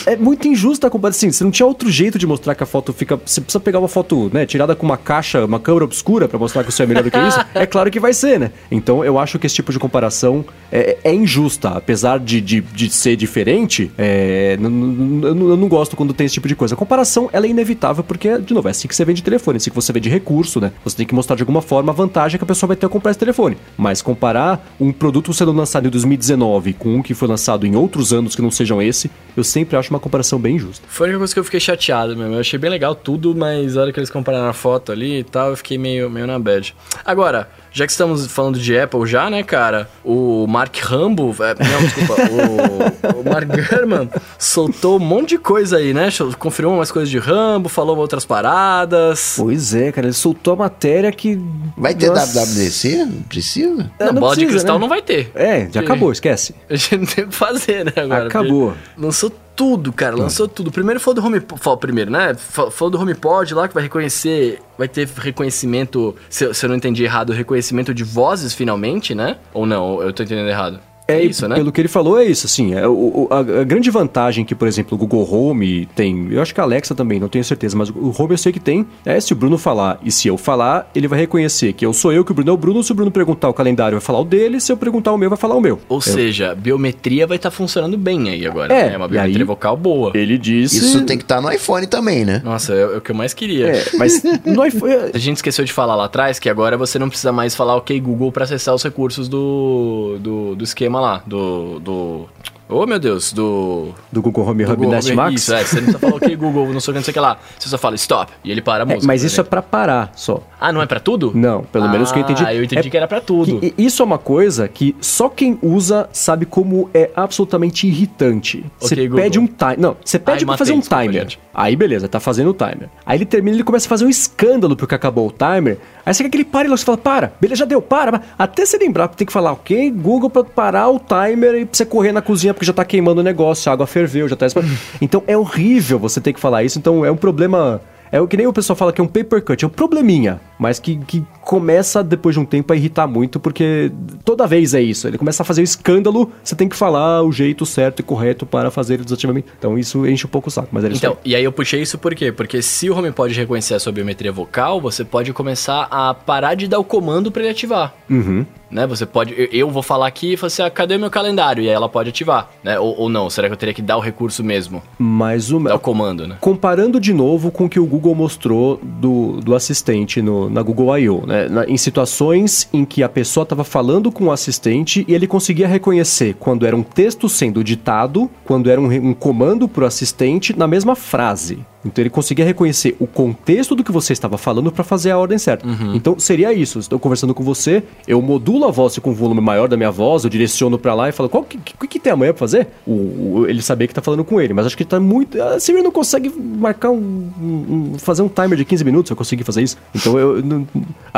É 0.05 0.15
muito 0.15 0.47
injusta 0.47 0.87
a 0.87 0.89
comparação. 0.89 1.11
Assim, 1.27 1.31
você 1.31 1.43
não 1.43 1.51
tinha 1.51 1.65
outro 1.65 1.89
jeito 1.89 2.17
de 2.17 2.25
mostrar 2.25 2.55
que 2.55 2.63
a 2.63 2.65
foto 2.65 2.93
fica. 2.93 3.19
Você 3.25 3.41
precisa 3.41 3.59
pegar 3.59 3.79
uma 3.79 3.87
foto, 3.87 4.29
né, 4.33 4.45
tirada 4.45 4.75
com 4.75 4.85
uma 4.85 4.97
caixa, 4.97 5.45
uma 5.45 5.59
câmera 5.59 5.85
obscura 5.85 6.27
para 6.27 6.39
mostrar 6.39 6.63
que 6.63 6.71
seu 6.71 6.83
é 6.83 6.87
melhor 6.87 7.03
do 7.03 7.11
que 7.11 7.17
isso. 7.17 7.39
É 7.53 7.65
claro 7.65 7.91
que 7.91 7.99
vai 7.99 8.13
ser, 8.13 8.39
né? 8.39 8.51
Então 8.71 9.03
eu 9.03 9.19
acho 9.19 9.37
que 9.37 9.45
esse 9.45 9.55
tipo 9.55 9.71
de 9.71 9.79
comparação 9.79 10.43
é, 10.71 10.97
é 11.03 11.13
injusta. 11.13 11.69
Apesar 11.69 12.19
de, 12.19 12.39
de, 12.39 12.61
de 12.61 12.89
ser 12.89 13.15
diferente, 13.15 13.91
é, 13.97 14.57
eu 14.59 15.57
não 15.57 15.67
gosto 15.67 15.95
quando 15.95 16.13
tem 16.13 16.25
esse 16.25 16.35
tipo 16.35 16.47
de 16.47 16.55
coisa. 16.55 16.75
A 16.75 16.77
comparação 16.77 17.29
ela 17.33 17.45
é 17.45 17.49
inevitável 17.49 18.03
porque, 18.03 18.37
de 18.39 18.53
novo, 18.53 18.67
é 18.67 18.71
assim 18.71 18.87
que 18.87 18.95
você 18.95 19.05
vende 19.05 19.21
telefone, 19.21 19.55
é 19.55 19.57
assim 19.57 19.69
que 19.69 19.75
você 19.75 19.91
vende 19.93 20.09
recurso, 20.09 20.59
né? 20.59 20.71
Você 20.83 20.97
tem 20.97 21.05
que 21.05 21.13
mostrar 21.13 21.35
de 21.35 21.43
alguma 21.43 21.61
forma 21.61 21.91
a 21.91 21.95
vantagem 21.95 22.37
que 22.37 22.43
a 22.43 22.47
pessoa 22.47 22.69
vai 22.69 22.77
ter 22.77 22.85
a 22.85 22.89
comprar 22.89 23.11
esse 23.11 23.19
telefone. 23.19 23.57
Mas 23.77 24.01
comparar 24.01 24.73
um 24.79 24.91
produto 24.91 25.33
sendo 25.33 25.51
lançado 25.51 25.87
em 25.87 25.89
2019 25.89 26.73
com 26.73 26.95
um 26.95 27.01
que 27.01 27.13
foi 27.13 27.27
lançado 27.27 27.65
em 27.65 27.75
outros 27.75 28.13
anos 28.13 28.35
que 28.35 28.41
não 28.41 28.51
sejam 28.51 28.81
esse, 28.81 28.90
eu 29.35 29.43
sempre 29.43 29.77
acho 29.77 29.89
uma 29.89 29.99
comparação 29.99 30.39
bem 30.39 30.59
justa. 30.59 30.85
Foi 30.87 31.05
a 31.05 31.09
única 31.09 31.19
coisa 31.19 31.33
que 31.33 31.39
eu 31.39 31.43
fiquei 31.43 31.59
chateado 31.59 32.15
mesmo. 32.15 32.33
Eu 32.33 32.39
achei 32.39 32.59
bem 32.59 32.69
legal 32.69 32.93
tudo, 32.93 33.35
mas 33.35 33.77
a 33.77 33.81
hora 33.81 33.93
que 33.93 33.99
eles 33.99 34.09
compararam 34.09 34.47
a 34.47 34.53
foto 34.53 34.91
ali 34.91 35.19
e 35.19 35.23
tal, 35.23 35.49
eu 35.49 35.57
fiquei 35.57 35.77
meio, 35.77 36.09
meio 36.09 36.27
na 36.27 36.37
bad. 36.37 36.75
Agora, 37.05 37.49
já 37.71 37.85
que 37.85 37.91
estamos 37.91 38.27
falando 38.27 38.59
de 38.59 38.77
Apple 38.77 39.05
já, 39.05 39.29
né, 39.29 39.43
cara? 39.43 39.89
O 40.03 40.45
Mark 40.47 40.75
Rambo, 40.77 41.33
é, 41.39 41.55
não, 41.63 41.81
desculpa, 41.81 42.15
o, 42.29 43.21
o 43.21 43.29
Mark 43.29 43.47
Gurman 43.47 44.09
soltou 44.37 44.97
um 44.97 44.99
monte 44.99 45.29
de 45.29 45.37
coisa 45.37 45.77
aí, 45.77 45.93
né? 45.93 46.09
Confirmou 46.37 46.75
umas 46.75 46.91
coisas 46.91 47.09
de 47.09 47.17
Rambo, 47.17 47.69
falou 47.69 47.97
outras 47.97 48.25
paradas. 48.25 49.35
Pois 49.37 49.73
é, 49.73 49.91
cara, 49.91 50.07
ele 50.07 50.13
soltou 50.13 50.53
a 50.53 50.57
matéria 50.57 51.11
que... 51.11 51.39
Vai 51.77 51.95
ter 51.95 52.09
Nossa. 52.09 52.39
WWDC? 52.39 53.07
Precisa? 53.29 53.89
Não, 53.99 54.07
não 54.07 54.13
bola 54.15 54.33
precisa, 54.33 54.35
de 54.35 54.45
cristal 54.47 54.75
né? 54.75 54.81
não 54.81 54.89
vai 54.89 55.01
ter. 55.01 55.31
É, 55.33 55.69
já 55.71 55.79
acabou, 55.79 56.11
esquece. 56.11 56.53
A 56.69 56.75
gente 56.75 56.97
não 56.97 57.05
tem 57.05 57.23
o 57.23 57.27
que 57.27 57.35
fazer, 57.35 57.85
né, 57.85 57.93
agora. 57.95 58.27
Acabou. 58.27 58.73
Lançou 58.97 59.31
tudo, 59.61 59.93
cara. 59.93 60.15
Lançou 60.15 60.47
tudo. 60.47 60.71
Primeiro 60.71 60.99
foi 60.99 61.13
do 61.13 61.23
HomePod, 61.23 61.79
primeiro, 61.79 62.09
né? 62.09 62.33
Falou 62.33 62.89
do 62.89 62.99
HomePod 62.99 63.53
lá 63.53 63.67
que 63.67 63.75
vai 63.75 63.83
reconhecer, 63.83 64.59
vai 64.75 64.87
ter 64.87 65.07
reconhecimento, 65.07 66.15
se, 66.27 66.51
se 66.51 66.65
eu 66.65 66.69
não 66.69 66.75
entendi 66.75 67.03
errado, 67.03 67.31
reconhecimento 67.31 67.93
de 67.93 68.03
vozes 68.03 68.55
finalmente, 68.55 69.13
né? 69.13 69.37
Ou 69.53 69.67
não? 69.67 70.01
Eu 70.01 70.11
tô 70.11 70.23
entendendo 70.23 70.49
errado. 70.49 70.79
É, 71.11 71.23
isso, 71.23 71.47
né? 71.47 71.55
Pelo 71.55 71.71
que 71.71 71.81
ele 71.81 71.87
falou, 71.87 72.19
é 72.19 72.25
isso, 72.25 72.45
assim. 72.45 72.73
É, 72.73 72.87
o, 72.87 73.27
a, 73.29 73.39
a, 73.39 73.63
grande 73.63 73.89
vantagem 73.89 74.45
que, 74.45 74.55
por 74.55 74.67
exemplo, 74.67 74.95
o 74.95 74.97
Google 74.97 75.27
Home 75.31 75.85
tem, 75.95 76.27
eu 76.31 76.41
acho 76.41 76.53
que 76.53 76.59
a 76.59 76.63
Alexa 76.63 76.95
também, 76.95 77.19
não 77.19 77.27
tenho 77.27 77.43
certeza, 77.43 77.77
mas 77.77 77.89
o 77.89 78.13
Home 78.17 78.31
eu 78.31 78.37
sei 78.37 78.51
que 78.51 78.59
tem, 78.59 78.85
é 79.05 79.19
se 79.19 79.33
o 79.33 79.35
Bruno 79.35 79.57
falar 79.57 79.99
e 80.03 80.11
se 80.11 80.27
eu 80.27 80.37
falar, 80.37 80.89
ele 80.95 81.07
vai 81.07 81.19
reconhecer 81.19 81.73
que 81.73 81.85
eu 81.85 81.93
sou 81.93 82.11
eu, 82.11 82.23
que 82.23 82.31
o 82.31 82.35
Bruno 82.35 82.49
é 82.49 82.53
o 82.53 82.57
Bruno, 82.57 82.83
se 82.83 82.91
o 82.91 82.95
Bruno 82.95 83.11
perguntar 83.11 83.49
o 83.49 83.53
calendário, 83.53 83.97
vai 83.97 84.05
falar 84.05 84.19
o 84.19 84.25
dele, 84.25 84.59
se 84.59 84.71
eu 84.71 84.77
perguntar 84.77 85.11
o 85.11 85.17
meu, 85.17 85.29
vai 85.29 85.37
falar 85.37 85.55
o 85.55 85.61
meu. 85.61 85.79
Ou 85.89 85.97
eu... 85.97 86.01
seja, 86.01 86.55
biometria 86.55 87.27
vai 87.27 87.37
estar 87.37 87.49
tá 87.49 87.55
funcionando 87.55 87.97
bem 87.97 88.29
aí 88.29 88.45
agora. 88.45 88.73
É, 88.73 88.91
né? 88.91 88.97
uma 88.97 89.07
biometria 89.07 89.45
vocal 89.45 89.75
boa. 89.75 90.11
Ele 90.13 90.37
disse... 90.37 90.77
Isso 90.77 91.03
tem 91.05 91.17
que 91.17 91.23
estar 91.23 91.35
tá 91.35 91.41
no 91.41 91.51
iPhone 91.51 91.87
também, 91.87 92.25
né? 92.25 92.41
Nossa, 92.43 92.73
é, 92.73 92.81
é, 92.81 92.97
o 92.97 93.01
que 93.01 93.11
eu 93.11 93.15
mais 93.15 93.33
queria. 93.33 93.67
É, 93.67 93.85
mas 93.97 94.23
no 94.45 94.65
iPhone... 94.65 94.93
A 95.13 95.17
gente 95.17 95.37
esqueceu 95.37 95.65
de 95.65 95.73
falar 95.73 95.95
lá 95.95 96.05
atrás 96.05 96.39
que 96.39 96.49
agora 96.49 96.77
você 96.77 96.97
não 96.97 97.09
precisa 97.09 97.31
mais 97.31 97.55
falar 97.55 97.75
ok 97.75 97.99
Google 97.99 98.31
para 98.31 98.43
acessar 98.43 98.73
os 98.73 98.83
recursos 98.83 99.27
do, 99.27 100.17
do, 100.19 100.55
do 100.55 100.63
esquema 100.63 101.00
lá, 101.01 101.23
do 101.25 101.79
do 101.79 102.29
Oh, 102.71 102.85
meu 102.85 102.97
Deus, 102.97 103.33
do. 103.33 103.89
Do 104.09 104.21
Google 104.21 104.47
Home 104.47 104.63
Hub 104.63 104.87
Nest 104.87 105.13
Max? 105.13 105.41
Isso, 105.41 105.53
é. 105.53 105.63
Você 105.63 105.81
não 105.81 105.91
só 105.91 105.99
fala 105.99 106.15
o 106.15 106.19
que 106.21 106.35
Google, 106.37 106.71
não 106.71 106.79
sei 106.79 106.91
o 106.91 106.93
que, 106.93 106.99
não 106.99 107.03
sei 107.03 107.11
o 107.11 107.13
que 107.13 107.19
lá. 107.19 107.37
Você 107.59 107.67
só 107.67 107.77
fala 107.77 107.95
stop 107.95 108.31
e 108.45 108.49
ele 108.49 108.61
para 108.61 108.83
a 108.83 108.87
é, 108.87 108.93
música. 108.93 109.03
É, 109.03 109.07
mas 109.07 109.23
isso 109.23 109.41
é 109.41 109.43
pra 109.43 109.61
parar 109.61 110.11
só. 110.15 110.41
Ah, 110.59 110.71
não 110.71 110.81
é 110.81 110.85
pra 110.85 110.99
tudo? 110.99 111.33
Não, 111.35 111.63
pelo 111.63 111.85
ah, 111.85 111.89
menos 111.89 112.13
que 112.13 112.19
eu 112.19 112.23
entendi. 112.23 112.43
Ah, 112.45 112.53
eu 112.53 112.63
entendi 112.63 112.87
é 112.87 112.89
que 112.89 112.95
era 112.95 113.07
pra 113.07 113.19
tudo. 113.19 113.59
Que, 113.59 113.73
isso 113.77 114.01
é 114.01 114.05
uma 114.05 114.17
coisa 114.17 114.69
que 114.69 114.95
só 115.01 115.27
quem 115.27 115.59
usa 115.61 116.09
sabe 116.13 116.45
como 116.45 116.89
é 116.93 117.11
absolutamente 117.13 117.87
irritante. 117.87 118.65
Você 118.79 118.93
okay, 118.93 119.09
pede 119.09 119.37
um 119.37 119.47
timer. 119.47 119.79
Não, 119.79 119.97
você 120.03 120.17
pede 120.17 120.39
Ai, 120.39 120.45
pra 120.45 120.57
fazer 120.57 120.73
um 120.73 120.79
timer. 120.79 121.37
Aí 121.53 121.75
beleza, 121.75 122.07
tá 122.07 122.21
fazendo 122.21 122.51
o 122.51 122.53
timer. 122.53 122.89
Aí 123.05 123.17
ele 123.17 123.25
termina 123.25 123.57
ele 123.57 123.63
começa 123.63 123.87
a 123.87 123.89
fazer 123.89 124.05
um 124.05 124.09
escândalo 124.09 124.77
porque 124.77 124.95
acabou 124.95 125.27
o 125.27 125.31
timer. 125.31 125.77
Aí 126.05 126.13
você 126.13 126.23
quer 126.23 126.29
que 126.29 126.37
ele 126.37 126.45
pare 126.45 126.67
e 126.67 126.71
você 126.71 126.83
fala, 126.83 126.97
para, 126.97 127.33
beleza, 127.39 127.59
já 127.59 127.65
deu, 127.65 127.81
para. 127.81 128.21
Até 128.37 128.65
você 128.65 128.77
lembrar, 128.77 129.07
tem 129.09 129.27
que 129.27 129.33
falar, 129.33 129.51
ok, 129.51 129.91
Google 129.91 130.29
pra 130.29 130.43
parar 130.43 130.89
o 130.89 130.99
timer 130.99 131.55
e 131.55 131.65
pra 131.65 131.75
você 131.75 131.85
correr 131.85 132.11
na 132.11 132.21
cozinha 132.21 132.53
porque 132.61 132.65
já 132.67 132.73
tá 132.73 132.85
queimando 132.85 133.21
o 133.21 133.23
negócio 133.23 133.69
a 133.71 133.73
água 133.73 133.87
ferveu, 133.87 134.27
já 134.29 134.35
tá. 134.35 134.45
Então 135.01 135.23
é 135.25 135.35
horrível 135.35 135.97
você 135.97 136.21
ter 136.21 136.31
que 136.31 136.39
falar 136.39 136.63
isso. 136.63 136.77
Então 136.77 137.03
é 137.03 137.11
um 137.11 137.17
problema. 137.17 137.81
É 138.11 138.19
o 138.19 138.27
que 138.27 138.35
nem 138.35 138.45
o 138.45 138.51
pessoal 138.51 138.75
fala 138.75 138.91
que 138.91 138.99
é 138.99 139.03
um 139.03 139.07
paper 139.07 139.41
cut, 139.41 139.63
é 139.63 139.67
um 139.67 139.71
probleminha, 139.71 140.41
mas 140.59 140.79
que, 140.79 140.97
que 140.97 141.23
começa 141.39 142.03
depois 142.03 142.35
de 142.35 142.41
um 142.41 142.45
tempo 142.45 142.73
a 142.73 142.75
irritar 142.75 143.07
muito, 143.07 143.39
porque 143.39 143.89
toda 144.25 144.45
vez 144.45 144.73
é 144.73 144.81
isso. 144.81 145.07
Ele 145.07 145.17
começa 145.17 145.43
a 145.43 145.45
fazer 145.45 145.61
o 145.61 145.63
escândalo, 145.63 146.29
você 146.43 146.53
tem 146.53 146.67
que 146.67 146.75
falar 146.75 147.23
o 147.23 147.31
jeito 147.31 147.65
certo 147.65 148.01
e 148.01 148.03
correto 148.03 148.45
para 148.45 148.69
fazer 148.69 148.99
o 148.99 149.05
desativamento. 149.05 149.47
Então 149.57 149.79
isso 149.79 150.05
enche 150.05 150.27
um 150.27 150.29
pouco 150.29 150.49
o 150.49 150.51
saco, 150.51 150.67
mas 150.73 150.83
é 150.83 150.89
Então, 150.89 151.17
e 151.23 151.33
aí 151.33 151.43
eu 151.43 151.53
puxei 151.53 151.81
isso 151.81 151.97
por 151.97 152.13
quê? 152.13 152.33
Porque 152.33 152.61
se 152.61 152.89
o 152.89 152.97
HomePod 152.97 153.33
reconhecer 153.33 153.75
a 153.75 153.79
sua 153.79 153.93
biometria 153.93 154.31
vocal, 154.31 154.81
você 154.81 155.05
pode 155.05 155.31
começar 155.31 155.87
a 155.89 156.13
parar 156.13 156.55
de 156.55 156.67
dar 156.67 156.79
o 156.79 156.83
comando 156.83 157.31
para 157.31 157.43
ele 157.43 157.51
ativar. 157.51 157.95
Uhum 158.09 158.45
né? 158.71 158.87
Você 158.87 159.05
pode. 159.05 159.49
Eu 159.51 159.69
vou 159.69 159.83
falar 159.83 160.07
aqui 160.07 160.33
e 160.33 160.37
falar 160.37 160.47
assim, 160.47 160.61
ah, 160.63 160.69
cadê 160.69 160.97
meu 160.97 161.09
calendário? 161.09 161.63
E 161.63 161.67
aí 161.67 161.73
ela 161.73 161.89
pode 161.89 162.09
ativar, 162.09 162.49
né? 162.63 162.79
Ou, 162.79 162.97
ou, 163.01 163.09
não? 163.09 163.29
Será 163.29 163.47
que 163.47 163.53
eu 163.53 163.57
teria 163.57 163.73
que 163.73 163.81
dar 163.81 163.97
o 163.97 163.99
recurso 163.99 164.43
mesmo? 164.43 164.81
Mas 164.97 165.51
o. 165.51 165.59
Dar 165.59 165.75
o 165.75 165.79
comando, 165.79 166.27
né? 166.27 166.37
Comparando 166.39 166.99
de 166.99 167.13
novo 167.13 167.51
com 167.51 167.65
o 167.65 167.69
que 167.69 167.79
o 167.79 167.85
Google 167.85 168.15
mostrou 168.15 168.79
do, 168.81 169.39
do 169.41 169.55
assistente 169.55 170.21
no, 170.21 170.49
na 170.49 170.61
Google 170.61 170.97
I.O., 170.97 171.25
né? 171.25 171.47
Na, 171.47 171.65
em 171.65 171.77
situações 171.77 172.69
em 172.71 172.85
que 172.85 173.03
a 173.03 173.09
pessoa 173.09 173.43
estava 173.43 173.63
falando 173.63 174.11
com 174.11 174.25
o 174.25 174.31
assistente 174.31 175.05
e 175.07 175.13
ele 175.13 175.27
conseguia 175.27 175.67
reconhecer 175.67 176.35
quando 176.39 176.65
era 176.65 176.75
um 176.75 176.83
texto 176.83 177.27
sendo 177.27 177.63
ditado, 177.63 178.29
quando 178.45 178.69
era 178.69 178.79
um, 178.79 178.87
um 178.87 179.13
comando 179.13 179.67
para 179.67 179.83
o 179.83 179.87
assistente 179.87 180.57
na 180.57 180.67
mesma 180.67 180.95
frase. 180.95 181.65
Então 181.85 182.01
ele 182.01 182.09
conseguia 182.09 182.45
reconhecer 182.45 182.95
o 182.99 183.07
contexto 183.07 183.75
do 183.75 183.83
que 183.83 183.91
você 183.91 184.13
estava 184.13 184.37
falando 184.37 184.71
para 184.71 184.83
fazer 184.83 185.11
a 185.11 185.17
ordem 185.17 185.37
certa. 185.37 185.65
Uhum. 185.67 185.95
Então 185.95 186.19
seria 186.19 186.53
isso. 186.53 186.79
Estou 186.79 186.99
conversando 186.99 187.33
com 187.33 187.43
você, 187.43 187.83
eu 188.07 188.21
modulo 188.21 188.65
a 188.65 188.71
voz 188.71 188.97
com 188.99 189.11
o 189.11 189.13
volume 189.13 189.41
maior 189.41 189.67
da 189.67 189.77
minha 189.77 189.91
voz, 189.91 190.23
eu 190.23 190.29
direciono 190.29 190.77
para 190.77 190.93
lá 190.93 191.09
e 191.09 191.11
falo: 191.11 191.29
qual 191.29 191.43
que, 191.43 191.57
que, 191.57 191.87
que, 191.87 191.99
tem 191.99 192.13
amanhã 192.13 192.31
para 192.31 192.39
fazer? 192.39 192.67
O, 192.85 192.91
o, 192.91 193.45
ele 193.47 193.61
saber 193.61 193.87
que 193.87 193.93
tá 193.93 194.01
falando 194.01 194.23
com 194.23 194.39
ele. 194.39 194.53
Mas 194.53 194.65
acho 194.65 194.77
que 194.77 194.85
tá 194.85 194.99
muito. 194.99 195.41
A 195.41 195.59
Siri 195.59 195.81
não 195.81 195.91
consegue 195.91 196.29
marcar 196.29 196.89
um, 196.89 197.29
um, 197.41 197.93
fazer 197.97 198.21
um 198.21 198.29
timer 198.29 198.57
de 198.57 198.65
15 198.65 198.83
minutos, 198.83 199.09
eu 199.09 199.15
consegui 199.15 199.43
fazer 199.43 199.63
isso. 199.63 199.77
Então 199.95 200.17
eu. 200.17 200.41
Não, 200.43 200.67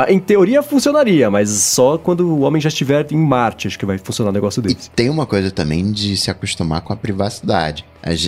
em 0.08 0.18
teoria 0.18 0.62
funcionaria, 0.62 1.30
mas 1.30 1.50
só 1.50 1.98
quando 1.98 2.28
o 2.28 2.40
homem 2.40 2.60
já 2.60 2.68
estiver 2.68 3.06
em 3.10 3.16
Marte, 3.16 3.68
acho 3.68 3.78
que 3.78 3.86
vai 3.86 3.98
funcionar 3.98 4.30
o 4.30 4.32
negócio 4.32 4.62
dele. 4.62 4.76
E 4.80 4.90
tem 4.90 5.10
uma 5.10 5.26
coisa 5.26 5.50
também 5.50 5.90
de 5.92 6.16
se 6.16 6.30
acostumar 6.30 6.80
com 6.80 6.92
a 6.92 6.96
privacidade. 6.96 7.84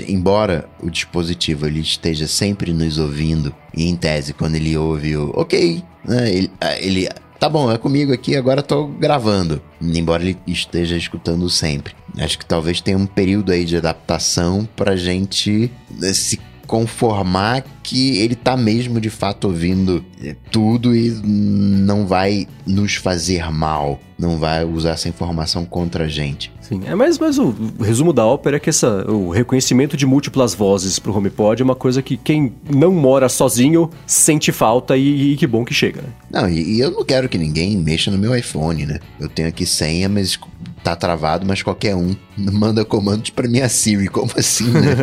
Embora 0.08 0.68
o 0.82 0.90
dispositivo 0.90 1.66
ele 1.66 1.80
esteja 1.80 2.26
sempre 2.26 2.72
nos 2.72 2.98
ouvindo, 2.98 3.54
e 3.74 3.88
em 3.88 3.96
tese, 3.96 4.32
quando 4.32 4.54
ele 4.54 4.76
ouve 4.76 5.16
o 5.16 5.30
ok, 5.34 5.82
né, 6.04 6.30
ele, 6.32 6.50
ele 6.80 7.08
tá 7.38 7.48
bom, 7.48 7.70
é 7.70 7.76
comigo 7.76 8.12
aqui, 8.12 8.36
agora 8.36 8.62
tô 8.62 8.86
gravando. 8.86 9.60
Embora 9.80 10.22
ele 10.22 10.38
esteja 10.46 10.96
escutando 10.96 11.48
sempre. 11.50 11.94
Acho 12.18 12.38
que 12.38 12.46
talvez 12.46 12.80
tenha 12.80 12.96
um 12.96 13.06
período 13.06 13.52
aí 13.52 13.64
de 13.64 13.76
adaptação 13.76 14.66
pra 14.74 14.96
gente 14.96 15.70
né, 15.90 16.12
se 16.14 16.40
conformar 16.66 17.64
que 17.82 18.18
ele 18.18 18.34
tá 18.34 18.56
mesmo 18.56 19.00
de 19.00 19.08
fato 19.08 19.46
ouvindo 19.46 20.04
é, 20.22 20.34
tudo 20.50 20.94
e 20.94 21.10
não 21.24 22.06
vai 22.06 22.46
nos 22.66 22.96
fazer 22.96 23.50
mal, 23.50 24.00
não 24.18 24.36
vai 24.38 24.64
usar 24.64 24.90
essa 24.90 25.08
informação 25.08 25.64
contra 25.64 26.04
a 26.04 26.08
gente. 26.08 26.52
Sim, 26.68 26.82
é, 26.84 26.96
mas, 26.96 27.16
mas 27.16 27.38
o, 27.38 27.54
resumo 27.80 28.12
da 28.12 28.26
ópera 28.26 28.56
é 28.56 28.60
que 28.60 28.70
essa, 28.70 29.08
o 29.08 29.30
reconhecimento 29.30 29.96
de 29.96 30.04
múltiplas 30.04 30.52
vozes 30.52 30.98
pro 30.98 31.16
HomePod 31.16 31.62
é 31.62 31.64
uma 31.64 31.76
coisa 31.76 32.02
que 32.02 32.16
quem 32.16 32.52
não 32.68 32.90
mora 32.90 33.28
sozinho 33.28 33.88
sente 34.04 34.50
falta 34.50 34.96
e, 34.96 35.32
e 35.32 35.36
que 35.36 35.46
bom 35.46 35.64
que 35.64 35.72
chega, 35.72 36.02
né? 36.02 36.08
Não, 36.28 36.48
e, 36.48 36.76
e 36.76 36.80
eu 36.80 36.90
não 36.90 37.04
quero 37.04 37.28
que 37.28 37.38
ninguém 37.38 37.76
mexa 37.76 38.10
no 38.10 38.18
meu 38.18 38.34
iPhone, 38.34 38.84
né? 38.84 38.98
Eu 39.20 39.28
tenho 39.28 39.46
aqui 39.46 39.64
senha, 39.64 40.08
mas 40.08 40.36
tá 40.82 40.96
travado, 40.96 41.46
mas 41.46 41.62
qualquer 41.62 41.94
um 41.94 42.16
manda 42.36 42.84
comandos 42.84 43.30
para 43.30 43.46
minha 43.46 43.68
Siri. 43.68 44.08
Como 44.08 44.32
assim, 44.36 44.70
né? 44.70 44.96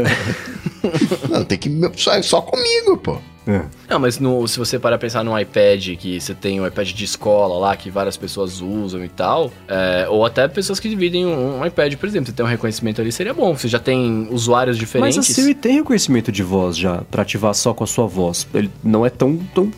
não, 1.31 1.45
tem 1.45 1.57
que. 1.57 1.69
Só, 1.95 2.21
só 2.21 2.41
comigo, 2.41 2.97
pô. 2.97 3.19
É. 3.47 3.61
Não, 3.89 3.99
mas 3.99 4.19
no, 4.19 4.47
se 4.47 4.57
você 4.57 4.79
parar 4.79 4.97
pensar 4.97 5.23
no 5.23 5.37
iPad, 5.37 5.95
que 5.97 6.19
você 6.19 6.33
tem 6.33 6.61
um 6.61 6.67
iPad 6.67 6.91
de 6.91 7.03
escola 7.03 7.57
lá, 7.57 7.75
que 7.75 7.89
várias 7.89 8.15
pessoas 8.15 8.61
usam 8.61 9.03
e 9.03 9.09
tal, 9.09 9.51
é, 9.67 10.07
ou 10.09 10.25
até 10.25 10.47
pessoas 10.47 10.79
que 10.79 10.89
dividem 10.89 11.25
um, 11.25 11.59
um, 11.59 11.65
iPad, 11.65 11.95
por 11.95 12.07
exemplo, 12.07 12.27
você 12.27 12.33
tem 12.33 12.45
um 12.45 12.49
reconhecimento 12.49 13.01
ali, 13.01 13.11
seria 13.11 13.33
bom. 13.33 13.55
Você 13.55 13.67
já 13.67 13.79
tem 13.79 14.27
usuários 14.31 14.77
diferentes. 14.77 15.17
Mas 15.17 15.29
a 15.29 15.33
Siri 15.33 15.53
tem 15.53 15.75
reconhecimento 15.75 16.31
de 16.31 16.43
voz 16.43 16.77
já, 16.77 17.03
para 17.11 17.21
ativar 17.21 17.53
só 17.53 17.73
com 17.73 17.83
a 17.83 17.87
sua 17.87 18.07
voz. 18.07 18.47
Ele 18.53 18.69
não 18.83 19.05
é 19.05 19.09
tão, 19.09 19.37
tão 19.53 19.71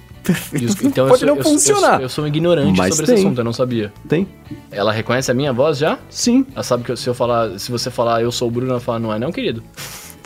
então 0.83 1.07
pode 1.07 1.19
sou, 1.19 1.35
não 1.35 1.43
funcionar. 1.43 1.95
Eu, 1.97 2.03
eu, 2.03 2.09
sou 2.09 2.23
um 2.23 2.27
ignorante 2.27 2.75
Mas 2.77 2.95
sobre 2.95 3.05
tem. 3.05 3.15
esse 3.15 3.25
assunto, 3.25 3.39
eu 3.39 3.43
não 3.43 3.53
sabia. 3.53 3.93
Tem. 4.07 4.27
Ela 4.71 4.91
reconhece 4.91 5.29
a 5.29 5.33
minha 5.33 5.53
voz 5.53 5.77
já? 5.77 5.99
Sim. 6.09 6.45
Ela 6.53 6.63
sabe 6.63 6.83
que 6.83 6.95
se 6.95 7.07
eu 7.07 7.13
falar, 7.13 7.59
se 7.59 7.71
você 7.71 7.91
falar 7.91 8.21
eu 8.21 8.31
sou 8.31 8.47
o 8.47 8.51
Bruno, 8.51 8.71
ela 8.71 8.79
fala, 8.79 8.99
não 8.99 9.13
é 9.13 9.19
não, 9.19 9.31
querido? 9.31 9.63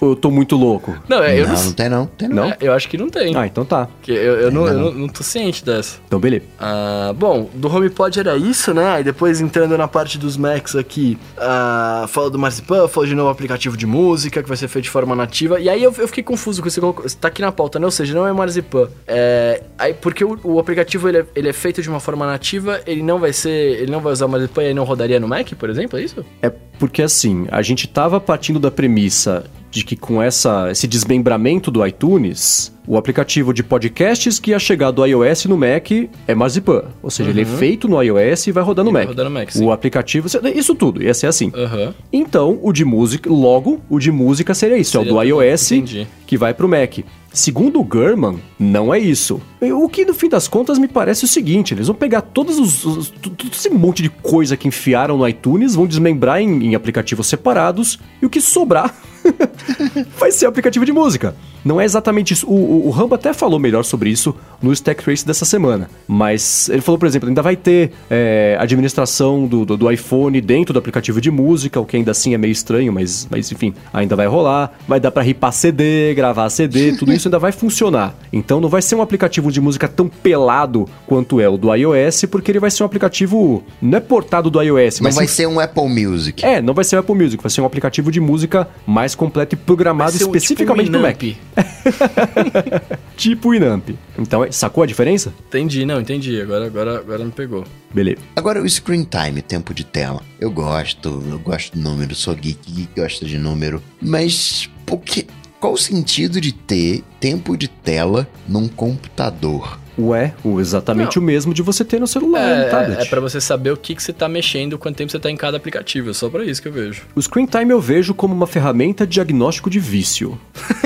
Ou 0.01 0.11
eu 0.11 0.15
tô 0.15 0.31
muito 0.31 0.55
louco? 0.55 0.97
Não, 1.07 1.21
é, 1.21 1.39
eu 1.39 1.47
não, 1.47 1.53
não, 1.55 1.63
não 1.65 1.71
tem 1.73 1.89
não. 1.89 2.05
Tem 2.05 2.29
não. 2.29 2.35
Não? 2.35 2.51
é, 2.51 2.57
eu 2.61 2.73
acho 2.73 2.87
que 2.87 2.97
não 2.97 3.09
tem. 3.09 3.35
Ah, 3.35 3.45
então 3.45 3.65
tá. 3.65 3.87
Que 4.01 4.11
eu, 4.11 4.39
eu, 4.39 4.51
não, 4.51 4.67
eu 4.67 4.73
não. 4.79 4.91
não, 4.91 5.07
tô 5.07 5.23
ciente 5.23 5.63
dessa. 5.63 5.99
Então, 6.07 6.19
beleza. 6.19 6.45
Ah, 6.59 7.13
bom, 7.15 7.49
do 7.53 7.67
HomePod 7.67 8.19
era 8.19 8.37
isso, 8.37 8.73
né? 8.73 8.87
Aí 8.87 9.03
depois 9.03 9.41
entrando 9.41 9.77
na 9.77 9.87
parte 9.87 10.17
dos 10.17 10.37
Macs 10.37 10.75
aqui, 10.75 11.17
ah, 11.37 12.05
fala 12.07 12.29
do 12.29 12.39
Marzipan, 12.39 12.87
fala 12.87 13.07
de 13.07 13.15
novo 13.15 13.29
aplicativo 13.29 13.75
de 13.75 13.85
música 13.85 14.41
que 14.41 14.47
vai 14.47 14.57
ser 14.57 14.67
feito 14.67 14.85
de 14.85 14.89
forma 14.91 15.15
nativa. 15.15 15.59
E 15.59 15.69
aí 15.69 15.83
eu, 15.83 15.93
eu 15.97 16.07
fiquei 16.07 16.23
confuso 16.23 16.61
com 16.61 16.67
isso, 16.67 16.79
colocou- 16.79 17.05
tá 17.19 17.27
aqui 17.27 17.41
na 17.41 17.51
pauta, 17.51 17.77
né? 17.79 17.85
Ou 17.85 17.91
seja, 17.91 18.13
não 18.13 18.25
é 18.25 18.31
Marzipan. 18.31 18.87
É, 19.07 19.63
aí 19.77 19.93
porque 19.93 20.23
o, 20.23 20.39
o 20.43 20.59
aplicativo 20.59 21.09
ele 21.09 21.19
é, 21.19 21.25
ele 21.35 21.49
é 21.49 21.53
feito 21.53 21.81
de 21.81 21.89
uma 21.89 21.99
forma 21.99 22.25
nativa, 22.25 22.79
ele 22.85 23.03
não 23.03 23.19
vai 23.19 23.33
ser, 23.33 23.49
ele 23.81 23.91
não 23.91 23.99
vai 23.99 24.13
usar 24.13 24.25
o 24.25 24.29
Marzipan 24.29 24.63
e 24.63 24.67
aí 24.67 24.73
não 24.73 24.83
rodaria 24.83 25.19
no 25.19 25.27
Mac, 25.27 25.49
por 25.53 25.69
exemplo, 25.69 25.99
é 25.99 26.03
isso? 26.03 26.25
É 26.41 26.49
porque 26.49 27.01
assim, 27.01 27.47
a 27.51 27.61
gente 27.61 27.87
tava 27.87 28.19
partindo 28.19 28.59
da 28.59 28.71
premissa 28.71 29.43
de 29.71 29.83
que 29.83 29.95
com 29.95 30.21
essa, 30.21 30.69
esse 30.71 30.87
desmembramento 30.87 31.69
do 31.69 31.85
iTunes, 31.85 32.73
o 32.87 32.97
aplicativo 32.97 33.53
de 33.53 33.61
podcasts 33.61 34.39
que 34.39 34.49
ia 34.51 34.57
chegar 34.57 34.89
do 34.89 35.05
iOS 35.05 35.45
no 35.45 35.55
Mac 35.55 35.91
é 36.27 36.33
Marzipan. 36.33 36.85
Ou 37.03 37.11
seja, 37.11 37.29
ele 37.29 37.41
é 37.41 37.45
feito 37.45 37.87
no 37.87 38.01
iOS 38.01 38.47
e 38.47 38.51
vai 38.51 38.63
rodar 38.63 38.83
no 38.83 38.89
Uhum. 38.89 38.93
vai 38.93 39.03
Mac. 39.03 39.09
rodar 39.09 39.25
no 39.25 39.31
Mac, 39.31 39.51
sim. 39.51 39.63
o 39.63 39.71
aplicativo, 39.71 40.27
isso 40.55 40.73
tudo, 40.73 41.03
ia 41.03 41.13
ser 41.13 41.27
assim. 41.27 41.51
Aham. 41.55 41.93
Então, 42.11 42.57
o 42.63 42.73
de 42.73 42.83
música, 42.83 43.29
logo, 43.31 43.79
o 43.87 43.99
de 43.99 44.11
música 44.11 44.53
seria 44.55 44.77
isso, 44.77 44.97
é 44.97 45.01
o 45.01 45.03
Seria 45.03 45.13
do 45.19 45.23
iOS 45.43 45.71
entendi. 45.71 46.07
que 46.25 46.35
vai 46.35 46.51
pro 46.53 46.67
Mac. 46.67 46.99
Segundo 47.31 47.79
o 47.79 47.87
German, 47.93 48.39
não 48.57 48.91
é 48.91 48.97
isso. 48.97 49.39
O 49.61 49.87
que 49.87 50.03
no 50.03 50.15
fim 50.15 50.27
das 50.27 50.47
contas 50.47 50.79
me 50.79 50.87
parece 50.87 51.25
o 51.25 51.27
seguinte: 51.27 51.75
eles 51.75 51.85
vão 51.85 51.95
pegar 51.95 52.21
todos 52.21 52.57
os, 52.57 52.83
os- 52.83 53.09
todo 53.11 53.35
esse 53.53 53.69
monte 53.69 54.01
de 54.01 54.09
coisa 54.09 54.57
que 54.57 54.67
enfiaram 54.67 55.15
no 55.15 55.27
iTunes, 55.27 55.75
vão 55.75 55.85
desmembrar 55.85 56.41
em, 56.41 56.69
em 56.69 56.73
aplicativos 56.73 57.27
separados, 57.27 57.99
e 58.19 58.25
o 58.25 58.29
que 58.31 58.41
sobrar 58.41 58.95
vai 60.17 60.31
ser 60.31 60.45
aplicativo 60.45 60.85
de 60.85 60.91
música. 60.91 61.35
Não 61.63 61.79
é 61.79 61.85
exatamente 61.85 62.33
isso. 62.33 62.47
O, 62.47 62.53
o, 62.53 62.87
o 62.87 62.89
Rambo 62.89 63.15
até 63.15 63.33
falou 63.33 63.59
melhor 63.59 63.83
sobre 63.83 64.09
isso 64.09 64.35
no 64.61 64.71
Stack 64.73 65.03
Trace 65.03 65.25
dessa 65.25 65.45
semana. 65.45 65.89
Mas 66.07 66.69
ele 66.69 66.81
falou, 66.81 66.97
por 66.99 67.05
exemplo, 67.07 67.27
ainda 67.29 67.41
vai 67.41 67.55
ter 67.55 67.91
é, 68.09 68.57
administração 68.59 69.45
do, 69.47 69.65
do, 69.65 69.77
do 69.77 69.91
iPhone 69.91 70.39
dentro 70.41 70.73
do 70.73 70.79
aplicativo 70.79 71.19
de 71.21 71.29
música, 71.31 71.79
o 71.79 71.85
que 71.85 71.97
ainda 71.97 72.11
assim 72.11 72.33
é 72.33 72.37
meio 72.37 72.51
estranho, 72.51 72.91
mas, 72.93 73.27
mas 73.29 73.51
enfim, 73.51 73.73
ainda 73.93 74.15
vai 74.15 74.27
rolar. 74.27 74.71
Vai 74.87 74.99
dar 74.99 75.11
pra 75.11 75.21
ripar 75.21 75.51
CD, 75.53 76.13
gravar 76.13 76.49
CD, 76.49 76.93
tudo 76.97 77.11
isso 77.13 77.27
ainda 77.27 77.39
vai 77.39 77.51
funcionar. 77.51 78.15
Então 78.31 78.59
não 78.61 78.69
vai 78.69 78.81
ser 78.81 78.95
um 78.95 79.01
aplicativo 79.01 79.51
de 79.51 79.59
música 79.61 79.87
tão 79.87 80.07
pelado 80.07 80.87
quanto 81.05 81.39
é 81.39 81.49
o 81.49 81.57
do 81.57 81.73
iOS, 81.73 82.25
porque 82.29 82.51
ele 82.51 82.59
vai 82.59 82.71
ser 82.71 82.83
um 82.83 82.85
aplicativo. 82.85 83.63
Não 83.81 83.97
é 83.97 84.01
portado 84.01 84.49
do 84.49 84.61
iOS, 84.61 84.99
Não 84.99 85.05
mas 85.05 85.15
vai 85.15 85.27
sim- 85.27 85.33
ser 85.33 85.47
um 85.47 85.59
Apple 85.59 85.87
Music. 85.89 86.45
é, 86.45 86.61
não 86.61 86.73
vai 86.73 86.83
ser 86.83 86.95
o 86.95 86.99
Apple 86.99 87.15
Music, 87.15 87.41
vai 87.41 87.49
ser 87.49 87.61
um 87.61 87.65
aplicativo 87.65 88.11
de 88.11 88.19
música 88.19 88.67
mais 88.85 89.15
completo 89.15 89.55
e 89.55 89.57
programado 89.57 90.11
Vai 90.11 90.19
ser 90.19 90.25
um- 90.25 90.27
especificamente 90.35 90.85
tipo 90.85 90.97
um 90.97 91.01
pro 91.01 91.09
Mac. 91.09 91.35
Tipo 93.17 93.53
Inamp. 93.53 93.89
Então, 94.17 94.49
sacou 94.51 94.83
a 94.83 94.87
diferença? 94.87 95.33
Entendi, 95.47 95.85
não, 95.85 95.99
entendi. 95.99 96.41
Agora, 96.41 96.67
agora, 96.67 96.99
agora 96.99 97.25
me 97.25 97.31
pegou. 97.31 97.65
Beleza. 97.93 98.21
Agora, 98.35 98.61
o 98.61 98.69
screen 98.69 99.03
time, 99.03 99.41
tempo 99.41 99.73
de 99.73 99.83
tela. 99.83 100.21
Eu 100.39 100.51
gosto, 100.51 101.21
eu 101.29 101.39
gosto 101.39 101.73
de 101.75 101.83
número, 101.83 102.15
sou 102.15 102.35
geek, 102.35 102.71
geek 102.71 102.89
gosta 102.95 103.25
de 103.25 103.37
número. 103.37 103.81
Mas, 104.01 104.69
por 104.85 104.99
que, 104.99 105.27
qual 105.59 105.73
o 105.73 105.77
sentido 105.77 106.39
de 106.39 106.53
ter 106.53 107.03
tempo 107.19 107.57
de 107.57 107.67
tela 107.67 108.27
num 108.47 108.67
computador? 108.67 109.77
Ué, 109.99 110.33
o 110.43 110.59
exatamente 110.59 111.17
Não. 111.17 111.23
o 111.23 111.25
mesmo 111.25 111.53
de 111.53 111.61
você 111.61 111.83
ter 111.83 111.99
no 111.99 112.07
celular, 112.07 112.39
no 112.57 112.61
É, 112.63 112.69
tablet. 112.69 113.01
é 113.01 113.05
pra 113.05 113.19
você 113.19 113.41
saber 113.41 113.71
o 113.71 113.77
que, 113.77 113.93
que 113.95 114.01
você 114.01 114.13
tá 114.13 114.27
mexendo, 114.29 114.77
quanto 114.77 114.95
tempo 114.95 115.11
você 115.11 115.19
tá 115.19 115.29
em 115.29 115.35
cada 115.35 115.57
aplicativo. 115.57 116.09
É 116.09 116.13
só 116.13 116.29
pra 116.29 116.43
isso 116.45 116.61
que 116.61 116.67
eu 116.67 116.71
vejo. 116.71 117.01
O 117.15 117.21
Screen 117.21 117.45
Time 117.45 117.71
eu 117.71 117.81
vejo 117.81 118.13
como 118.13 118.33
uma 118.33 118.47
ferramenta 118.47 119.05
de 119.05 119.13
diagnóstico 119.13 119.69
de 119.69 119.79
vício. 119.79 120.39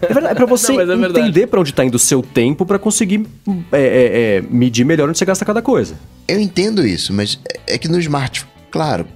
é 0.00 0.12
verdade, 0.12 0.32
é 0.32 0.34
pra 0.34 0.46
você 0.46 0.72
Não, 0.72 1.04
é 1.04 1.08
entender 1.08 1.46
pra 1.48 1.60
onde 1.60 1.72
tá 1.72 1.84
indo 1.84 1.94
o 1.96 1.98
seu 1.98 2.22
tempo 2.22 2.64
pra 2.64 2.78
conseguir 2.78 3.26
é, 3.72 3.80
é, 3.80 4.36
é, 4.38 4.42
medir 4.48 4.84
melhor 4.84 5.08
onde 5.08 5.18
você 5.18 5.24
gasta 5.24 5.44
cada 5.44 5.60
coisa. 5.60 5.94
Eu 6.28 6.38
entendo 6.38 6.86
isso, 6.86 7.12
mas 7.12 7.38
é- 7.66 7.74
é 7.74 7.78
que 7.78 7.88
no 7.88 7.98
smartphone, 7.98 8.52
claro, 8.70 9.06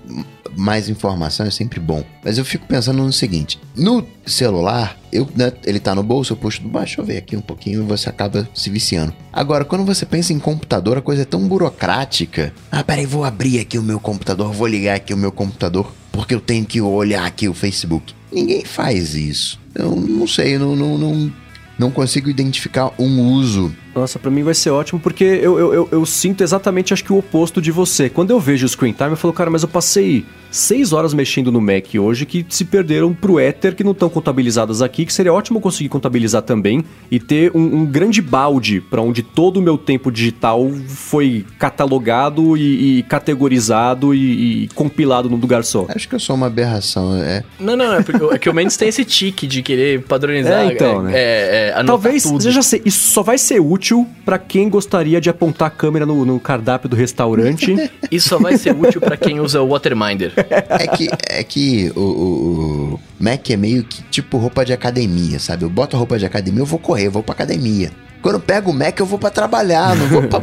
mais 0.57 0.89
informação 0.89 1.47
é 1.47 1.51
sempre 1.51 1.79
bom. 1.79 2.03
Mas 2.25 2.39
eu 2.39 2.45
fico 2.45 2.67
pensando 2.67 3.03
no 3.03 3.13
seguinte: 3.13 3.59
no 3.77 4.07
celular, 4.25 4.99
eu, 5.13 5.29
né, 5.37 5.53
ele 5.65 5.79
tá 5.79 5.95
no 5.95 6.03
bolso, 6.03 6.33
eu 6.33 6.37
puxo 6.37 6.63
do 6.63 6.69
baixo, 6.69 6.97
deixa 6.97 7.01
eu 7.01 7.05
ver 7.05 7.17
aqui 7.19 7.37
um 7.37 7.41
pouquinho 7.41 7.83
e 7.83 7.87
você 7.87 8.09
acaba 8.09 8.49
se 8.55 8.71
viciando. 8.71 9.13
Agora, 9.33 9.65
quando 9.65 9.85
você 9.85 10.07
pensa 10.07 10.33
em 10.33 10.39
computador, 10.39 10.99
a 10.99 11.03
coisa 11.03 11.23
é 11.23 11.25
tão 11.25 11.47
burocrática. 11.47 12.53
Ah, 12.71 12.83
peraí, 12.83 13.07
vou 13.07 13.25
abrir 13.25 13.61
aqui 13.61 13.79
o 13.79 13.83
meu 13.83 14.01
computador, 14.01 14.53
vou 14.53 14.67
ligar 14.67 14.97
aqui 14.97 15.13
o 15.13 15.17
meu 15.17 15.31
computador, 15.31 15.93
porque 16.11 16.35
eu 16.35 16.41
tenho 16.41 16.65
que 16.65 16.81
olhar 16.81 17.27
aqui 17.27 17.49
o 17.49 17.55
Facebook. 17.55 18.15
Ninguém 18.33 18.65
faz 18.65 19.15
isso. 19.15 19.61
Eu 19.75 19.95
não 19.95 20.27
sei, 20.27 20.57
eu 20.57 20.61
não, 20.61 20.77
não, 20.77 20.99
não, 20.99 21.33
não 21.79 21.91
consigo 21.91 22.31
identificar 22.31 22.91
um 22.99 23.33
uso 23.33 23.75
Nossa, 23.97 24.19
pra 24.19 24.31
mim 24.31 24.43
vai 24.43 24.55
ser 24.55 24.71
ótimo, 24.71 25.01
porque 25.01 25.25
eu, 25.25 25.59
eu, 25.59 25.75
eu, 25.75 25.89
eu 25.91 26.07
sinto 26.07 26.43
exatamente, 26.43 26.93
acho 26.93 27.03
que 27.03 27.13
o 27.13 27.19
oposto 27.19 27.63
de 27.63 27.71
você. 27.71 28.11
Quando 28.11 28.31
eu 28.31 28.39
vejo 28.39 28.67
o 28.67 28.69
screen 28.69 28.93
time, 28.93 29.11
eu 29.11 29.17
falo, 29.17 29.33
cara, 29.33 29.49
mas 29.49 29.63
eu 29.63 29.69
passei 29.69 30.25
seis 30.51 30.93
horas 30.93 31.13
mexendo 31.13 31.53
no 31.53 31.61
Mac 31.61 31.87
hoje 31.99 32.25
que 32.25 32.45
se 32.49 32.65
perderam 32.65 33.13
pro 33.13 33.39
Ether, 33.39 33.75
que 33.75 33.85
não 33.85 33.93
estão 33.93 34.09
contabilizadas 34.09 34.81
aqui, 34.81 35.05
que 35.05 35.13
seria 35.13 35.33
ótimo 35.33 35.61
conseguir 35.61 35.89
contabilizar 35.89 36.43
também 36.43 36.85
e 37.11 37.19
ter 37.19 37.53
um, 37.55 37.81
um 37.81 37.87
grande 37.87 38.23
balde 38.23 38.81
pra 38.81 39.01
onde 39.01 39.23
todo 39.23 39.59
o 39.59 39.63
meu 39.63 39.77
tempo 39.77 40.11
digital 40.11 40.71
foi 40.89 41.45
catalogado 41.59 42.57
e, 42.57 42.99
e 42.99 43.03
categorizado 43.05 44.15
e, 44.15 44.65
e 44.65 44.69
compilado 44.69 45.29
num 45.29 45.37
lugar 45.37 45.65
só. 45.65 45.87
Acho 45.89 46.09
que 46.09 46.15
eu 46.15 46.21
sou 46.21 46.37
uma 46.37 46.47
aberração. 46.47 47.17
É, 47.17 47.45
Não, 47.59 47.77
não, 47.77 47.87
não. 47.87 47.95
É, 47.95 48.03
porque, 48.03 48.25
é 48.35 48.39
que 48.39 48.49
o 48.49 48.55
Mendes 48.55 48.77
tem 48.77 48.89
esse 48.89 49.05
tique 49.05 49.47
de 49.47 49.63
querer 49.63 50.03
padronizar. 50.03 50.69
É, 50.69 50.73
então, 50.73 51.03
né? 51.03 51.13
É, 51.15 51.19
é, 51.19 51.73
anotar 51.73 51.87
Talvez, 51.87 52.23
tudo. 52.23 52.47
eu 52.47 52.53
já 52.53 52.63
sei, 52.63 52.83
isso 52.85 53.13
só 53.13 53.23
vai 53.23 53.39
ser 53.39 53.61
útil 53.61 53.86
pra 54.25 54.39
quem 54.39 54.69
gostaria 54.69 55.21
de 55.21 55.29
apontar 55.31 55.69
a 55.69 55.71
câmera 55.71 56.05
no, 56.07 56.25
no 56.25 56.39
cardápio 56.41 56.89
do 56.89 56.97
restaurante. 56.97 57.75
Isso 58.11 58.29
só 58.31 58.39
vai 58.39 58.57
ser 58.57 58.75
útil 58.75 59.01
pra 59.01 59.17
quem 59.17 59.39
usa 59.41 59.61
o 59.63 59.69
Waterminder. 59.69 60.33
É 60.69 60.87
que, 60.87 61.09
é 61.29 61.43
que 61.45 61.93
o, 61.95 62.01
o- 62.01 62.95
o 62.95 63.01
Mac 63.19 63.49
é 63.51 63.57
meio 63.57 63.85
que 63.85 64.03
tipo 64.05 64.37
roupa 64.39 64.65
de 64.65 64.73
academia, 64.73 65.39
sabe? 65.39 65.65
Eu 65.65 65.71
boto 65.71 65.97
a 65.97 65.99
roupa 65.99 66.19
de 66.19 66.27
academia, 66.27 66.61
eu 66.63 66.67
vou 66.67 66.79
correr, 66.79 67.07
eu 67.07 67.11
vou 67.11 67.23
pra 67.23 67.33
academia. 67.35 67.91
Quando 68.23 68.37
eu 68.37 68.41
pego 68.41 68.71
o 68.71 68.75
Mac, 68.75 68.99
eu 68.99 69.07
vou 69.07 69.19
pra 69.19 69.31
trabalhar, 69.31 69.95
não 69.95 70.07
vou 70.09 70.23
pra 70.25 70.41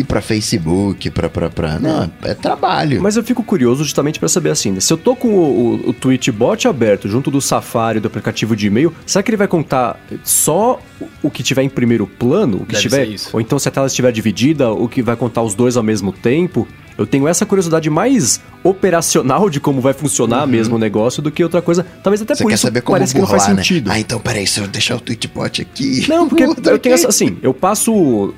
ir 0.00 0.04
pra 0.04 0.20
Facebook, 0.20 1.10
pra, 1.10 1.28
pra, 1.28 1.50
pra... 1.50 1.78
Não, 1.78 2.10
é 2.22 2.34
trabalho. 2.34 3.00
Mas 3.02 3.16
eu 3.16 3.24
fico 3.24 3.42
curioso 3.42 3.84
justamente 3.84 4.18
pra 4.18 4.28
saber 4.28 4.50
assim, 4.50 4.70
né? 4.72 4.80
se 4.80 4.92
eu 4.92 4.96
tô 4.98 5.14
com 5.16 5.28
o, 5.28 5.74
o, 5.86 5.90
o 5.90 5.94
aberto 6.68 7.08
junto 7.08 7.30
do 7.30 7.40
Safari, 7.40 8.00
do 8.00 8.08
aplicativo 8.08 8.54
de 8.56 8.66
e-mail, 8.66 8.92
será 9.06 9.22
que 9.22 9.30
ele 9.30 9.36
vai 9.36 9.48
contar 9.48 9.98
só 10.24 10.80
o- 11.00 11.06
o 11.24 11.30
que 11.30 11.42
tiver 11.42 11.62
em 11.62 11.68
primeiro 11.68 12.06
plano? 12.06 12.58
O 12.58 12.66
que 12.66 12.72
Deve 12.72 12.82
tiver, 12.82 13.04
ser 13.06 13.12
isso. 13.12 13.30
Ou 13.32 13.40
então 13.40 13.58
se 13.58 13.68
a 13.68 13.72
tela 13.72 13.86
estiver 13.86 14.12
dividida, 14.12 14.70
o 14.70 14.88
que 14.88 15.02
vai 15.02 15.16
contar 15.16 15.42
os 15.42 15.54
dois 15.54 15.76
ao 15.76 15.82
mesmo 15.82 16.12
tempo? 16.12 16.66
Eu 16.96 17.06
tenho 17.06 17.28
essa 17.28 17.44
curiosidade 17.44 17.90
mais 17.90 18.40
operacional 18.64 19.50
de 19.50 19.60
como 19.60 19.80
vai 19.80 19.92
funcionar 19.92 20.46
mesmo 20.46 20.76
o 20.76 20.78
negócio 20.78 21.22
do 21.22 21.30
que 21.30 21.42
outra 21.42 21.62
coisa. 21.62 21.86
Talvez 22.02 22.22
até 22.22 22.34
Você 22.34 22.42
por 22.42 22.48
quer 22.48 22.54
isso 22.54 22.62
saber 22.62 22.80
como 22.80 22.96
parece 22.96 23.14
que 23.14 23.20
não 23.20 23.26
faz 23.26 23.48
né? 23.48 23.56
sentido. 23.56 23.90
Ah, 23.90 23.98
então 23.98 24.18
peraí, 24.18 24.46
se 24.46 24.60
eu 24.60 24.66
deixar 24.66 24.96
o 24.96 25.00
Tweetbot 25.00 25.62
aqui... 25.62 26.06
Não, 26.08 26.28
porque 26.28 26.44
eu 26.70 26.78
tenho 26.78 26.94
essa, 26.94 27.08
assim, 27.08 27.36
eu 27.42 27.52
passo 27.52 28.34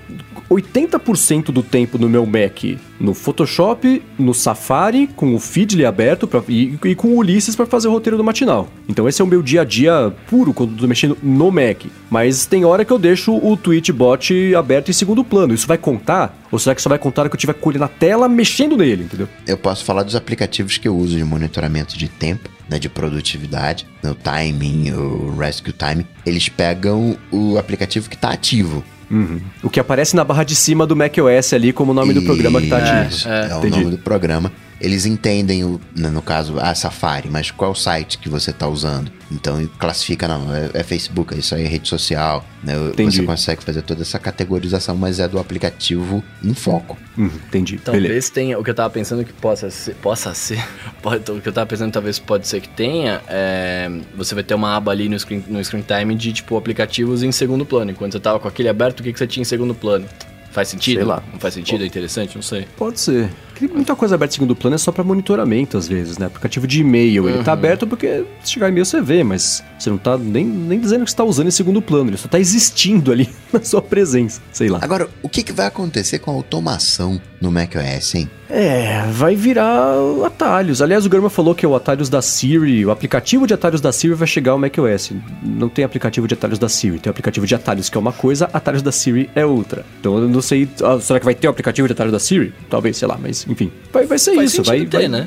80% 0.51 1.47
do 1.47 1.63
tempo 1.63 1.99
no 1.99 2.09
meu 2.09 2.27
Mac 2.27 2.65
no 3.01 3.15
Photoshop, 3.15 4.03
no 4.19 4.35
Safari, 4.35 5.09
com 5.15 5.35
o 5.35 5.39
Feedly 5.39 5.85
aberto 5.85 6.27
pra, 6.27 6.43
e, 6.49 6.79
e 6.85 6.95
com 6.95 7.09
o 7.09 7.17
Ulisses 7.19 7.55
para 7.55 7.67
fazer 7.67 7.89
o 7.89 7.93
roteiro 7.93 8.17
do 8.17 8.25
matinal. 8.25 8.69
Então 8.89 9.09
esse 9.09 9.23
é 9.23 9.25
o 9.25 9.29
meu 9.29 9.43
dia 9.43 9.63
a 9.63 9.65
dia 9.65 10.13
puro 10.29 10.53
quando 10.53 10.73
eu 10.73 10.79
tô 10.79 10.87
mexendo 10.87 11.17
no 11.23 11.51
Mac. 11.51 11.85
Mas 12.11 12.47
tem 12.47 12.65
hora 12.65 12.85
que 12.85 12.93
eu 12.93 12.99
deixo 12.99 13.37
o 13.37 13.57
Tweetbot 13.57 14.55
aberto 14.55 14.91
em 14.91 14.95
segundo 14.95 15.23
plano. 15.23 15.55
Isso 15.55 15.67
vai 15.67 15.79
contar? 15.79 16.37
Ou 16.51 16.59
será 16.59 16.75
que 16.75 16.83
só 16.83 16.89
vai 16.89 16.99
contar 16.99 17.23
hora 17.23 17.29
que 17.29 17.35
eu 17.35 17.39
estiver 17.39 17.55
com 17.55 17.71
ele 17.71 17.79
na 17.79 17.89
tela 17.89 18.29
mexendo 18.29 18.77
nele, 18.77 19.05
entendeu? 19.05 19.29
Eu 19.47 19.59
posso 19.59 19.85
falar 19.85 20.03
dos 20.03 20.17
aplicativos 20.17 20.79
que 20.79 20.89
eu 20.89 20.97
uso 20.97 21.17
de 21.17 21.25
monitoramento 21.25 21.97
de 21.97 22.09
tempo, 22.09 22.49
né, 22.69 22.79
de 22.79 22.89
produtividade, 22.89 23.87
né, 24.03 24.11
o 24.11 24.15
timing, 24.15 24.93
o 24.93 25.37
rescue 25.37 25.73
time. 25.73 26.07
Eles 26.25 26.49
pegam 26.49 27.17
o 27.31 27.59
aplicativo 27.59 28.09
que 28.09 28.17
está 28.17 28.31
ativo. 28.31 28.85
Uhum. 29.11 29.41
O 29.63 29.71
que 29.71 29.81
aparece 29.81 30.15
na 30.15 30.23
barra 30.23 30.45
de 30.45 30.55
cima 30.55 30.87
do 30.87 30.95
macOS 30.95 31.53
ali 31.53 31.73
como 31.73 31.93
o 31.93 31.95
nome 31.95 32.13
do 32.13 32.23
programa 32.23 32.61
que 32.61 32.69
tá 32.69 32.79
ativo. 32.79 33.15
Isso, 33.15 33.29
É, 33.29 33.49
é, 33.51 33.57
o 33.57 33.71
nome 33.71 33.91
do 33.91 33.99
programa. 33.99 34.53
Eles 34.81 35.07
entendem, 35.07 35.65
o, 35.65 35.81
né, 35.97 36.09
no 36.09 36.23
caso, 36.23 36.59
a 36.59 36.75
Safari, 36.75 37.29
mas 37.31 37.51
qual 37.51 37.75
site 37.75 38.19
que 38.19 38.29
você 38.29 38.51
está 38.51 38.69
usando. 38.69 39.11
Então 39.31 39.65
classifica, 39.79 40.27
não, 40.27 40.55
é, 40.55 40.71
é 40.73 40.83
Facebook, 40.83 41.37
isso 41.39 41.55
aí 41.55 41.65
é 41.65 41.69
rede 41.69 41.89
social. 41.89 42.45
Né, 42.63 42.75
Entendi. 42.89 43.17
você 43.17 43.23
consegue 43.25 43.65
fazer 43.65 43.83
toda 43.83 44.03
essa 44.03 44.19
categorização, 44.19 44.97
mas 44.97 45.21
é 45.21 45.29
do 45.29 45.39
aplicativo 45.39 46.23
em 46.43 46.55
foco. 46.55 46.97
Uhum, 47.17 47.31
entendi. 47.49 47.79
Talvez 47.79 48.03
Beleza. 48.03 48.33
tenha. 48.33 48.59
O 48.59 48.65
que 48.65 48.71
eu 48.71 48.75
tava 48.75 48.91
pensando 48.91 49.25
que 49.25 49.33
possa 49.33 49.69
ser. 49.71 49.95
Possa 49.97 50.33
ser. 50.33 50.65
Pode, 51.03 51.31
o 51.31 51.41
que 51.41 51.49
eu 51.49 51.53
tava 51.53 51.67
pensando 51.67 51.93
talvez 51.93 52.19
pode 52.19 52.47
ser 52.47 52.61
que 52.61 52.69
tenha. 52.69 53.21
É, 53.29 53.91
você 54.17 54.35
vai 54.35 54.43
ter 54.43 54.55
uma 54.55 54.77
aba 54.77 54.91
ali 54.91 55.09
no 55.09 55.19
screen, 55.19 55.45
no 55.49 55.63
screen 55.65 55.83
time 55.83 56.15
de 56.15 56.33
tipo 56.33 56.57
aplicativos 56.57 57.23
em 57.23 57.31
segundo 57.31 57.65
plano. 57.65 57.91
Enquanto 57.91 58.13
você 58.13 58.21
tava 58.21 58.39
com 58.41 58.49
aquele 58.49 58.69
aberto, 58.69 59.01
o 59.01 59.03
que, 59.03 59.13
que 59.13 59.19
você 59.19 59.27
tinha 59.27 59.43
em 59.43 59.45
segundo 59.45 59.75
plano? 59.75 60.07
Faz 60.51 60.69
sentido? 60.69 60.97
Sei 60.97 61.05
lá. 61.05 61.23
Não 61.33 61.39
faz 61.39 61.55
sentido? 61.55 61.85
É 61.85 61.87
interessante? 61.87 62.35
Não 62.35 62.43
sei. 62.43 62.67
Pode 62.77 62.99
ser. 63.01 63.31
Muita 63.67 63.95
coisa 63.97 64.15
aberta 64.15 64.33
em 64.33 64.37
segundo 64.37 64.55
plano 64.55 64.77
é 64.77 64.79
só 64.79 64.93
pra 64.93 65.03
monitoramento, 65.03 65.77
às 65.77 65.89
vezes, 65.89 66.19
né? 66.19 66.27
Aplicativo 66.27 66.67
de 66.67 66.81
e-mail, 66.81 67.29
ele 67.29 67.43
tá 67.43 67.53
aberto 67.53 67.87
porque 67.87 68.25
se 68.43 68.53
chegar 68.53 68.69
e-mail 68.69 68.85
você 68.85 69.01
vê, 69.01 69.25
mas 69.25 69.63
você 69.79 69.91
não 69.91 69.99
tá 69.99 70.17
nem, 70.17 70.45
nem 70.45 70.79
dizendo 70.79 71.05
que 71.05 71.11
você 71.11 71.17
tá 71.17 71.25
usando 71.25 71.49
em 71.49 71.53
segundo 71.53 71.81
plano, 71.81 72.11
ele 72.11 72.17
só 72.17 72.29
tá 72.29 72.39
existindo 72.39 73.11
ali 73.11 73.29
na 73.53 73.63
sua 73.63 73.83
presença, 73.83 74.41
sei 74.53 74.69
lá. 74.69 74.79
Agora, 74.83 75.09
o 75.23 75.29
que, 75.29 75.43
que 75.43 75.53
vai 75.53 75.67
acontecer 75.67 76.19
com 76.19 76.31
a 76.31 76.35
automação 76.35 77.21
no 77.41 77.51
macOS, 77.51 78.15
hein? 78.15 78.31
É, 78.51 79.03
vai 79.13 79.37
virar 79.37 79.95
atalhos. 80.25 80.81
Aliás, 80.81 81.05
o 81.05 81.11
Gurman 81.11 81.29
falou 81.29 81.55
que 81.55 81.67
o 81.67 81.77
atalhos 81.77 82.09
da 82.09 82.23
Siri, 82.23 82.85
o 82.85 82.91
aplicativo 82.91 83.47
de 83.47 83.53
atalhos 83.53 83.81
da 83.81 83.93
Siri 83.93 84.15
vai 84.15 84.27
chegar 84.27 84.53
ao 84.53 84.59
macOS. 84.59 85.13
Não 85.43 85.69
tem 85.69 85.85
aplicativo 85.85 86.27
de 86.27 86.35
atalhos 86.35 86.59
da 86.59 86.69
Siri, 86.69 86.99
tem 86.99 87.11
aplicativo 87.11 87.47
de 87.47 87.55
atalhos 87.55 87.91
que 87.91 87.99
é 87.99 88.01
uma 88.01 88.13
coisa, 88.13 88.49
atalhos 88.53 88.81
da 88.81 88.91
Siri 88.91 89.29
é 89.35 89.45
outra. 89.45 89.85
Então 90.01 90.17
eu 90.17 90.29
não 90.29 90.41
sei, 90.41 90.67
ah, 90.83 90.99
será 90.99 91.19
que 91.19 91.27
vai 91.27 91.35
ter 91.35 91.47
o 91.47 91.51
aplicativo 91.51 91.87
de 91.87 91.93
atalhos 91.93 92.13
da 92.13 92.19
Siri? 92.19 92.55
Talvez, 92.71 92.97
sei 92.97 93.07
lá, 93.07 93.19
mas 93.21 93.45
enfim. 93.49 93.73
Vai, 93.93 94.07
vai 94.07 94.19
ser 94.19 94.35
Faz 94.35 94.53
isso, 94.53 94.63
vai, 94.63 94.85
ter, 94.85 94.99
vai 94.99 95.09
né? 95.09 95.27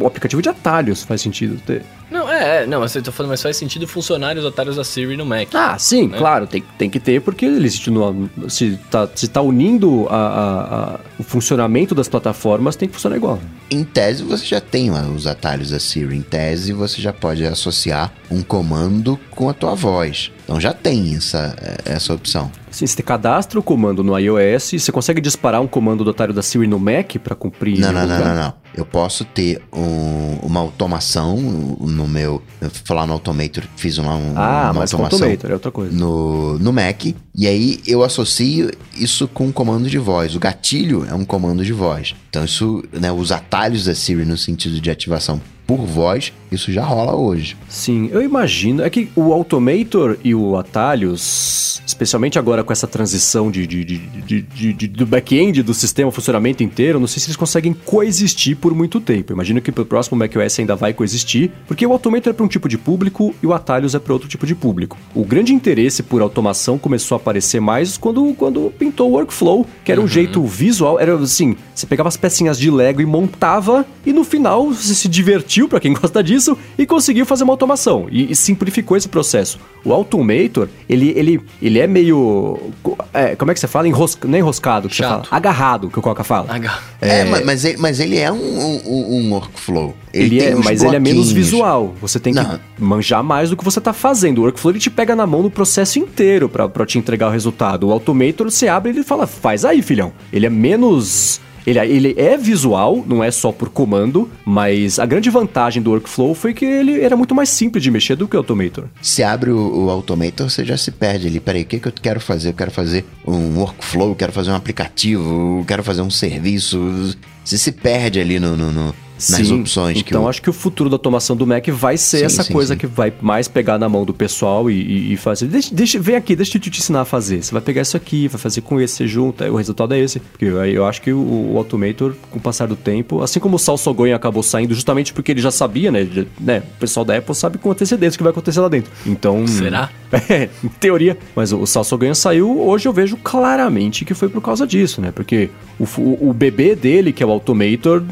O 0.00 0.06
aplicativo 0.06 0.40
de 0.42 0.48
atalhos 0.48 1.02
faz 1.02 1.20
sentido 1.20 1.60
ter. 1.66 1.82
Não, 2.10 2.30
é, 2.30 2.62
é, 2.62 2.66
não, 2.66 2.80
mas 2.80 2.94
eu 2.94 3.02
tô 3.02 3.10
falando, 3.10 3.30
mas 3.30 3.40
faz 3.42 3.56
sentido 3.56 3.86
funcionar 3.88 4.36
os 4.36 4.44
atalhos 4.44 4.76
da 4.76 4.84
Siri 4.84 5.16
no 5.16 5.24
Mac. 5.24 5.48
Ah, 5.54 5.78
sim, 5.78 6.08
Né? 6.08 6.18
claro, 6.18 6.46
tem, 6.46 6.62
tem 6.76 6.90
que 6.90 7.00
ter, 7.00 7.22
porque 7.22 7.46
ele 7.46 7.64
existe 7.66 7.90
no, 7.90 8.28
se, 8.50 8.78
tá, 8.90 9.08
se 9.14 9.28
tá 9.28 9.40
unindo 9.40 10.06
a, 10.10 10.16
a- 10.16 10.94
a- 10.96 11.00
o 11.18 11.22
funcionamento 11.22 11.94
das 11.94 12.08
plataformas, 12.08 12.76
tem 12.76 12.86
que 12.88 12.94
funcionar 12.94 13.16
igual. 13.16 13.38
Em 13.70 13.82
tese, 13.82 14.22
você 14.22 14.44
já 14.44 14.60
tem 14.60 14.90
os 14.90 15.26
atalhos 15.26 15.70
da 15.70 15.80
Siri. 15.80 16.14
Em 16.16 16.22
tese, 16.22 16.74
você 16.74 17.00
já 17.00 17.12
pode 17.14 17.44
associar 17.46 18.12
um 18.30 18.42
comando 18.42 19.18
com 19.30 19.48
a 19.48 19.54
tua 19.54 19.74
voz. 19.74 20.30
Então 20.44 20.60
já 20.60 20.74
tem 20.74 21.14
essa, 21.16 21.56
essa 21.86 22.12
opção. 22.12 22.50
Assim, 22.70 22.86
você 22.86 23.02
cadastra 23.02 23.58
o 23.58 23.62
comando 23.62 24.02
no 24.04 24.18
iOS, 24.18 24.72
você 24.78 24.92
consegue 24.92 25.20
disparar 25.20 25.60
um 25.62 25.66
comando 25.66 26.04
do 26.04 26.10
atalho 26.10 26.34
da 26.34 26.42
Siri 26.42 26.66
no 26.66 26.78
Mac 26.78 27.16
para 27.22 27.34
cumprir. 27.34 27.78
Não, 27.78 27.90
não, 27.92 28.06
não, 28.06 28.18
não, 28.18 28.34
não. 28.34 28.54
Eu 28.74 28.86
posso 28.86 29.24
ter 29.24 29.60
um- 29.72 30.38
uma 30.46 30.60
automação 30.60 31.36
no 31.36 32.08
meu. 32.08 32.42
Eu 32.60 32.70
falar 32.84 33.06
no 33.06 33.12
Automator, 33.12 33.64
fiz 33.76 33.98
uma, 33.98 34.14
um- 34.14 34.32
Ah, 34.36 34.70
uma 34.70 34.80
mas 34.80 34.92
automação 34.94 35.18
Automator 35.28 35.50
é 35.50 35.54
outra 35.54 35.70
coisa. 35.70 35.94
no, 35.96 36.58
no 36.58 36.72
Mac. 36.72 37.04
E 37.34 37.46
aí 37.46 37.80
eu 37.86 38.02
associo 38.02 38.70
isso 38.96 39.28
com 39.28 39.46
um 39.48 39.52
comando 39.52 39.88
de 39.90 39.98
voz. 39.98 40.34
O 40.34 40.40
gatilho 40.40 41.06
é 41.08 41.14
um 41.14 41.24
comando 41.24 41.64
de 41.64 41.72
voz. 41.72 42.14
Então, 42.30 42.44
isso, 42.44 42.82
né, 42.92 43.12
os 43.12 43.30
atalhos 43.30 43.84
da 43.84 43.94
Siri 43.94 44.24
no 44.24 44.36
sentido 44.38 44.80
de 44.80 44.90
ativação 44.90 45.40
por 45.66 45.84
voz, 45.86 46.32
isso 46.56 46.72
já 46.72 46.84
rola 46.84 47.14
hoje. 47.14 47.56
Sim, 47.68 48.08
eu 48.12 48.22
imagino. 48.22 48.82
É 48.82 48.90
que 48.90 49.08
o 49.16 49.32
Automator 49.32 50.16
e 50.24 50.34
o 50.34 50.56
Atalhos, 50.56 51.82
especialmente 51.86 52.38
agora 52.38 52.62
com 52.64 52.72
essa 52.72 52.86
transição 52.86 53.50
de, 53.50 53.66
de- 53.66 53.84
de- 53.84 54.72
de- 54.72 54.88
do 54.88 55.06
back-end 55.06 55.62
do 55.62 55.74
sistema, 55.74 56.10
funcionamento 56.10 56.62
inteiro, 56.62 56.98
não 57.00 57.06
sei 57.06 57.20
se 57.20 57.26
eles 57.26 57.36
conseguem 57.36 57.72
coexistir 57.72 58.56
por 58.56 58.74
muito 58.74 59.00
tempo. 59.00 59.32
Imagino 59.32 59.60
que 59.60 59.72
pro 59.72 59.84
próximo 59.84 60.16
macOS 60.18 60.58
ainda 60.58 60.76
vai 60.76 60.92
coexistir, 60.92 61.50
porque 61.66 61.86
o 61.86 61.92
Automator 61.92 62.30
é 62.30 62.32
para 62.34 62.44
um 62.44 62.48
tipo 62.48 62.68
de 62.68 62.78
público 62.78 63.34
e 63.42 63.46
o 63.46 63.52
Atalhos 63.52 63.94
é 63.94 63.98
para 63.98 64.12
outro 64.12 64.28
tipo 64.28 64.46
de 64.46 64.54
público. 64.54 64.96
O 65.14 65.24
grande 65.24 65.52
interesse 65.54 66.02
por 66.02 66.22
automação 66.22 66.78
começou 66.78 67.16
a 67.16 67.20
aparecer 67.20 67.60
mais 67.60 67.96
quando, 67.96 68.34
quando 68.34 68.72
pintou 68.78 69.10
o 69.10 69.14
Workflow, 69.14 69.66
que 69.84 69.92
era 69.92 70.00
um 70.00 70.08
jeito 70.08 70.42
visual, 70.44 70.98
era 70.98 71.14
assim, 71.16 71.56
você 71.74 71.86
pegava 71.86 72.08
as 72.08 72.16
pecinhas 72.16 72.58
de 72.58 72.70
Lego 72.70 73.00
e 73.00 73.06
montava, 73.06 73.84
e 74.04 74.12
no 74.12 74.24
final 74.24 74.68
você 74.72 74.94
se 74.94 75.08
divertiu, 75.08 75.68
para 75.68 75.80
quem 75.80 75.92
gosta 75.94 76.22
disso, 76.22 76.41
e 76.78 76.86
conseguiu 76.86 77.24
fazer 77.26 77.44
uma 77.44 77.52
automação, 77.52 78.06
e, 78.10 78.30
e 78.30 78.36
simplificou 78.36 78.96
esse 78.96 79.08
processo. 79.08 79.58
O 79.84 79.92
Automator, 79.92 80.68
ele, 80.88 81.12
ele, 81.16 81.40
ele 81.60 81.78
é 81.80 81.86
meio... 81.88 82.70
é, 83.12 83.34
como 83.34 83.50
é 83.50 83.54
que 83.54 83.58
você 83.60 83.66
fala? 83.66 83.88
Enrosca, 83.88 84.28
não 84.28 84.36
é 84.36 84.38
enroscado, 84.38 84.88
que 84.88 84.94
você 84.94 85.02
Chato. 85.02 85.26
fala. 85.28 85.36
Agarrado, 85.36 85.90
que 85.90 85.98
o 85.98 86.02
Coca 86.02 86.22
fala. 86.22 86.54
H. 86.54 86.78
É, 87.00 87.24
ma- 87.24 87.40
mas, 87.44 87.64
ele, 87.64 87.78
mas 87.78 87.98
ele 87.98 88.16
é 88.16 88.30
um, 88.30 88.36
um, 88.36 89.16
um 89.16 89.32
workflow. 89.32 89.94
Ele, 90.14 90.38
tem 90.38 90.48
é, 90.48 90.54
mas 90.54 90.82
ele 90.82 90.94
é 90.94 91.00
menos 91.00 91.32
visual. 91.32 91.94
Você 92.00 92.20
tem 92.20 92.32
Não. 92.32 92.44
que 92.44 92.60
manjar 92.78 93.24
mais 93.24 93.50
do 93.50 93.56
que 93.56 93.64
você 93.64 93.80
tá 93.80 93.92
fazendo. 93.92 94.38
O 94.38 94.42
Workflow 94.42 94.72
ele 94.72 94.78
te 94.78 94.90
pega 94.90 95.16
na 95.16 95.26
mão 95.26 95.42
no 95.42 95.50
processo 95.50 95.98
inteiro 95.98 96.48
pra, 96.48 96.68
pra 96.68 96.86
te 96.86 96.98
entregar 96.98 97.28
o 97.28 97.30
resultado. 97.32 97.88
O 97.88 97.92
Automator 97.92 98.50
você 98.50 98.68
abre 98.68 98.92
e 98.92 98.94
ele 98.96 99.02
fala, 99.04 99.26
faz 99.26 99.64
aí, 99.64 99.82
filhão. 99.82 100.12
Ele 100.32 100.46
é 100.46 100.50
menos. 100.50 101.40
Ele, 101.66 101.78
ele 101.80 102.14
é 102.18 102.36
visual, 102.36 103.04
não 103.06 103.22
é 103.22 103.30
só 103.30 103.52
por 103.52 103.68
comando, 103.68 104.30
mas 104.44 104.98
a 104.98 105.06
grande 105.06 105.30
vantagem 105.30 105.82
do 105.82 105.90
Workflow 105.90 106.34
foi 106.34 106.52
que 106.54 106.64
ele 106.64 107.00
era 107.00 107.16
muito 107.16 107.34
mais 107.34 107.48
simples 107.48 107.82
de 107.82 107.90
mexer 107.90 108.16
do 108.16 108.26
que 108.26 108.34
o 108.36 108.38
Automator. 108.38 108.84
Se 109.00 109.22
abre 109.22 109.50
o, 109.50 109.84
o 109.86 109.90
Automator, 109.90 110.50
você 110.50 110.64
já 110.64 110.76
se 110.76 110.90
perde 110.90 111.26
ali. 111.28 111.38
Peraí, 111.40 111.62
o 111.62 111.66
que, 111.66 111.78
que 111.78 111.88
eu 111.88 111.92
quero 111.92 112.20
fazer? 112.20 112.48
Eu 112.50 112.54
quero 112.54 112.70
fazer 112.70 113.04
um 113.26 113.58
workflow, 113.58 114.14
quero 114.14 114.32
fazer 114.32 114.50
um 114.50 114.56
aplicativo, 114.56 115.64
quero 115.66 115.82
fazer 115.84 116.02
um 116.02 116.10
serviço. 116.10 117.16
Você 117.44 117.58
se 117.58 117.72
perde 117.72 118.20
ali 118.20 118.38
no, 118.38 118.56
no- 118.56 118.70
no- 118.72 118.94
nas 119.30 119.46
Sim, 119.46 119.60
opções 119.60 120.02
que 120.02 120.10
Então 120.10 120.24
o- 120.24 120.28
acho 120.28 120.40
que 120.42 120.50
o 120.50 120.52
futuro 120.52 120.88
da 120.90 120.94
automação 120.96 121.36
do 121.36 121.46
Mac 121.46 121.66
vai 121.68 121.96
ser 121.96 122.18
Sim, 122.18 122.24
essa 122.24 122.42
sim, 122.42 122.52
coisa 122.52 122.74
sim. 122.74 122.78
que 122.78 122.86
vai 122.86 123.12
mais 123.20 123.48
pegar 123.48 123.78
na 123.78 123.88
mão 123.88 124.04
do 124.04 124.12
pessoal 124.14 124.70
e, 124.70 124.74
e- 124.74 125.12
e 125.12 125.16
fazer. 125.16 125.46
Deixa, 125.46 125.74
deixa- 125.74 125.98
vem 126.00 126.16
aqui, 126.16 126.34
deixa 126.36 126.56
eu 126.56 126.60
te 126.60 126.68
ensinar 126.70 127.02
a 127.02 127.04
fazer. 127.04 127.42
Você 127.42 127.52
vai 127.52 127.60
pegar 127.62 127.82
isso 127.82 127.96
aqui, 127.96 128.28
vai 128.28 128.40
fazer 128.40 128.60
com 128.62 128.80
esse, 128.80 128.94
você 128.96 129.06
junta, 129.06 129.44
aí 129.44 129.50
o 129.50 129.56
resultado 129.56 129.94
é 129.94 129.98
esse. 130.00 130.20
Porque 130.20 130.46
aí 130.46 130.74
eu 130.74 130.84
acho 130.86 131.00
que 131.02 131.12
o, 131.12 131.52
o 131.52 131.58
Automator, 131.58 132.14
com 132.30 132.38
o 132.38 132.42
passar 132.42 132.66
do 132.66 132.76
tempo, 132.76 133.22
assim 133.22 133.38
como 133.40 133.56
o 133.56 133.58
Sal 133.58 133.76
Sogonha 133.78 134.16
acabou 134.16 134.42
saindo 134.42 134.74
justamente 134.74 135.12
porque 135.12 135.32
ele 135.32 135.40
já 135.40 135.50
sabia, 135.50 135.90
né? 135.92 136.00
ele- 136.00 136.28
né, 136.40 136.62
O 136.76 136.80
pessoal 136.80 137.04
da 137.04 137.16
Apple 137.16 137.34
sabe 137.34 137.58
com 137.58 137.70
antecedência 137.70 138.16
o 138.16 138.18
que 138.18 138.22
vai 138.24 138.30
acontecer 138.32 138.60
lá 138.60 138.68
dentro. 138.68 138.90
Então. 139.06 139.46
Será? 139.46 139.90
É, 140.28 140.50
em 140.62 140.68
teoria. 140.68 141.16
Mas 141.34 141.52
o, 141.52 141.60
o 141.60 141.66
Sal 141.66 141.82
Sogonha 141.84 142.14
saiu, 142.14 142.60
hoje 142.60 142.86
eu 142.86 142.92
vejo 142.92 143.16
claramente 143.16 144.04
que 144.04 144.12
foi 144.12 144.28
por 144.28 144.42
causa 144.42 144.66
disso, 144.66 145.00
né? 145.00 145.10
Porque 145.10 145.48
o, 145.78 145.84
o, 145.98 146.28
o 146.28 146.32
bebê 146.34 146.74
dele, 146.76 147.12
que 147.14 147.22
é 147.22 147.26
o 147.26 147.30
Automator, 147.30 148.02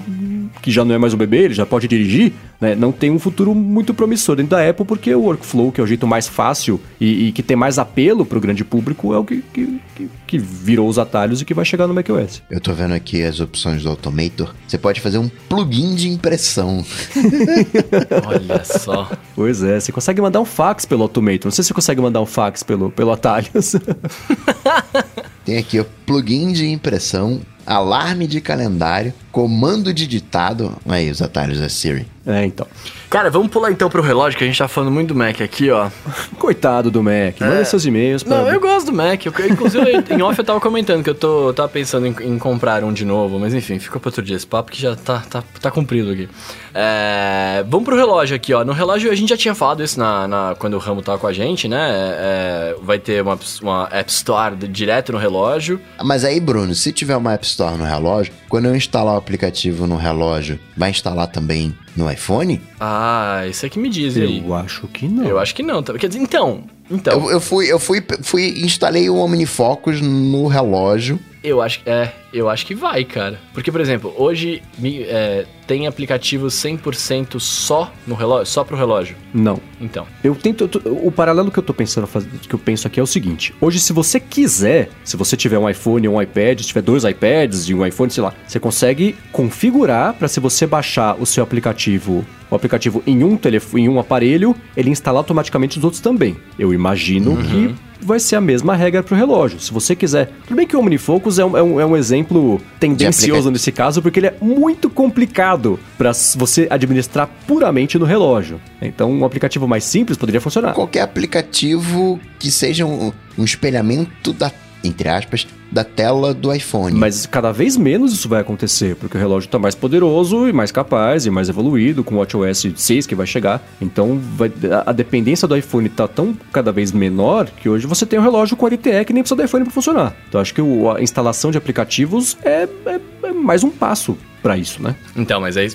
que 0.62 0.70
já 0.70 0.84
não 0.84 0.94
é 0.94 0.98
mais 0.98 1.14
um 1.14 1.16
bebê, 1.16 1.44
ele 1.44 1.54
já 1.54 1.64
pode 1.64 1.88
dirigir, 1.88 2.32
né? 2.61 2.74
Não 2.74 2.92
tem 2.92 3.11
um 3.11 3.18
futuro 3.18 3.54
muito 3.54 3.94
promissor 3.94 4.36
dentro 4.36 4.50
da 4.50 4.68
Apple, 4.68 4.84
porque 4.84 5.14
o 5.14 5.22
Workflow, 5.22 5.72
que 5.72 5.80
é 5.80 5.84
o 5.84 5.86
jeito 5.86 6.06
mais 6.06 6.28
fácil 6.28 6.80
e, 7.00 7.28
e 7.28 7.32
que 7.32 7.42
tem 7.42 7.56
mais 7.56 7.78
apelo 7.78 8.24
pro 8.26 8.40
grande 8.40 8.64
público, 8.64 9.14
é 9.14 9.18
o 9.18 9.24
que, 9.24 9.42
que, 9.52 9.80
que- 9.96 10.08
que 10.26 10.38
virou 10.38 10.88
os 10.88 10.96
atalhos 10.98 11.40
e 11.42 11.44
que 11.44 11.52
vai 11.52 11.64
chegar 11.64 11.86
no 11.88 11.92
macOS. 11.94 12.40
Eu 12.48 12.61
tô 12.61 12.72
vendo 12.72 12.94
aqui 12.94 13.20
as 13.22 13.40
opções 13.40 13.82
do 13.82 13.88
Automator. 13.88 14.54
Você 14.66 14.78
pode 14.78 15.00
fazer 15.00 15.18
um 15.18 15.28
plugin 15.48 15.94
de 15.96 16.08
impressão. 16.08 16.84
Olha 18.26 18.64
só. 18.64 19.11
Pois 19.34 19.62
é, 19.62 19.80
você 19.80 19.90
consegue 19.90 20.20
mandar 20.20 20.40
um 20.40 20.44
fax 20.44 20.84
pelo 20.84 21.02
Automator. 21.02 21.46
Não 21.46 21.50
sei 21.50 21.64
se 21.64 21.68
você 21.68 21.74
consegue 21.74 22.00
mandar 22.00 22.20
um 22.20 22.26
fax 22.26 22.62
pelo, 22.62 22.90
pelo 22.90 23.11
atalhos. 23.11 23.74
Tem 25.51 25.59
aqui 25.59 25.80
o 25.80 25.86
plugin 26.07 26.53
de 26.53 26.68
impressão, 26.70 27.40
alarme 27.66 28.28
de 28.28 28.40
calendário, 28.40 29.12
comando 29.32 29.92
de 29.92 30.07
ditado. 30.07 30.76
Aí, 30.88 31.11
os 31.11 31.20
atalhos 31.20 31.59
da 31.59 31.68
Siri. 31.68 32.07
é, 32.24 32.44
então. 32.44 32.68
Cara, 33.09 33.28
vamos 33.28 33.48
pular 33.48 33.72
então 33.72 33.90
pro 33.90 34.01
relógio, 34.01 34.38
que 34.38 34.44
a 34.44 34.46
gente 34.46 34.57
tá 34.57 34.68
falando 34.68 34.92
muito 34.92 35.09
do 35.09 35.16
Mac 35.16 35.40
aqui, 35.40 35.68
ó. 35.68 35.90
Coitado 36.38 36.88
do 36.88 37.03
Mac. 37.03 37.40
Manda 37.40 37.64
seus 37.64 37.84
e-mails 37.84 38.22
pra... 38.22 38.36
Não, 38.36 38.48
eu 38.48 38.61
gosto 38.61 38.86
do 38.86 38.92
Mac. 38.92 39.26
Eu, 39.26 39.32
inclusive, 39.51 40.05
em 40.09 40.22
off 40.22 40.38
eu 40.38 40.44
tava 40.44 40.61
comentando 40.61 41.03
que 41.03 41.11
eu 41.11 41.16
tô, 41.16 41.48
eu 41.48 41.53
tava 41.53 41.68
pensando 41.68 42.07
em, 42.07 42.14
em 42.20 42.38
comprar 42.38 42.84
um 42.84 42.92
de 42.92 43.05
novo, 43.05 43.36
mas 43.40 43.53
enfim, 43.53 43.80
ficou 43.80 44.01
pra 44.01 44.11
outro 44.11 44.22
dia 44.22 44.36
esse 44.36 44.46
papo 44.46 44.70
que 44.70 44.80
já 44.80 44.94
tá, 44.94 45.24
tá, 45.28 45.42
tá 45.61 45.70
cumprido 45.72 46.12
aqui. 46.12 46.28
É, 46.75 47.64
vamos 47.68 47.85
pro 47.85 47.97
relógio 47.97 48.37
aqui, 48.37 48.53
ó. 48.55 48.64
No 48.64 48.73
relógio 48.73 49.11
a 49.11 49.14
gente 49.14 49.29
já 49.31 49.37
tinha 49.37 49.55
falado 49.55 49.83
isso 49.83 49.99
na, 49.99 50.27
na- 50.29 50.55
quando 50.59 50.75
o 50.75 50.79
Ramo 50.79 51.03
tava 51.03 51.18
com 51.18 51.27
a 51.27 51.33
gente, 51.33 51.68
né? 51.68 51.79
É, 51.91 52.77
vai 52.83 52.99
ter 52.99 53.23
uma, 53.23 53.39
uma 53.62 53.89
App 53.91 54.11
Store 54.11 54.55
direto 54.57 55.12
no 55.12 55.18
relógio. 55.18 55.81
Mas 56.03 56.25
aí, 56.25 56.39
Bruno, 56.41 56.75
se 56.75 56.93
tiver 56.93 57.16
uma 57.16 57.33
App 57.35 57.45
Store 57.45 57.77
no 57.77 57.85
relógio, 57.85 58.33
quando 58.49 58.66
eu 58.66 58.75
instalar 58.77 59.14
o 59.14 59.18
aplicativo 59.18 59.87
no 59.87 59.97
relógio, 59.97 60.59
vai 60.77 60.91
instalar 60.91 61.27
também 61.27 61.75
no 61.97 62.11
iPhone? 62.11 62.61
Ah, 62.79 63.43
isso 63.49 63.66
é 63.66 63.68
que 63.68 63.79
me 63.79 63.89
diz 63.89 64.16
aí. 64.16 64.43
Eu 64.47 64.55
acho 64.55 64.87
que 64.89 65.07
não. 65.09 65.25
Eu 65.25 65.39
acho 65.39 65.55
que 65.55 65.62
não. 65.62 65.83
tá? 65.83 65.93
Quer 65.95 66.09
dizer, 66.09 66.21
então. 66.21 66.64
Então, 66.91 67.12
Eu, 67.26 67.30
eu 67.32 67.41
fui, 67.41 67.70
eu 67.70 67.78
fui, 67.78 68.03
fui, 68.22 68.49
instalei 68.64 69.09
o 69.09 69.16
OmniFocus 69.16 70.01
no 70.01 70.47
relógio. 70.47 71.18
Eu 71.43 71.62
acho, 71.62 71.80
é, 71.86 72.11
eu 72.34 72.49
acho 72.51 72.66
que 72.66 72.74
vai, 72.74 73.05
cara. 73.05 73.41
Porque, 73.55 73.72
por 73.72 73.80
exemplo, 73.80 74.12
hoje 74.18 74.62
me- 74.78 75.03
é, 75.05 75.47
tem 75.66 75.86
aplicativo 75.86 76.49
100% 76.49 77.38
só 77.41 77.91
no 78.07 78.14
relógio, 78.14 78.47
só 78.47 78.62
pro 78.64 78.76
relógio. 78.76 79.16
Não. 79.32 79.59
Então, 79.81 80.07
Eu 80.22 80.35
tento. 80.35 80.68
eu 80.85 81.07
O 81.07 81.11
paralelo 81.11 81.51
que 81.51 81.59
eu 81.59 81.62
tô 81.62 81.72
pensando 81.72 82.07
fazer, 82.07 82.28
que 82.28 82.55
eu 82.55 82.59
penso 82.59 82.87
aqui 82.87 83.01
é 83.01 83.03
o 83.03 83.07
seguinte: 83.07 83.55
hoje, 83.61 83.81
se 83.81 83.93
você 83.93 84.20
quiser, 84.20 84.91
se 85.05 85.16
você 85.16 85.37
tiver 85.37 85.59
um 85.59 85.68
iPhone 85.68 86.07
ou 86.09 86.16
um 86.16 86.22
iPad, 86.22 86.61
se 86.61 86.66
tiver 86.66 86.83
dois 86.83 87.05
iPads 87.05 87.68
e 87.68 87.74
um 87.74 87.85
iPhone, 87.87 88.11
sei 88.11 88.22
lá, 88.22 88.35
você 88.47 88.61
consegue 88.61 89.16
configurar 89.33 90.14
para 90.14 90.28
se 90.28 90.39
você 90.39 90.66
baixar 90.66 91.16
o 91.20 91.24
seu 91.24 91.43
aplicativo, 91.43 92.24
o 92.51 92.55
aplicativo 92.55 93.03
em 93.07 93.24
um 93.24 93.37
telefone, 93.37 93.85
em 93.85 93.89
um 93.89 93.99
aparelho, 93.99 94.55
ele 94.76 94.91
instalar 94.91 95.18
automaticamente 95.18 95.78
os 95.78 95.85
outros 95.85 96.03
também. 96.03 96.37
Eu 96.59 96.74
imagino 96.74 97.37
que 97.39 97.74
vai 98.03 98.18
ser 98.18 98.36
a 98.36 98.40
mesma 98.40 98.74
regra 98.74 99.03
pro 99.03 99.16
relógio. 99.16 99.61
Se 99.61 99.72
você 99.72 99.94
quiser. 99.94 100.30
Tudo 100.46 100.57
bem 100.57 100.66
que 100.66 100.76
o 100.76 100.80
OmniFocus 100.80 101.38
é 101.38 101.44
um, 101.44 101.57
é 101.57 101.62
um, 101.62 101.80
é 101.80 101.86
um 101.86 101.96
exemplo 101.96 102.61
tendencioso 102.78 103.51
nesse 103.51 103.72
caso, 103.72 104.03
porque 104.03 104.20
ele 104.20 104.28
é 104.28 104.34
muito 104.40 104.88
complicado 104.88 105.78
para 105.96 106.12
você 106.36 106.66
administrar 106.70 107.28
puramente 107.46 107.98
no 107.98 108.05
relógio. 108.05 108.61
Então, 108.80 109.11
um 109.11 109.24
aplicativo 109.24 109.66
mais 109.68 109.84
simples 109.84 110.16
poderia 110.16 110.40
funcionar. 110.40 110.72
Qualquer 110.72 111.03
aplicativo 111.03 112.20
que 112.38 112.51
seja 112.51 112.86
um, 112.86 113.12
um 113.36 113.44
espelhamento 113.44 114.32
da 114.32 114.51
entre 114.83 115.09
aspas, 115.09 115.47
da 115.70 115.85
tela 115.85 116.35
do 116.35 116.53
iPhone. 116.53 116.97
Mas 116.97 117.26
cada 117.26 117.53
vez 117.53 117.76
menos 117.76 118.12
isso 118.12 118.28
vai 118.28 118.41
acontecer, 118.41 118.97
porque 118.97 119.16
o 119.16 119.20
relógio 119.20 119.47
está 119.47 119.59
mais 119.59 119.74
poderoso 119.74 120.49
e 120.49 120.53
mais 120.53 120.72
capaz 120.72 121.26
e 121.26 121.31
mais 121.31 121.49
evoluído, 121.49 122.03
com 122.03 122.16
o 122.16 122.18
WatchOS 122.18 122.66
6 122.74 123.07
que 123.07 123.14
vai 123.14 123.26
chegar. 123.26 123.62
Então 123.81 124.18
vai, 124.37 124.51
a, 124.85 124.93
dependência 124.93 125.47
do 125.47 125.57
iPhone 125.57 125.87
está 125.87 126.09
tão 126.09 126.37
cada 126.53 126.72
vez 126.72 126.93
menor 126.93 127.49
que 127.51 127.68
hoje 127.68 127.87
você 127.87 128.05
tem 128.05 128.18
um 128.18 128.22
relógio 128.22 128.57
com 128.57 128.66
LTE 128.66 129.05
que 129.07 129.12
nem 129.12 129.22
precisa 129.22 129.37
do 129.37 129.45
iPhone 129.45 129.64
para 129.64 129.72
funcionar. 129.72 130.14
Então 130.28 130.41
acho 130.41 130.55
que 130.55 130.62
o, 130.62 130.91
a 130.91 131.01
instalação 131.01 131.51
de 131.51 131.59
aplicativos 131.59 132.37
é, 132.43 132.68
é, 132.87 133.01
é 133.24 133.33
mais 133.33 133.62
um 133.62 133.70
passo 133.70 134.16
para 134.43 134.57
isso, 134.57 134.82
né? 134.82 134.95
Então, 135.16 135.41
mas 135.41 135.57
aí 135.57 135.70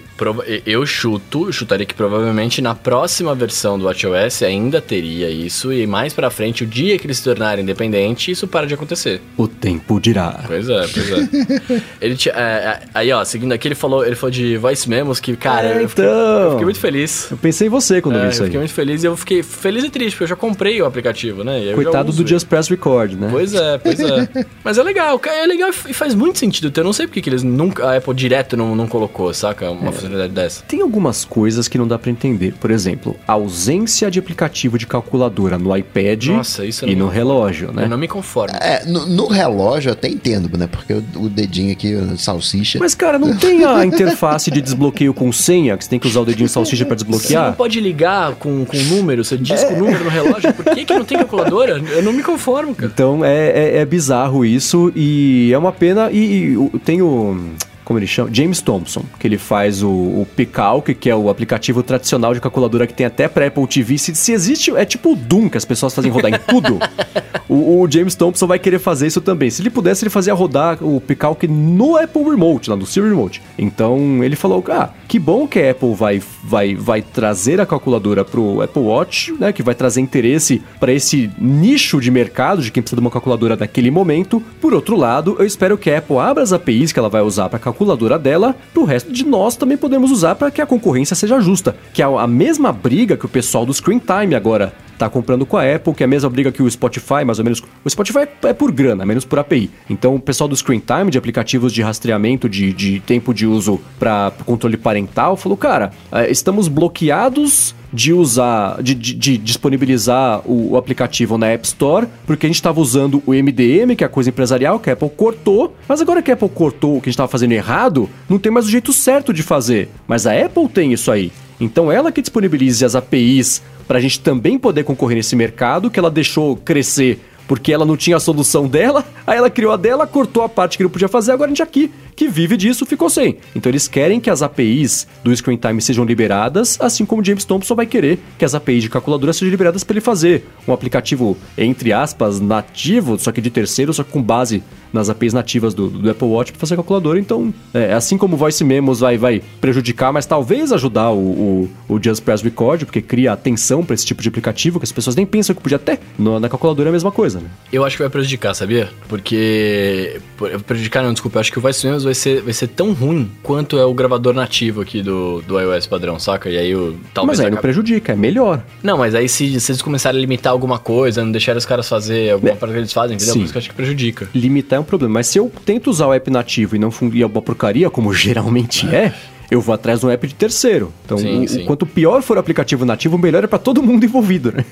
eu 0.65 0.85
chuto, 0.85 1.51
chutaria 1.51 1.85
que 1.85 1.93
provavelmente 1.93 2.61
na 2.61 2.75
próxima 2.75 3.33
versão 3.35 3.77
do 3.77 3.85
WatchOS 3.85 4.43
ainda 4.43 4.81
teria 4.81 5.29
isso 5.29 5.71
e 5.71 5.85
mais 5.85 6.13
para 6.13 6.29
frente, 6.29 6.63
o 6.63 6.67
dia 6.67 6.97
que 6.97 7.05
eles 7.05 7.17
se 7.17 7.23
tornarem 7.23 7.63
independente, 7.63 8.31
isso 8.31 8.47
para 8.47 8.67
de 8.67 8.73
acontecer. 8.73 9.21
O 9.37 9.47
tempo 9.47 9.99
dirá. 9.99 10.43
Pois 10.47 10.67
é, 10.69 10.87
pois 10.87 11.11
é. 11.11 11.81
ele 12.01 12.15
tinha, 12.15 12.33
é, 12.35 12.39
é, 12.39 12.79
aí 12.93 13.11
ó, 13.11 13.23
seguindo 13.23 13.51
aqui 13.51 13.67
ele 13.67 13.75
falou, 13.75 14.05
ele 14.05 14.15
falou 14.15 14.31
de 14.31 14.57
voice 14.57 14.89
memos 14.89 15.19
que, 15.19 15.35
cara, 15.35 15.67
é, 15.67 15.69
então, 15.71 15.81
eu, 15.81 15.89
fiquei, 15.89 16.05
eu, 16.05 16.49
fiquei, 16.51 16.65
muito 16.65 16.79
feliz. 16.79 17.31
Eu 17.31 17.37
pensei 17.37 17.67
em 17.67 17.69
você 17.69 18.01
quando 18.01 18.17
é, 18.17 18.23
vi 18.23 18.29
isso 18.29 18.41
aí. 18.41 18.45
Eu 18.45 18.45
fiquei 18.45 18.59
muito 18.59 18.73
feliz 18.73 19.03
e 19.03 19.07
eu 19.07 19.17
fiquei 19.17 19.43
feliz 19.43 19.83
e 19.83 19.89
triste 19.89 20.15
porque 20.15 20.23
eu 20.23 20.29
já 20.29 20.35
comprei 20.35 20.81
o 20.81 20.85
aplicativo, 20.85 21.43
né? 21.43 21.73
Coitado 21.73 22.11
do 22.11 22.27
Just 22.27 22.47
Press 22.47 22.67
Record, 22.67 23.13
né? 23.13 23.27
Pois 23.31 23.53
é, 23.53 23.77
pois 23.77 23.99
é. 23.99 24.45
mas 24.63 24.77
é 24.77 24.83
legal, 24.83 25.19
é 25.25 25.45
legal 25.45 25.69
e 25.87 25.93
faz 25.93 26.13
muito 26.13 26.39
sentido. 26.39 26.71
Eu 26.75 26.83
não 26.83 26.93
sei 26.93 27.07
porque 27.07 27.21
que 27.21 27.29
eles 27.29 27.43
nunca 27.43 27.85
a 27.85 27.97
Apple 27.97 28.13
direto 28.13 28.54
não, 28.55 28.75
não 28.75 28.87
colocou 28.87 29.33
saca? 29.33 29.69
Uma 29.69 29.89
é. 29.89 29.91
funcionalidade 29.91 30.33
dessa. 30.33 30.63
Tem 30.63 30.81
algumas 30.81 31.25
coisas 31.25 31.67
que 31.67 31.77
não 31.77 31.87
dá 31.87 31.97
para 31.97 32.11
entender. 32.11 32.53
Por 32.59 32.71
exemplo, 32.71 33.15
a 33.27 33.33
ausência 33.33 34.09
de 34.09 34.19
aplicativo 34.19 34.77
de 34.77 34.87
calculadora 34.87 35.57
no 35.57 35.75
iPad 35.75 36.27
Nossa, 36.27 36.65
isso 36.65 36.87
e 36.87 36.95
no 36.95 37.07
relógio, 37.07 37.71
né? 37.71 37.85
Eu 37.85 37.89
não 37.89 37.97
me 37.97 38.07
conformo. 38.07 38.55
É, 38.59 38.85
no, 38.85 39.05
no 39.05 39.27
relógio 39.27 39.89
eu 39.89 39.93
até 39.93 40.07
entendo, 40.07 40.57
né? 40.57 40.67
Porque 40.67 40.93
o, 40.93 41.03
o 41.17 41.29
dedinho 41.29 41.71
aqui, 41.71 41.93
salsicha. 42.17 42.79
Mas, 42.79 42.95
cara, 42.95 43.19
não 43.19 43.35
tem 43.35 43.63
a 43.63 43.83
interface 43.85 44.49
de 44.51 44.61
desbloqueio 44.61 45.13
com 45.13 45.31
senha, 45.31 45.77
que 45.77 45.83
você 45.83 45.89
tem 45.89 45.99
que 45.99 46.07
usar 46.07 46.21
o 46.21 46.25
dedinho 46.25 46.49
salsicha 46.49 46.85
para 46.85 46.95
desbloquear? 46.95 47.43
Você 47.43 47.49
não 47.49 47.53
pode 47.53 47.79
ligar 47.79 48.35
com, 48.35 48.65
com 48.65 48.77
número, 48.77 49.23
você 49.23 49.37
diz 49.37 49.63
é. 49.63 49.67
com 49.67 49.75
o 49.75 49.77
número 49.79 50.03
no 50.03 50.09
relógio. 50.09 50.53
Por 50.53 50.65
que, 50.65 50.85
que 50.85 50.93
não 50.93 51.05
tem 51.05 51.17
calculadora? 51.17 51.77
Eu 51.77 52.03
não 52.03 52.13
me 52.13 52.23
conformo, 52.23 52.73
cara. 52.75 52.91
Então 52.93 53.23
é, 53.23 53.49
é, 53.49 53.77
é 53.77 53.85
bizarro 53.85 54.45
isso 54.45 54.91
e 54.95 55.51
é 55.53 55.57
uma 55.57 55.71
pena. 55.71 56.09
E, 56.11 56.55
e 56.73 56.79
tem 56.79 57.01
o 57.01 57.37
como 57.85 57.99
ele 57.99 58.07
chama? 58.07 58.29
James 58.33 58.59
Thompson, 58.61 59.05
que 59.19 59.27
ele 59.27 59.37
faz 59.37 59.83
o, 59.83 59.89
o 59.89 60.27
Picalc, 60.35 60.87
que 60.89 61.09
é 61.09 61.15
o 61.15 61.29
aplicativo 61.29 61.83
tradicional 61.83 62.33
de 62.33 62.41
calculadora 62.41 62.87
que 62.87 62.93
tem 62.93 63.05
até 63.05 63.27
para 63.27 63.45
Apple 63.45 63.67
TV. 63.67 63.97
Se, 63.99 64.13
se, 64.15 64.31
existe, 64.31 64.71
é 64.75 64.83
tipo 64.83 65.13
o 65.13 65.15
Doom 65.15 65.47
que 65.49 65.57
as 65.57 65.63
pessoas 65.63 65.93
fazem 65.93 66.11
rodar 66.11 66.33
em 66.33 66.39
tudo. 66.39 66.79
o, 67.47 67.81
o, 67.81 67.89
James 67.89 68.15
Thompson 68.15 68.47
vai 68.47 68.57
querer 68.57 68.79
fazer 68.79 69.05
isso 69.05 69.21
também. 69.21 69.51
Se 69.51 69.61
ele 69.61 69.69
pudesse, 69.69 70.03
ele 70.03 70.09
fazia 70.09 70.33
rodar 70.33 70.83
o 70.83 70.99
Picalc 70.99 71.43
no 71.43 71.95
Apple 71.95 72.23
Remote, 72.23 72.71
lá 72.71 72.75
no 72.75 72.87
Siri 72.87 73.07
Remote. 73.07 73.41
Então 73.57 74.23
ele 74.23 74.35
falou: 74.35 74.63
ah, 74.69 74.89
que 75.07 75.19
bom 75.19 75.47
que 75.47 75.59
a 75.59 75.71
Apple 75.71 75.93
vai, 75.93 76.21
vai, 76.43 76.75
vai 76.75 77.01
trazer 77.03 77.61
a 77.61 77.65
calculadora 77.67 78.25
pro 78.25 78.61
Apple 78.63 78.81
Watch, 78.81 79.31
né? 79.33 79.53
Que 79.53 79.61
vai 79.61 79.75
trazer 79.75 80.01
interesse 80.01 80.61
para 80.79 80.91
esse 80.91 81.29
nicho 81.37 82.01
de 82.01 82.09
mercado 82.09 82.63
de 82.63 82.71
quem 82.71 82.81
precisa 82.81 82.99
de 82.99 83.05
uma 83.05 83.11
calculadora 83.11 83.55
naquele 83.55 83.91
momento. 83.91 84.41
Por 84.59 84.73
outro 84.73 84.97
lado, 84.97 85.35
eu 85.37 85.45
espero 85.45 85.77
que 85.77 85.91
a 85.91 85.99
Apple 85.99 86.17
abra 86.17 86.41
as 86.41 86.51
APIs 86.51 86.91
que 86.91 86.97
ela 86.97 87.09
vai 87.09 87.21
usar 87.21 87.47
para 87.47 87.59
calculadora 87.75 88.17
dela, 88.17 88.55
pro 88.73 88.85
resto 88.85 89.11
de 89.11 89.25
nós 89.25 89.57
também 89.57 89.77
podemos 89.77 90.09
usar 90.09 90.35
para 90.35 90.49
que 90.49 90.61
a 90.61 90.65
concorrência 90.65 91.15
seja 91.15 91.41
justa. 91.41 91.75
Que 91.93 92.01
é 92.01 92.05
a 92.05 92.25
mesma 92.25 92.71
briga 92.71 93.17
que 93.17 93.25
o 93.25 93.29
pessoal 93.29 93.65
do 93.65 93.73
Screen 93.73 93.99
Time 93.99 94.33
agora 94.33 94.73
tá 94.97 95.09
comprando 95.09 95.45
com 95.45 95.57
a 95.57 95.75
Apple, 95.75 95.93
que 95.93 96.03
é 96.03 96.05
a 96.05 96.07
mesma 96.07 96.29
briga 96.29 96.51
que 96.51 96.61
o 96.61 96.69
Spotify, 96.69 97.23
mais 97.25 97.39
ou 97.39 97.45
menos. 97.45 97.61
O 97.83 97.89
Spotify 97.89 98.27
é 98.43 98.53
por 98.53 98.71
grana, 98.71 99.05
menos 99.05 99.25
por 99.25 99.39
API. 99.39 99.69
Então, 99.89 100.15
o 100.15 100.19
pessoal 100.19 100.47
do 100.47 100.55
Screen 100.55 100.79
Time, 100.79 101.11
de 101.11 101.17
aplicativos 101.17 101.73
de 101.73 101.81
rastreamento 101.81 102.47
de, 102.49 102.73
de 102.73 102.99
tempo 102.99 103.33
de 103.33 103.45
uso 103.45 103.79
para 103.99 104.31
controle 104.45 104.77
parental, 104.77 105.35
falou: 105.37 105.57
cara, 105.57 105.91
é, 106.11 106.29
estamos 106.29 106.67
bloqueados 106.67 107.75
de 107.95 108.11
usar, 108.11 108.81
de, 108.83 108.93
de, 108.93 109.13
de 109.13 109.37
disponibilizar 109.37 110.41
o, 110.45 110.73
o, 110.73 110.77
aplicativo 110.77 111.37
na 111.37 111.47
App 111.47 111.65
Store, 111.65 112.07
porque 112.27 112.45
a 112.45 112.49
gente 112.49 112.57
estava 112.57 112.81
usando 112.81 113.23
o 113.25 113.31
MDM, 113.31 113.95
que 113.95 114.03
é 114.03 114.07
a 114.07 114.09
coisa 114.09 114.29
empresarial, 114.29 114.79
que 114.79 114.89
a 114.89 114.93
Apple 114.93 115.09
cortou, 115.09 115.73
mas 115.87 116.01
agora 116.01 116.21
que 116.21 116.29
a 116.29 116.33
Apple 116.33 116.49
cortou 116.49 116.97
o 116.97 117.01
que 117.01 117.07
a 117.07 117.09
gente 117.09 117.15
estava 117.15 117.29
fazendo 117.29 117.53
errado, 117.53 118.09
não 118.29 118.37
tem 118.37 118.51
mais 118.51 118.65
o 118.65 118.69
jeito 118.69 118.91
certo 118.91 119.33
de 119.33 119.41
fazer. 119.41 119.89
Mas 120.07 120.27
a 120.27 120.33
Apple 120.33 120.67
tem 120.67 120.91
isso 120.91 121.09
aí. 121.09 121.31
Então 121.59 121.91
ela 121.91 122.11
que 122.11 122.21
disponibilize 122.21 122.83
as 122.83 122.95
APIs 122.95 123.61
para 123.87 123.97
a 123.97 124.01
gente 124.01 124.19
também 124.19 124.57
poder 124.57 124.83
concorrer 124.83 125.17
nesse 125.17 125.35
mercado 125.35 125.89
que 125.89 125.99
ela 125.99 126.11
deixou 126.11 126.55
crescer 126.57 127.19
porque 127.47 127.71
ela 127.71 127.85
não 127.85 127.97
tinha 127.97 128.17
a 128.17 128.19
solução 128.19 128.67
dela, 128.67 129.03
aí 129.25 129.37
ela 129.37 129.49
criou 129.49 129.71
a 129.71 129.77
dela, 129.77 130.07
cortou 130.07 130.43
a 130.43 130.49
parte 130.49 130.77
que 130.77 130.83
não 130.83 130.89
podia 130.89 131.07
fazer, 131.07 131.31
agora 131.31 131.49
a 131.49 131.53
gente 131.53 131.61
aqui 131.61 131.91
que 132.15 132.27
vive 132.27 132.55
disso 132.55 132.85
ficou 132.85 133.09
sem. 133.09 133.37
Então 133.55 133.69
eles 133.69 133.87
querem 133.87 134.19
que 134.19 134.29
as 134.29 134.41
APIs 134.41 135.07
do 135.23 135.35
Screen 135.35 135.57
Time 135.57 135.81
sejam 135.81 136.05
liberadas, 136.05 136.77
assim 136.79 137.05
como 137.05 137.23
James 137.23 137.43
Thompson 137.43 137.75
vai 137.75 137.85
querer 137.85 138.19
que 138.37 138.45
as 138.45 138.55
APIs 138.55 138.83
de 138.83 138.89
calculadora 138.89 139.33
sejam 139.33 139.49
liberadas 139.49 139.83
para 139.83 139.93
ele 139.93 140.01
fazer 140.01 140.47
um 140.67 140.73
aplicativo, 140.73 141.37
entre 141.57 141.91
aspas, 141.91 142.39
nativo, 142.39 143.19
só 143.19 143.31
que 143.31 143.41
de 143.41 143.49
terceiro, 143.49 143.93
só 143.93 144.03
que 144.03 144.11
com 144.11 144.21
base 144.21 144.63
nas 144.95 145.09
APIs 145.09 145.33
nativas 145.33 145.73
do, 145.73 145.89
do 145.89 146.09
Apple 146.09 146.27
Watch 146.27 146.53
para 146.53 146.59
fazer 146.59 146.75
calculadora. 146.75 147.19
Então, 147.19 147.53
é, 147.73 147.93
assim 147.93 148.17
como 148.17 148.35
o 148.35 148.37
Voice 148.37 148.63
Memos 148.63 149.01
vai, 149.01 149.17
vai 149.17 149.41
prejudicar, 149.59 150.13
mas 150.13 150.25
talvez 150.25 150.71
ajudar 150.71 151.11
o, 151.11 151.19
o, 151.19 151.69
o 151.89 152.01
Just 152.01 152.23
Press 152.23 152.41
Record, 152.41 152.85
porque 152.85 153.01
cria 153.01 153.33
atenção 153.33 153.83
para 153.83 153.93
esse 153.93 154.05
tipo 154.05 154.21
de 154.21 154.29
aplicativo 154.29 154.79
que 154.79 154.85
as 154.85 154.91
pessoas 154.91 155.15
nem 155.15 155.25
pensam 155.25 155.53
que 155.53 155.61
podia 155.61 155.77
ter. 155.77 155.99
No, 156.17 156.39
na 156.39 156.47
calculadora 156.47 156.89
é 156.89 156.91
a 156.91 156.93
mesma 156.93 157.11
coisa, 157.11 157.34
né? 157.39 157.49
Eu 157.71 157.83
acho 157.83 157.97
que 157.97 158.03
vai 158.03 158.09
prejudicar, 158.09 158.53
sabia? 158.53 158.89
Porque. 159.07 160.19
Prejudicar 160.65 161.03
não, 161.03 161.13
desculpa. 161.13 161.37
Eu 161.37 161.41
acho 161.41 161.51
que 161.51 161.57
o 161.57 161.61
Voice 161.61 161.85
Memos 161.85 162.03
vai 162.03 162.13
ser, 162.13 162.41
vai 162.41 162.53
ser 162.53 162.67
tão 162.67 162.93
ruim 162.93 163.29
quanto 163.43 163.77
é 163.77 163.85
o 163.85 163.93
gravador 163.93 164.33
nativo 164.33 164.81
aqui 164.81 165.01
do, 165.01 165.41
do 165.41 165.59
iOS 165.59 165.87
padrão, 165.87 166.17
saca? 166.19 166.49
E 166.49 166.57
aí 166.57 166.75
o. 166.75 166.97
Talvez 167.13 167.39
mas 167.39 167.45
aí 167.45 167.51
não 167.51 167.59
prejudica, 167.59 168.13
é 168.13 168.15
melhor. 168.15 168.63
Não, 168.81 168.97
mas 168.97 169.13
aí 169.15 169.27
se, 169.27 169.59
se 169.59 169.71
eles 169.71 169.81
começarem 169.81 170.17
a 170.17 170.21
limitar 170.21 170.51
alguma 170.51 170.79
coisa, 170.79 171.23
não 171.23 171.31
deixar 171.31 171.55
os 171.57 171.65
caras 171.65 171.87
fazer 171.87 172.31
alguma 172.31 172.53
é. 172.53 172.55
coisa 172.55 172.73
que 172.73 172.79
eles 172.79 172.93
fazem, 172.93 173.15
entendeu? 173.15 173.33
Sim. 173.33 173.39
Por 173.39 173.45
isso 173.45 173.53
que 173.53 173.57
eu 173.57 173.59
acho 173.59 173.69
que 173.69 173.75
prejudica. 173.75 174.29
Limitar 174.33 174.77
é 174.77 174.79
um 174.79 174.85
problema. 174.85 175.15
Mas 175.15 175.27
se 175.27 175.37
eu 175.37 175.51
tento 175.65 175.89
usar 175.89 176.07
o 176.07 176.13
app 176.13 176.29
nativo 176.31 176.75
e 176.75 176.79
não 176.79 176.91
e 177.13 177.21
é 177.21 177.25
uma 177.25 177.41
porcaria, 177.41 177.89
como 177.89 178.13
geralmente 178.15 178.87
é, 178.87 179.13
eu 179.49 179.61
vou 179.61 179.73
atrás 179.73 179.99
de 179.99 180.05
um 180.05 180.09
app 180.09 180.27
de 180.27 180.35
terceiro. 180.35 180.91
Então, 181.05 181.17
sim, 181.17 181.43
o, 181.43 181.47
sim. 181.47 181.65
quanto 181.65 181.85
pior 181.85 182.21
for 182.21 182.37
o 182.37 182.39
aplicativo 182.39 182.85
nativo, 182.85 183.17
melhor 183.17 183.43
é 183.43 183.47
para 183.47 183.59
todo 183.59 183.81
mundo 183.81 184.03
envolvido, 184.03 184.51
né? 184.51 184.65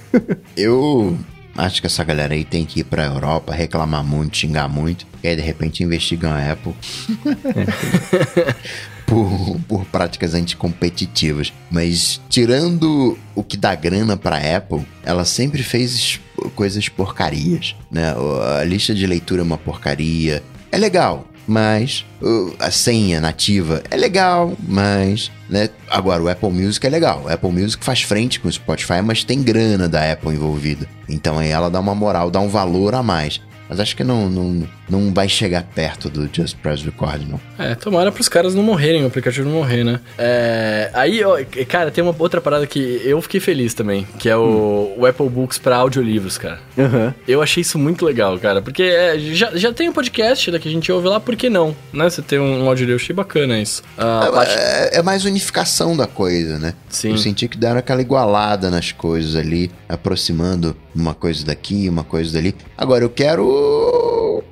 eu 0.55 1.17
acho 1.55 1.81
que 1.81 1.87
essa 1.87 2.03
galera 2.03 2.33
aí 2.33 2.43
tem 2.43 2.65
que 2.65 2.81
ir 2.81 2.83
pra 2.83 3.05
Europa, 3.05 3.53
reclamar 3.53 4.03
muito, 4.03 4.37
xingar 4.37 4.67
muito, 4.67 5.05
e 5.23 5.27
aí 5.27 5.35
de 5.35 5.41
repente 5.41 5.83
investigam 5.83 6.31
a 6.31 6.51
Apple. 6.51 6.73
por, 9.05 9.59
por 9.67 9.85
práticas 9.85 10.33
anticompetitivas. 10.33 11.53
Mas 11.69 12.21
tirando 12.29 13.17
o 13.35 13.43
que 13.43 13.57
dá 13.57 13.75
grana 13.75 14.17
pra 14.17 14.57
Apple, 14.57 14.85
ela 15.03 15.25
sempre 15.25 15.63
fez 15.63 16.19
coisas 16.55 16.89
porcarias, 16.89 17.75
né? 17.91 18.13
A 18.59 18.63
lista 18.63 18.93
de 18.93 19.05
leitura 19.05 19.41
é 19.41 19.43
uma 19.43 19.57
porcaria. 19.57 20.43
É 20.71 20.77
legal, 20.77 21.27
mas 21.47 22.05
uh, 22.21 22.55
a 22.59 22.71
senha 22.71 23.19
nativa 23.19 23.83
é 23.89 23.97
legal, 23.97 24.53
mas, 24.67 25.31
né? 25.49 25.69
Agora, 25.89 26.23
o 26.23 26.29
Apple 26.29 26.51
Music 26.51 26.85
é 26.85 26.89
legal. 26.89 27.23
O 27.25 27.29
Apple 27.29 27.51
Music 27.51 27.83
faz 27.83 28.01
frente 28.01 28.39
com 28.39 28.47
o 28.47 28.51
Spotify, 28.51 29.01
mas 29.03 29.23
tem 29.23 29.41
grana 29.41 29.87
da 29.87 30.11
Apple 30.11 30.33
envolvida. 30.33 30.87
Então 31.07 31.39
aí 31.39 31.49
ela 31.49 31.69
dá 31.69 31.79
uma 31.79 31.95
moral, 31.95 32.31
dá 32.31 32.39
um 32.39 32.47
valor 32.49 32.95
a 32.95 33.03
mais. 33.03 33.41
Mas 33.73 33.79
acho 33.79 33.95
que 33.95 34.03
não, 34.03 34.29
não, 34.29 34.69
não 34.87 35.11
vai 35.11 35.27
chegar 35.27 35.63
perto 35.63 36.07
do 36.07 36.29
Just 36.31 36.55
Press 36.57 36.83
Record, 36.83 37.23
não. 37.27 37.39
É, 37.57 37.73
tomara 37.73 38.11
pros 38.11 38.29
caras 38.29 38.53
não 38.53 38.61
morrerem, 38.61 39.03
o 39.03 39.07
aplicativo 39.07 39.49
não 39.49 39.57
morrer, 39.57 39.83
né? 39.83 39.99
É, 40.15 40.91
aí, 40.93 41.23
ó, 41.23 41.39
cara, 41.67 41.89
tem 41.89 42.03
uma 42.03 42.15
outra 42.19 42.39
parada 42.39 42.67
que 42.67 43.01
eu 43.03 43.19
fiquei 43.19 43.39
feliz 43.39 43.73
também, 43.73 44.07
que 44.19 44.29
é 44.29 44.37
o, 44.37 44.93
hum. 44.95 45.01
o 45.01 45.05
Apple 45.07 45.27
Books 45.27 45.57
pra 45.57 45.77
audiolivros, 45.77 46.37
cara. 46.37 46.59
Uhum. 46.77 47.11
Eu 47.27 47.41
achei 47.41 47.61
isso 47.61 47.79
muito 47.79 48.05
legal, 48.05 48.37
cara, 48.37 48.61
porque 48.61 48.83
é, 48.83 49.17
já, 49.17 49.49
já 49.55 49.73
tem 49.73 49.89
um 49.89 49.93
podcast 49.93 50.51
da 50.51 50.59
que 50.59 50.69
a 50.69 50.71
gente 50.71 50.91
ouve 50.91 51.07
lá, 51.07 51.19
por 51.19 51.35
que 51.35 51.49
não? 51.49 51.75
Né? 51.91 52.07
Você 52.07 52.21
tem 52.21 52.37
um, 52.37 52.65
um 52.65 52.67
audiolivro, 52.67 53.01
achei 53.01 53.15
bacana 53.15 53.59
isso. 53.59 53.81
Ah, 53.97 54.25
é, 54.27 54.31
parte... 54.31 54.55
é, 54.55 54.89
é, 54.99 55.01
mais 55.01 55.25
unificação 55.25 55.97
da 55.97 56.05
coisa, 56.05 56.59
né? 56.59 56.75
Sim. 56.89 57.09
Eu 57.09 57.17
senti 57.17 57.47
que 57.47 57.57
deram 57.57 57.79
aquela 57.79 58.01
igualada 58.01 58.69
nas 58.69 58.91
coisas 58.91 59.35
ali, 59.35 59.71
aproximando 59.89 60.75
uma 60.95 61.15
coisa 61.15 61.43
daqui, 61.43 61.89
uma 61.89 62.03
coisa 62.03 62.33
dali. 62.33 62.53
Agora, 62.77 63.03
eu 63.03 63.09
quero 63.09 63.62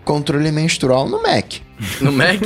controle 0.04 0.52
menstrual 0.52 1.08
no 1.08 1.22
Mac. 1.22 1.56
No 2.00 2.12
Mac? 2.12 2.42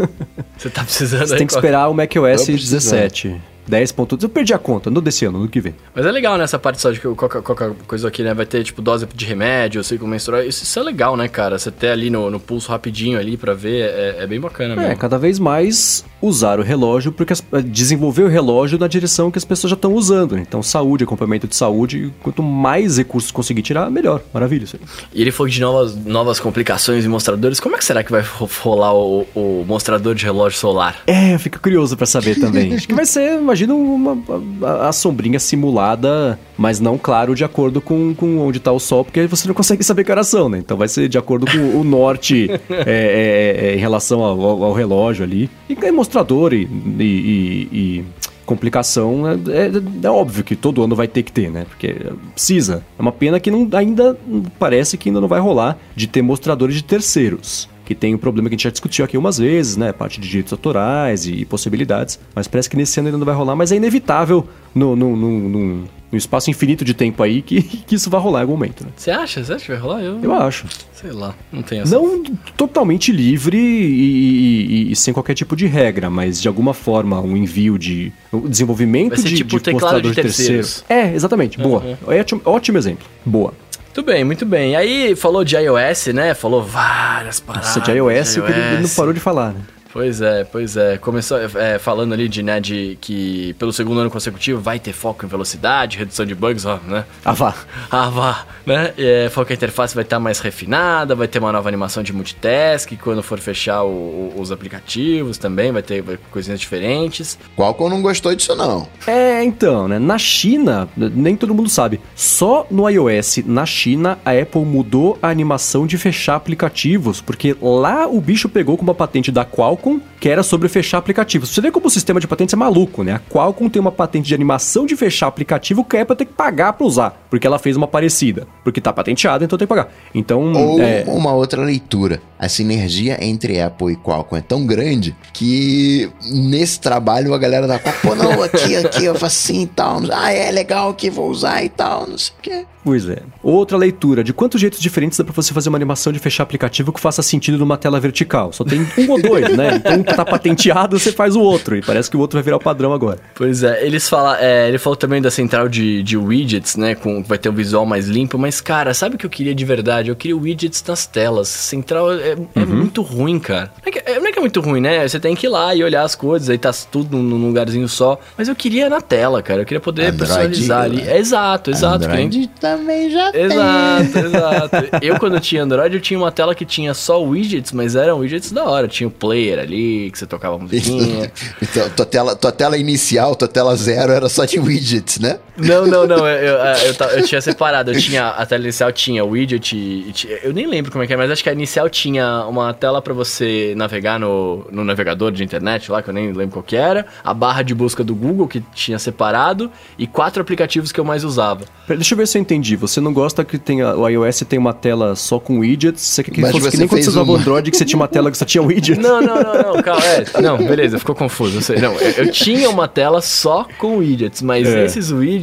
Você 0.56 0.70
tá 0.70 0.84
precisando 0.84 1.26
Você 1.26 1.36
tem 1.36 1.46
que 1.46 1.52
esperar 1.52 1.88
o 1.88 1.94
macOS 1.94 2.46
17. 2.46 3.40
10 3.66 3.92
pontos. 3.92 4.22
Eu 4.22 4.28
perdi 4.28 4.52
a 4.54 4.58
conta, 4.58 4.90
no 4.90 5.00
desse 5.00 5.24
ano, 5.24 5.38
no 5.38 5.48
que 5.48 5.60
vem. 5.60 5.74
Mas 5.94 6.06
é 6.06 6.10
legal 6.10 6.36
nessa 6.36 6.58
parte 6.58 6.80
só 6.80 6.90
de 6.90 7.00
que 7.00 7.08
qualquer, 7.14 7.42
qualquer 7.42 7.72
coisa 7.86 8.08
aqui, 8.08 8.22
né? 8.22 8.34
Vai 8.34 8.46
ter, 8.46 8.62
tipo, 8.64 8.82
dose 8.82 9.06
de 9.14 9.24
remédio, 9.24 9.82
ciclo 9.82 10.06
menstrual. 10.06 10.42
Isso, 10.42 10.64
isso 10.64 10.78
é 10.78 10.82
legal, 10.82 11.16
né, 11.16 11.28
cara? 11.28 11.58
Você 11.58 11.70
ter 11.70 11.88
ali 11.88 12.10
no, 12.10 12.30
no 12.30 12.40
pulso 12.40 12.70
rapidinho 12.70 13.18
ali 13.18 13.36
pra 13.36 13.54
ver, 13.54 13.90
é, 13.90 14.16
é 14.20 14.26
bem 14.26 14.40
bacana 14.40 14.74
mesmo. 14.74 14.90
É, 14.90 14.94
cada 14.94 15.18
vez 15.18 15.38
mais 15.38 16.04
usar 16.20 16.60
o 16.60 16.62
relógio, 16.62 17.10
porque 17.10 17.32
as, 17.32 17.42
desenvolver 17.64 18.22
o 18.22 18.28
relógio 18.28 18.78
na 18.78 18.86
direção 18.86 19.30
que 19.30 19.38
as 19.38 19.44
pessoas 19.44 19.70
já 19.70 19.74
estão 19.74 19.92
usando. 19.94 20.38
Então, 20.38 20.62
saúde, 20.62 21.04
acompanhamento 21.04 21.48
de 21.48 21.56
saúde, 21.56 22.12
quanto 22.22 22.42
mais 22.42 22.96
recursos 22.98 23.30
conseguir 23.30 23.62
tirar, 23.62 23.90
melhor. 23.90 24.22
Maravilha 24.32 24.64
isso 24.64 24.76
aí. 24.76 25.08
E 25.12 25.20
ele 25.20 25.32
falou 25.32 25.50
de 25.50 25.60
novas, 25.60 25.96
novas 25.96 26.38
complicações 26.38 27.04
e 27.04 27.08
mostradores. 27.08 27.58
Como 27.58 27.74
é 27.74 27.78
que 27.78 27.84
será 27.84 28.04
que 28.04 28.12
vai 28.12 28.24
rolar 28.62 28.94
o, 28.94 29.26
o 29.34 29.64
mostrador 29.66 30.14
de 30.14 30.24
relógio 30.24 30.58
solar? 30.58 31.02
É, 31.06 31.34
eu 31.34 31.38
fico 31.38 31.58
curioso 31.60 31.96
para 31.96 32.06
saber 32.06 32.38
também. 32.38 32.74
Acho 32.74 32.86
que 32.86 32.94
vai 32.94 33.06
ser, 33.06 33.40
imagina, 33.52 33.74
uma, 33.74 34.18
a, 34.62 34.88
a, 34.88 34.92
sombrinha 34.92 35.38
simulada, 35.38 36.38
mas 36.56 36.80
não 36.80 36.96
claro 36.96 37.34
de 37.34 37.44
acordo 37.44 37.80
com, 37.80 38.14
com 38.14 38.38
onde 38.38 38.58
está 38.58 38.72
o 38.72 38.80
sol, 38.80 39.04
porque 39.04 39.26
você 39.26 39.46
não 39.46 39.54
consegue 39.54 39.84
saber 39.84 40.04
que 40.04 40.10
horas 40.10 40.28
são, 40.28 40.48
né? 40.48 40.58
Então 40.58 40.76
vai 40.76 40.88
ser 40.88 41.08
de 41.08 41.18
acordo 41.18 41.46
com 41.46 41.78
o 41.78 41.84
norte 41.84 42.50
é, 42.70 42.86
é, 42.86 43.66
é, 43.66 43.74
em 43.76 43.78
relação 43.78 44.22
ao, 44.22 44.40
ao, 44.40 44.64
ao, 44.64 44.72
relógio 44.72 45.24
ali. 45.24 45.50
E 45.68 45.92
mostrador 45.92 46.54
e, 46.54 46.66
e, 46.98 47.68
e 47.72 48.04
complicação 48.46 49.28
é, 49.28 49.34
é, 49.34 50.06
é, 50.06 50.10
óbvio 50.10 50.42
que 50.44 50.56
todo 50.56 50.82
ano 50.82 50.96
vai 50.96 51.06
ter 51.06 51.22
que 51.22 51.32
ter, 51.32 51.50
né? 51.50 51.64
Porque 51.68 51.94
precisa. 52.32 52.84
É 52.98 53.02
uma 53.02 53.12
pena 53.12 53.38
que 53.38 53.50
não, 53.50 53.68
ainda 53.72 54.16
parece 54.58 54.96
que 54.96 55.08
ainda 55.08 55.20
não 55.20 55.28
vai 55.28 55.40
rolar 55.40 55.78
de 55.94 56.06
ter 56.06 56.22
mostradores 56.22 56.74
de 56.74 56.82
terceiros. 56.82 57.68
Que 57.84 57.94
tem 57.94 58.14
um 58.14 58.18
problema 58.18 58.48
que 58.48 58.54
a 58.54 58.56
gente 58.56 58.64
já 58.64 58.70
discutiu 58.70 59.04
aqui 59.04 59.16
umas 59.16 59.38
vezes, 59.38 59.76
né? 59.76 59.92
Parte 59.92 60.20
de 60.20 60.28
direitos 60.28 60.52
autorais 60.52 61.26
e, 61.26 61.32
e 61.32 61.44
possibilidades. 61.44 62.18
Mas 62.34 62.46
parece 62.46 62.70
que 62.70 62.76
nesse 62.76 62.98
ano 63.00 63.08
ainda 63.08 63.18
não 63.18 63.26
vai 63.26 63.34
rolar, 63.34 63.56
mas 63.56 63.72
é 63.72 63.76
inevitável 63.76 64.46
no, 64.74 64.94
no, 64.94 65.16
no, 65.16 65.48
no 65.48 65.88
um 66.12 66.16
espaço 66.16 66.50
infinito 66.50 66.84
de 66.84 66.92
tempo 66.92 67.22
aí 67.22 67.40
que, 67.40 67.62
que 67.86 67.94
isso 67.94 68.10
vai 68.10 68.20
rolar 68.20 68.40
em 68.40 68.42
algum 68.42 68.52
momento, 68.52 68.84
né? 68.84 68.90
Você 68.94 69.10
acha? 69.10 69.42
Você 69.42 69.54
acha 69.54 69.64
que 69.64 69.72
vai 69.72 69.80
rolar? 69.80 70.02
Eu, 70.02 70.20
eu 70.22 70.32
acho. 70.34 70.66
Sei 70.92 71.10
lá, 71.10 71.34
não 71.50 71.62
tem 71.62 71.80
essa. 71.80 71.98
Não 71.98 72.22
totalmente 72.56 73.10
livre 73.10 73.56
e, 73.56 74.88
e, 74.88 74.92
e, 74.92 74.96
sem 74.96 75.12
qualquer 75.12 75.34
tipo 75.34 75.56
de 75.56 75.66
regra, 75.66 76.10
mas 76.10 76.40
de 76.40 76.46
alguma 76.46 76.74
forma 76.74 77.20
um 77.20 77.36
envio 77.36 77.78
de. 77.78 78.12
O 78.30 78.48
desenvolvimento 78.48 79.10
vai 79.10 79.18
ser 79.18 79.28
de, 79.28 79.36
tipo 79.36 79.56
de 79.56 79.60
teclado 79.60 80.02
de 80.02 80.14
terceiros. 80.14 80.84
É, 80.88 81.12
exatamente. 81.12 81.58
Uhum. 81.58 81.64
Boa. 81.64 81.98
Ótimo, 82.06 82.42
ótimo 82.44 82.78
exemplo. 82.78 83.06
Boa. 83.24 83.54
Muito 83.94 84.02
bem, 84.02 84.24
muito 84.24 84.46
bem. 84.46 84.74
Aí 84.74 85.14
falou 85.14 85.44
de 85.44 85.54
iOS, 85.54 86.06
né? 86.14 86.32
Falou 86.32 86.62
várias 86.62 87.40
paradas. 87.40 87.76
Nossa, 87.76 87.80
de 87.80 87.90
iOS, 87.92 88.32
de 88.32 88.40
iOS. 88.40 88.48
ele 88.48 88.82
não 88.82 88.88
parou 88.88 89.12
de 89.12 89.20
falar, 89.20 89.52
né? 89.52 89.60
Pois 89.92 90.22
é, 90.22 90.44
pois 90.44 90.76
é. 90.76 90.96
Começou 90.96 91.38
é, 91.38 91.78
falando 91.78 92.14
ali 92.14 92.26
de, 92.26 92.42
né, 92.42 92.58
de 92.60 92.96
que 93.00 93.54
pelo 93.58 93.72
segundo 93.72 94.00
ano 94.00 94.10
consecutivo 94.10 94.58
vai 94.58 94.78
ter 94.78 94.92
foco 94.92 95.26
em 95.26 95.28
velocidade, 95.28 95.98
redução 95.98 96.24
de 96.24 96.34
bugs, 96.34 96.64
ó, 96.64 96.78
né? 96.86 97.04
Ah, 97.22 97.32
vá. 97.32 97.54
Ah, 97.90 98.08
vá, 98.08 98.46
né? 98.64 98.94
É, 98.96 99.28
foco 99.30 99.52
a 99.52 99.54
interface 99.54 99.94
vai 99.94 100.02
estar 100.02 100.18
mais 100.18 100.40
refinada, 100.40 101.14
vai 101.14 101.28
ter 101.28 101.38
uma 101.40 101.52
nova 101.52 101.68
animação 101.68 102.02
de 102.02 102.12
multitask, 102.12 102.90
quando 103.02 103.22
for 103.22 103.38
fechar 103.38 103.82
o, 103.82 103.88
o, 103.88 104.34
os 104.38 104.50
aplicativos 104.50 105.36
também 105.36 105.70
vai 105.70 105.82
ter 105.82 106.02
coisinhas 106.30 106.58
diferentes. 106.58 107.38
Qualcomm 107.54 107.90
não 107.90 108.00
gostou 108.00 108.34
disso 108.34 108.54
não. 108.54 108.88
É, 109.06 109.44
então, 109.44 109.88
né? 109.88 109.98
Na 109.98 110.16
China, 110.16 110.88
nem 110.96 111.36
todo 111.36 111.54
mundo 111.54 111.68
sabe, 111.68 112.00
só 112.14 112.66
no 112.70 112.88
iOS, 112.88 113.40
na 113.44 113.66
China, 113.66 114.18
a 114.24 114.30
Apple 114.32 114.64
mudou 114.64 115.18
a 115.20 115.28
animação 115.28 115.86
de 115.86 115.98
fechar 115.98 116.36
aplicativos, 116.36 117.20
porque 117.20 117.54
lá 117.60 118.06
o 118.06 118.20
bicho 118.22 118.48
pegou 118.48 118.78
com 118.78 118.82
uma 118.82 118.94
patente 118.94 119.30
da 119.30 119.44
Qualcomm 119.44 119.81
Qualcomm, 119.82 120.00
que 120.20 120.28
era 120.28 120.42
sobre 120.42 120.68
fechar 120.68 120.98
aplicativos. 120.98 121.50
Você 121.50 121.60
vê 121.60 121.70
como 121.70 121.86
o 121.86 121.90
sistema 121.90 122.20
de 122.20 122.28
patentes 122.28 122.54
é 122.54 122.56
maluco, 122.56 123.02
né? 123.02 123.14
A 123.14 123.18
Qualcomm 123.18 123.68
tem 123.68 123.80
uma 123.80 123.90
patente 123.90 124.28
de 124.28 124.34
animação 124.34 124.86
de 124.86 124.94
fechar 124.94 125.26
aplicativo 125.26 125.84
que 125.84 125.96
a 125.96 126.02
Apple 126.02 126.16
tem 126.16 126.26
que 126.26 126.32
pagar 126.32 126.72
para 126.74 126.86
usar, 126.86 127.26
porque 127.28 127.46
ela 127.46 127.58
fez 127.58 127.76
uma 127.76 127.88
parecida. 127.88 128.46
Porque 128.62 128.80
tá 128.80 128.92
patenteada, 128.92 129.44
então 129.44 129.58
tem 129.58 129.66
que 129.66 129.74
pagar. 129.74 129.92
Então, 130.14 130.52
Ou 130.52 130.80
é... 130.80 131.04
uma 131.08 131.32
outra 131.32 131.62
leitura. 131.62 132.22
A 132.38 132.48
sinergia 132.48 133.18
entre 133.24 133.60
Apple 133.60 133.92
e 133.92 133.96
Qualcomm 133.96 134.38
é 134.38 134.42
tão 134.42 134.64
grande 134.66 135.16
que 135.32 136.10
nesse 136.24 136.80
trabalho 136.80 137.34
a 137.34 137.38
galera 137.38 137.66
da 137.66 137.78
Qualcomm, 137.78 138.14
não, 138.14 138.42
aqui, 138.42 138.76
aqui, 138.76 139.04
eu 139.04 139.14
faço 139.14 139.42
assim 139.42 139.62
e 139.62 139.66
tal. 139.66 140.00
Ah, 140.12 140.32
é 140.32 140.50
legal 140.50 140.94
que 140.94 141.10
vou 141.10 141.28
usar 141.28 141.64
e 141.64 141.68
tal, 141.68 142.06
não 142.06 142.18
sei 142.18 142.32
o 142.38 142.42
quê. 142.42 142.66
Pois 142.84 143.08
é. 143.08 143.22
Outra 143.42 143.76
leitura. 143.76 144.24
De 144.24 144.32
quantos 144.32 144.60
jeitos 144.60 144.80
diferentes 144.80 145.16
dá 145.16 145.24
pra 145.24 145.32
você 145.32 145.54
fazer 145.54 145.68
uma 145.68 145.78
animação 145.78 146.12
de 146.12 146.18
fechar 146.18 146.42
aplicativo 146.42 146.92
que 146.92 147.00
faça 147.00 147.22
sentido 147.22 147.58
numa 147.58 147.78
tela 147.78 148.00
vertical? 148.00 148.52
Só 148.52 148.64
tem 148.64 148.80
um 148.98 149.10
ou 149.10 149.22
dois, 149.22 149.56
né? 149.56 149.71
Então 149.76 149.94
um 149.94 150.02
que 150.02 150.14
tá 150.14 150.24
patenteado, 150.24 150.98
você 150.98 151.12
faz 151.12 151.36
o 151.36 151.40
outro. 151.40 151.76
E 151.76 151.82
parece 151.82 152.10
que 152.10 152.16
o 152.16 152.20
outro 152.20 152.36
vai 152.36 152.42
virar 152.42 152.56
o 152.56 152.60
padrão 152.60 152.92
agora. 152.92 153.18
Pois 153.34 153.62
é. 153.62 153.84
Eles 153.84 154.08
falam, 154.08 154.34
é, 154.38 154.68
ele 154.68 154.78
falou 154.78 154.96
também 154.96 155.20
da 155.20 155.30
central 155.30 155.68
de, 155.68 156.02
de 156.02 156.16
widgets, 156.16 156.76
né? 156.76 156.94
Com, 156.94 157.22
vai 157.22 157.38
ter 157.38 157.48
um 157.48 157.54
visual 157.54 157.84
mais 157.84 158.08
limpo. 158.08 158.38
Mas, 158.38 158.60
cara, 158.60 158.94
sabe 158.94 159.16
o 159.16 159.18
que 159.18 159.26
eu 159.26 159.30
queria 159.30 159.54
de 159.54 159.64
verdade? 159.64 160.10
Eu 160.10 160.16
queria 160.16 160.36
widgets 160.36 160.82
nas 160.86 161.06
telas. 161.06 161.48
Central 161.48 162.12
é, 162.12 162.32
é 162.54 162.60
uhum. 162.60 162.66
muito 162.66 163.02
ruim, 163.02 163.38
cara. 163.38 163.72
Não 163.82 163.88
é, 163.88 163.90
que, 163.90 163.98
é, 163.98 164.18
não 164.18 164.26
é, 164.26 164.32
que, 164.32 164.38
é 164.38 164.40
muito 164.40 164.60
ruim, 164.60 164.80
né? 164.80 165.06
Você 165.06 165.20
tem 165.20 165.34
que 165.34 165.46
ir 165.46 165.48
lá 165.48 165.74
e 165.74 165.82
olhar 165.82 166.02
as 166.02 166.14
coisas, 166.14 166.48
aí 166.48 166.58
tá 166.58 166.72
tudo 166.90 167.16
num, 167.16 167.46
lugarzinho 167.46 167.88
só. 167.88 168.18
Mas 168.36 168.48
eu 168.48 168.54
queria 168.54 168.88
na 168.88 169.00
tela, 169.00 169.42
cara. 169.42 169.62
Eu 169.62 169.66
queria 169.66 169.80
poder 169.80 170.06
Android, 170.06 170.18
personalizar 170.18 170.82
ali. 170.84 171.02
É, 171.02 171.18
exato, 171.18 171.70
exato. 171.70 172.04
Android 172.04 172.48
também 172.60 173.10
já 173.10 173.30
exato, 173.34 174.12
tem. 174.12 174.24
Exato, 174.24 174.26
exato. 174.26 174.76
Eu, 175.02 175.18
quando 175.18 175.40
tinha 175.40 175.62
Android, 175.62 175.94
eu 175.94 176.00
tinha 176.00 176.18
uma 176.18 176.32
tela 176.32 176.54
que 176.54 176.64
tinha 176.64 176.94
só 176.94 177.22
widgets, 177.22 177.72
mas 177.72 177.96
eram 177.96 178.18
widgets 178.18 178.52
da 178.52 178.64
hora. 178.64 178.88
Tinha 178.88 179.08
o 179.08 179.10
player 179.10 179.58
ali, 179.62 180.10
que 180.10 180.18
você 180.18 180.26
tocava 180.26 180.58
musiquinha. 180.58 181.32
então, 181.60 181.88
tua 181.90 182.06
tela, 182.06 182.36
tua 182.36 182.52
tela 182.52 182.76
inicial, 182.76 183.34
tua 183.34 183.48
tela 183.48 183.74
zero 183.76 184.12
era 184.12 184.28
só 184.28 184.44
de 184.44 184.58
widgets, 184.58 185.18
né? 185.18 185.38
Não, 185.56 185.86
não, 185.86 186.06
não. 186.06 186.26
Eu, 186.26 186.56
eu, 186.56 186.58
eu, 186.58 187.06
eu 187.18 187.24
tinha 187.24 187.40
separado. 187.40 187.92
Eu 187.92 188.00
tinha, 188.00 188.28
a 188.28 188.46
tela 188.46 188.62
inicial 188.62 188.92
tinha 188.92 189.24
widget. 189.24 189.76
E, 189.76 190.12
eu 190.42 190.52
nem 190.52 190.66
lembro 190.66 190.90
como 190.90 191.04
é 191.04 191.06
que 191.06 191.12
é, 191.12 191.16
mas 191.16 191.30
acho 191.30 191.42
que 191.42 191.48
a 191.50 191.52
inicial 191.52 191.88
tinha 191.90 192.46
uma 192.46 192.72
tela 192.72 193.02
para 193.02 193.12
você 193.12 193.74
navegar 193.76 194.18
no, 194.18 194.66
no 194.70 194.84
navegador 194.84 195.30
de 195.30 195.44
internet 195.44 195.90
lá, 195.90 196.02
que 196.02 196.08
eu 196.08 196.14
nem 196.14 196.32
lembro 196.32 196.54
qual 196.54 196.62
que 196.62 196.76
era. 196.76 197.06
A 197.22 197.34
barra 197.34 197.62
de 197.62 197.74
busca 197.74 198.02
do 198.02 198.14
Google, 198.14 198.48
que 198.48 198.62
tinha 198.74 198.98
separado. 198.98 199.70
E 199.98 200.06
quatro 200.06 200.40
aplicativos 200.40 200.92
que 200.92 201.00
eu 201.00 201.04
mais 201.04 201.24
usava. 201.24 201.64
Deixa 201.88 202.14
eu 202.14 202.18
ver 202.18 202.26
se 202.26 202.38
eu 202.38 202.42
entendi. 202.42 202.76
Você 202.76 203.00
não 203.00 203.12
gosta 203.12 203.44
que 203.44 203.58
tenha, 203.58 203.94
o 203.94 204.08
iOS 204.08 204.40
tem 204.48 204.58
uma 204.58 204.72
tela 204.72 205.14
só 205.14 205.38
com 205.38 205.58
widgets? 205.58 206.02
Você 206.02 206.22
quer 206.22 206.30
que 206.30 206.40
Mas 206.40 206.52
fosse 206.52 206.70
que 206.70 206.76
nem 206.78 206.88
quando 206.88 207.02
você 207.02 207.10
usava 207.10 207.30
o 207.30 207.36
Android, 207.36 207.70
que 207.70 207.76
você 207.76 207.84
tinha 207.84 207.98
uma 207.98 208.08
tela 208.08 208.30
que 208.30 208.38
só 208.38 208.44
tinha 208.44 208.62
widgets? 208.62 209.02
Não, 209.02 209.20
não, 209.20 209.42
não, 209.42 209.74
não, 209.74 209.82
calma. 209.82 210.02
É, 210.04 210.40
não, 210.40 210.56
beleza, 210.58 210.98
ficou 210.98 211.14
confuso. 211.14 211.60
Sei, 211.60 211.78
não, 211.78 211.94
eu, 211.94 212.24
eu, 212.24 212.32
tinha 212.32 212.68
uma 212.70 212.88
tela 212.88 213.20
só 213.20 213.66
com 213.78 213.98
widgets, 213.98 214.42
mas 214.42 214.66
é. 214.66 214.84
esses 214.84 215.10
widgets 215.10 215.42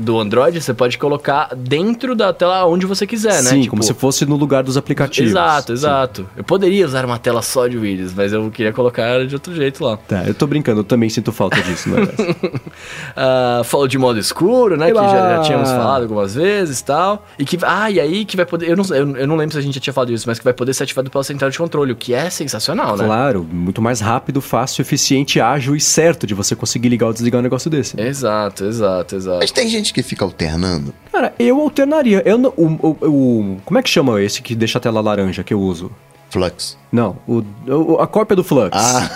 do 0.00 0.18
Android 0.18 0.60
você 0.60 0.74
pode 0.74 0.98
colocar 0.98 1.54
dentro 1.56 2.14
da 2.14 2.32
tela 2.32 2.66
onde 2.66 2.86
você 2.86 3.06
quiser, 3.06 3.42
né? 3.42 3.50
Sim, 3.50 3.60
tipo, 3.62 3.70
como 3.70 3.82
se 3.82 3.94
fosse 3.94 4.24
no 4.26 4.36
lugar 4.36 4.62
dos 4.62 4.76
aplicativos. 4.76 5.30
Exato, 5.30 5.72
exato. 5.72 6.22
Sim. 6.22 6.28
Eu 6.36 6.44
poderia 6.44 6.86
usar 6.86 7.04
uma 7.04 7.18
tela 7.18 7.42
só 7.42 7.66
de 7.66 7.76
widgets, 7.76 8.12
mas 8.14 8.32
eu 8.32 8.50
queria 8.50 8.72
colocar 8.72 9.26
de 9.26 9.34
outro 9.34 9.54
jeito 9.54 9.84
lá. 9.84 9.96
Tá, 9.96 10.24
eu 10.26 10.34
tô 10.34 10.46
brincando, 10.46 10.80
eu 10.80 10.84
também 10.84 11.08
sinto 11.08 11.32
falta 11.32 11.60
disso, 11.62 11.88
né? 11.90 12.02
uh, 12.02 13.64
falou 13.64 13.88
de 13.88 13.98
modo 13.98 14.18
escuro, 14.18 14.76
né? 14.76 14.88
que 14.88 14.94
já, 14.94 15.36
já 15.36 15.40
tínhamos 15.42 15.70
falado 15.70 16.02
algumas 16.02 16.34
vezes 16.34 16.80
e 16.80 16.84
tal. 16.84 17.26
E 17.38 17.44
que, 17.44 17.58
ah, 17.62 17.90
e 17.90 18.00
aí 18.00 18.24
que 18.24 18.36
vai 18.36 18.46
poder. 18.46 18.68
Eu 18.68 18.76
não, 18.76 18.84
eu, 18.94 19.16
eu, 19.16 19.26
não 19.26 19.36
lembro 19.36 19.52
se 19.52 19.58
a 19.58 19.62
gente 19.62 19.74
já 19.74 19.80
tinha 19.80 19.92
falado 19.92 20.12
isso, 20.12 20.28
mas 20.28 20.38
que 20.38 20.44
vai 20.44 20.52
poder 20.52 20.74
ser 20.74 20.84
ativado 20.84 21.10
pela 21.10 21.24
central 21.24 21.50
de 21.50 21.58
controle, 21.58 21.92
o 21.92 21.96
que 21.96 22.14
é 22.14 22.30
sensacional, 22.30 22.96
né? 22.96 23.04
Claro, 23.04 23.46
muito 23.50 23.80
mais 23.80 24.00
rápido, 24.00 24.40
fácil, 24.40 24.82
eficiente, 24.82 25.40
ágil 25.40 25.76
e 25.76 25.80
certo 25.80 26.26
de 26.26 26.34
você 26.34 26.54
conseguir 26.54 26.88
ligar 26.88 27.06
ou 27.06 27.12
desligar 27.12 27.40
um 27.40 27.42
negócio 27.42 27.70
desse. 27.70 27.96
Né? 27.96 28.08
Exato, 28.08 28.64
exato, 28.64 29.16
exato. 29.16 29.27
Mas 29.36 29.50
tem 29.50 29.68
gente 29.68 29.92
que 29.92 30.02
fica 30.02 30.24
alternando. 30.24 30.94
Cara, 31.12 31.34
eu 31.38 31.60
alternaria. 31.60 32.22
Eu, 32.24 32.38
o, 32.56 32.66
o, 32.66 33.06
o, 33.06 33.60
como 33.64 33.78
é 33.78 33.82
que 33.82 33.90
chama 33.90 34.20
esse 34.22 34.40
que 34.40 34.54
deixa 34.54 34.78
a 34.78 34.80
tela 34.80 35.00
laranja 35.00 35.44
que 35.44 35.52
eu 35.52 35.60
uso? 35.60 35.92
Flux. 36.30 36.76
Não, 36.92 37.16
o, 37.26 37.42
o, 37.66 37.98
a 38.00 38.06
cópia 38.06 38.36
do 38.36 38.44
Flux. 38.44 38.70
Ah. 38.72 39.10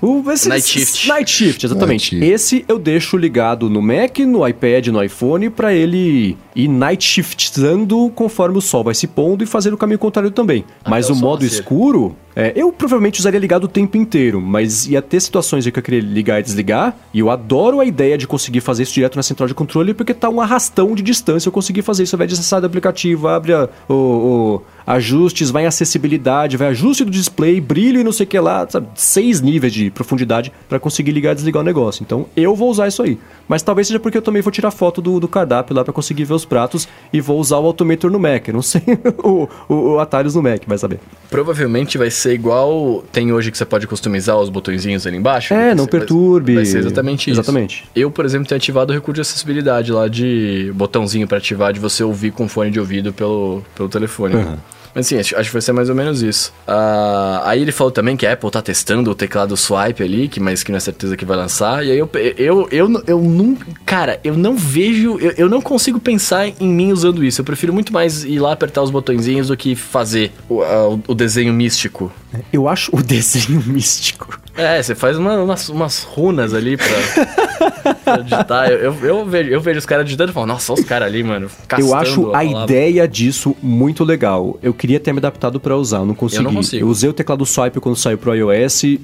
o, 0.02 0.30
esse, 0.30 0.48
Night 0.48 0.66
Shift. 0.66 1.08
Night 1.08 1.30
Shift, 1.30 1.66
exatamente. 1.66 2.14
Night 2.14 2.26
Shift. 2.26 2.34
Esse 2.34 2.64
eu 2.68 2.78
deixo 2.78 3.16
ligado 3.16 3.70
no 3.70 3.80
Mac, 3.80 4.18
no 4.20 4.46
iPad, 4.46 4.88
no 4.88 5.02
iPhone, 5.02 5.50
para 5.50 5.72
ele 5.72 6.36
ir 6.58 6.66
Night 6.66 7.04
Shiftando 7.04 8.10
conforme 8.16 8.58
o 8.58 8.60
sol 8.60 8.82
vai 8.82 8.94
se 8.94 9.06
pondo 9.06 9.44
e 9.44 9.46
fazer 9.46 9.72
o 9.72 9.78
caminho 9.78 9.98
contrário 9.98 10.30
também. 10.32 10.64
Até 10.80 10.90
mas 10.90 11.08
o, 11.08 11.14
modo 11.14 11.44
escuro, 11.44 12.16
é, 12.34 12.52
eu 12.56 12.72
provavelmente 12.72 13.20
usaria 13.20 13.38
ligado 13.38 13.64
o 13.64 13.68
tempo 13.68 13.96
inteiro, 13.96 14.40
mas 14.40 14.88
ia 14.88 15.00
ter 15.00 15.20
situações 15.20 15.66
em 15.66 15.70
que 15.70 15.78
eu 15.78 15.82
queria 15.82 16.00
ligar 16.00 16.40
e 16.40 16.42
desligar, 16.42 16.96
e 17.14 17.20
eu 17.20 17.30
adoro 17.30 17.78
a 17.78 17.84
ideia 17.84 18.18
de 18.18 18.26
conseguir 18.26 18.60
fazer 18.60 18.82
isso 18.82 18.92
direto 18.92 19.14
na 19.14 19.22
central 19.22 19.46
de 19.46 19.54
controle, 19.54 19.94
porque 19.94 20.12
tá 20.12 20.28
um 20.28 20.40
arrastão 20.40 20.96
de 20.96 21.02
distância 21.02 21.48
eu 21.48 21.52
conseguir 21.52 21.82
fazer 21.82 22.02
isso 22.02 22.16
ao 22.16 22.18
invés 22.18 22.30
de 22.30 22.34
acessar 22.34 22.60
o 22.60 22.66
aplicativo, 22.66 23.28
abre 23.28 23.52
a, 23.52 23.68
o, 23.88 23.94
o 23.94 24.62
ajustes, 24.88 25.50
vai 25.50 25.64
em 25.64 25.66
acessibilidade, 25.66 26.56
vai 26.56 26.68
ajuste 26.68 27.04
do 27.04 27.10
display, 27.10 27.60
brilho 27.60 28.00
e 28.00 28.04
não 28.04 28.12
sei 28.12 28.24
o 28.24 28.28
que 28.28 28.40
lá, 28.40 28.66
sabe? 28.68 28.88
Seis 28.94 29.40
níveis 29.42 29.72
de 29.72 29.90
profundidade 29.90 30.50
para 30.66 30.80
conseguir 30.80 31.12
ligar 31.12 31.32
e 31.32 31.34
desligar 31.34 31.62
o 31.62 31.64
negócio. 31.64 32.02
Então 32.02 32.26
eu 32.34 32.56
vou 32.56 32.70
usar 32.70 32.88
isso 32.88 33.02
aí. 33.02 33.18
Mas 33.46 33.62
talvez 33.62 33.86
seja 33.86 34.00
porque 34.00 34.16
eu 34.16 34.22
também 34.22 34.40
vou 34.40 34.50
tirar 34.50 34.70
foto 34.70 35.02
do, 35.02 35.20
do 35.20 35.28
cardápio 35.28 35.76
lá 35.76 35.84
para 35.84 35.92
conseguir 35.92 36.24
ver 36.24 36.34
os 36.34 36.44
pratos 36.48 36.88
e 37.12 37.20
vou 37.20 37.38
usar 37.38 37.58
o 37.58 37.66
Automator 37.66 38.10
no 38.10 38.18
Mac. 38.18 38.48
Não 38.48 38.62
sei 38.62 38.82
o, 39.22 39.48
o, 39.68 39.74
o 39.74 39.98
atalhos 40.00 40.34
no 40.34 40.42
Mac, 40.42 40.62
vai 40.66 40.78
saber. 40.78 40.98
Provavelmente 41.30 41.98
vai 41.98 42.10
ser 42.10 42.32
igual 42.34 43.04
tem 43.12 43.32
hoje 43.32 43.50
que 43.50 43.58
você 43.58 43.64
pode 43.64 43.86
customizar 43.86 44.36
os 44.38 44.48
botõezinhos 44.48 45.06
ali 45.06 45.16
embaixo. 45.16 45.54
É, 45.54 45.74
não 45.74 45.86
perturbe. 45.86 46.54
Vai 46.54 46.64
ser 46.64 46.78
exatamente 46.78 47.30
isso. 47.30 47.40
Exatamente. 47.40 47.84
Eu, 47.94 48.10
por 48.10 48.24
exemplo, 48.24 48.48
tenho 48.48 48.56
ativado 48.56 48.92
o 48.92 48.94
recurso 48.94 49.14
de 49.16 49.20
acessibilidade 49.20 49.92
lá 49.92 50.08
de 50.08 50.72
botãozinho 50.74 51.26
para 51.28 51.38
ativar 51.38 51.72
de 51.72 51.80
você 51.80 52.02
ouvir 52.02 52.32
com 52.32 52.48
fone 52.48 52.70
de 52.70 52.80
ouvido 52.80 53.12
pelo, 53.12 53.62
pelo 53.74 53.88
telefone. 53.88 54.36
Uhum. 54.36 54.56
Mas 54.98 55.06
sim, 55.06 55.16
acho, 55.16 55.36
acho 55.36 55.48
que 55.48 55.52
vai 55.52 55.62
ser 55.62 55.70
mais 55.72 55.88
ou 55.88 55.94
menos 55.94 56.22
isso. 56.22 56.52
Ah, 56.66 57.42
aí 57.44 57.62
ele 57.62 57.70
falou 57.70 57.92
também 57.92 58.16
que 58.16 58.26
a 58.26 58.32
Apple 58.32 58.50
tá 58.50 58.60
testando 58.60 59.12
o 59.12 59.14
teclado 59.14 59.56
swipe 59.56 60.02
ali, 60.02 60.26
que, 60.26 60.40
mas 60.40 60.64
que 60.64 60.72
não 60.72 60.76
é 60.76 60.80
certeza 60.80 61.16
que 61.16 61.24
vai 61.24 61.36
lançar. 61.36 61.86
E 61.86 61.92
aí 61.92 61.98
eu, 61.98 62.10
eu, 62.36 62.68
eu, 62.72 63.02
eu, 63.06 63.18
nunca. 63.20 63.64
Cara, 63.86 64.18
eu 64.24 64.36
não 64.36 64.56
vejo. 64.56 65.16
Eu, 65.20 65.34
eu 65.38 65.48
não 65.48 65.60
consigo 65.62 66.00
pensar 66.00 66.48
em 66.48 66.66
mim 66.66 66.90
usando 66.90 67.24
isso. 67.24 67.40
Eu 67.40 67.44
prefiro 67.44 67.72
muito 67.72 67.92
mais 67.92 68.24
ir 68.24 68.40
lá 68.40 68.52
apertar 68.52 68.82
os 68.82 68.90
botõezinhos 68.90 69.46
do 69.46 69.56
que 69.56 69.76
fazer 69.76 70.32
o, 70.48 70.62
a- 70.62 70.88
o 71.06 71.14
desenho 71.14 71.52
místico. 71.52 72.10
Eu 72.52 72.66
acho 72.68 72.90
o 72.92 73.00
desenho 73.00 73.62
místico. 73.64 74.36
É, 74.56 74.82
você 74.82 74.96
faz 74.96 75.16
uma- 75.16 75.40
umas, 75.40 75.68
umas 75.68 76.02
runas 76.02 76.52
ali 76.52 76.76
pra, 76.76 77.94
pra 78.12 78.22
digitar. 78.22 78.70
Eu, 78.70 78.78
eu, 78.78 79.04
eu 79.04 79.26
vejo, 79.26 79.50
eu 79.50 79.60
vejo 79.60 79.78
os 79.78 79.86
caras 79.86 80.04
digitando 80.04 80.30
e 80.30 80.34
falo, 80.34 80.46
nossa, 80.46 80.72
os 80.72 80.84
caras 80.84 81.08
ali, 81.08 81.22
mano. 81.22 81.50
Eu 81.78 81.94
acho 81.94 82.28
a 82.28 82.32
palavra." 82.32 82.64
ideia 82.64 83.06
disso 83.06 83.56
muito 83.62 84.04
legal. 84.04 84.58
Eu 84.62 84.74
queria 84.74 85.00
ter 85.00 85.12
me 85.12 85.18
adaptado 85.18 85.58
pra 85.60 85.76
usar, 85.76 85.98
eu 85.98 86.06
não 86.06 86.14
consegui. 86.14 86.44
não 86.44 86.54
consigo. 86.54 86.86
usei 86.86 87.08
o 87.08 87.12
teclado 87.12 87.44
swipe 87.44 87.80
quando 87.80 87.96
saiu 87.96 88.18
pro 88.18 88.34
iOS 88.34 88.84
e. 88.84 89.00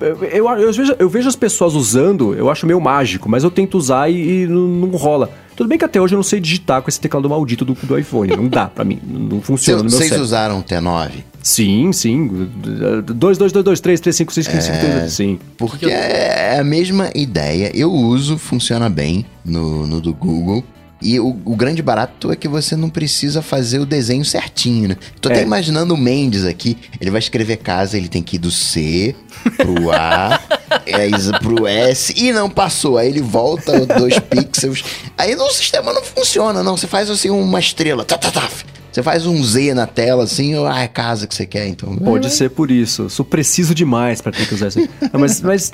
eu, 0.00 0.24
eu, 0.24 0.48
eu 0.48 0.72
vejo, 0.72 0.96
eu 0.98 1.08
vejo 1.08 1.28
as 1.28 1.36
pessoas 1.36 1.74
usando, 1.74 2.34
eu 2.34 2.50
acho 2.50 2.66
meio 2.66 2.80
mágico, 2.80 3.28
mas 3.28 3.44
eu 3.44 3.50
tento 3.50 3.76
usar 3.76 4.10
e, 4.10 4.42
e 4.42 4.46
não, 4.46 4.66
não 4.66 4.88
rola. 4.90 5.30
Tudo 5.56 5.68
bem 5.68 5.78
que 5.78 5.84
até 5.84 5.98
hoje 5.98 6.14
eu 6.14 6.18
não 6.18 6.22
sei 6.22 6.38
digitar 6.38 6.82
com 6.82 6.90
esse 6.90 7.00
teclado 7.00 7.28
maldito 7.30 7.64
do, 7.64 7.72
do 7.72 7.98
iPhone. 7.98 8.36
Não 8.36 8.46
dá 8.46 8.66
pra 8.66 8.84
mim. 8.84 9.00
Não 9.02 9.40
funciona 9.40 9.78
no 9.82 9.84
meu 9.88 9.90
Vocês 9.90 10.10
cérebro. 10.10 10.24
usaram 10.24 10.58
o 10.58 10.62
T9? 10.62 11.10
Sim, 11.42 11.92
sim. 11.92 12.48
2, 13.06 13.38
2, 13.38 13.52
2, 13.52 13.64
2, 13.64 13.80
3, 13.80 14.00
3, 14.00 14.16
5, 14.16 14.32
6, 14.34 14.46
5, 14.46 14.62
5, 14.62 14.76
5, 15.00 15.08
sim. 15.08 15.38
Porque 15.56 15.86
é 15.86 16.58
a 16.58 16.64
mesma 16.64 17.10
ideia. 17.14 17.70
Eu 17.74 17.90
uso, 17.90 18.36
funciona 18.36 18.90
bem 18.90 19.24
no, 19.44 19.86
no 19.86 20.00
do 20.00 20.12
Google. 20.12 20.62
E 21.00 21.20
o, 21.20 21.28
o 21.44 21.54
grande 21.54 21.82
barato 21.82 22.32
é 22.32 22.36
que 22.36 22.48
você 22.48 22.74
não 22.74 22.88
precisa 22.88 23.42
fazer 23.42 23.78
o 23.78 23.86
desenho 23.86 24.24
certinho, 24.24 24.88
né? 24.88 24.96
Tô 25.20 25.28
até 25.28 25.40
É. 25.40 25.42
imaginando 25.42 25.92
o 25.94 25.96
Mendes 25.96 26.44
aqui. 26.46 26.78
Ele 27.00 27.10
vai 27.10 27.18
escrever 27.18 27.58
casa, 27.58 27.96
ele 27.98 28.08
tem 28.08 28.22
que 28.22 28.36
ir 28.36 28.38
do 28.38 28.50
C 28.50 29.14
pro 29.58 29.92
A, 29.92 30.40
é, 30.86 31.08
pro 31.38 31.66
S, 31.66 32.14
e 32.16 32.32
não 32.32 32.48
passou. 32.48 32.96
Aí 32.96 33.08
ele 33.08 33.20
volta 33.20 33.84
dois 33.84 34.18
pixels. 34.18 34.82
Aí 35.18 35.36
no 35.36 35.50
sistema 35.50 35.92
não 35.92 36.02
funciona, 36.02 36.62
não. 36.62 36.76
Você 36.76 36.86
faz 36.86 37.10
assim 37.10 37.28
uma 37.28 37.60
estrela. 37.60 38.04
Tá, 38.04 38.16
tá, 38.16 38.30
tá. 38.30 38.48
Você 38.96 39.02
faz 39.02 39.26
um 39.26 39.44
Z 39.44 39.74
na 39.74 39.86
tela 39.86 40.24
assim, 40.24 40.54
ou 40.54 40.66
ah, 40.66 40.80
é 40.80 40.88
casa 40.88 41.26
que 41.26 41.34
você 41.34 41.44
quer, 41.44 41.68
então. 41.68 41.94
Pode 41.96 42.30
ser 42.30 42.48
por 42.48 42.70
isso. 42.70 43.10
Sou 43.10 43.26
preciso 43.26 43.74
demais 43.74 44.22
pra 44.22 44.32
ter 44.32 44.48
que 44.48 44.54
usar 44.54 44.68
isso. 44.68 44.78
aí. 44.78 44.88
Não, 45.12 45.20
mas, 45.20 45.38
mas 45.42 45.70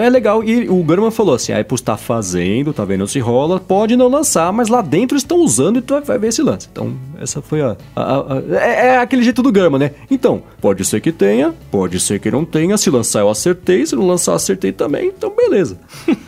é 0.00 0.08
legal. 0.08 0.44
E 0.44 0.68
o 0.68 0.76
Gurman 0.84 1.10
falou 1.10 1.34
assim: 1.34 1.50
a 1.52 1.58
Apple 1.58 1.74
está 1.74 1.96
fazendo, 1.96 2.72
tá 2.72 2.84
vendo 2.84 3.08
se 3.08 3.18
rola, 3.18 3.58
pode 3.58 3.96
não 3.96 4.06
lançar, 4.06 4.52
mas 4.52 4.68
lá 4.68 4.82
dentro 4.82 5.16
estão 5.18 5.38
usando 5.40 5.80
e 5.80 5.82
tu 5.82 6.00
vai 6.02 6.16
ver 6.16 6.32
se 6.32 6.42
lança. 6.42 6.68
Então, 6.70 6.92
essa 7.20 7.42
foi 7.42 7.60
a. 7.60 7.76
a- 7.96 8.02
a- 8.02 8.34
a- 8.34 8.56
é, 8.64 8.86
é 8.86 8.98
aquele 8.98 9.24
jeito 9.24 9.42
do 9.42 9.50
Gurman, 9.50 9.80
né? 9.80 9.90
Então, 10.08 10.40
pode 10.60 10.84
ser 10.84 11.00
que 11.00 11.10
tenha, 11.10 11.52
pode 11.72 11.98
ser 11.98 12.20
que 12.20 12.30
não 12.30 12.44
tenha. 12.44 12.78
Se 12.78 12.88
lançar, 12.88 13.18
eu 13.18 13.30
acertei. 13.30 13.84
Se 13.84 13.96
não 13.96 14.06
lançar, 14.06 14.30
eu 14.30 14.36
acertei 14.36 14.70
também. 14.70 15.08
Então, 15.08 15.34
beleza. 15.36 15.76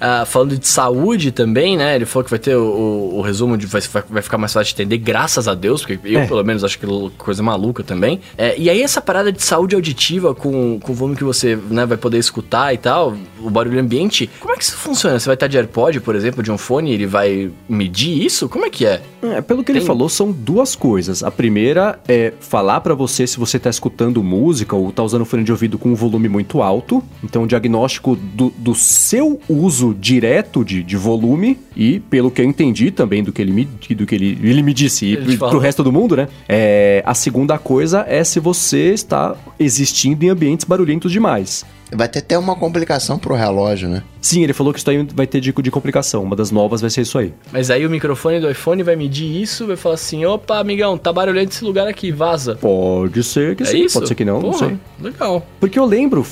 Ah, 0.00 0.24
falando 0.26 0.56
de 0.56 0.68
saúde 0.68 1.32
também, 1.32 1.76
né? 1.76 1.96
Ele 1.96 2.04
falou 2.04 2.24
que 2.24 2.30
vai 2.30 2.38
ter 2.38 2.54
o, 2.56 2.62
o- 2.62 3.18
o 3.18 3.22
resumo 3.22 3.56
de 3.56 3.66
vai, 3.66 3.80
vai 4.08 4.22
ficar 4.22 4.38
mais 4.38 4.52
fácil 4.52 4.74
de 4.76 4.82
entender, 4.82 4.98
graças 4.98 5.33
a 5.48 5.54
Deus, 5.54 5.82
porque 5.84 5.98
eu, 6.08 6.20
É. 6.20 6.26
pelo 6.26 6.42
menos, 6.44 6.62
acho 6.64 6.78
que 6.78 6.86
é 6.86 6.88
coisa 7.18 7.42
maluca 7.42 7.82
também. 7.82 8.20
É, 8.38 8.58
e 8.58 8.68
aí, 8.70 8.82
essa 8.82 9.00
parada 9.00 9.30
de 9.32 9.42
saúde 9.42 9.74
auditiva 9.74 10.34
com, 10.34 10.78
com 10.80 10.92
o 10.92 10.94
volume 10.94 11.16
que 11.16 11.24
você 11.24 11.56
né, 11.70 11.84
vai 11.86 11.96
poder 11.96 12.18
escutar 12.18 12.72
e 12.72 12.78
tal, 12.78 13.14
o 13.42 13.50
barulho 13.50 13.78
ambiente, 13.80 14.28
como 14.40 14.54
é 14.54 14.56
que 14.56 14.64
isso 14.64 14.76
funciona? 14.76 15.18
Você 15.18 15.26
vai 15.26 15.34
estar 15.34 15.46
de 15.46 15.56
AirPod, 15.56 16.00
por 16.00 16.14
exemplo, 16.14 16.42
de 16.42 16.50
um 16.50 16.58
fone, 16.58 16.90
e 16.90 16.94
ele 16.94 17.06
vai 17.06 17.50
medir 17.68 18.24
isso? 18.24 18.48
Como 18.48 18.64
é 18.64 18.70
que 18.70 18.86
é? 18.86 19.02
É, 19.22 19.40
pelo 19.40 19.64
que 19.64 19.72
ele 19.72 19.80
Tem- 19.80 19.86
falou, 19.86 20.08
são 20.08 20.30
duas 20.30 20.74
coisas. 20.76 21.22
A 21.22 21.30
primeira 21.30 21.98
é 22.06 22.32
falar 22.40 22.80
pra 22.80 22.94
você 22.94 23.26
se 23.26 23.38
você 23.38 23.58
tá 23.58 23.70
escutando 23.70 24.22
música 24.22 24.76
ou 24.76 24.92
tá 24.92 25.02
usando 25.02 25.24
fone 25.24 25.42
de 25.44 25.50
ouvido 25.52 25.78
com 25.78 25.90
um 25.90 25.94
volume 25.94 26.28
muito 26.28 26.62
alto. 26.62 27.02
Então, 27.22 27.42
um 27.42 27.46
diagnóstico 27.46 28.16
do, 28.16 28.50
do 28.56 28.74
seu 28.74 29.40
uso 29.48 29.94
direto 29.98 30.64
de, 30.64 30.82
de 30.82 30.96
volume. 30.96 31.58
E, 31.76 31.98
pelo 31.98 32.30
que 32.30 32.40
eu 32.40 32.44
entendi 32.44 32.90
também 32.90 33.22
do 33.24 33.32
que 33.32 33.42
ele 33.42 33.50
me, 33.50 33.64
do 33.64 34.06
que 34.06 34.14
ele, 34.14 34.38
ele 34.42 34.62
me 34.62 34.72
disse 34.72 35.06
Ele 35.06 35.23
te 35.24 35.34
e 35.34 35.38
pro 35.38 35.48
falou. 35.48 35.62
resto 35.62 35.82
do 35.82 35.92
mundo, 35.92 36.16
né? 36.16 36.28
É, 36.48 37.02
a 37.06 37.14
segunda 37.14 37.58
coisa 37.58 38.04
é 38.08 38.22
se 38.24 38.40
você 38.40 38.92
está 38.92 39.34
existindo 39.58 40.24
em 40.24 40.28
ambientes 40.28 40.64
barulhentos 40.64 41.10
demais. 41.10 41.64
Vai 41.92 42.08
ter 42.08 42.20
até 42.20 42.38
uma 42.38 42.56
complicação 42.56 43.18
pro 43.18 43.34
relógio, 43.34 43.88
né? 43.88 44.02
Sim, 44.20 44.42
ele 44.42 44.54
falou 44.54 44.72
que 44.72 44.78
isso 44.78 44.88
aí 44.88 45.06
vai 45.14 45.26
ter 45.26 45.38
de, 45.40 45.52
de 45.52 45.70
complicação. 45.70 46.22
Uma 46.22 46.34
das 46.34 46.50
novas 46.50 46.80
vai 46.80 46.88
ser 46.88 47.02
isso 47.02 47.18
aí. 47.18 47.32
Mas 47.52 47.70
aí 47.70 47.84
o 47.86 47.90
microfone 47.90 48.40
do 48.40 48.50
iPhone 48.50 48.82
vai 48.82 48.96
medir 48.96 49.42
isso, 49.42 49.66
vai 49.66 49.76
falar 49.76 49.96
assim: 49.96 50.24
opa, 50.24 50.58
amigão, 50.58 50.96
tá 50.96 51.12
barulhento 51.12 51.52
esse 51.52 51.62
lugar 51.64 51.86
aqui, 51.86 52.10
vaza. 52.10 52.56
Pode 52.56 53.22
ser 53.22 53.54
que 53.54 53.62
É 53.64 53.66
sim, 53.66 53.84
isso? 53.84 53.94
pode 53.98 54.08
ser 54.08 54.14
que 54.14 54.24
não, 54.24 54.40
não 54.40 54.50
Porra, 54.50 54.68
sei. 54.68 54.78
Legal. 55.00 55.46
Porque 55.60 55.78
eu 55.78 55.84
lembro, 55.84 56.24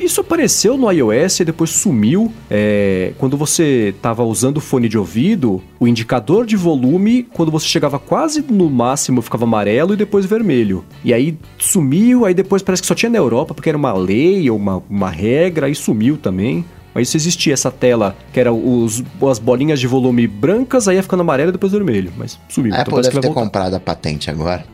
isso 0.00 0.20
apareceu 0.20 0.76
no 0.76 0.90
iOS 0.90 1.40
e 1.40 1.44
depois 1.44 1.70
sumiu. 1.70 2.32
é, 2.48 3.12
quando 3.18 3.36
você 3.36 3.94
tava 4.00 4.22
usando 4.22 4.58
o 4.58 4.60
fone 4.60 4.88
de 4.88 4.96
ouvido, 4.96 5.60
o 5.80 5.88
indicador 5.88 6.46
de 6.46 6.54
volume, 6.56 7.24
quando 7.24 7.50
você 7.50 7.66
chegava 7.66 7.98
quase 7.98 8.44
no 8.48 8.70
máximo, 8.70 9.20
ficava 9.20 9.44
amarelo 9.44 9.94
e 9.94 9.96
depois 9.96 10.24
vermelho. 10.24 10.84
E 11.04 11.12
aí 11.12 11.36
sumiu, 11.58 12.24
aí 12.24 12.32
depois 12.34 12.62
parece 12.62 12.80
que 12.82 12.86
só 12.86 12.94
tinha 12.94 13.10
na 13.10 13.18
Europa, 13.18 13.54
porque 13.54 13.68
era 13.68 13.76
uma 13.78 13.92
lei 13.92 14.48
ou 14.48 14.56
uma, 14.56 14.82
uma 14.88 15.10
regra, 15.10 15.66
aí 15.66 15.74
sumiu 15.74 16.16
também. 16.16 16.64
Mas 16.94 17.08
isso 17.08 17.16
existia, 17.16 17.52
essa 17.52 17.72
tela, 17.72 18.16
que 18.32 18.38
era 18.38 18.52
os, 18.52 19.02
as 19.28 19.40
bolinhas 19.40 19.80
de 19.80 19.86
volume 19.86 20.28
brancas, 20.28 20.86
aí 20.86 20.94
ia 20.94 21.02
ficando 21.02 21.22
amarelo 21.22 21.48
e 21.48 21.52
depois 21.52 21.72
vermelho. 21.72 22.12
Mas 22.16 22.38
sumiu. 22.48 22.72
A 22.72 22.82
então 22.82 22.94
Apple 22.94 23.02
deve 23.02 23.20
ter 23.20 23.26
voltar. 23.26 23.42
comprado 23.42 23.74
a 23.74 23.80
patente 23.80 24.30
agora. 24.30 24.64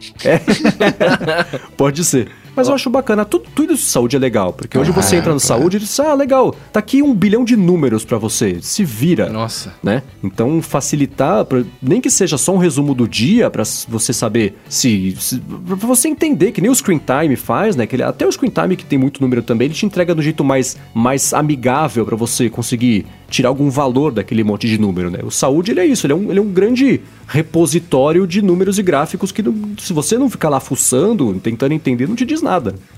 Pode 1.79 2.05
ser. 2.05 2.31
Mas 2.57 2.69
eu 2.69 2.75
acho 2.75 2.91
bacana, 2.91 3.25
tudo, 3.25 3.45
tudo 3.55 3.73
isso 3.73 3.85
de 3.85 3.91
saúde 3.91 4.17
é 4.17 4.19
legal, 4.19 4.53
porque 4.53 4.77
hoje 4.79 4.91
você 4.91 5.11
Claro, 5.11 5.17
entra 5.19 5.35
no 5.35 5.41
claro. 5.41 5.61
saúde 5.61 5.77
e 5.77 5.81
diz, 5.81 5.99
ah, 6.01 6.15
legal, 6.15 6.55
tá 6.73 6.81
aqui 6.81 7.03
um 7.03 7.15
bilhão 7.15 7.45
de 7.45 7.57
números 7.57 8.05
pra 8.05 8.19
você, 8.19 8.59
se 8.61 8.85
vira, 8.85 9.29
Nossa. 9.31 9.75
né? 9.83 10.03
Então 10.23 10.61
facilitar, 10.61 11.45
pra- 11.45 11.63
nem 11.83 12.01
que 12.01 12.11
seja 12.11 12.37
só 12.37 12.53
um 12.55 12.59
resumo 12.59 12.95
do 12.95 13.07
dia 13.09 13.49
pra 13.51 13.63
s- 13.63 13.87
você 13.89 14.13
saber 14.13 14.57
se, 14.69 15.17
se 15.19 15.39
pra 15.39 15.77
você 15.77 16.09
entender 16.09 16.53
que 16.53 16.61
nem 16.61 16.71
o 16.71 16.75
Screen 16.75 17.01
Time 17.01 17.37
faz, 17.37 17.77
né? 17.77 17.87
Que 17.87 17.97
ele- 17.97 18.03
até 18.03 18.27
o 18.27 18.33
Screen 18.33 18.51
Time 18.51 18.77
que 18.77 18.85
tem 18.85 18.99
muito 18.99 19.21
número 19.21 19.43
também, 19.43 19.67
ele 19.67 19.75
te 19.75 19.87
entrega 19.87 20.15
do 20.15 20.23
jeito 20.23 20.43
mais 20.45 20.77
mais 20.95 21.33
amigável 21.33 22.05
pra 22.05 22.17
você 22.17 22.51
conseguir 22.51 23.07
tirar 23.29 23.49
algum 23.49 23.71
valor 23.71 24.11
daquele 24.13 24.43
monte 24.43 24.67
de 24.69 24.77
número, 24.79 25.09
né? 25.11 25.21
O 25.23 25.31
saúde 25.31 25.71
ele 25.71 25.81
é 25.81 25.87
isso, 25.87 26.05
ele 26.07 26.13
é 26.13 26.17
um, 26.17 26.31
ele 26.31 26.39
é 26.39 26.43
um 26.43 26.51
grande 26.51 27.01
repositório 27.29 28.27
de 28.27 28.43
números 28.43 28.79
e 28.79 28.83
gráficos 28.83 29.31
que 29.33 29.43
se 29.79 29.93
você 29.93 30.19
não 30.19 30.29
ficar 30.29 30.49
lá 30.49 30.59
fuçando, 30.61 31.33
tentando 31.43 31.73
entender, 31.73 32.09
não 32.09 32.17
te 32.17 32.25
diz 32.25 32.43
nada. 32.43 32.50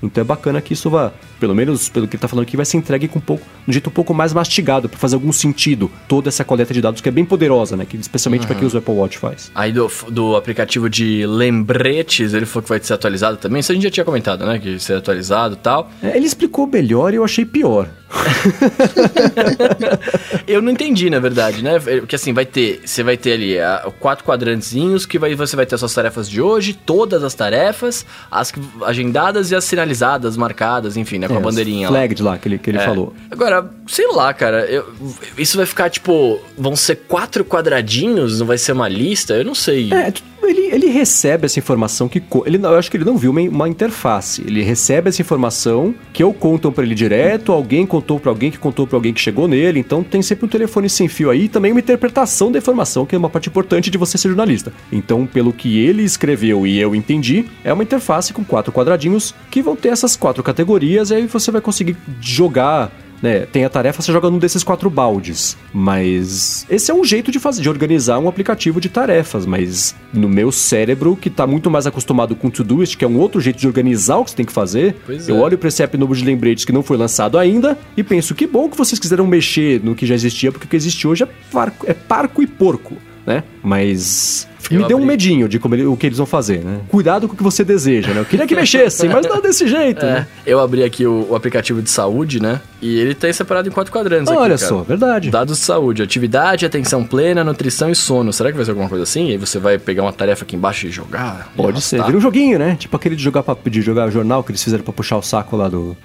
Então 0.02 0.22
é 0.22 0.24
bacana 0.24 0.60
que 0.60 0.72
isso 0.72 0.88
vá, 0.88 1.12
pelo 1.38 1.54
menos 1.54 1.88
pelo 1.88 2.08
que 2.08 2.16
ele 2.16 2.20
tá 2.20 2.28
falando 2.28 2.44
aqui, 2.44 2.56
vai 2.56 2.64
ser 2.64 2.76
entregue 2.76 3.08
com 3.08 3.18
um 3.18 3.22
pouco, 3.22 3.44
de 3.64 3.70
um 3.70 3.72
jeito 3.72 3.90
um 3.90 3.92
pouco 3.92 4.14
mais 4.14 4.32
mastigado, 4.32 4.88
pra 4.88 4.98
fazer 4.98 5.14
algum 5.14 5.32
sentido, 5.32 5.90
toda 6.08 6.28
essa 6.28 6.44
coleta 6.44 6.72
de 6.72 6.80
dados 6.80 7.00
que 7.00 7.08
é 7.08 7.12
bem 7.12 7.24
poderosa, 7.24 7.76
né? 7.76 7.84
Que, 7.84 7.96
especialmente 7.96 8.46
pra 8.46 8.54
quem 8.54 8.66
usa 8.66 8.78
o 8.78 8.80
Apple 8.80 8.94
Watch 8.94 9.18
faz. 9.18 9.50
Aí 9.54 9.72
do, 9.72 9.90
do 10.10 10.36
aplicativo 10.36 10.88
de 10.88 11.26
lembretes, 11.26 12.32
ele 12.34 12.46
falou 12.46 12.62
que 12.62 12.68
vai 12.68 12.80
ser 12.80 12.94
atualizado 12.94 13.36
também. 13.36 13.60
Isso 13.60 13.72
a 13.72 13.74
gente 13.74 13.84
já 13.84 13.90
tinha 13.90 14.04
comentado, 14.04 14.46
né? 14.46 14.58
Que 14.58 14.78
ser 14.78 14.94
atualizado 14.94 15.54
e 15.54 15.58
tal. 15.58 15.90
É, 16.02 16.16
ele 16.16 16.26
explicou 16.26 16.66
melhor 16.66 17.12
e 17.12 17.16
eu 17.16 17.24
achei 17.24 17.44
pior. 17.44 17.88
Eu 20.47 20.60
não 20.62 20.72
entendi, 20.72 21.09
na 21.10 21.18
verdade, 21.18 21.62
né? 21.62 21.78
Porque 21.78 22.16
assim, 22.16 22.32
vai 22.32 22.44
ter. 22.47 22.80
Você 22.84 23.02
vai 23.02 23.16
ter 23.16 23.32
ali 23.32 23.59
ah, 23.59 23.90
quatro 24.01 24.24
quadrantezinhos 24.24 25.06
que 25.06 25.18
vai, 25.18 25.34
você 25.34 25.56
vai 25.56 25.66
ter 25.66 25.74
as 25.74 25.80
suas 25.80 25.94
tarefas 25.94 26.28
de 26.28 26.40
hoje, 26.40 26.74
todas 26.74 27.22
as 27.24 27.34
tarefas, 27.34 28.05
as 28.30 28.52
agendadas 28.82 29.51
e 29.51 29.56
as 29.56 29.64
sinalizadas, 29.64 30.36
marcadas, 30.36 30.97
enfim, 30.97 31.18
né? 31.18 31.28
Com 31.28 31.34
É, 31.34 31.39
a 31.39 31.40
bandeirinha 31.40 31.90
lá. 31.90 31.98
Flagged 31.98 32.22
lá, 32.22 32.39
que 32.39 32.48
ele, 32.48 32.59
que 32.59 32.70
ele 32.70 32.78
É. 32.78 32.84
falou. 32.84 33.14
Agora, 33.30 33.70
sei 33.86 34.06
lá, 34.09 34.32
cara, 34.34 34.64
eu- 34.66 34.93
isso 35.39 35.56
vai 35.56 35.66
ficar 35.66 35.90
tipo. 35.90 36.40
Vão 36.56 36.76
ser 36.76 36.97
quatro 37.09 37.44
quadradinhos, 37.44 38.40
não 38.40 38.47
vai 38.47 38.59
ser 38.59 38.72
uma 38.72 38.89
lista? 38.89 39.34
Eu 39.34 39.44
não 39.44 39.55
sei. 39.55 39.93
É, 39.93 40.12
ele, 40.48 40.74
ele 40.74 40.86
recebe 40.89 41.47
essa 41.47 41.59
informação 41.59 42.09
que. 42.09 42.23
Ele, 42.44 42.59
eu 42.59 42.74
acho 42.77 42.90
que 42.90 42.97
ele 42.97 43.05
não 43.05 43.16
viu 43.16 43.31
uma, 43.31 43.40
uma 43.40 43.69
interface. 43.69 44.43
Ele 44.47 44.62
recebe 44.62 45.09
essa 45.09 45.20
informação 45.20 45.94
que 46.12 46.23
ou 46.23 46.32
contam 46.32 46.73
pra 46.73 46.85
ele 46.85 46.94
direto, 46.94 47.52
alguém 47.52 47.86
contou 47.86 48.19
pra 48.19 48.31
alguém 48.31 48.51
que 48.51 48.59
contou 48.59 48.86
pra 48.86 48.97
alguém 48.97 49.12
que 49.12 49.20
chegou 49.20 49.47
nele. 49.48 49.81
Então 49.81 50.02
tem 50.02 50.23
sempre 50.23 50.47
um 50.47 50.48
telefone 50.48 50.89
sem 50.89 51.09
fio 51.09 51.31
aí 51.31 51.44
e 51.44 51.48
também 51.48 51.73
uma 51.73 51.81
interpretação 51.81 52.51
da 52.51 52.59
informação, 52.59 53.05
que 53.05 53.14
é 53.14 53.19
uma 53.19 53.31
parte 53.31 53.48
importante 53.48 53.90
de 53.90 53.98
você 53.98 54.16
ser 54.16 54.28
jornalista. 54.28 54.73
Então, 54.90 55.27
pelo 55.27 55.52
que 55.52 55.78
ele 55.78 56.02
escreveu 56.02 56.66
e 56.66 56.78
eu 56.78 56.94
entendi, 56.94 57.47
é 57.64 57.73
uma 57.73 57.82
interface 57.82 58.32
com 58.32 58.44
quatro 58.44 58.73
quadradinhos 58.73 59.35
que 59.51 59.62
vão 59.62 59.77
ter 59.77 59.89
essas 59.89 60.16
quatro 60.16 60.43
categorias 60.43 61.10
e 61.10 61.14
aí 61.14 61.27
você 61.27 61.51
vai 61.51 61.60
conseguir 61.60 61.97
jogar 62.20 62.93
né, 63.22 63.46
tem 63.46 63.64
a 63.64 63.70
tarefa, 63.70 64.02
você 64.02 64.12
joga 64.12 64.28
num 64.28 64.38
desses 64.38 64.64
quatro 64.64 64.90
baldes. 64.90 65.56
Mas 65.72 66.66
esse 66.68 66.90
é 66.90 66.94
um 66.94 67.04
jeito 67.04 67.30
de 67.30 67.38
fazer, 67.38 67.62
de 67.62 67.68
organizar 67.68 68.18
um 68.18 68.28
aplicativo 68.28 68.80
de 68.80 68.88
tarefas. 68.88 69.46
Mas 69.46 69.94
no 70.12 70.28
meu 70.28 70.50
cérebro, 70.50 71.16
que 71.16 71.30
tá 71.30 71.46
muito 71.46 71.70
mais 71.70 71.86
acostumado 71.86 72.34
com 72.34 72.50
Todoist, 72.50 72.96
que 72.96 73.04
é 73.04 73.08
um 73.08 73.18
outro 73.18 73.40
jeito 73.40 73.58
de 73.58 73.66
organizar 73.66 74.18
o 74.18 74.24
que 74.24 74.30
você 74.30 74.36
tem 74.36 74.46
que 74.46 74.52
fazer, 74.52 74.96
Pois 75.06 75.28
eu 75.28 75.36
é. 75.36 75.40
olho 75.40 75.56
pra 75.56 75.68
esse 75.68 75.82
app 75.82 75.96
novo 75.96 76.14
de 76.14 76.24
lembretes 76.24 76.64
que 76.64 76.72
não 76.72 76.82
foi 76.82 76.96
lançado 76.96 77.38
ainda 77.38 77.78
e 77.96 78.02
penso 78.02 78.34
que 78.34 78.46
bom 78.46 78.68
que 78.68 78.76
vocês 78.76 78.98
quiseram 78.98 79.26
mexer 79.26 79.80
no 79.82 79.94
que 79.94 80.04
já 80.04 80.14
existia, 80.14 80.50
porque 80.50 80.66
o 80.66 80.68
que 80.68 80.76
existe 80.76 81.06
hoje 81.06 81.22
é 81.22 81.28
parco, 81.50 81.86
é 81.88 81.94
parco 81.94 82.42
e 82.42 82.46
porco. 82.46 82.96
Né? 83.26 83.42
Mas 83.62 84.48
Eu 84.70 84.80
Me 84.80 84.86
deu 84.88 84.96
um 84.96 85.00
abri- 85.00 85.08
medinho 85.12 85.48
de 85.48 85.58
como 85.58 85.74
ele- 85.74 85.84
o 85.86 85.96
que 85.96 86.06
eles 86.06 86.16
vão 86.18 86.26
fazer, 86.26 86.58
né? 86.64 86.80
Cuidado 86.88 87.26
com 87.28 87.34
o 87.34 87.36
que 87.36 87.42
você 87.42 87.62
deseja, 87.64 88.12
né? 88.14 88.20
Eu 88.20 88.24
queria 88.24 88.46
que 88.46 88.54
mexessem, 88.56 89.10
mas 89.10 89.26
não 89.26 89.40
desse 89.40 89.66
jeito, 89.68 90.04
É, 90.04 90.12
né? 90.12 90.26
eu 90.46 90.58
abri 90.60 90.82
aqui 90.82 91.04
o, 91.04 91.26
o 91.30 91.34
aplicativo 91.36 91.82
de 91.82 91.90
saúde, 91.90 92.40
né? 92.40 92.60
E 92.80 92.98
ele 92.98 93.14
tem 93.14 93.32
separado 93.32 93.68
em 93.68 93.72
quatro 93.72 93.92
quadrantes 93.92 94.28
aqui, 94.28 94.38
Olha 94.40 94.56
cara. 94.56 94.68
só, 94.68 94.82
verdade. 94.82 95.30
Dados 95.30 95.58
de 95.58 95.64
saúde, 95.64 96.02
atividade, 96.02 96.64
atenção 96.64 97.04
plena, 97.04 97.44
nutrição 97.44 97.90
e 97.90 97.94
sono. 97.94 98.32
Será 98.32 98.50
que 98.50 98.56
vai 98.56 98.64
ser 98.64 98.70
alguma 98.70 98.88
coisa 98.88 99.02
assim? 99.04 99.28
E 99.28 99.32
aí 99.32 99.36
você 99.36 99.58
vai 99.58 99.78
pegar 99.78 100.02
uma 100.02 100.12
tarefa 100.12 100.44
aqui 100.44 100.56
embaixo 100.56 100.86
e 100.86 100.90
jogar? 100.90 101.50
e 101.52 101.56
Pode 101.56 101.80
ser. 101.82 101.96
arrastar? 101.96 102.06
Vira 102.06 102.18
um 102.18 102.20
joguinho, 102.20 102.58
né? 102.58 102.76
Tipo 102.78 102.96
aquele 102.96 103.14
de 103.16 103.22
jogar, 103.22 103.42
papo- 103.42 103.68
de 103.68 103.82
jogar 103.82 104.10
jornal 104.10 104.42
que 104.42 104.52
eles 104.52 104.62
fizeram 104.62 104.82
pra 104.84 104.92
puxar 104.92 105.16
o 105.18 105.22
saco 105.22 105.56
lá 105.56 105.68
do, 105.68 105.96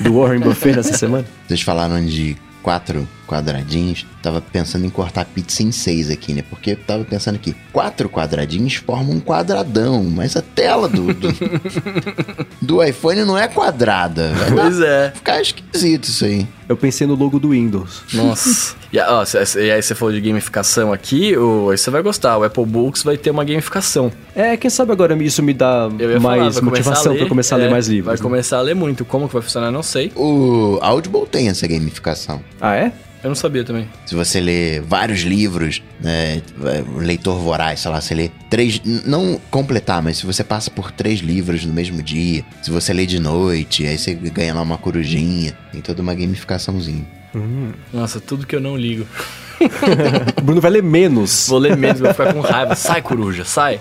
do 0.00 0.14
Warren 0.18 0.40
Buffett 0.40 0.78
essa 0.78 0.96
semana. 0.96 1.24
Vocês 1.46 1.60
falaram 1.60 2.02
de 2.04 2.36
quatro 2.62 3.06
quadradinhos. 3.26 4.06
Tava 4.22 4.40
pensando 4.40 4.86
em 4.86 4.90
cortar 4.90 5.22
a 5.22 5.24
pizza 5.24 5.62
em 5.62 5.72
seis 5.72 6.10
aqui, 6.10 6.32
né? 6.32 6.42
Porque 6.48 6.72
eu 6.72 6.76
tava 6.76 7.04
pensando 7.04 7.38
que 7.38 7.54
quatro 7.72 8.08
quadradinhos 8.08 8.74
formam 8.74 9.16
um 9.16 9.20
quadradão, 9.20 10.04
mas 10.04 10.36
a 10.36 10.42
tela 10.42 10.88
do, 10.88 11.12
do, 11.12 11.28
do 12.62 12.82
iPhone 12.82 13.24
não 13.24 13.36
é 13.36 13.48
quadrada. 13.48 14.32
Vai 14.32 14.50
dar- 14.50 14.62
Pois 14.62 14.80
é. 14.80 15.12
ficar 15.14 15.40
esquisito 15.40 16.04
isso 16.04 16.24
aí. 16.24 16.46
Eu 16.68 16.76
pensei 16.76 17.06
no 17.06 17.14
logo 17.14 17.38
do 17.38 17.50
Windows. 17.50 18.02
Nossa. 18.12 18.74
e, 18.92 18.98
ó, 18.98 19.24
e 19.56 19.70
aí 19.70 19.80
você 19.80 19.94
falou 19.94 20.12
de 20.12 20.20
gamificação 20.20 20.92
aqui, 20.92 21.36
o, 21.36 21.70
aí 21.70 21.78
você 21.78 21.90
vai 21.90 22.02
gostar. 22.02 22.36
O 22.38 22.44
Apple 22.44 22.66
Books 22.66 23.02
vai 23.04 23.16
ter 23.16 23.30
uma 23.30 23.44
gamificação. 23.44 24.10
É, 24.34 24.56
quem 24.56 24.68
sabe 24.68 24.90
agora 24.92 25.16
isso 25.22 25.42
me 25.42 25.54
dá 25.54 25.88
falar, 25.88 26.20
mais 26.20 26.58
começar 26.58 26.62
motivação 26.62 27.12
ler, 27.12 27.18
pra 27.20 27.28
começar 27.28 27.56
a 27.56 27.60
é, 27.60 27.62
ler 27.62 27.70
mais 27.70 27.86
livros. 27.86 28.06
Vai 28.06 28.16
né? 28.16 28.22
começar 28.22 28.58
a 28.58 28.62
ler 28.62 28.74
muito. 28.74 29.04
Como 29.04 29.28
que 29.28 29.34
vai 29.34 29.42
funcionar, 29.42 29.70
não 29.70 29.82
sei. 29.82 30.12
O 30.16 30.78
Audible 30.82 31.26
tem 31.26 31.48
essa 31.48 31.66
gamificação. 31.68 32.40
Ah, 32.60 32.74
é? 32.74 32.92
Eu 33.26 33.30
não 33.30 33.34
sabia 33.34 33.64
também. 33.64 33.88
Se 34.06 34.14
você 34.14 34.38
lê 34.38 34.80
vários 34.80 35.22
livros, 35.22 35.82
né, 36.00 36.40
um 36.94 36.98
leitor 36.98 37.36
voraz, 37.40 37.80
sei 37.80 37.90
lá, 37.90 38.00
você 38.00 38.14
lê 38.14 38.30
três, 38.48 38.80
não 39.04 39.40
completar, 39.50 40.00
mas 40.00 40.18
se 40.18 40.26
você 40.26 40.44
passa 40.44 40.70
por 40.70 40.92
três 40.92 41.18
livros 41.18 41.64
no 41.64 41.72
mesmo 41.72 42.00
dia, 42.04 42.44
se 42.62 42.70
você 42.70 42.92
lê 42.92 43.04
de 43.04 43.18
noite, 43.18 43.84
aí 43.84 43.98
você 43.98 44.14
ganha 44.14 44.54
lá 44.54 44.62
uma 44.62 44.78
corujinha, 44.78 45.58
tem 45.72 45.80
toda 45.80 46.00
uma 46.02 46.14
gamificaçãozinha. 46.14 47.04
Nossa, 47.92 48.20
tudo 48.20 48.46
que 48.46 48.54
eu 48.54 48.60
não 48.60 48.76
ligo. 48.76 49.04
O 50.38 50.42
Bruno 50.46 50.60
vai 50.60 50.70
ler 50.70 50.84
menos. 50.84 51.48
Vou 51.48 51.58
ler 51.58 51.76
menos, 51.76 51.98
vou 51.98 52.12
ficar 52.12 52.32
com 52.32 52.40
raiva. 52.40 52.76
Sai, 52.76 53.02
coruja, 53.02 53.44
sai. 53.44 53.80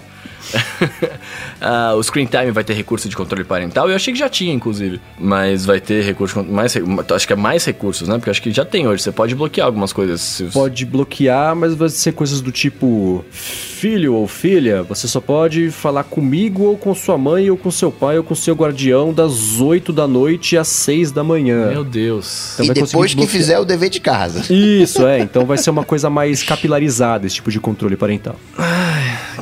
Ah, 1.61 1.93
o 1.95 2.03
Screen 2.03 2.25
Time 2.27 2.51
vai 2.51 2.63
ter 2.63 2.73
recurso 2.73 3.07
de 3.09 3.15
controle 3.15 3.43
parental. 3.43 3.89
Eu 3.89 3.95
achei 3.95 4.13
que 4.13 4.19
já 4.19 4.29
tinha, 4.29 4.53
inclusive. 4.53 4.99
Mas 5.19 5.65
vai 5.65 5.79
ter 5.79 6.03
recurso. 6.03 6.43
Mais, 6.43 6.75
acho 7.13 7.25
que 7.27 7.33
é 7.33 7.35
mais 7.35 7.63
recursos, 7.65 8.07
né? 8.07 8.15
Porque 8.17 8.29
acho 8.29 8.41
que 8.41 8.51
já 8.51 8.65
tem 8.65 8.87
hoje. 8.87 9.01
Você 9.01 9.11
pode 9.11 9.33
bloquear 9.33 9.65
algumas 9.67 9.91
coisas. 9.93 10.21
se- 10.21 10.43
Pode 10.45 10.85
bloquear, 10.85 11.55
mas 11.55 11.73
vai 11.73 11.89
ser 11.89 12.11
coisas 12.11 12.41
do 12.41 12.51
tipo: 12.51 13.23
filho 13.31 14.13
ou 14.15 14.27
filha, 14.27 14.83
você 14.83 15.07
só 15.07 15.19
pode 15.21 15.71
falar 15.71 16.03
comigo 16.03 16.63
ou 16.63 16.77
com 16.77 16.93
sua 16.93 17.17
mãe 17.17 17.49
ou 17.49 17.57
com 17.57 17.71
seu 17.71 17.91
pai 17.91 18.17
ou 18.17 18.23
com 18.23 18.35
seu 18.35 18.53
guardião 18.53 19.13
das 19.13 19.59
8 19.59 19.91
da 19.93 20.07
noite 20.07 20.57
às 20.57 20.67
6 20.67 21.11
da 21.11 21.23
manhã. 21.23 21.67
Meu 21.69 21.83
Deus. 21.83 22.53
Então 22.59 22.65
e 22.65 22.69
depois 22.73 23.13
que 23.13 23.25
fizer 23.27 23.57
o 23.59 23.65
dever 23.65 23.89
de 23.89 24.01
casa. 24.01 24.53
Isso, 24.53 25.05
é. 25.07 25.19
Então 25.19 25.45
vai 25.45 25.57
ser 25.57 25.69
uma 25.69 25.83
coisa 25.85 26.09
mais 26.09 26.43
capilarizada, 26.43 27.25
esse 27.25 27.35
tipo 27.35 27.49
de 27.49 27.59
controle 27.59 27.95
parental. 27.95 28.35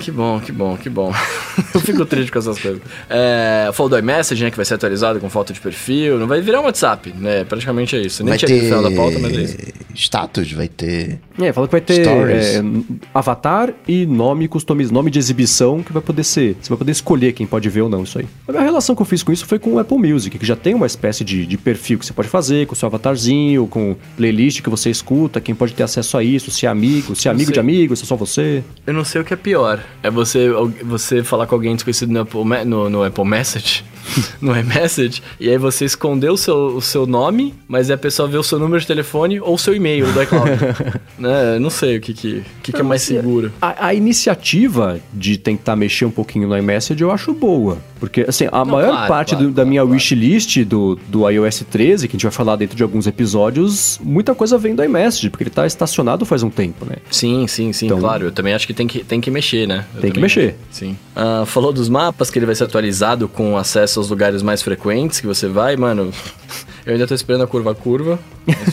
Que 0.03 0.11
bom, 0.11 0.37
que 0.37 0.51
bom, 0.51 0.75
que 0.75 0.89
bom. 0.89 1.13
eu 1.73 1.79
fico 1.79 2.05
triste 2.05 2.29
com 2.29 2.37
essas 2.37 2.59
coisas. 2.59 2.81
É, 3.09 3.69
do 3.89 3.97
iMessage, 3.97 4.43
né? 4.43 4.51
Que 4.51 4.57
vai 4.57 4.65
ser 4.65 4.73
atualizado 4.73 5.17
com 5.17 5.29
foto 5.29 5.53
de 5.53 5.61
perfil. 5.61 6.19
Não 6.19 6.27
vai 6.27 6.41
virar 6.41 6.59
um 6.59 6.65
WhatsApp, 6.65 7.13
né? 7.17 7.45
Praticamente 7.45 7.95
é 7.95 8.01
isso. 8.01 8.21
Nem 8.21 8.31
Vai 8.31 8.37
tinha 8.37 8.49
ter 8.49 8.65
final 8.65 8.83
da 8.83 8.91
pauta, 8.91 9.17
mas 9.17 9.37
é 9.37 9.41
isso. 9.41 9.57
status, 9.95 10.51
vai 10.51 10.67
ter 10.67 11.19
É, 11.39 11.51
falou 11.51 11.67
que 11.67 11.71
vai 11.71 11.81
ter 11.81 12.07
é, 12.07 12.63
avatar 13.13 13.73
e 13.87 14.05
nome 14.05 14.47
customizado, 14.47 14.93
nome 14.93 15.09
de 15.09 15.17
exibição 15.17 15.81
que 15.81 15.91
vai 15.91 16.01
poder 16.01 16.23
ser. 16.23 16.55
Você 16.61 16.69
vai 16.69 16.77
poder 16.77 16.91
escolher 16.91 17.33
quem 17.33 17.47
pode 17.47 17.67
ver 17.69 17.81
ou 17.81 17.89
não 17.89 18.03
isso 18.03 18.19
aí. 18.19 18.27
A 18.47 18.51
minha 18.51 18.63
relação 18.63 18.95
que 18.95 19.01
eu 19.01 19.05
fiz 19.05 19.23
com 19.23 19.31
isso 19.31 19.45
foi 19.45 19.57
com 19.57 19.73
o 19.73 19.79
Apple 19.79 19.97
Music, 19.97 20.37
que 20.37 20.45
já 20.45 20.55
tem 20.55 20.73
uma 20.73 20.85
espécie 20.85 21.23
de, 21.23 21.45
de 21.45 21.57
perfil 21.57 21.97
que 21.97 22.05
você 22.05 22.13
pode 22.13 22.27
fazer, 22.27 22.67
com 22.67 22.73
o 22.73 22.75
seu 22.75 22.87
avatarzinho, 22.87 23.67
com 23.67 23.95
playlist 24.15 24.61
que 24.61 24.69
você 24.69 24.89
escuta, 24.89 25.41
quem 25.41 25.55
pode 25.55 25.73
ter 25.73 25.83
acesso 25.83 26.17
a 26.17 26.23
isso, 26.23 26.51
se 26.51 26.65
é 26.65 26.69
amigo, 26.69 27.15
se 27.15 27.27
é 27.27 27.31
amigo 27.31 27.51
de 27.51 27.59
amigo, 27.59 27.95
se 27.95 28.03
é 28.03 28.05
só 28.05 28.15
você. 28.15 28.63
Eu 28.85 28.93
não 28.93 29.03
sei 29.03 29.21
o 29.21 29.25
que 29.25 29.33
é 29.33 29.37
pior. 29.37 29.83
É 30.03 30.11
você, 30.11 30.49
você 30.83 31.23
falar 31.23 31.47
com 31.47 31.55
alguém 31.55 31.75
desconhecido 31.75 32.11
no 32.11 32.21
Apple, 32.21 32.43
no, 32.65 32.89
no 32.89 33.03
Apple 33.03 33.25
Message, 33.25 33.83
no 34.41 34.57
iMessage, 34.57 35.21
e 35.39 35.49
aí 35.49 35.57
você 35.57 35.85
esconder 35.85 36.29
o 36.29 36.37
seu, 36.37 36.75
o 36.75 36.81
seu 36.81 37.05
nome, 37.05 37.55
mas 37.67 37.89
a 37.89 37.97
pessoa 37.97 38.27
vê 38.27 38.37
o 38.37 38.43
seu 38.43 38.59
número 38.59 38.79
de 38.79 38.87
telefone 38.87 39.39
ou 39.39 39.55
o 39.55 39.57
seu 39.57 39.75
e-mail 39.75 40.11
do 40.11 40.21
iCloud. 40.21 40.51
né? 41.23 41.57
Não 41.59 41.69
sei 41.69 41.97
o 41.97 42.01
que, 42.01 42.13
que, 42.13 42.43
que, 42.61 42.71
que 42.71 42.79
é 42.79 42.83
mais 42.83 43.01
seguro. 43.01 43.51
A, 43.61 43.87
a 43.87 43.93
iniciativa 43.93 44.99
de 45.13 45.37
tentar 45.37 45.75
mexer 45.75 46.05
um 46.05 46.11
pouquinho 46.11 46.47
no 46.47 46.57
iMessage 46.57 47.01
eu 47.01 47.11
acho 47.11 47.33
boa. 47.33 47.77
Porque, 47.99 48.25
assim, 48.27 48.47
a 48.51 48.65
maior 48.65 48.89
claro, 48.89 49.07
parte 49.07 49.29
claro, 49.29 49.45
do- 49.45 49.49
da 49.51 49.55
claro, 49.55 49.69
minha 49.69 49.81
claro. 49.81 49.93
wishlist 49.93 50.57
do, 50.65 50.99
do 51.07 51.29
iOS 51.29 51.65
13, 51.71 52.07
que 52.07 52.11
a 52.11 52.15
gente 52.17 52.23
vai 52.23 52.31
falar 52.33 52.57
dentro 52.57 52.75
de 52.75 52.83
alguns 52.83 53.07
episódios, 53.07 53.97
muita 54.03 54.35
coisa 54.35 54.57
vem 54.57 54.75
do 54.75 54.83
iMessage, 54.83 55.29
porque 55.29 55.43
ele 55.43 55.49
tá 55.49 55.65
estacionado 55.65 56.25
faz 56.25 56.43
um 56.43 56.49
tempo, 56.49 56.85
né? 56.85 56.97
Sim, 57.09 57.47
sim, 57.47 57.71
sim, 57.71 57.85
Então- 57.85 57.99
claro. 57.99 58.25
Eu 58.25 58.31
também 58.31 58.53
acho 58.53 58.67
que 58.67 58.73
tem 58.73 58.85
que, 58.87 59.03
tem 59.05 59.21
que 59.21 59.31
mexer, 59.31 59.65
né? 59.67 59.85
Eu 59.95 60.01
Tem 60.01 60.11
que 60.11 60.19
mexer. 60.19 60.55
acho. 60.69 60.79
Sim. 60.79 60.97
Ah, 61.15 61.43
falou 61.45 61.71
dos 61.71 61.87
mapas, 61.87 62.29
que 62.29 62.37
ele 62.37 62.45
vai 62.45 62.55
ser 62.55 62.65
atualizado 62.65 63.29
com 63.29 63.57
acesso 63.57 63.99
aos 63.99 64.09
lugares 64.09 64.43
mais 64.43 64.61
frequentes 64.61 65.21
que 65.21 65.27
você 65.27 65.47
vai, 65.47 65.77
mano. 65.77 66.11
Eu 66.85 66.93
ainda 66.93 67.07
tô 67.07 67.13
esperando 67.15 67.43
a 67.43 67.47
curva 67.47 67.71
a 67.71 67.75
curva. 67.75 68.19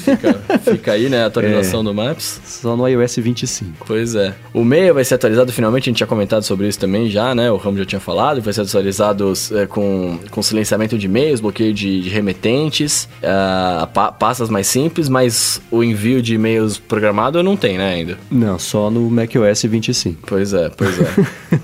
Fica, 0.05 0.35
fica 0.65 0.93
aí, 0.93 1.09
né? 1.09 1.23
A 1.23 1.27
atualização 1.27 1.85
do 1.85 1.95
Maps. 1.95 2.41
Só 2.45 2.77
no 2.77 2.89
iOS 2.89 3.16
25. 3.16 3.85
Pois 3.87 4.16
é. 4.16 4.35
O 4.53 4.62
e-mail 4.62 4.93
vai 4.95 5.05
ser 5.05 5.15
atualizado 5.15 5.53
finalmente, 5.53 5.85
a 5.85 5.87
gente 5.91 5.99
tinha 5.99 6.07
comentado 6.09 6.43
sobre 6.43 6.66
isso 6.66 6.78
também 6.78 7.09
já, 7.09 7.35
né? 7.37 7.51
O 7.53 7.57
Ramo 7.57 7.78
já 7.78 7.85
tinha 7.85 8.01
falado, 8.01 8.41
vai 8.43 8.53
ser 8.53 8.62
atualizado 8.62 9.32
é, 9.53 9.66
com, 9.66 10.19
com 10.31 10.43
silenciamento 10.43 10.99
de 10.99 11.07
e-mails, 11.07 11.41
bloqueio 11.41 11.73
de, 11.73 12.01
de 12.01 12.09
remetentes, 12.09 13.09
ah, 13.23 13.89
pa- 13.95 14.11
pastas 14.11 14.51
mais 14.51 14.66
simples, 14.66 15.09
mas 15.09 15.62
o 15.70 15.85
envio 15.85 16.20
de 16.20 16.35
e-mails 16.35 16.78
programado 16.78 17.41
não 17.45 17.57
tem, 17.57 17.78
né, 17.78 17.95
ainda. 17.95 18.19
Não, 18.28 18.59
só 18.59 18.91
no 18.91 19.09
macOS 19.09 19.62
25. 19.62 20.23
Pois 20.27 20.53
é, 20.53 20.69
pois 20.70 20.99
é. 20.99 21.07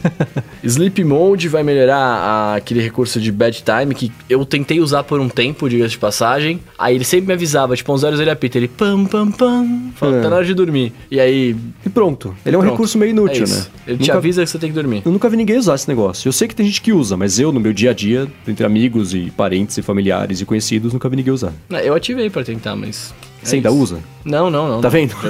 Sleep 0.62 1.02
Mode 1.04 1.48
vai 1.48 1.62
melhorar 1.64 1.96
a- 1.96 2.54
aquele 2.54 2.80
recurso 2.80 3.20
de 3.20 3.32
bedtime 3.32 3.94
que 3.96 4.12
eu 4.30 4.44
tentei 4.44 4.78
usar 4.80 5.02
por 5.02 5.18
um 5.20 5.28
tempo, 5.28 5.68
diga 5.68 5.88
de 5.88 5.98
passagem. 5.98 6.35
Aí 6.78 6.94
ele 6.94 7.04
sempre 7.04 7.26
me 7.28 7.32
avisava, 7.32 7.74
tipo, 7.76 7.92
11 7.92 8.06
horas 8.06 8.20
ele 8.20 8.30
apita, 8.30 8.58
ele 8.58 8.68
pam, 8.68 9.04
pam, 9.06 9.30
pam, 9.30 9.90
fala, 9.94 10.16
É. 10.18 10.22
tá 10.22 10.30
na 10.30 10.36
hora 10.36 10.44
de 10.44 10.54
dormir. 10.54 10.92
E 11.10 11.18
aí... 11.20 11.56
E 11.84 11.88
pronto. 11.88 12.34
Ele 12.44 12.54
é 12.54 12.58
um 12.58 12.62
pronto. 12.62 12.72
recurso 12.72 12.98
meio 12.98 13.10
inútil, 13.10 13.44
É 13.44 13.48
né? 13.48 13.66
Ele 13.86 13.96
te 13.98 14.00
Nunca- 14.08 14.18
avisa 14.18 14.44
que 14.44 14.50
você 14.50 14.58
tem 14.58 14.68
que 14.70 14.74
dormir. 14.74 15.02
Eu 15.04 15.12
nunca 15.12 15.28
vi 15.28 15.36
ninguém 15.36 15.56
usar 15.58 15.74
esse 15.74 15.88
negócio. 15.88 16.28
Eu 16.28 16.32
sei 16.32 16.46
que 16.48 16.54
tem 16.54 16.66
gente 16.66 16.80
que 16.82 16.92
usa, 16.92 17.16
mas 17.16 17.38
eu, 17.38 17.52
no 17.52 17.60
meu 17.60 17.72
dia 17.72 17.90
a 17.90 17.94
dia, 17.94 18.26
entre 18.46 18.64
amigos 18.66 19.14
e 19.14 19.30
parentes 19.36 19.76
e 19.78 19.82
familiares 19.82 20.40
e 20.40 20.44
conhecidos, 20.44 20.92
nunca 20.92 21.08
vi 21.08 21.16
ninguém 21.16 21.32
usar. 21.32 21.52
Não, 21.68 21.78
Eu 21.78 21.94
ativei 21.94 22.28
pra 22.30 22.42
tentar, 22.44 22.74
mas... 22.76 23.14
Você 23.48 23.56
ainda 23.56 23.68
isso. 23.68 23.78
usa? 23.78 23.98
Não, 24.24 24.50
não, 24.50 24.68
não. 24.68 24.80
Tá 24.80 24.88
não. 24.88 24.90
vendo? 24.90 25.14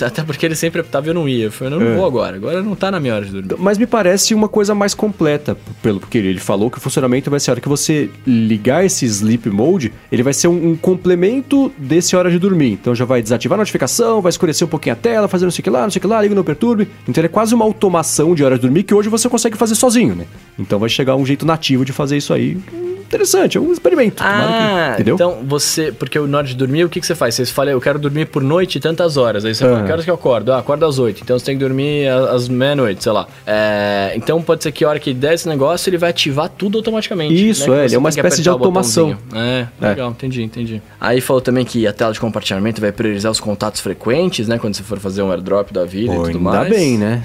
É. 0.00 0.04
Até 0.06 0.22
porque 0.24 0.44
ele 0.44 0.54
sempre 0.56 0.80
apitava 0.80 1.06
e 1.06 1.10
eu 1.10 1.14
não 1.14 1.28
ia. 1.28 1.44
Eu 1.44 1.52
falei, 1.52 1.72
eu 1.74 1.78
não 1.80 1.86
É. 1.86 1.94
vou 1.96 2.06
agora. 2.06 2.36
Agora 2.36 2.62
não 2.62 2.74
tá 2.74 2.90
na 2.90 2.98
minha 2.98 3.14
hora 3.14 3.24
de 3.24 3.30
dormir. 3.30 3.54
Mas 3.62 3.78
me 3.78 3.86
parece 3.86 4.34
uma 4.34 4.48
coisa 4.48 4.74
mais 4.74 4.94
completa, 4.94 5.56
pelo 5.82 6.00
porque 6.00 6.18
ele 6.18 6.40
falou 6.40 6.70
que 6.70 6.78
o 6.78 6.80
funcionamento 6.80 7.30
vai 7.30 7.38
ser 7.38 7.50
a 7.50 7.52
hora 7.54 7.60
que 7.60 7.68
você 7.68 8.10
ligar 8.26 8.84
esse 8.84 9.04
sleep 9.06 9.48
mode, 9.50 9.92
ele 10.10 10.22
vai 10.22 10.32
ser 10.32 10.48
um, 10.48 10.70
um 10.70 10.76
complemento 10.76 11.70
desse 11.78 12.16
hora 12.16 12.30
de 12.30 12.38
dormir. 12.38 12.72
Então 12.72 12.94
já 12.94 13.04
vai 13.04 13.22
desativar 13.22 13.56
a 13.56 13.60
notificação, 13.60 14.20
vai 14.20 14.30
escurecer 14.30 14.66
um 14.66 14.70
pouquinho 14.70 14.94
a 14.94 14.96
tela, 14.96 15.28
fazer 15.28 15.44
não 15.44 15.52
sei 15.52 15.60
o 15.60 15.64
que 15.64 15.70
lá, 15.70 15.82
não 15.82 15.90
sei 15.90 15.98
o 15.98 16.02
que 16.02 16.06
lá, 16.08 16.20
liga 16.22 16.34
no 16.34 16.42
perturbe. 16.44 16.88
Então 17.08 17.20
ele 17.20 17.26
é 17.26 17.30
quase 17.30 17.54
uma 17.54 17.64
automação 17.64 18.34
de 18.34 18.42
hora 18.42 18.56
de 18.56 18.62
dormir 18.62 18.82
que 18.82 18.94
hoje 18.94 19.08
você 19.08 19.28
consegue 19.28 19.56
fazer 19.56 19.74
sozinho, 19.74 20.14
né? 20.16 20.24
Então 20.58 20.78
vai 20.78 20.88
chegar 20.88 21.14
um 21.16 21.24
jeito 21.24 21.46
nativo 21.46 21.84
de 21.84 21.92
fazer 21.92 22.16
isso 22.16 22.32
aí. 22.32 22.56
Interessante, 23.06 23.56
é 23.58 23.60
um 23.60 23.70
experimento. 23.70 24.22
Ah, 24.24 24.86
que, 24.96 25.02
entendeu? 25.02 25.14
então 25.14 25.38
você. 25.46 25.92
Porque 25.92 26.18
na 26.18 26.38
hora 26.38 26.46
de 26.46 26.54
dormir, 26.56 26.82
que, 26.94 27.00
que 27.00 27.06
você 27.06 27.14
faz? 27.14 27.34
Você 27.34 27.44
fala, 27.46 27.70
eu 27.70 27.80
quero 27.80 27.98
dormir 27.98 28.26
por 28.26 28.42
noite 28.42 28.78
tantas 28.78 29.16
horas. 29.16 29.44
Aí 29.44 29.54
você 29.54 29.64
fala, 29.64 29.80
Ah. 29.80 29.84
que 29.84 29.92
horas 29.92 30.04
que 30.04 30.10
eu 30.10 30.14
acordo? 30.14 30.52
Ah, 30.52 30.58
acordo 30.58 30.86
às 30.86 30.98
8. 30.98 31.22
Então 31.22 31.36
você 31.38 31.44
tem 31.44 31.56
que 31.58 31.64
dormir 31.64 32.08
às 32.08 32.48
meia-noite, 32.48 33.02
sei 33.02 33.12
lá. 33.12 33.26
É, 33.46 34.12
então 34.14 34.40
pode 34.40 34.62
ser 34.62 34.70
que 34.72 34.84
a 34.84 34.88
hora 34.88 34.98
que 35.00 35.12
der 35.12 35.34
esse 35.34 35.48
negócio, 35.48 35.90
ele 35.90 35.98
vai 35.98 36.10
ativar 36.10 36.48
tudo 36.48 36.78
automaticamente. 36.78 37.34
Isso, 37.48 37.68
né? 37.70 37.82
é, 37.82 37.84
ele 37.86 37.94
é 37.96 37.98
uma 37.98 38.08
espécie 38.08 38.40
de 38.42 38.48
automação. 38.48 39.14
botãozinho. 39.14 39.68
É, 39.80 39.88
legal, 39.88 40.10
entendi, 40.10 40.42
entendi. 40.42 40.82
Aí 41.00 41.20
falou 41.20 41.42
também 41.42 41.64
que 41.64 41.86
a 41.86 41.92
tela 41.92 42.12
de 42.12 42.20
compartilhamento 42.20 42.80
vai 42.80 42.92
priorizar 42.92 43.30
os 43.32 43.40
contatos 43.40 43.80
frequentes, 43.80 44.46
né? 44.46 44.58
Quando 44.58 44.74
você 44.74 44.82
for 44.82 44.98
fazer 45.00 45.22
um 45.22 45.30
airdrop 45.32 45.72
da 45.72 45.84
vida 45.84 46.14
Pô, 46.14 46.28
e 46.28 46.32
tudo 46.32 46.38
ainda 46.48 46.60
mais. 46.60 46.68
bem, 46.70 46.96
né? 46.96 47.22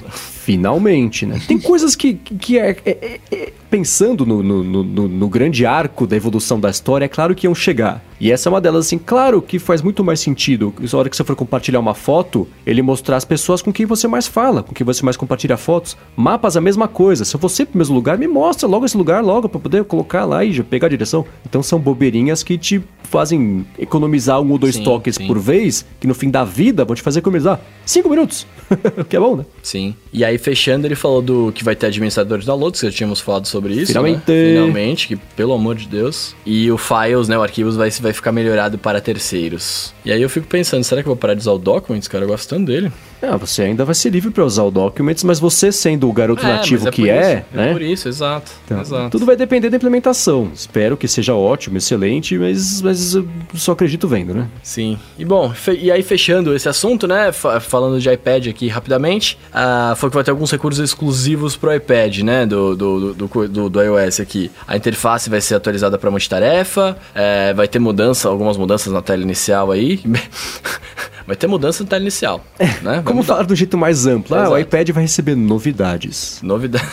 Finalmente, 0.50 1.24
né? 1.26 1.40
Tem 1.46 1.58
coisas 1.58 1.94
que, 1.94 2.14
que 2.14 2.58
é, 2.58 2.76
é- 2.84 2.90
é- 2.90 3.20
é- 3.30 3.52
Pensando 3.70 4.26
no, 4.26 4.42
no, 4.42 4.64
no- 4.64 5.06
no- 5.08 5.28
grande 5.28 5.64
arco 5.64 6.04
da 6.04 6.16
evolução 6.16 6.58
da 6.58 6.68
história, 6.68 7.04
é 7.04 7.08
claro 7.08 7.36
que 7.36 7.46
iam 7.46 7.54
chegar. 7.54 8.04
E 8.18 8.32
essa 8.32 8.48
é 8.48 8.50
uma 8.50 8.60
delas, 8.60 8.86
assim, 8.86 8.98
claro 8.98 9.40
que 9.40 9.60
faz 9.60 9.80
muito 9.80 10.02
mais 10.02 10.18
sentido, 10.18 10.74
na 10.80 10.98
hora 10.98 11.08
que 11.08 11.16
você 11.16 11.22
for 11.22 11.36
compartilhar 11.36 11.78
uma 11.78 11.94
foto, 11.94 12.48
ele 12.66 12.82
mostrar 12.82 13.16
as 13.16 13.24
pessoas 13.24 13.62
com 13.62 13.72
quem 13.72 13.86
você 13.86 14.08
mais 14.08 14.26
fala, 14.26 14.64
com 14.64 14.74
quem 14.74 14.84
você 14.84 15.04
mais 15.04 15.16
compartilha 15.16 15.56
fotos. 15.56 15.96
Mapas, 16.16 16.56
a 16.56 16.60
mesma 16.60 16.88
coisa. 16.88 17.24
Se 17.24 17.36
você 17.36 17.64
pro 17.64 17.78
mesmo 17.78 17.94
lugar, 17.94 18.18
me 18.18 18.26
mostra 18.26 18.66
logo 18.68 18.84
esse 18.84 18.96
lugar, 18.96 19.22
logo, 19.22 19.48
pra 19.48 19.60
poder 19.60 19.84
colocar 19.84 20.24
lá 20.24 20.44
e 20.44 20.52
já 20.52 20.64
pegar 20.64 20.88
a 20.88 20.90
direção. 20.90 21.24
Então 21.48 21.62
são 21.62 21.78
bobeirinhas 21.78 22.42
que 22.42 22.58
te 22.58 22.82
fazem 23.04 23.64
economizar 23.78 24.40
um 24.40 24.50
ou 24.50 24.58
dois 24.58 24.74
Sim, 24.74 24.82
toques 24.84 25.14
sim. 25.14 25.26
por 25.28 25.38
vez, 25.38 25.86
que 26.00 26.06
no 26.08 26.14
fim 26.14 26.28
da 26.28 26.42
vida 26.44 26.84
vão 26.84 26.94
te 26.96 27.02
fazer 27.02 27.20
economizar 27.20 27.60
cinco 27.86 28.10
minutos. 28.10 28.46
que 29.08 29.16
é 29.16 29.20
bom, 29.20 29.36
né? 29.36 29.44
Sim. 29.62 29.94
E 30.12 30.24
aí, 30.24 30.38
fechando, 30.40 30.86
ele 30.86 30.94
falou 30.94 31.22
do 31.22 31.52
que 31.52 31.62
vai 31.62 31.76
ter 31.76 31.86
administrador 31.86 32.38
de 32.38 32.46
downloads, 32.46 32.80
que 32.80 32.86
já 32.86 32.92
tínhamos 32.92 33.20
falado 33.20 33.46
sobre 33.46 33.74
isso. 33.74 33.88
Finalmente. 33.88 34.22
né? 34.26 34.52
Finalmente, 34.54 35.08
que 35.08 35.16
pelo 35.16 35.52
amor 35.52 35.76
de 35.76 35.86
Deus. 35.86 36.34
E 36.44 36.70
o 36.70 36.78
Files, 36.78 37.28
né? 37.28 37.38
O 37.38 37.42
arquivos 37.42 37.76
vai, 37.76 37.90
vai 37.90 38.12
ficar 38.12 38.32
melhorado 38.32 38.78
para 38.78 39.00
terceiros. 39.00 39.94
E 40.04 40.12
aí 40.12 40.20
eu 40.20 40.28
fico 40.28 40.46
pensando, 40.46 40.82
será 40.82 41.02
que 41.02 41.08
eu 41.08 41.12
vou 41.12 41.16
parar 41.20 41.34
de 41.34 41.40
usar 41.40 41.52
o 41.52 41.58
Documents, 41.58 42.08
cara? 42.08 42.24
Eu 42.24 42.28
gosto 42.28 42.48
tanto 42.48 42.66
dele. 42.66 42.90
Ah, 43.22 43.36
você 43.36 43.62
ainda 43.62 43.84
vai 43.84 43.94
ser 43.94 44.10
livre 44.10 44.30
para 44.30 44.44
usar 44.44 44.62
o 44.64 44.70
Documents, 44.70 45.22
mas 45.24 45.38
você 45.38 45.70
sendo 45.70 46.08
o 46.08 46.12
garoto 46.12 46.42
nativo 46.42 46.84
mas 46.86 46.94
que 46.94 47.08
é, 47.10 47.44
isso, 47.50 47.56
né? 47.56 47.70
É 47.70 47.72
por 47.72 47.82
isso, 47.82 48.08
exato. 48.08 48.50
Então, 48.64 48.80
exato. 48.80 49.10
Tudo 49.10 49.26
vai 49.26 49.36
depender 49.36 49.68
da 49.70 49.76
implementação. 49.76 50.50
Espero 50.54 50.96
que 50.96 51.06
seja 51.06 51.34
ótimo, 51.34 51.76
excelente, 51.76 52.38
mas, 52.38 52.80
mas 52.80 53.14
eu 53.14 53.28
só 53.54 53.72
acredito 53.72 54.08
vendo, 54.08 54.32
né? 54.34 54.48
Sim. 54.62 54.98
E 55.18 55.24
bom, 55.24 55.52
e 55.78 55.90
aí 55.92 56.02
fechando 56.02 56.54
esse 56.54 56.68
assunto, 56.68 57.06
né? 57.06 57.30
fa- 57.32 57.60
falando 57.60 58.00
de 58.00 58.10
iPad 58.10 58.46
aqui 58.48 58.68
rapidamente, 58.68 59.38
ah, 59.52 59.94
foi 59.96 60.08
que 60.08 60.14
vai 60.14 60.24
ter 60.24 60.30
alguns 60.30 60.50
recursos 60.50 60.82
exclusivos 60.82 61.56
pro 61.56 61.74
iPad, 61.74 62.18
né? 62.20 62.46
Do, 62.46 62.74
do, 62.74 63.14
do, 63.14 63.48
do- 63.48 63.68
do 63.68 63.82
iOS 63.82 64.20
aqui. 64.20 64.50
A 64.66 64.76
interface 64.76 65.28
vai 65.28 65.40
ser 65.40 65.54
atualizada 65.56 65.98
para 65.98 66.10
multitarefa, 66.10 66.96
é, 67.14 67.52
vai 67.52 67.68
ter 67.68 67.78
mudança, 67.78 68.28
algumas 68.28 68.56
mudanças 68.56 68.92
na 68.92 69.02
tela 69.02 69.22
inicial 69.22 69.70
aí. 69.70 70.00
vai 71.30 71.36
ter 71.36 71.46
mudança 71.46 71.84
na 71.84 71.90
tela 71.90 72.02
inicial, 72.02 72.44
né? 72.82 72.96
É, 72.96 73.02
Como 73.02 73.20
mudar. 73.20 73.34
falar 73.34 73.42
do 73.44 73.54
jeito 73.54 73.78
mais 73.78 74.04
amplo? 74.04 74.34
Ah, 74.34 74.50
o 74.50 74.58
iPad 74.58 74.90
vai 74.90 75.04
receber 75.04 75.36
novidades. 75.36 76.40
Novidade. 76.42 76.84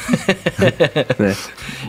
né? 1.17 1.35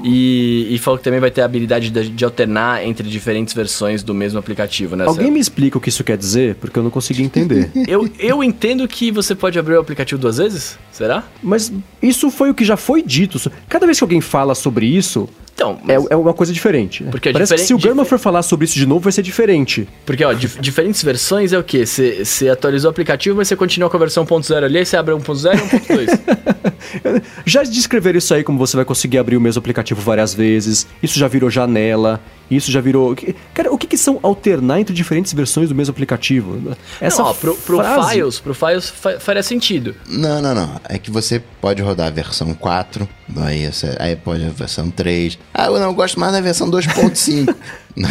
e, 0.03 0.67
e 0.71 0.79
falou 0.79 0.97
que 0.97 1.05
também 1.05 1.21
vai 1.21 1.31
ter 1.31 1.43
a 1.43 1.45
habilidade 1.45 1.91
de, 1.91 2.09
de 2.09 2.25
alternar 2.25 2.83
entre 2.87 3.07
diferentes 3.07 3.53
versões 3.53 4.03
do 4.03 4.15
mesmo 4.15 4.39
aplicativo, 4.39 4.97
né? 4.97 5.05
Alguém 5.05 5.31
me 5.31 5.39
explica 5.39 5.77
o 5.77 5.81
que 5.81 5.91
isso 5.91 6.03
quer 6.03 6.17
dizer? 6.17 6.55
Porque 6.55 6.79
eu 6.79 6.83
não 6.83 6.91
consegui 6.91 7.23
entender. 7.23 7.71
Eu, 7.87 8.09
eu 8.19 8.45
entendo 8.45 8.87
que 8.89 9.11
você 9.11 9.35
pode 9.35 9.59
abrir 9.59 9.75
o 9.75 9.81
aplicativo 9.81 10.21
duas 10.21 10.39
vezes? 10.39 10.79
Será? 10.91 11.25
Mas 11.43 11.73
isso 12.03 12.31
foi 12.31 12.51
o 12.51 12.55
que 12.55 12.65
já 12.65 12.77
foi 12.77 13.03
dito. 13.03 13.39
Cada 13.69 13.87
vez 13.87 13.99
que 13.99 14.05
alguém 14.05 14.21
fala 14.21 14.55
sobre 14.55 14.87
isso, 14.87 15.29
Então, 15.59 15.77
é, 15.89 15.99
mas- 15.99 16.07
é 16.11 16.15
uma 16.17 16.33
coisa 16.33 16.53
diferente. 16.53 17.03
Porque 17.11 17.31
é 17.31 17.33
Parece 17.33 17.53
que 17.57 17.61
se 17.63 17.75
o 17.75 17.81
German 17.81 18.05
for 18.05 18.17
falar 18.17 18.43
sobre 18.43 18.65
isso 18.65 18.77
de 18.77 18.87
novo, 18.87 19.01
vai 19.01 19.11
ser 19.13 19.23
diferente. 19.23 19.89
Porque, 20.07 20.25
ó, 20.25 20.33
dif- 20.33 20.61
diferentes 20.61 21.03
versões 21.03 21.53
é 21.53 21.59
o 21.59 21.65
quê? 21.65 21.85
Você 21.85 22.25
você 22.25 22.49
atualizou 22.49 22.89
o 22.89 22.93
aplicativo, 22.93 23.37
mas 23.37 23.49
você 23.49 23.57
continua 23.57 23.91
com 23.91 23.97
a 23.97 24.01
versão 24.01 24.25
1.0 24.25 24.63
ali, 24.65 24.79
aí 24.79 24.87
você 24.87 24.97
abre 24.97 25.13
1.0 25.13 25.55
e 25.55 25.59
1.2. 25.59 27.23
Já 27.45 27.65
descreveram 27.65 28.19
isso 28.19 28.33
aí 28.33 28.45
como 28.45 28.57
você 28.57 28.77
vai 28.77 28.85
conseguir 28.85 29.19
abrir 29.19 29.37
o 29.37 29.41
mesmo 29.41 29.59
aplicativo 29.59 30.01
várias 30.01 30.33
vezes. 30.33 30.87
Isso 31.03 31.19
já 31.19 31.27
virou 31.27 31.51
janela. 31.51 32.21
Isso 32.51 32.71
já 32.73 32.81
virou. 32.81 33.15
Cara, 33.53 33.73
o 33.73 33.77
que, 33.77 33.87
que 33.87 33.97
são 33.99 34.19
alternar 34.23 34.81
entre 34.81 34.95
diferentes 34.95 35.33
versões 35.33 35.69
do 35.69 35.75
mesmo 35.75 35.93
aplicativo? 35.93 36.77
Essa 37.01 37.23
Não, 37.23 37.31
ó, 37.31 37.35
pro, 37.35 37.55
pro 37.57 37.77
frase- 37.79 38.11
Files, 38.15 38.41
pro 38.41 38.55
Files 38.55 38.89
fa- 38.89 39.21
faria 39.21 39.43
sentido. 39.43 39.95
Não, 40.09 40.41
não, 40.41 40.55
não. 40.55 40.81
É 40.89 40.97
que 40.99 41.11
você 41.11 41.43
pode 41.61 41.83
rodar 41.83 42.07
a 42.07 42.11
versão 42.11 42.55
4 42.55 43.09
do 43.29 43.49
iOS, 43.51 43.85
aí 43.99 44.17
pode 44.17 44.45
a 44.47 44.51
versão 44.51 44.91
3. 44.91 45.39
Ah, 45.53 45.67
eu 45.67 45.79
não 45.79 45.93
gosto 45.95 46.19
mais 46.19 46.33
da 46.33 46.41
versão 46.41 46.71
2.5. 46.71 47.55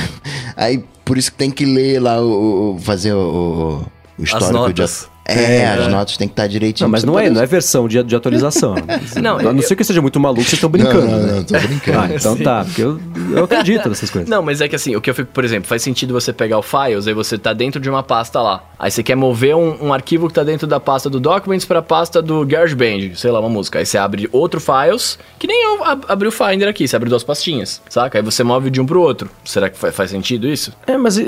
aí 0.55 0.83
por 1.03 1.17
isso 1.17 1.31
que 1.31 1.37
tem 1.37 1.49
que 1.51 1.65
ler 1.65 1.99
lá 2.01 2.21
o. 2.21 2.75
o- 2.75 2.79
fazer 2.79 3.13
o, 3.13 3.83
o 4.17 4.23
histórico 4.23 4.53
notas. 4.53 5.07
de. 5.11 5.16
É, 5.27 5.65
as 5.67 5.87
notas 5.87 6.15
tem 6.17 6.27
que 6.27 6.31
estar 6.33 6.47
direitinho. 6.47 6.85
Não, 6.87 6.91
mas 6.91 7.03
não 7.03 7.19
é, 7.19 7.29
não 7.29 7.41
é 7.41 7.45
versão 7.45 7.87
de, 7.87 8.01
de 8.03 8.15
atualização. 8.15 8.75
Não, 9.21 9.37
a 9.37 9.43
não 9.43 9.55
eu- 9.57 9.61
ser 9.61 9.75
que 9.75 9.81
eu 9.81 9.85
seja 9.85 10.01
muito 10.01 10.19
maluco, 10.19 10.41
vocês 10.43 10.53
estão 10.53 10.69
brincando. 10.69 11.01
Não, 11.05 11.11
não, 11.17 11.27
né? 11.27 11.33
não, 11.33 11.43
tô 11.43 11.59
brincando. 11.59 11.99
Ah, 11.99 12.07
então 12.15 12.35
Sim. 12.37 12.43
tá, 12.43 12.63
porque 12.63 12.81
eu, 12.83 12.99
eu 13.31 13.43
acredito 13.43 13.89
nessas 13.89 14.09
coisas. 14.09 14.29
Não, 14.29 14.41
mas 14.41 14.61
é 14.61 14.67
que 14.67 14.75
assim, 14.75 14.95
o 14.95 15.01
que 15.01 15.09
eu 15.09 15.15
fico, 15.15 15.31
por 15.33 15.43
exemplo, 15.43 15.67
faz 15.67 15.81
sentido 15.81 16.13
você 16.13 16.31
pegar 16.31 16.57
o 16.57 16.61
Files, 16.61 17.07
aí 17.07 17.13
você 17.13 17.37
tá 17.37 17.51
dentro 17.53 17.79
de 17.81 17.89
uma 17.89 18.03
pasta 18.03 18.41
lá. 18.41 18.63
Aí 18.79 18.89
você 18.91 19.01
quer 19.03 19.15
mover 19.15 19.55
um, 19.55 19.87
um 19.87 19.93
arquivo 19.93 20.27
que 20.27 20.33
tá 20.33 20.43
dentro 20.43 20.67
da 20.67 20.79
pasta 20.79 21.09
do 21.09 21.19
Documents 21.19 21.65
pra 21.65 21.81
pasta 21.81 22.21
do 22.21 22.45
GarageBand, 22.45 23.15
sei 23.15 23.31
lá, 23.31 23.39
uma 23.39 23.49
música. 23.49 23.79
Aí 23.79 23.85
você 23.85 23.97
abre 23.97 24.29
outro 24.31 24.59
Files, 24.61 25.17
que 25.39 25.47
nem 25.47 25.63
eu 25.63 25.83
ab 25.83 26.05
abri 26.07 26.27
o 26.27 26.31
Finder 26.31 26.67
aqui, 26.69 26.87
você 26.87 26.95
abre 26.95 27.09
duas 27.09 27.23
pastinhas, 27.23 27.81
saca? 27.89 28.17
Aí 28.19 28.23
você 28.23 28.43
move 28.43 28.69
de 28.69 28.79
um 28.79 28.85
pro 28.85 29.01
outro. 29.01 29.29
Será 29.43 29.69
que 29.69 29.77
fa- 29.77 29.91
faz 29.91 30.11
sentido 30.11 30.47
isso? 30.47 30.71
É, 30.85 30.95
mas 30.97 31.17
eh, 31.17 31.25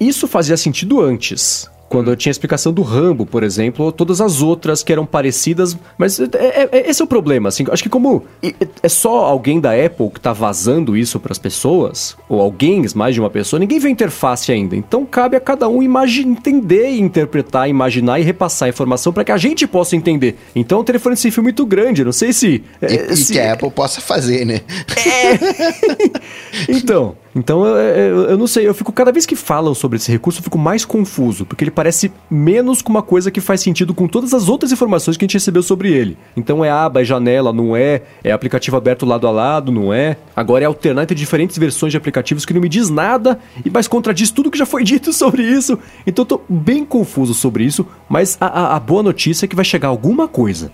isso 0.00 0.26
fazia 0.26 0.56
sentido 0.56 1.00
antes. 1.00 1.68
Quando 1.88 2.10
eu 2.10 2.16
tinha 2.16 2.30
a 2.30 2.32
explicação 2.32 2.72
do 2.72 2.82
Rambo, 2.82 3.24
por 3.24 3.42
exemplo, 3.44 3.84
ou 3.84 3.92
todas 3.92 4.20
as 4.20 4.42
outras 4.42 4.82
que 4.82 4.92
eram 4.92 5.06
parecidas. 5.06 5.76
Mas 5.96 6.18
é- 6.18 6.24
é- 6.34 6.68
é- 6.72 6.90
esse 6.90 7.00
é 7.00 7.04
o 7.04 7.08
problema, 7.08 7.48
assim. 7.48 7.64
Acho 7.70 7.82
que 7.82 7.88
como 7.88 8.24
e- 8.42 8.54
é 8.82 8.88
só 8.88 9.24
alguém 9.24 9.60
da 9.60 9.70
Apple 9.72 10.10
que 10.10 10.20
tá 10.20 10.32
vazando 10.32 10.96
isso 10.96 11.20
pras 11.20 11.38
pessoas, 11.38 12.16
ou 12.28 12.40
alguém, 12.40 12.84
mais 12.94 13.14
de 13.14 13.20
uma 13.20 13.30
pessoa, 13.30 13.60
ninguém 13.60 13.78
vê 13.78 13.86
a 13.88 13.90
interface 13.92 14.50
ainda. 14.50 14.74
Então 14.74 15.06
cabe 15.06 15.36
a 15.36 15.40
cada 15.40 15.68
um 15.68 15.80
entender, 15.82 16.90
e 16.90 17.00
interpretar, 17.00 17.68
imaginar 17.68 18.18
e 18.18 18.22
repassar 18.24 18.66
a 18.66 18.70
informação 18.70 19.12
para 19.12 19.22
que 19.24 19.30
a 19.32 19.36
gente 19.36 19.66
possa 19.66 19.94
entender. 19.94 20.36
Então 20.56 20.80
o 20.80 20.84
telefone 20.84 21.16
sem 21.16 21.30
fio 21.30 21.40
é 21.40 21.44
muito 21.44 21.64
grande. 21.64 22.04
Não 22.04 22.12
sei 22.12 22.32
se. 22.32 22.64
E, 22.82 22.84
é, 22.84 23.12
e 23.12 23.16
se- 23.16 23.32
que 23.32 23.38
a 23.38 23.52
Apple 23.52 23.70
possa 23.70 24.00
fazer, 24.00 24.44
né? 24.44 24.60
Então, 26.68 27.16
então 27.36 27.64
eu, 27.66 27.76
eu, 27.76 28.22
eu 28.30 28.38
não 28.38 28.46
sei, 28.46 28.66
eu 28.66 28.74
fico 28.74 28.90
cada 28.92 29.12
vez 29.12 29.26
que 29.26 29.36
falam 29.36 29.74
sobre 29.74 29.96
esse 29.96 30.10
recurso, 30.10 30.40
eu 30.40 30.44
fico 30.44 30.58
mais 30.58 30.84
confuso, 30.84 31.44
porque 31.46 31.62
ele 31.62 31.70
parece 31.70 32.10
menos 32.30 32.80
com 32.82 32.90
uma 32.90 33.02
coisa 33.02 33.30
que 33.30 33.40
faz 33.40 33.60
sentido 33.60 33.92
com 33.94 34.08
todas 34.08 34.32
as 34.34 34.48
outras 34.48 34.72
informações 34.72 35.16
que 35.16 35.24
a 35.24 35.26
gente 35.26 35.34
recebeu 35.34 35.62
sobre 35.62 35.92
ele. 35.92 36.16
Então 36.36 36.64
é 36.64 36.70
aba, 36.70 37.02
é 37.02 37.04
janela, 37.04 37.52
não 37.52 37.76
é, 37.76 38.02
é 38.24 38.32
aplicativo 38.32 38.76
aberto 38.76 39.04
lado 39.06 39.26
a 39.26 39.30
lado, 39.30 39.70
não 39.70 39.92
é. 39.92 40.16
Agora 40.34 40.64
é 40.64 40.66
alternar 40.66 41.02
entre 41.02 41.14
diferentes 41.14 41.58
versões 41.58 41.92
de 41.92 41.96
aplicativos 41.96 42.44
que 42.44 42.54
não 42.54 42.60
me 42.60 42.68
diz 42.68 42.88
nada 42.90 43.38
e 43.64 43.70
mais 43.70 43.86
contradiz 43.86 44.30
tudo 44.30 44.50
que 44.50 44.58
já 44.58 44.66
foi 44.66 44.82
dito 44.84 45.12
sobre 45.12 45.42
isso. 45.42 45.78
Então 46.06 46.22
eu 46.22 46.26
tô 46.26 46.40
bem 46.48 46.84
confuso 46.84 47.34
sobre 47.34 47.64
isso, 47.64 47.86
mas 48.08 48.36
a, 48.40 48.46
a- 48.46 48.76
a 48.76 48.80
boa 48.80 49.02
notícia 49.02 49.44
é 49.44 49.48
que 49.48 49.54
vai 49.56 49.64
chegar 49.64 49.88
alguma 49.88 50.26
coisa. 50.26 50.72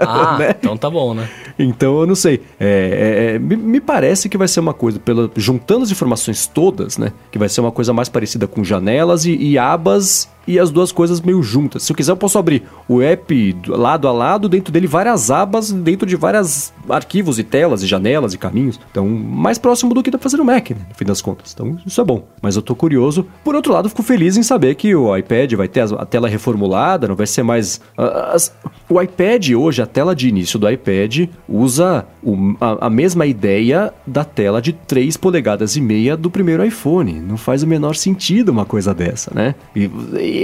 Ah, 0.00 0.36
Né? 0.38 0.54
então 0.58 0.76
tá 0.76 0.90
bom, 0.90 1.14
né? 1.14 1.28
Então 1.58 2.00
eu 2.00 2.06
não 2.06 2.14
sei. 2.14 2.40
É, 2.58 3.30
é, 3.30 3.34
é, 3.34 3.38
me, 3.38 3.56
me 3.56 3.80
parece 3.80 4.28
que 4.28 4.36
vai 4.36 4.48
ser 4.48 4.60
uma 4.60 4.74
coisa, 4.74 4.98
pela, 4.98 5.28
juntando 5.68 5.84
as 5.84 5.90
informações 5.90 6.46
todas, 6.46 6.96
né? 6.96 7.12
Que 7.30 7.38
vai 7.38 7.48
ser 7.48 7.60
uma 7.60 7.70
coisa 7.70 7.92
mais 7.92 8.08
parecida 8.08 8.46
com 8.46 8.64
janelas 8.64 9.26
e, 9.26 9.36
e 9.36 9.58
abas 9.58 10.26
e 10.48 10.58
as 10.58 10.70
duas 10.70 10.90
coisas 10.90 11.20
meio 11.20 11.42
juntas. 11.42 11.82
Se 11.82 11.92
eu 11.92 11.96
quiser, 11.96 12.12
eu 12.12 12.16
posso 12.16 12.38
abrir 12.38 12.62
o 12.88 13.00
app 13.02 13.52
do- 13.52 13.76
lado 13.76 14.08
a 14.08 14.12
lado, 14.12 14.48
dentro 14.48 14.72
dele 14.72 14.86
várias 14.86 15.30
abas, 15.30 15.70
dentro 15.70 16.06
de 16.06 16.16
vários 16.16 16.72
arquivos 16.88 17.38
e 17.38 17.44
telas 17.44 17.82
e 17.82 17.86
janelas 17.86 18.32
e 18.34 18.38
caminhos. 18.38 18.80
Então, 18.90 19.06
mais 19.08 19.58
próximo 19.58 19.92
do 19.94 20.02
que 20.02 20.10
pra 20.10 20.18
fazer 20.18 20.38
no 20.38 20.44
Mac, 20.44 20.70
né? 20.70 20.78
No 20.88 20.94
fim 20.94 21.04
das 21.04 21.20
contas. 21.20 21.52
Então, 21.54 21.76
isso 21.86 22.00
é 22.00 22.04
bom. 22.04 22.26
Mas 22.42 22.56
eu 22.56 22.62
tô 22.62 22.74
curioso. 22.74 23.26
Por 23.44 23.54
outro 23.54 23.72
lado, 23.72 23.88
fico 23.88 24.02
feliz 24.02 24.36
em 24.36 24.42
saber 24.42 24.74
que 24.74 24.94
o 24.94 25.14
iPad 25.16 25.52
vai 25.54 25.68
ter 25.68 25.80
a 25.80 26.06
tela 26.06 26.28
reformulada, 26.28 27.06
não 27.06 27.14
vai 27.14 27.26
ser 27.26 27.42
mais. 27.42 27.80
as- 27.96 28.52
o 28.88 29.00
iPad 29.00 29.50
hoje, 29.50 29.82
a 29.82 29.86
tela 29.86 30.14
de 30.16 30.28
início 30.28 30.58
do 30.58 30.68
iPad, 30.70 31.28
usa 31.48 32.06
o- 32.22 32.54
a, 32.60 32.86
a 32.86 32.90
mesma 32.90 33.26
ideia 33.26 33.92
da 34.06 34.24
tela 34.24 34.62
de 34.62 34.72
3 34.72 35.16
polegadas 35.16 35.76
e 35.76 35.80
meia 35.80 36.16
do 36.16 36.30
primeiro 36.30 36.64
iPhone. 36.64 37.20
Não 37.20 37.36
faz 37.36 37.62
o 37.62 37.66
menor 37.66 37.94
sentido 37.94 38.48
uma 38.50 38.64
coisa 38.64 38.94
dessa, 38.94 39.30
né? 39.34 39.54
E- 39.76 39.90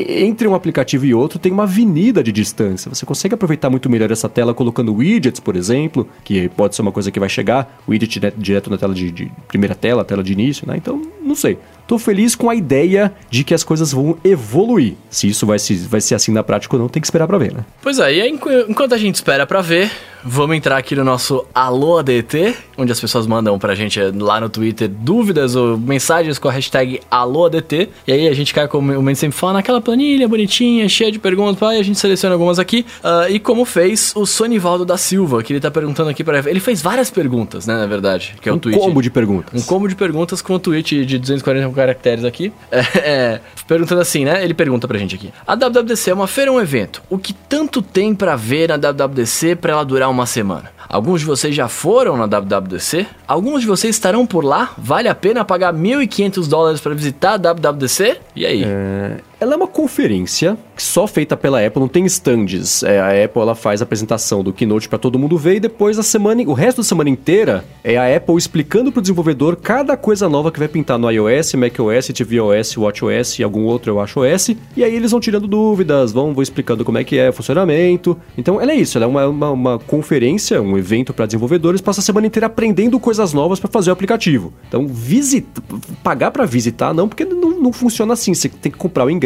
entre 0.09 0.47
um 0.49 0.55
aplicativo 0.55 1.05
e 1.07 1.15
outro 1.15 1.39
tem 1.39 1.53
uma 1.53 1.65
avenida 1.65 2.23
de 2.23 2.33
distância. 2.33 2.89
Você 2.93 3.05
consegue 3.07 3.35
aproveitar 3.35 3.71
muito 3.71 3.89
melhor 3.91 4.11
essa 4.11 4.29
tela 4.29 4.53
colocando 4.55 4.95
widgets, 4.95 5.41
por 5.41 5.57
exemplo, 5.57 6.09
que 6.25 6.49
pode 6.51 6.75
ser 6.75 6.83
uma 6.83 6.93
coisa 6.93 7.11
que 7.11 7.21
vai 7.21 7.29
chegar, 7.29 7.81
widget 7.89 8.33
direto, 8.37 8.71
na 8.71 8.79
tela 8.79 8.95
de, 8.95 9.11
de 9.11 9.31
primeira 9.49 9.75
tela, 9.75 10.05
tela 10.05 10.23
de 10.23 10.33
início, 10.33 10.67
né? 10.67 10.77
Então, 10.77 11.01
não 11.23 11.35
sei. 11.35 11.59
Tô 11.87 11.99
feliz 11.99 12.35
com 12.35 12.49
a 12.49 12.55
ideia 12.55 13.13
de 13.31 13.45
que 13.45 13.53
as 13.55 13.63
coisas 13.63 13.93
vão 13.93 14.17
evoluir. 14.25 14.95
Se 15.11 15.29
isso 15.29 15.47
vai, 15.47 15.59
se, 15.59 15.75
vai 15.75 16.01
ser 16.01 16.15
assim 16.15 16.33
na 16.33 16.43
prática 16.43 16.75
ou 16.77 16.81
não, 16.81 16.89
tem 16.89 17.01
que 17.01 17.07
esperar 17.07 17.27
pra 17.27 17.37
ver, 17.39 17.53
né? 17.53 17.65
Pois 17.83 17.99
é, 17.99 18.15
e 18.15 18.21
aí, 18.23 18.31
enqu- 18.31 18.49
enquanto 18.69 18.95
a 18.95 18.99
gente 18.99 19.17
espera 19.17 19.47
pra 19.47 19.61
ver, 19.61 19.91
vamos 20.25 20.57
entrar 20.57 20.79
aqui 20.79 20.97
no 20.97 21.05
nosso 21.05 21.45
Alô 21.55 21.99
ADT, 21.99 22.57
onde 22.79 22.91
as 22.91 23.01
pessoas 23.01 23.27
mandam 23.27 23.59
pra 23.59 23.75
gente 23.75 24.01
eh, 24.01 24.11
lá 24.17 24.41
no 24.41 24.49
Twitter 24.49 24.89
dúvidas 24.89 25.55
ou 25.55 25.77
mensagens 25.77 26.39
com 26.39 26.49
a 26.49 26.53
hashtag 26.53 27.01
Alô 27.11 27.45
ADT. 27.45 27.91
E 28.07 28.13
aí 28.13 28.27
a 28.27 28.35
gente 28.35 28.55
cai, 28.55 28.67
como 28.67 28.93
o 28.93 29.03
Mendes 29.03 29.19
sempre 29.19 29.37
fala, 29.37 29.55
naquela 29.55 29.81
planilha 29.81 30.27
bonitinha, 30.27 30.89
cheia 30.89 31.13
de 31.13 31.19
perguntas, 31.19 31.61
e 31.61 31.79
a 31.79 31.83
gente 31.83 31.99
seleciona 31.99 32.35
algumas 32.35 32.59
aqui. 32.59 32.87
Ah, 33.03 33.27
e 33.29 33.39
como 33.39 33.65
fez 33.65 34.13
o 34.17 34.25
Sonivaldo 34.25 34.85
da 34.85 34.97
Silva, 34.97 35.43
que 35.43 35.53
ele 35.53 35.61
tá 35.61 35.71
perguntando 35.71 36.09
aqui 36.09 36.25
pra. 36.25 36.39
Ele 36.39 36.61
fez 36.61 36.81
várias 36.81 37.11
perguntas, 37.11 37.67
né, 37.67 37.75
na 37.75 37.87
verdade, 37.87 38.35
que 38.41 38.49
é 38.49 38.53
o 38.53 38.57
um 38.57 38.59
tweet. 38.59 38.79
combo 38.79 39.03
de 39.03 39.11
perguntas. 39.11 39.63
Um 39.63 39.67
combo 39.67 39.89
de 39.89 39.95
perguntas 39.95 40.41
com 40.41 40.55
o 40.55 40.59
tweet 40.59 41.05
de 41.05 41.19
240 41.19 41.71
caracteres 41.75 42.25
aqui. 42.25 42.53
É, 42.71 42.81
é, 42.97 43.41
perguntando 43.67 44.01
assim, 44.01 44.25
né? 44.25 44.43
Ele 44.43 44.55
pergunta 44.55 44.89
pra 44.89 44.99
gente 44.99 45.15
aqui. 45.15 45.33
A 45.47 45.55
WWDC 45.55 46.11
é 46.11 46.15
uma 46.15 46.27
feira 46.27 46.51
ou 46.51 46.59
um 46.59 46.61
evento? 46.61 47.03
O 47.11 47.19
que 47.19 47.33
tanto 47.33 47.83
tem 47.83 48.15
pra 48.15 48.37
ver 48.37 48.69
na 48.69 48.77
WWDC 48.77 49.57
pra 49.57 49.73
ela 49.73 49.85
durar 49.85 50.14
uma 50.15 50.27
semana? 50.27 50.73
Alguns 50.89 51.21
de 51.21 51.27
vocês 51.27 51.55
já 51.55 51.69
foram 51.69 52.17
na 52.17 52.27
WWDC? 52.27 53.07
Alguns 53.27 53.63
de 53.63 53.67
vocês 53.67 53.95
estarão 53.95 54.27
por 54.27 54.45
lá? 54.45 54.73
Vale 54.79 55.09
a 55.09 55.15
pena 55.15 55.45
pagar 55.45 55.75
1.500 55.75 56.49
dólares 56.49 56.81
para 56.81 56.95
visitar 56.95 57.35
a 57.35 57.53
WWDC? 57.53 58.19
E 58.35 58.47
aí? 58.47 58.65
É, 58.65 59.19
ela 59.41 59.55
é 59.55 59.57
uma 59.57 59.67
conferência 59.67 60.57
só 60.77 61.07
feita 61.07 61.37
pela 61.37 61.65
Apple, 61.65 61.81
não 61.81 61.89
tem 61.89 62.05
stands. 62.07 62.83
É, 62.83 63.01
a 63.01 63.25
Apple 63.25 63.43
ela 63.43 63.55
faz 63.55 63.81
a 63.81 63.85
apresentação 63.85 64.43
do 64.43 64.53
Keynote 64.53 64.89
para 64.89 64.99
todo 64.99 65.19
mundo 65.19 65.37
ver 65.37 65.57
e 65.57 65.61
depois 65.61 65.99
a 65.99 66.03
semana, 66.03 66.43
o 66.43 66.53
resto 66.53 66.79
da 66.79 66.83
semana 66.83 67.11
inteira 67.11 67.65
é 67.83 67.97
a 67.97 68.17
Apple 68.17 68.37
explicando 68.37 68.91
para 68.91 68.99
o 68.99 69.03
desenvolvedor 69.03 69.57
cada 69.57 69.97
coisa 69.97 70.29
nova 70.29 70.51
que 70.51 70.59
vai 70.59 70.69
pintar 70.69 70.99
no 70.99 71.11
iOS, 71.11 71.55
macOS, 71.55 72.09
tvOS, 72.09 72.77
watchOS 72.77 73.39
e 73.39 73.43
algum 73.43 73.65
outro 73.65 73.93
eu 73.93 74.01
acho 74.01 74.21
OS. 74.21 74.51
E 74.77 74.83
aí 74.83 74.95
eles 74.95 75.11
vão 75.11 75.21
tirando 75.21 75.47
dúvidas, 75.47 76.13
vão, 76.13 76.33
vão 76.33 76.43
explicando 76.43 76.85
como 76.85 76.99
é 76.99 77.05
que 77.05 77.19
é 77.19 77.31
o 77.31 77.33
funcionamento. 77.33 78.17
Então 78.37 78.61
ela 78.61 78.73
é 78.73 78.77
isso, 78.77 78.99
ela 78.99 79.05
é 79.05 79.09
uma, 79.09 79.27
uma, 79.27 79.51
uma 79.51 79.79
conferência, 79.79 80.61
um 80.61 80.77
evento 80.79 81.13
para 81.13 81.27
desenvolvedores, 81.27 81.81
passa 81.81 82.01
a 82.01 82.05
semana 82.05 82.27
inteira 82.27 82.47
aprendendo 82.47 82.99
coisas 82.99 83.33
novas 83.33 83.61
para 83.61 83.71
fazer 83.71 83.91
o 83.91 83.93
aplicativo. 83.93 84.53
Então 84.69 84.87
visita, 84.89 85.63
pagar 86.03 86.31
para 86.31 86.45
visitar 86.45 86.95
não, 86.95 87.09
porque 87.09 87.25
não, 87.25 87.61
não 87.61 87.73
funciona 87.73 88.13
assim. 88.15 88.35
Você 88.35 88.49
tem 88.49 88.73
que 88.73 88.79
comprar 88.79 89.05
o 89.05 89.11
ingresso 89.11 89.24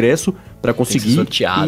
para 0.61 0.73
conseguir 0.73 1.17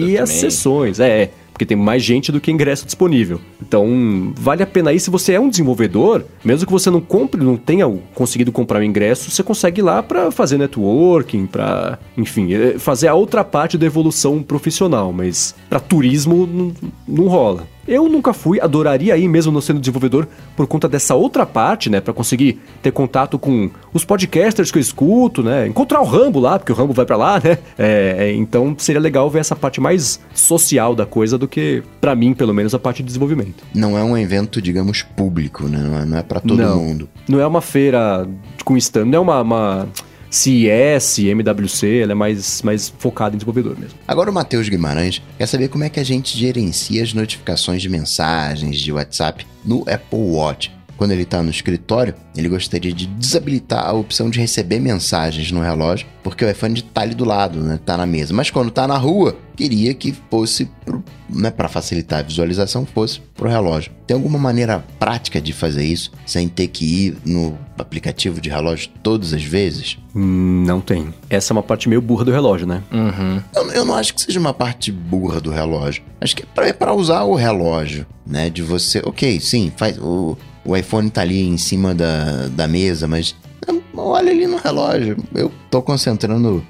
e 0.01 0.19
as 0.19 0.31
sessões. 0.31 1.01
É, 1.01 1.23
é, 1.23 1.31
porque 1.61 1.67
tem 1.67 1.77
mais 1.77 2.03
gente 2.03 2.33
do 2.33 2.41
que 2.41 2.51
ingresso 2.51 2.87
disponível. 2.87 3.39
Então, 3.61 4.33
vale 4.35 4.63
a 4.63 4.67
pena 4.67 4.91
aí 4.91 4.99
se 4.99 5.11
você 5.11 5.35
é 5.35 5.41
um 5.41 5.51
desenvolvedor, 5.51 6.25
mesmo 6.43 6.65
que 6.65 6.73
você 6.73 6.89
não 6.89 7.03
compre, 7.03 7.45
não 7.45 7.57
tenha 7.57 7.87
conseguido 8.15 8.51
comprar 8.51 8.81
o 8.81 8.83
ingresso, 8.83 9.31
você 9.31 9.43
consegue 9.43 9.81
ir 9.81 9.85
lá 9.85 10.03
para 10.03 10.31
fazer 10.31 10.57
networking, 10.57 11.45
para, 11.47 11.99
enfim, 12.17 12.55
é, 12.55 12.79
fazer 12.79 13.09
a 13.09 13.15
outra 13.15 13.45
parte 13.45 13.77
da 13.77 13.85
evolução 13.85 14.43
profissional, 14.43 15.13
mas 15.13 15.55
para 15.69 15.79
turismo 15.79 16.47
não, 16.47 16.73
não 17.07 17.29
rola. 17.29 17.69
Eu 17.91 18.09
nunca 18.09 18.33
fui, 18.33 18.61
adoraria 18.61 19.17
ir 19.17 19.27
mesmo 19.27 19.51
não 19.51 19.61
sendo 19.61 19.81
desenvolvedor 19.81 20.29
por 20.55 20.65
conta 20.69 20.89
dessa 20.89 21.17
outra 21.17 21.45
parte, 21.45 21.91
né, 21.91 22.01
para 22.01 22.15
conseguir 22.15 22.61
ter 22.81 22.93
contato 22.93 23.37
com 23.37 23.69
os 23.93 24.05
podcasters 24.05 24.71
que 24.71 24.79
eu 24.79 24.81
escuto, 24.81 25.43
né, 25.43 25.67
encontrar 25.67 26.01
o 26.01 26.05
Rambo 26.05 26.39
lá, 26.39 26.57
porque 26.57 26.71
o 26.71 26.75
Rambo 26.77 26.93
vai 26.93 27.05
para 27.05 27.17
lá, 27.17 27.41
né. 27.43 27.59
É, 27.77 28.15
é, 28.17 28.33
então 28.33 28.77
seria 28.79 29.01
legal 29.01 29.29
ver 29.29 29.41
essa 29.41 29.57
parte 29.57 29.81
mais 29.81 30.21
social 30.33 30.95
da 30.95 31.05
coisa 31.05 31.37
do 31.37 31.49
que 31.49 31.83
para 32.01 32.15
mim, 32.15 32.33
pelo 32.33 32.55
menos, 32.55 32.73
a 32.75 32.79
parte 32.79 32.99
de 32.99 33.09
desenvolvimento. 33.09 33.65
Não 33.75 33.99
é 33.99 34.05
um 34.05 34.17
evento, 34.17 34.63
digamos, 34.63 35.03
público, 35.03 35.65
né, 35.65 35.79
não 35.79 35.99
é, 35.99 36.05
não 36.05 36.19
é 36.19 36.23
para 36.23 36.39
todo 36.39 36.57
não, 36.57 36.77
mundo. 36.79 37.09
Não 37.29 37.41
é 37.41 37.47
uma 37.47 37.61
feira 37.61 38.25
com 38.65 38.77
stand, 38.77 39.07
não 39.07 39.19
é 39.19 39.21
uma, 39.21 39.43
uma 39.43 39.89
CES, 40.31 41.19
MWC, 41.19 42.03
ela 42.03 42.13
é 42.13 42.15
mais, 42.15 42.63
mais 42.63 42.89
focada 42.99 43.35
em 43.35 43.39
desenvolvedor 43.39 43.79
mesmo. 43.79 43.99
Agora 44.07 44.31
o 44.31 44.33
Matheus 44.33 44.69
Guimarães 44.69 45.21
quer 45.37 45.47
saber 45.47 45.69
como 45.69 45.85
é 45.85 45.89
que 45.89 45.99
a 45.99 46.05
gente 46.05 46.39
gerencia 46.39 47.03
as 47.03 47.13
notificações 47.13 47.83
de 47.83 47.89
mensagens 47.89 48.79
de 48.79 48.93
WhatsApp 48.93 49.47
no 49.65 49.81
Apple 49.81 50.19
Watch. 50.19 50.80
Quando 51.01 51.13
ele 51.13 51.23
está 51.23 51.43
no 51.43 51.49
escritório, 51.49 52.15
ele 52.37 52.47
gostaria 52.47 52.93
de 52.93 53.07
desabilitar 53.07 53.89
a 53.89 53.93
opção 53.95 54.29
de 54.29 54.39
receber 54.39 54.79
mensagens 54.79 55.51
no 55.51 55.63
relógio, 55.63 56.07
porque 56.23 56.45
o 56.45 56.51
iPhone 56.51 56.79
está 56.79 57.01
ali 57.01 57.15
do 57.15 57.25
lado, 57.25 57.59
né? 57.63 57.81
Tá 57.87 57.97
na 57.97 58.05
mesa. 58.05 58.35
Mas 58.35 58.51
quando 58.51 58.69
está 58.69 58.87
na 58.87 58.99
rua, 58.99 59.35
queria 59.57 59.95
que 59.95 60.15
fosse 60.31 60.71
né, 61.27 61.51
para 61.51 61.71
facilitar 61.71 62.19
a 62.19 62.23
visualização, 62.23 62.85
fosse 62.85 63.19
pro 63.35 63.49
relógio. 63.49 63.91
Tem 64.07 64.15
alguma 64.15 64.39
maneira 64.39 64.85
prática 64.99 65.41
de 65.41 65.55
fazer 65.55 65.85
isso 65.87 66.13
sem 66.27 66.47
ter 66.49 66.69
que 66.69 66.85
ir 66.85 67.17
no 67.25 67.59
aplicativo 67.79 68.39
de 68.39 68.51
relógio 68.51 68.91
todas 69.03 69.33
as 69.33 69.43
vezes? 69.43 69.97
Hum, 70.15 70.65
não 70.67 70.83
tem. 70.83 71.15
Essa 71.31 71.53
é 71.53 71.55
uma 71.55 71.63
parte 71.63 71.89
meio 71.89 72.03
burra 72.03 72.27
do 72.27 72.31
relógio, 72.31 72.67
né? 72.67 72.83
Uhum. 72.93 73.41
Eu, 73.55 73.71
eu, 73.73 73.85
não 73.87 73.95
acho 73.95 74.15
que 74.15 74.21
seja 74.21 74.39
uma 74.39 74.53
parte 74.53 74.93
burra 74.93 75.41
do 75.41 75.51
relógio. 75.51 76.03
Acho 76.21 76.37
que 76.37 76.45
é 76.59 76.73
para 76.75 76.93
usar 76.93 77.23
o 77.23 77.35
relógio, 77.35 78.07
né? 78.27 78.51
De 78.51 78.61
você, 78.61 79.01
ok, 79.03 79.41
sim, 79.41 79.73
faz 79.75 79.97
o 79.97 80.37
o 80.65 80.77
iPhone 80.77 81.11
tá 81.11 81.23
ali 81.23 81.43
em 81.43 81.57
cima 81.57 81.95
da, 81.95 82.49
da 82.49 82.69
mesa, 82.69 83.07
mas 83.07 83.35
olha 83.97 84.31
ali 84.31 84.47
no 84.47 84.57
relógio. 84.57 85.17
Eu 85.35 85.51
tô 85.71 85.83
concentrando 85.83 86.65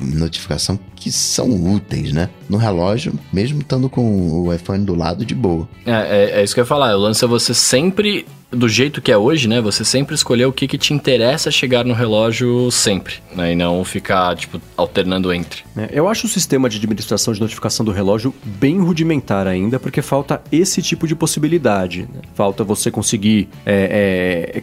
notificação 0.00 0.78
que 1.02 1.10
são 1.10 1.74
úteis, 1.74 2.12
né? 2.12 2.30
No 2.48 2.56
relógio, 2.56 3.18
mesmo 3.32 3.60
estando 3.60 3.90
com 3.90 4.44
o 4.44 4.54
iPhone 4.54 4.84
do 4.84 4.94
lado 4.94 5.26
de 5.26 5.34
boa. 5.34 5.68
É, 5.84 5.90
é, 5.90 6.40
é 6.40 6.44
isso 6.44 6.54
que 6.54 6.60
eu 6.60 6.62
ia 6.62 6.66
falar. 6.66 6.94
O 6.94 7.00
lance 7.00 7.24
é 7.24 7.28
você 7.28 7.52
sempre 7.52 8.24
do 8.52 8.68
jeito 8.68 9.00
que 9.00 9.10
é 9.10 9.16
hoje, 9.16 9.48
né? 9.48 9.60
Você 9.60 9.84
sempre 9.84 10.14
escolher 10.14 10.44
o 10.44 10.52
que, 10.52 10.68
que 10.68 10.78
te 10.78 10.92
interessa 10.92 11.50
chegar 11.50 11.84
no 11.84 11.94
relógio 11.94 12.70
sempre, 12.70 13.14
né? 13.34 13.52
E 13.52 13.56
não 13.56 13.82
ficar, 13.84 14.36
tipo, 14.36 14.60
alternando 14.76 15.32
entre. 15.32 15.64
É, 15.76 15.88
eu 15.92 16.06
acho 16.06 16.26
o 16.26 16.30
sistema 16.30 16.68
de 16.68 16.76
administração 16.76 17.32
de 17.32 17.40
notificação 17.40 17.84
do 17.84 17.90
relógio 17.90 18.34
bem 18.44 18.78
rudimentar 18.78 19.46
ainda, 19.46 19.80
porque 19.80 20.02
falta 20.02 20.42
esse 20.52 20.82
tipo 20.82 21.08
de 21.08 21.16
possibilidade. 21.16 22.02
Né? 22.02 22.20
Falta 22.34 22.62
você 22.62 22.90
conseguir 22.90 23.48
é, 23.64 24.52
é, 24.54 24.62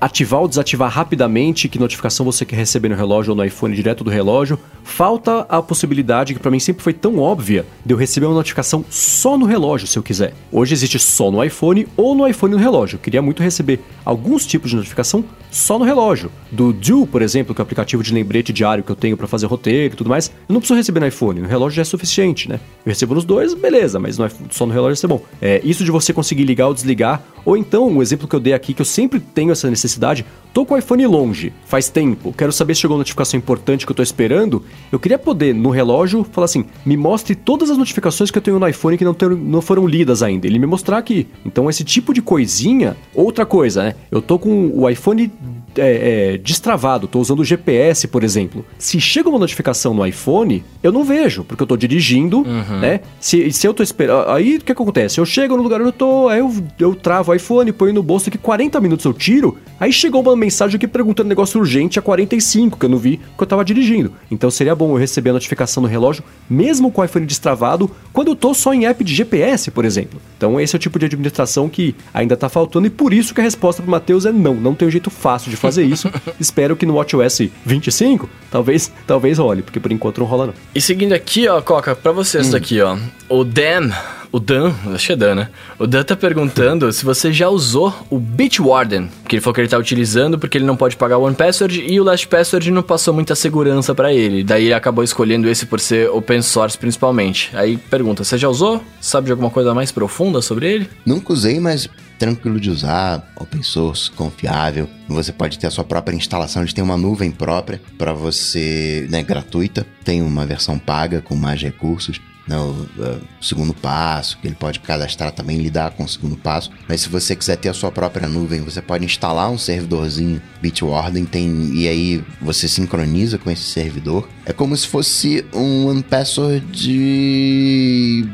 ativar 0.00 0.40
ou 0.40 0.48
desativar 0.48 0.90
rapidamente 0.90 1.68
que 1.68 1.78
notificação 1.78 2.26
você 2.26 2.44
quer 2.44 2.56
receber 2.56 2.88
no 2.88 2.96
relógio 2.96 3.30
ou 3.30 3.36
no 3.36 3.44
iPhone 3.44 3.74
direto 3.74 4.02
do 4.02 4.10
relógio. 4.10 4.58
Falta 4.82 5.46
a 5.58 5.62
possibilidade, 5.62 6.34
que 6.34 6.40
para 6.40 6.50
mim 6.50 6.58
sempre 6.58 6.82
foi 6.82 6.92
tão 6.92 7.18
óbvia, 7.18 7.64
de 7.84 7.94
eu 7.94 7.98
receber 7.98 8.26
uma 8.26 8.34
notificação 8.34 8.84
só 8.90 9.38
no 9.38 9.46
relógio, 9.46 9.86
se 9.86 9.98
eu 9.98 10.02
quiser. 10.02 10.34
Hoje 10.50 10.74
existe 10.74 10.98
só 10.98 11.30
no 11.30 11.42
iPhone 11.42 11.86
ou 11.96 12.14
no 12.14 12.26
iPhone 12.26 12.54
no 12.54 12.60
relógio 12.60 12.98
queria 13.04 13.22
muito 13.22 13.42
receber 13.42 13.80
alguns 14.04 14.46
tipos 14.46 14.70
de 14.70 14.76
notificação 14.76 15.24
só 15.50 15.78
no 15.78 15.84
relógio. 15.84 16.32
Do 16.50 16.72
Do, 16.72 17.06
por 17.06 17.22
exemplo, 17.22 17.54
que 17.54 17.60
é 17.60 17.62
o 17.62 17.64
aplicativo 17.64 18.02
de 18.02 18.12
lembrete 18.12 18.52
diário 18.52 18.82
que 18.82 18.90
eu 18.90 18.96
tenho 18.96 19.16
para 19.16 19.26
fazer 19.26 19.46
roteiro 19.46 19.94
e 19.94 19.96
tudo 19.96 20.10
mais, 20.10 20.28
eu 20.48 20.52
não 20.52 20.60
preciso 20.60 20.76
receber 20.76 21.00
no 21.00 21.06
iPhone, 21.06 21.40
no 21.40 21.48
relógio 21.48 21.76
já 21.76 21.82
é 21.82 21.84
suficiente, 21.84 22.48
né? 22.48 22.58
Eu 22.84 22.90
recebo 22.90 23.14
nos 23.14 23.24
dois, 23.24 23.54
beleza, 23.54 23.98
mas 24.00 24.18
no 24.18 24.26
iPhone, 24.26 24.48
só 24.50 24.66
no 24.66 24.72
relógio 24.72 24.94
vai 24.94 24.96
ser 24.96 25.06
bom. 25.06 25.22
É, 25.40 25.60
isso 25.62 25.84
de 25.84 25.90
você 25.90 26.12
conseguir 26.12 26.44
ligar 26.44 26.68
ou 26.68 26.74
desligar, 26.74 27.22
ou 27.44 27.56
então, 27.56 27.88
um 27.88 28.02
exemplo 28.02 28.26
que 28.26 28.34
eu 28.34 28.40
dei 28.40 28.54
aqui, 28.54 28.72
que 28.72 28.80
eu 28.80 28.86
sempre 28.86 29.20
tenho 29.20 29.52
essa 29.52 29.68
necessidade, 29.68 30.24
tô 30.52 30.64
com 30.64 30.74
o 30.74 30.78
iPhone 30.78 31.06
longe, 31.06 31.52
faz 31.66 31.88
tempo, 31.88 32.32
quero 32.32 32.52
saber 32.52 32.74
se 32.74 32.80
chegou 32.80 32.96
uma 32.96 33.00
notificação 33.00 33.38
importante 33.38 33.84
que 33.84 33.92
eu 33.92 33.96
tô 33.96 34.02
esperando, 34.02 34.64
eu 34.90 34.98
queria 34.98 35.18
poder, 35.18 35.43
no 35.52 35.70
relógio, 35.70 36.24
falar 36.24 36.46
assim, 36.46 36.64
me 36.84 36.96
mostre 36.96 37.34
todas 37.34 37.70
as 37.70 37.78
notificações 37.78 38.30
que 38.30 38.38
eu 38.38 38.42
tenho 38.42 38.58
no 38.58 38.68
iPhone 38.68 38.96
que 38.96 39.04
não, 39.04 39.14
ter, 39.14 39.30
não 39.30 39.60
foram 39.60 39.86
lidas 39.86 40.22
ainda, 40.22 40.46
ele 40.46 40.58
me 40.58 40.66
mostrar 40.66 40.98
aqui. 40.98 41.26
Então, 41.44 41.68
esse 41.68 41.84
tipo 41.84 42.14
de 42.14 42.22
coisinha, 42.22 42.96
outra 43.14 43.44
coisa, 43.44 43.82
né? 43.84 43.94
Eu 44.10 44.22
tô 44.22 44.38
com 44.38 44.70
o 44.74 44.88
iPhone 44.88 45.30
é, 45.76 46.34
é, 46.34 46.38
destravado, 46.38 47.06
estou 47.06 47.20
usando 47.20 47.40
o 47.40 47.44
GPS, 47.44 48.06
por 48.08 48.24
exemplo. 48.24 48.64
Se 48.78 49.00
chega 49.00 49.28
uma 49.28 49.38
notificação 49.38 49.94
no 49.94 50.06
iPhone, 50.06 50.64
eu 50.82 50.92
não 50.92 51.04
vejo, 51.04 51.44
porque 51.44 51.62
eu 51.62 51.64
estou 51.64 51.76
dirigindo, 51.76 52.38
uhum. 52.38 52.78
né? 52.80 53.00
Se, 53.20 53.50
se 53.52 53.66
eu 53.66 53.70
estou 53.70 53.82
esperando. 53.82 54.28
Aí 54.30 54.56
o 54.56 54.58
que, 54.58 54.66
que 54.66 54.72
acontece? 54.72 55.18
Eu 55.18 55.26
chego 55.26 55.56
no 55.56 55.62
lugar 55.62 55.80
onde 55.80 55.88
eu 55.88 55.92
tô, 55.92 56.28
aí 56.28 56.38
eu, 56.40 56.52
eu 56.78 56.94
travo 56.94 57.32
o 57.32 57.34
iPhone, 57.34 57.72
ponho 57.72 57.92
no 57.92 58.02
bolso 58.02 58.28
aqui 58.28 58.38
40 58.38 58.80
minutos 58.80 59.04
eu 59.04 59.12
tiro, 59.12 59.56
aí 59.78 59.92
chegou 59.92 60.22
uma 60.22 60.36
mensagem 60.36 60.76
aqui 60.76 60.86
perguntando 60.86 61.28
negócio 61.28 61.60
urgente 61.60 61.98
a 61.98 62.02
45, 62.02 62.78
que 62.78 62.86
eu 62.86 62.90
não 62.90 62.98
vi, 62.98 63.16
que 63.16 63.40
eu 63.40 63.44
estava 63.44 63.64
dirigindo. 63.64 64.12
Então 64.30 64.50
seria 64.50 64.74
bom 64.74 64.90
eu 64.92 64.96
receber 64.96 65.30
a 65.30 65.34
notificação 65.34 65.82
no 65.82 65.88
relógio, 65.88 66.24
mesmo 66.48 66.90
com 66.90 67.00
o 67.00 67.04
iPhone 67.04 67.26
destravado, 67.26 67.90
quando 68.12 68.28
eu 68.28 68.36
tô 68.36 68.54
só 68.54 68.72
em 68.72 68.86
app 68.86 69.02
de 69.02 69.14
GPS, 69.14 69.70
por 69.70 69.84
exemplo. 69.84 70.20
Então 70.36 70.60
esse 70.60 70.74
é 70.74 70.78
o 70.78 70.80
tipo 70.80 70.98
de 70.98 71.06
administração 71.06 71.68
que 71.68 71.94
ainda 72.12 72.34
está 72.34 72.48
faltando 72.48 72.86
e 72.86 72.90
por 72.90 73.12
isso 73.12 73.34
que 73.34 73.40
a 73.40 73.44
resposta 73.44 73.82
pro 73.82 73.90
Matheus 73.90 74.26
é 74.26 74.32
não, 74.32 74.54
não 74.54 74.74
tem 74.74 74.86
um 74.86 74.90
jeito 74.90 75.10
fácil 75.10 75.50
de 75.50 75.56
fazer 75.64 75.84
isso. 75.84 76.10
Espero 76.38 76.76
que 76.76 76.86
no 76.86 76.94
WatchOS 76.94 77.48
25, 77.64 78.28
talvez, 78.50 78.92
talvez 79.06 79.38
role, 79.38 79.62
porque 79.62 79.80
por 79.80 79.92
enquanto 79.92 80.18
não 80.18 80.26
rola 80.26 80.46
não. 80.46 80.54
E 80.74 80.80
seguindo 80.80 81.12
aqui, 81.12 81.48
ó, 81.48 81.60
Coca, 81.60 81.94
pra 81.94 82.12
vocês 82.12 82.48
hum. 82.48 82.50
daqui, 82.52 82.80
ó. 82.80 82.96
O 83.28 83.44
Dan, 83.44 83.90
o 84.34 84.40
Dan, 84.40 84.74
acho 84.92 85.06
que 85.06 85.12
é 85.12 85.16
Dan, 85.16 85.36
né? 85.36 85.48
O 85.78 85.86
Dan 85.86 86.02
tá 86.02 86.16
perguntando 86.16 86.92
se 86.92 87.04
você 87.04 87.32
já 87.32 87.48
usou 87.48 87.94
o 88.10 88.18
Bitwarden, 88.18 89.08
que 89.28 89.36
ele 89.36 89.40
falou 89.40 89.54
que 89.54 89.60
ele 89.60 89.68
tá 89.68 89.78
utilizando 89.78 90.36
porque 90.40 90.58
ele 90.58 90.64
não 90.64 90.76
pode 90.76 90.96
pagar 90.96 91.18
o 91.18 91.22
OnePassword 91.22 91.84
e 91.86 92.00
o 92.00 92.02
LastPassword 92.02 92.68
não 92.72 92.82
passou 92.82 93.14
muita 93.14 93.36
segurança 93.36 93.94
para 93.94 94.12
ele. 94.12 94.42
Daí 94.42 94.64
ele 94.64 94.74
acabou 94.74 95.04
escolhendo 95.04 95.48
esse 95.48 95.66
por 95.66 95.78
ser 95.78 96.10
open 96.10 96.42
source 96.42 96.76
principalmente. 96.76 97.56
Aí 97.56 97.76
pergunta, 97.76 98.24
você 98.24 98.36
já 98.36 98.48
usou? 98.48 98.82
Sabe 99.00 99.26
de 99.26 99.30
alguma 99.30 99.50
coisa 99.50 99.72
mais 99.72 99.92
profunda 99.92 100.42
sobre 100.42 100.66
ele? 100.68 100.90
Nunca 101.06 101.32
usei, 101.32 101.60
mas 101.60 101.88
tranquilo 102.18 102.58
de 102.58 102.70
usar, 102.70 103.32
open 103.36 103.62
source, 103.62 104.10
confiável. 104.10 104.88
Você 105.06 105.30
pode 105.30 105.60
ter 105.60 105.68
a 105.68 105.70
sua 105.70 105.84
própria 105.84 106.16
instalação, 106.16 106.62
eles 106.62 106.72
têm 106.72 106.82
uma 106.82 106.96
nuvem 106.96 107.30
própria 107.30 107.80
para 107.96 108.12
você, 108.12 109.06
né, 109.08 109.22
gratuita. 109.22 109.86
Tem 110.02 110.22
uma 110.22 110.44
versão 110.44 110.76
paga 110.76 111.22
com 111.22 111.36
mais 111.36 111.62
recursos. 111.62 112.20
Né, 112.46 112.58
o, 112.58 112.86
o, 112.98 113.20
segundo 113.40 113.72
passo, 113.72 114.38
que 114.38 114.46
ele 114.46 114.54
pode 114.54 114.78
cadastrar 114.80 115.32
também, 115.32 115.58
lidar 115.58 115.92
com 115.92 116.04
o 116.04 116.08
segundo 116.08 116.36
passo. 116.36 116.70
Mas 116.86 117.02
se 117.02 117.08
você 117.08 117.34
quiser 117.34 117.56
ter 117.56 117.70
a 117.70 117.74
sua 117.74 117.90
própria 117.90 118.28
nuvem, 118.28 118.60
você 118.60 118.82
pode 118.82 119.04
instalar 119.04 119.50
um 119.50 119.56
servidorzinho 119.56 120.42
Bitwarden 120.60 121.24
tem, 121.24 121.72
e 121.74 121.88
aí 121.88 122.24
você 122.40 122.68
sincroniza 122.68 123.38
com 123.38 123.50
esse 123.50 123.62
servidor. 123.62 124.28
É 124.44 124.52
como 124.52 124.76
se 124.76 124.86
fosse 124.86 125.44
um 125.54 126.02
password 126.02 128.28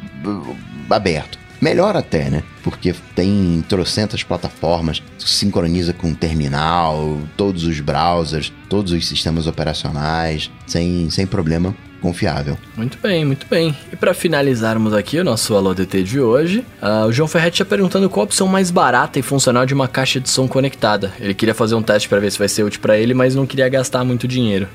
aberto. 0.90 1.38
Melhor 1.60 1.94
até, 1.94 2.30
né? 2.30 2.42
Porque 2.62 2.94
tem 3.14 3.62
trocentas 3.68 4.22
plataformas, 4.22 5.02
sincroniza 5.18 5.92
com 5.92 6.10
o 6.10 6.14
terminal, 6.14 7.18
todos 7.36 7.64
os 7.64 7.78
browsers, 7.80 8.50
todos 8.68 8.92
os 8.92 9.06
sistemas 9.06 9.46
operacionais, 9.46 10.50
sem, 10.66 11.10
sem 11.10 11.26
problema 11.26 11.76
confiável. 12.00 12.58
Muito 12.76 12.98
bem, 12.98 13.24
muito 13.24 13.46
bem. 13.48 13.76
E 13.92 13.96
para 13.96 14.14
finalizarmos 14.14 14.92
aqui 14.92 15.18
o 15.18 15.24
nosso 15.24 15.54
Alô 15.54 15.74
DT 15.74 16.02
de 16.02 16.20
hoje, 16.20 16.64
uh, 16.82 17.06
o 17.06 17.12
João 17.12 17.28
Ferretti 17.28 17.62
está 17.62 17.64
perguntando 17.64 18.08
qual 18.08 18.22
a 18.22 18.24
opção 18.24 18.46
mais 18.46 18.70
barata 18.70 19.18
e 19.18 19.22
funcional 19.22 19.66
de 19.66 19.74
uma 19.74 19.86
caixa 19.86 20.20
de 20.20 20.28
som 20.28 20.48
conectada. 20.48 21.12
Ele 21.20 21.34
queria 21.34 21.54
fazer 21.54 21.74
um 21.74 21.82
teste 21.82 22.08
para 22.08 22.18
ver 22.18 22.30
se 22.32 22.38
vai 22.38 22.48
ser 22.48 22.62
útil 22.62 22.80
para 22.80 22.98
ele, 22.98 23.14
mas 23.14 23.34
não 23.34 23.46
queria 23.46 23.68
gastar 23.68 24.04
muito 24.04 24.26
dinheiro. 24.26 24.68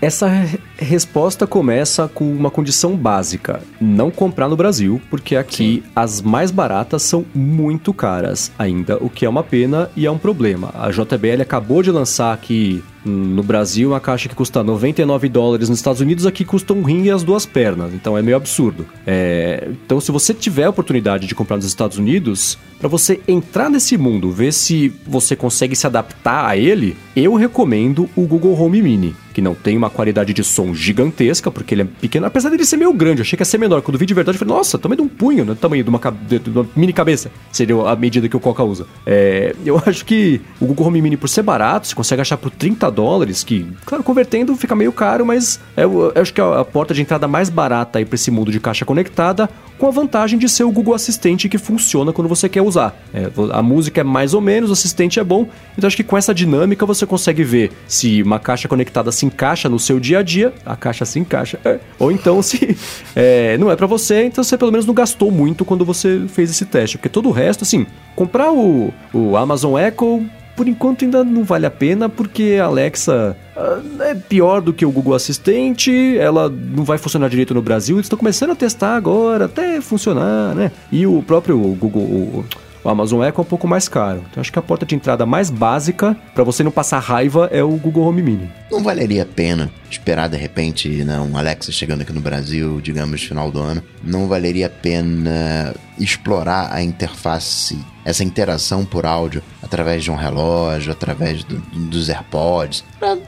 Essa 0.00 0.28
re 0.28 0.58
resposta 0.78 1.46
começa 1.46 2.08
com 2.08 2.30
uma 2.30 2.50
condição 2.50 2.96
básica: 2.96 3.60
não 3.80 4.10
comprar 4.10 4.48
no 4.48 4.56
Brasil, 4.56 5.00
porque 5.10 5.36
aqui 5.36 5.82
Sim. 5.84 5.90
as 5.94 6.22
mais 6.22 6.50
baratas 6.50 7.02
são 7.02 7.24
muito 7.34 7.92
caras 7.92 8.52
ainda, 8.58 8.96
o 9.00 9.10
que 9.10 9.24
é 9.24 9.28
uma 9.28 9.42
pena 9.42 9.90
e 9.96 10.06
é 10.06 10.10
um 10.10 10.18
problema. 10.18 10.72
A 10.74 10.90
JBL 10.90 11.42
acabou 11.42 11.82
de 11.82 11.90
lançar 11.90 12.32
aqui 12.32 12.82
no 13.08 13.42
Brasil, 13.42 13.90
uma 13.90 14.00
caixa 14.00 14.28
que 14.28 14.34
custa 14.34 14.62
99 14.62 15.28
dólares 15.28 15.68
nos 15.68 15.78
Estados 15.78 16.00
Unidos, 16.00 16.26
aqui 16.26 16.44
custa 16.44 16.72
um 16.72 16.82
rim 16.82 17.04
e 17.04 17.10
as 17.10 17.22
duas 17.22 17.46
pernas. 17.46 17.92
Então 17.94 18.16
é 18.16 18.22
meio 18.22 18.36
absurdo. 18.36 18.86
É... 19.06 19.68
Então, 19.84 20.00
se 20.00 20.12
você 20.12 20.34
tiver 20.34 20.64
a 20.64 20.70
oportunidade 20.70 21.26
de 21.26 21.34
comprar 21.34 21.56
nos 21.56 21.66
Estados 21.66 21.98
Unidos, 21.98 22.58
para 22.78 22.88
você 22.88 23.20
entrar 23.26 23.70
nesse 23.70 23.96
mundo, 23.96 24.30
ver 24.30 24.52
se 24.52 24.92
você 25.06 25.34
consegue 25.34 25.74
se 25.74 25.86
adaptar 25.86 26.46
a 26.46 26.56
ele, 26.56 26.96
eu 27.16 27.34
recomendo 27.34 28.08
o 28.14 28.22
Google 28.26 28.60
Home 28.60 28.82
Mini 28.82 29.14
que 29.32 29.40
não 29.40 29.54
tem 29.54 29.76
uma 29.76 29.90
qualidade 29.90 30.32
de 30.32 30.42
som 30.42 30.74
gigantesca, 30.74 31.50
porque 31.50 31.74
ele 31.74 31.82
é 31.82 31.84
pequeno, 31.84 32.26
apesar 32.26 32.50
dele 32.50 32.64
ser 32.64 32.76
meio 32.76 32.92
grande, 32.92 33.20
eu 33.20 33.22
achei 33.22 33.36
que 33.36 33.42
ia 33.42 33.46
ser 33.46 33.58
menor. 33.58 33.82
Quando 33.82 33.98
vi 33.98 34.06
de 34.06 34.14
verdade, 34.14 34.36
eu 34.36 34.38
falei, 34.40 34.54
nossa, 34.54 34.78
tamanho 34.78 34.96
de 34.96 35.02
um 35.02 35.08
punho, 35.08 35.44
né? 35.44 35.56
Tamanho 35.60 35.84
de 35.84 35.90
uma, 35.90 35.98
de 35.98 36.50
uma 36.50 36.66
mini 36.74 36.92
cabeça. 36.92 37.30
Seria 37.52 37.76
a 37.88 37.96
medida 37.96 38.28
que 38.28 38.36
o 38.36 38.40
Coca 38.40 38.62
usa. 38.62 38.86
É, 39.06 39.54
eu 39.64 39.80
acho 39.86 40.04
que 40.04 40.40
o 40.60 40.66
Google 40.66 40.86
Home 40.86 41.02
Mini, 41.02 41.16
por 41.16 41.28
ser 41.28 41.42
barato, 41.42 41.86
você 41.86 41.94
consegue 41.94 42.22
achar 42.22 42.36
por 42.36 42.50
30 42.50 42.90
dólares, 42.90 43.44
que, 43.44 43.66
claro, 43.84 44.02
convertendo 44.02 44.54
fica 44.56 44.74
meio 44.74 44.92
caro, 44.92 45.24
mas 45.24 45.60
é, 45.76 45.84
eu 45.84 46.12
acho 46.14 46.32
que 46.32 46.40
é 46.40 46.44
a 46.44 46.64
porta 46.64 46.94
de 46.94 47.02
entrada 47.02 47.28
mais 47.28 47.48
barata 47.48 47.98
aí 47.98 48.04
pra 48.04 48.14
esse 48.14 48.30
mundo 48.30 48.50
de 48.50 48.60
caixa 48.60 48.84
conectada, 48.84 49.48
com 49.78 49.86
a 49.86 49.90
vantagem 49.90 50.38
de 50.38 50.48
ser 50.48 50.64
o 50.64 50.72
Google 50.72 50.94
Assistente 50.94 51.48
que 51.48 51.58
funciona 51.58 52.12
quando 52.12 52.28
você 52.28 52.48
quer 52.48 52.62
usar. 52.62 52.96
É, 53.14 53.30
a 53.52 53.62
música 53.62 54.00
é 54.00 54.04
mais 54.04 54.34
ou 54.34 54.40
menos, 54.40 54.70
o 54.70 54.72
assistente 54.72 55.20
é 55.20 55.24
bom, 55.24 55.48
então 55.76 55.86
acho 55.86 55.96
que 55.96 56.02
com 56.02 56.16
essa 56.16 56.34
dinâmica 56.34 56.84
você 56.84 57.06
consegue 57.06 57.44
ver 57.44 57.70
se 57.86 58.22
uma 58.22 58.38
caixa 58.38 58.68
conectada 58.68 59.10
se 59.18 59.26
encaixa 59.26 59.68
no 59.68 59.78
seu 59.78 59.98
dia 59.98 60.20
a 60.20 60.22
dia, 60.22 60.52
a 60.64 60.76
caixa 60.76 61.04
se 61.04 61.18
encaixa, 61.18 61.58
é. 61.64 61.78
ou 61.98 62.10
então 62.12 62.42
se 62.42 62.76
é, 63.14 63.58
não 63.58 63.70
é 63.70 63.76
para 63.76 63.86
você, 63.86 64.24
então 64.24 64.42
você 64.42 64.56
pelo 64.56 64.70
menos 64.70 64.86
não 64.86 64.94
gastou 64.94 65.30
muito 65.30 65.64
quando 65.64 65.84
você 65.84 66.22
fez 66.28 66.50
esse 66.50 66.64
teste, 66.64 66.96
porque 66.98 67.08
todo 67.08 67.28
o 67.28 67.32
resto, 67.32 67.64
assim, 67.64 67.86
comprar 68.14 68.52
o, 68.52 68.92
o 69.12 69.36
Amazon 69.36 69.78
Echo 69.78 70.24
por 70.58 70.66
enquanto 70.66 71.04
ainda 71.04 71.22
não 71.22 71.44
vale 71.44 71.66
a 71.66 71.70
pena, 71.70 72.08
porque 72.08 72.58
a 72.60 72.64
Alexa 72.64 73.36
uh, 73.56 74.02
é 74.02 74.12
pior 74.12 74.60
do 74.60 74.72
que 74.72 74.84
o 74.84 74.90
Google 74.90 75.14
Assistente, 75.14 76.18
ela 76.18 76.48
não 76.48 76.82
vai 76.82 76.98
funcionar 76.98 77.28
direito 77.28 77.54
no 77.54 77.62
Brasil, 77.62 77.94
eles 77.94 78.06
estão 78.06 78.18
começando 78.18 78.50
a 78.50 78.56
testar 78.56 78.96
agora, 78.96 79.44
até 79.44 79.80
funcionar, 79.80 80.56
né? 80.56 80.72
E 80.90 81.06
o 81.06 81.22
próprio 81.22 81.56
Google. 81.56 82.02
O, 82.02 82.44
o 82.82 82.88
Amazon 82.88 83.22
Echo 83.22 83.40
é 83.40 83.42
um 83.42 83.46
pouco 83.46 83.66
mais 83.66 83.88
caro. 83.88 84.24
Então 84.30 84.40
acho 84.40 84.52
que 84.52 84.58
a 84.58 84.62
porta 84.62 84.86
de 84.86 84.94
entrada 84.94 85.26
mais 85.26 85.50
básica 85.50 86.16
para 86.34 86.44
você 86.44 86.62
não 86.62 86.70
passar 86.70 86.98
raiva 86.98 87.48
é 87.52 87.62
o 87.62 87.70
Google 87.70 88.06
Home 88.06 88.22
Mini. 88.22 88.50
Não 88.70 88.82
valeria 88.82 89.22
a 89.22 89.26
pena 89.26 89.70
esperar 89.90 90.28
de 90.28 90.36
repente 90.36 90.88
né, 91.04 91.18
um 91.20 91.36
Alexa 91.36 91.72
chegando 91.72 92.02
aqui 92.02 92.12
no 92.12 92.20
Brasil, 92.20 92.80
digamos, 92.80 93.22
final 93.22 93.50
do 93.50 93.60
ano. 93.60 93.82
Não 94.02 94.28
valeria 94.28 94.66
a 94.66 94.70
pena 94.70 95.74
explorar 95.98 96.72
a 96.72 96.82
interface, 96.82 97.78
essa 98.04 98.24
interação 98.24 98.84
por 98.84 99.04
áudio 99.04 99.42
através 99.62 100.02
de 100.02 100.10
um 100.10 100.14
relógio, 100.14 100.92
através 100.92 101.44
do, 101.44 101.56
dos 101.58 102.08
AirPods, 102.08 102.84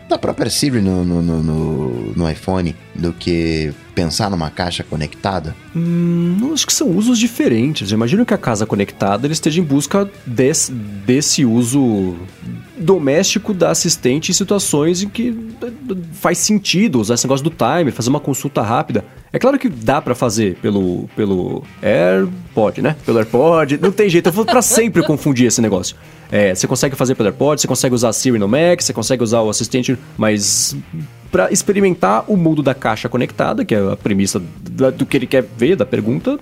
da 0.09 0.19
própria 0.19 0.51
Siri 0.51 0.81
no, 0.81 1.05
no, 1.05 1.23
no, 1.23 2.13
no 2.15 2.31
iPhone, 2.31 2.75
do 2.95 3.13
que 3.13 3.73
pensar 3.95 4.31
numa 4.31 4.51
caixa 4.51 4.83
conectada? 4.83 5.55
Hum, 5.75 6.51
acho 6.55 6.67
que 6.67 6.73
são 6.73 6.89
usos 6.89 7.19
diferentes. 7.19 7.91
Eu 7.91 7.97
imagino 7.97 8.25
que 8.25 8.35
a 8.35 8.39
casa 8.39 8.65
conectada 8.65 9.27
ele 9.27 9.35
esteja 9.35 9.61
em 9.61 9.65
busca 9.65 10.11
desse, 10.27 10.73
desse 10.73 11.45
uso 11.45 12.17
doméstico 12.81 13.53
da 13.53 13.71
assistente 13.71 14.31
em 14.31 14.35
situações 14.35 15.03
em 15.03 15.09
que 15.09 15.37
faz 16.15 16.39
sentido 16.39 17.01
usar 17.01 17.15
esse 17.15 17.25
negócio 17.25 17.45
do 17.45 17.51
timer, 17.51 17.93
fazer 17.93 18.09
uma 18.11 18.21
consulta 18.21 18.63
rápida. 18.63 19.05
É 19.33 19.39
claro 19.39 19.59
que 19.59 19.69
dá 19.69 20.03
para 20.03 20.15
fazer 20.15 20.57
pelo, 20.57 21.09
pelo 21.15 21.63
AirPod, 21.83 22.83
né? 22.83 22.97
Pelo 23.07 23.19
AirPod. 23.19 23.79
Não 23.81 23.93
tem 23.93 24.09
jeito, 24.09 24.29
eu 24.29 24.33
vou 24.33 24.45
pra 24.45 24.63
sempre 24.63 25.05
confundir 25.05 25.47
esse 25.47 25.61
negócio. 25.61 25.95
É, 26.33 26.55
você 26.55 26.67
consegue 26.67 26.97
fazer 26.97 27.15
pelo 27.15 27.29
AirPod, 27.29 27.61
você 27.61 27.69
consegue 27.69 27.95
usar 27.95 28.09
a 28.09 28.13
Siri 28.13 28.39
no 28.39 28.49
Mac, 28.49 28.81
você 28.81 28.93
consegue 28.93 29.23
usar 29.23 29.41
o 29.43 29.51
assistente, 29.51 29.97
mas 30.17 30.77
para 31.31 31.53
experimentar 31.53 32.25
o 32.27 32.37
mundo 32.37 32.63
da 32.63 32.75
caixa 32.75 33.09
conectada, 33.09 33.65
que 33.65 33.75
é 33.75 33.93
a 33.93 33.97
premissa 33.97 34.41
do 34.41 35.07
que 35.07 35.17
ele 35.17 35.27
quer 35.27 35.45
ver, 35.57 35.77
da 35.77 35.87
pergunta, 35.87 36.39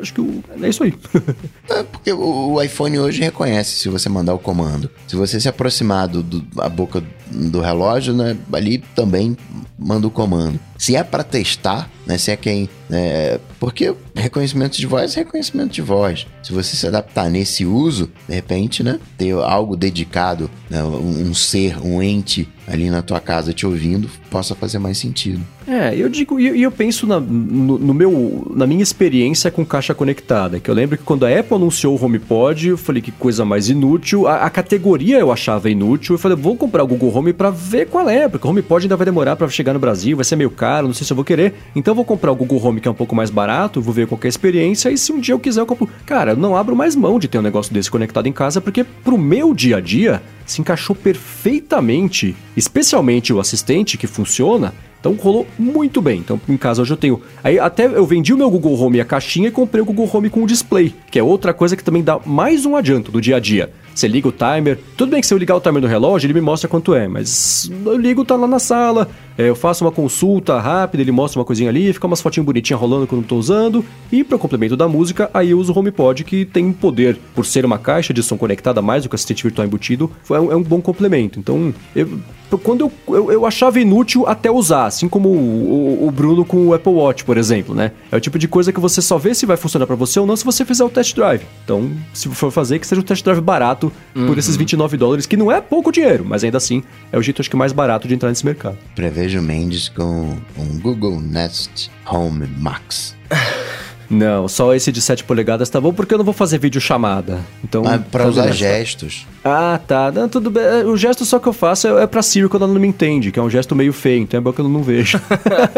acho 0.00 0.14
que 0.14 0.20
o, 0.20 0.42
é 0.62 0.68
isso 0.68 0.82
aí. 0.82 0.94
é 1.70 1.82
porque 1.82 2.12
o, 2.12 2.52
o, 2.52 2.62
iPhone 2.62 2.98
hoje 2.98 3.22
reconhece 3.22 3.78
se 3.78 3.88
você 3.88 4.08
mandar 4.08 4.34
o 4.34 4.38
comando. 4.38 4.90
Se 5.06 5.16
você 5.16 5.40
se 5.40 5.48
aproximar 5.48 6.08
do, 6.08 6.22
do 6.22 6.44
a 6.60 6.68
boca 6.68 7.02
do 7.30 7.60
relógio, 7.60 8.14
né, 8.14 8.36
ali 8.52 8.78
também 8.94 9.36
manda 9.78 10.06
o 10.06 10.10
comando. 10.10 10.58
Se 10.76 10.96
é 10.96 11.04
para 11.04 11.22
testar, 11.22 11.90
né, 12.06 12.18
se 12.18 12.30
é 12.30 12.36
quem, 12.36 12.68
é, 12.90 13.38
porque 13.60 13.94
reconhecimento 14.14 14.76
de 14.76 14.86
voz 14.86 15.16
é 15.16 15.20
reconhecimento 15.20 15.72
de 15.72 15.82
voz. 15.82 16.26
Se 16.42 16.52
você 16.52 16.76
se 16.76 16.86
adaptar 16.86 17.30
nesse 17.30 17.64
uso, 17.64 18.10
de 18.28 18.34
repente, 18.34 18.82
né, 18.82 18.98
ter 19.16 19.32
algo 19.32 19.76
dedicado, 19.76 20.50
né, 20.68 20.82
um, 20.82 21.28
um 21.28 21.34
ser, 21.34 21.78
um 21.84 22.02
ente 22.02 22.48
ali 22.66 22.90
na 22.90 23.02
tua 23.02 23.20
casa 23.20 23.52
te 23.52 23.66
ouvindo, 23.66 24.10
possa 24.30 24.54
fazer 24.54 24.78
mais 24.78 24.98
sentido. 24.98 25.40
É, 25.66 25.94
eu 25.94 26.08
digo, 26.08 26.38
e 26.38 26.46
eu, 26.46 26.54
eu, 26.54 26.70
penso 26.70 27.06
na, 27.06 27.18
no, 27.18 27.78
no, 27.78 27.94
meu, 27.94 28.46
na 28.54 28.66
minha 28.66 28.82
experiência 28.82 29.50
com 29.50 29.64
caixa 29.64 29.94
conectada, 29.94 30.60
que 30.60 30.70
eu 30.70 30.74
lembro 30.74 30.96
que 30.96 31.04
quando 31.04 31.24
a 31.24 31.38
Apple 31.38 31.56
anunciou 31.56 31.94
o 31.96 32.02
HomePod, 32.02 32.68
eu 32.68 32.78
falei 32.78 33.02
que 33.02 33.12
coisa 33.12 33.44
mais 33.44 33.68
inútil, 33.68 34.26
a, 34.26 34.44
a 34.44 34.50
categoria 34.50 35.18
eu 35.18 35.32
achava 35.32 35.70
inútil, 35.70 36.14
eu 36.14 36.18
falei, 36.18 36.36
vou 36.36 36.56
comprar 36.56 36.84
o 36.84 36.86
Google 36.86 37.10
Home 37.18 37.32
para 37.32 37.50
ver 37.50 37.88
qual 37.88 38.08
é, 38.08 38.28
porque 38.28 38.46
o 38.46 38.50
HomePod 38.50 38.84
ainda 38.84 38.96
vai 38.96 39.04
demorar 39.04 39.34
para 39.34 39.48
chegar 39.48 39.72
no 39.72 39.80
Brasil, 39.80 40.16
vai 40.16 40.24
ser 40.24 40.36
meio 40.36 40.50
caro, 40.50 40.86
não 40.86 40.94
sei 40.94 41.04
se 41.04 41.12
eu 41.12 41.16
vou 41.16 41.24
querer, 41.24 41.52
então 41.74 41.90
eu 41.90 41.96
vou 41.96 42.04
comprar 42.04 42.30
o 42.30 42.36
Google 42.36 42.64
Home 42.64 42.80
que 42.80 42.86
é 42.86 42.90
um 42.90 42.94
pouco 42.94 43.14
mais 43.14 43.28
barato, 43.28 43.82
vou 43.82 43.92
ver 43.92 44.06
qual 44.06 44.20
é 44.22 44.26
a 44.26 44.28
experiência, 44.28 44.88
e 44.88 44.96
se 44.96 45.12
um 45.12 45.18
dia 45.18 45.34
eu 45.34 45.38
quiser 45.38 45.60
eu 45.60 45.66
compro. 45.66 45.88
Cara, 46.06 46.32
eu 46.32 46.36
não 46.36 46.56
abro 46.56 46.76
mais 46.76 46.94
mão 46.94 47.18
de 47.18 47.26
ter 47.26 47.38
um 47.38 47.42
negócio 47.42 47.74
desse 47.74 47.90
conectado 47.90 48.28
em 48.28 48.32
casa, 48.32 48.60
porque 48.60 48.84
pro 48.84 49.18
meu 49.18 49.52
dia 49.52 49.78
a 49.78 49.80
dia, 49.80 50.22
se 50.46 50.60
encaixou 50.60 50.94
perfeitamente, 50.94 52.36
especialmente 52.56 53.32
o 53.32 53.40
assistente 53.40 53.98
que 53.98 54.06
funciona, 54.06 54.72
então 55.00 55.14
rolou 55.14 55.46
muito 55.58 56.00
bem. 56.00 56.20
Então 56.20 56.40
em 56.48 56.56
casa 56.56 56.82
hoje 56.82 56.92
eu 56.92 56.96
tenho. 56.96 57.20
Aí 57.42 57.58
até 57.58 57.86
eu 57.86 58.06
vendi 58.06 58.32
o 58.32 58.36
meu 58.36 58.50
Google 58.50 58.80
Home 58.80 59.00
a 59.00 59.04
caixinha 59.04 59.48
e 59.48 59.52
comprei 59.52 59.82
o 59.82 59.84
Google 59.84 60.08
Home 60.12 60.30
com 60.30 60.42
o 60.42 60.46
display, 60.46 60.94
que 61.10 61.18
é 61.18 61.22
outra 61.22 61.52
coisa 61.52 61.76
que 61.76 61.84
também 61.84 62.02
dá 62.02 62.20
mais 62.24 62.64
um 62.64 62.76
adianto 62.76 63.10
do 63.10 63.20
dia 63.20 63.36
a 63.36 63.40
dia. 63.40 63.70
Você 63.98 64.06
liga 64.06 64.28
o 64.28 64.32
timer. 64.32 64.78
Tudo 64.96 65.10
bem 65.10 65.20
que 65.20 65.26
se 65.26 65.34
eu 65.34 65.38
ligar 65.38 65.56
o 65.56 65.60
timer 65.60 65.82
no 65.82 65.88
relógio, 65.88 66.26
ele 66.26 66.34
me 66.34 66.40
mostra 66.40 66.68
quanto 66.68 66.94
é, 66.94 67.08
mas 67.08 67.68
eu 67.84 67.96
ligo, 67.96 68.24
tá 68.24 68.36
lá 68.36 68.46
na 68.46 68.60
sala, 68.60 69.08
é, 69.36 69.48
eu 69.48 69.56
faço 69.56 69.84
uma 69.84 69.90
consulta 69.90 70.56
rápida, 70.60 71.02
ele 71.02 71.10
mostra 71.10 71.40
uma 71.40 71.44
coisinha 71.44 71.68
ali, 71.68 71.92
fica 71.92 72.06
umas 72.06 72.20
fotinhas 72.20 72.46
bonitinhas 72.46 72.80
rolando 72.80 73.08
quando 73.08 73.22
eu 73.22 73.28
tô 73.28 73.36
usando. 73.36 73.84
E 74.12 74.22
para 74.22 74.38
complemento 74.38 74.76
da 74.76 74.86
música, 74.86 75.28
aí 75.34 75.50
eu 75.50 75.58
uso 75.58 75.72
o 75.72 75.76
HomePod, 75.76 76.22
que 76.22 76.44
tem 76.44 76.72
poder, 76.72 77.18
por 77.34 77.44
ser 77.44 77.64
uma 77.64 77.76
caixa 77.76 78.14
de 78.14 78.22
som 78.22 78.38
conectada 78.38 78.80
mais 78.80 79.02
do 79.02 79.08
que 79.08 79.14
o 79.14 79.16
assistente 79.16 79.42
virtual 79.42 79.66
embutido, 79.66 80.08
é 80.30 80.38
um, 80.38 80.52
é 80.52 80.56
um 80.56 80.62
bom 80.62 80.80
complemento. 80.80 81.40
Então, 81.40 81.74
eu, 81.96 82.20
quando 82.56 82.80
eu, 82.80 82.92
eu, 83.14 83.32
eu, 83.32 83.46
achava 83.46 83.78
inútil 83.78 84.26
até 84.26 84.50
usar, 84.50 84.86
assim 84.86 85.08
como 85.08 85.28
o, 85.28 86.04
o, 86.04 86.08
o, 86.08 86.10
Bruno 86.10 86.44
com 86.44 86.68
o 86.68 86.74
Apple 86.74 86.92
Watch, 86.92 87.24
por 87.24 87.36
exemplo, 87.36 87.74
né? 87.74 87.92
É 88.10 88.16
o 88.16 88.20
tipo 88.20 88.38
de 88.38 88.48
coisa 88.48 88.72
que 88.72 88.80
você 88.80 89.02
só 89.02 89.18
vê 89.18 89.34
se 89.34 89.44
vai 89.44 89.56
funcionar 89.56 89.86
para 89.86 89.96
você 89.96 90.18
ou 90.18 90.26
não 90.26 90.36
se 90.36 90.44
você 90.44 90.64
fizer 90.64 90.84
o 90.84 90.88
test 90.88 91.14
drive. 91.14 91.42
Então, 91.64 91.90
se 92.14 92.28
for 92.30 92.50
fazer, 92.50 92.78
que 92.78 92.86
seja 92.86 93.00
um 93.00 93.04
test 93.04 93.22
drive 93.22 93.40
barato 93.40 93.92
uhum. 94.14 94.26
por 94.26 94.38
esses 94.38 94.56
29 94.56 94.96
dólares, 94.96 95.26
que 95.26 95.36
não 95.36 95.52
é 95.52 95.60
pouco 95.60 95.92
dinheiro, 95.92 96.24
mas 96.26 96.42
ainda 96.44 96.56
assim 96.56 96.82
é 97.12 97.18
o 97.18 97.22
jeito 97.22 97.42
acho 97.42 97.50
que 97.50 97.56
mais 97.56 97.72
barato 97.72 98.08
de 98.08 98.14
entrar 98.14 98.30
nesse 98.30 98.46
mercado. 98.46 98.78
Prevejo 98.94 99.42
Mendes 99.42 99.88
com 99.88 100.36
um 100.56 100.78
Google 100.80 101.20
Nest 101.20 101.90
Home 102.06 102.46
Max. 102.58 103.14
Não, 104.10 104.48
só 104.48 104.74
esse 104.74 104.90
de 104.90 105.02
7 105.02 105.24
polegadas 105.24 105.68
tá 105.68 105.80
bom 105.80 105.92
porque 105.92 106.14
eu 106.14 106.18
não 106.18 106.24
vou 106.24 106.32
fazer 106.32 106.58
vídeo 106.58 106.80
chamada. 106.80 107.40
Então, 107.62 107.82
ah, 107.86 107.98
pra 107.98 108.26
usar 108.26 108.50
gestos. 108.52 109.26
Ah, 109.48 109.78
tá. 109.86 110.10
Não, 110.10 110.28
tudo 110.28 110.50
bem. 110.50 110.64
O 110.86 110.96
gesto 110.96 111.24
só 111.24 111.38
que 111.38 111.46
eu 111.46 111.52
faço 111.52 111.86
é, 111.86 112.04
é 112.04 112.06
pra 112.06 112.22
Siri 112.22 112.48
quando 112.48 112.64
ela 112.64 112.72
não 112.72 112.80
me 112.80 112.88
entende, 112.88 113.30
que 113.30 113.38
é 113.38 113.42
um 113.42 113.50
gesto 113.50 113.74
meio 113.76 113.92
feio, 113.92 114.22
então 114.22 114.38
é 114.38 114.40
bom 114.40 114.52
que 114.52 114.60
eu 114.60 114.68
não 114.68 114.82
vejo. 114.82 115.20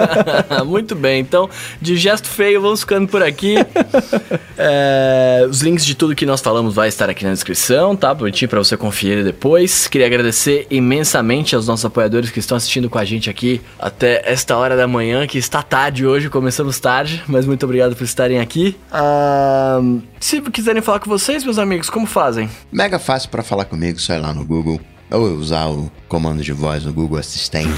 Muito 0.64 0.94
bem, 0.94 1.20
então, 1.20 1.51
de 1.80 1.97
gesto 1.97 2.28
feio, 2.28 2.60
vamos 2.60 2.80
ficando 2.80 3.09
por 3.09 3.22
aqui. 3.22 3.56
é, 4.56 5.47
os 5.51 5.60
links 5.60 5.84
de 5.84 5.94
tudo 5.94 6.14
que 6.14 6.24
nós 6.24 6.40
falamos 6.40 6.74
vai 6.74 6.88
estar 6.88 7.10
aqui 7.10 7.24
na 7.24 7.32
descrição, 7.32 7.97
tá? 7.97 8.14
Bonitinho 8.14 8.48
pra 8.48 8.59
você 8.59 8.76
conferir 8.76 9.24
depois. 9.24 9.88
Queria 9.88 10.06
agradecer 10.06 10.66
imensamente 10.70 11.56
aos 11.56 11.66
nossos 11.66 11.84
apoiadores 11.84 12.30
que 12.30 12.38
estão 12.38 12.56
assistindo 12.56 12.88
com 12.88 12.98
a 12.98 13.05
gente 13.05 13.28
aqui 13.28 13.60
até 13.78 14.22
esta 14.24 14.56
hora 14.56 14.76
da 14.76 14.86
manhã, 14.86 15.26
que 15.26 15.38
está 15.38 15.62
tarde 15.62 16.06
hoje, 16.06 16.28
começamos 16.28 16.78
tarde, 16.78 17.22
mas 17.26 17.44
muito 17.44 17.64
obrigado 17.64 17.97
por 17.97 18.05
estar 18.05 18.20
estarem 18.20 18.38
aqui. 18.38 18.76
Uh, 18.92 20.02
se 20.20 20.40
quiserem 20.42 20.82
falar 20.82 21.01
com 21.01 21.09
vocês, 21.09 21.42
meus 21.42 21.59
amigos, 21.59 21.88
como 21.88 22.06
fazem? 22.06 22.51
Mega 22.70 22.98
fácil 22.98 23.30
para 23.30 23.42
falar 23.42 23.60
comigo, 23.65 23.99
só 23.99 24.15
ir 24.15 24.19
lá 24.19 24.32
no 24.32 24.45
Google. 24.45 24.81
Ou 25.11 25.23
usar 25.35 25.66
o 25.69 25.91
comando 26.09 26.43
de 26.43 26.53
voz 26.53 26.85
no 26.85 26.93
Google 26.93 27.19
Assistente 27.19 27.69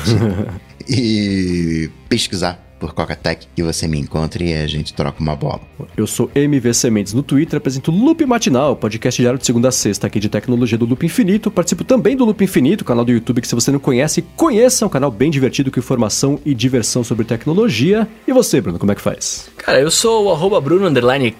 e 0.87 1.91
pesquisar 2.09 2.73
por 2.83 2.93
Coca-Tech 2.93 3.47
que 3.55 3.63
você 3.63 3.87
me 3.87 3.97
encontre 3.97 4.51
e 4.51 4.55
a 4.55 4.67
gente 4.67 4.93
troca 4.93 5.23
uma 5.23 5.37
bola. 5.37 5.61
Eu 5.97 6.05
sou 6.05 6.29
MV 6.35 6.75
Sementes 6.75 7.15
no 7.15 7.23
Twitter, 7.23 7.59
apresento 7.59 7.93
Loop 7.93 8.27
Matinal, 8.27 8.75
podcast 8.75 9.23
diário 9.23 9.39
de 9.39 9.47
segunda 9.47 9.69
a 9.69 9.73
sexta 9.73 10.09
aqui 10.09 10.19
de 10.19 10.29
tecnologia 10.29 10.77
do 10.77 10.85
Loop 10.85 11.07
Infinito. 11.07 11.49
Participo 11.49 11.85
também 11.85 12.17
do 12.17 12.25
Loop 12.25 12.43
Infinito, 12.43 12.85
canal 12.85 13.05
do 13.05 13.13
YouTube 13.13 13.41
que 13.41 13.47
se 13.47 13.55
você 13.55 13.71
não 13.71 13.79
conhece, 13.79 14.23
conheça, 14.37 14.85
é 14.85 14.87
um 14.87 14.91
canal 14.91 15.13
bem 15.13 15.31
divertido 15.31 15.71
com 15.71 15.79
informação 15.79 16.41
e 16.45 16.53
diversão 16.53 17.05
sobre 17.05 17.25
tecnologia. 17.25 18.09
E 18.27 18.33
você, 18.33 18.61
Bruno, 18.61 18.81
como 18.81 18.91
é 18.91 18.97
que 18.97 19.01
faz? 19.01 19.49
Cara, 19.63 19.81
eu 19.81 19.93
sou 19.93 20.25
o 20.25 20.33
arroba 20.33 20.61
Bruno 20.61 20.91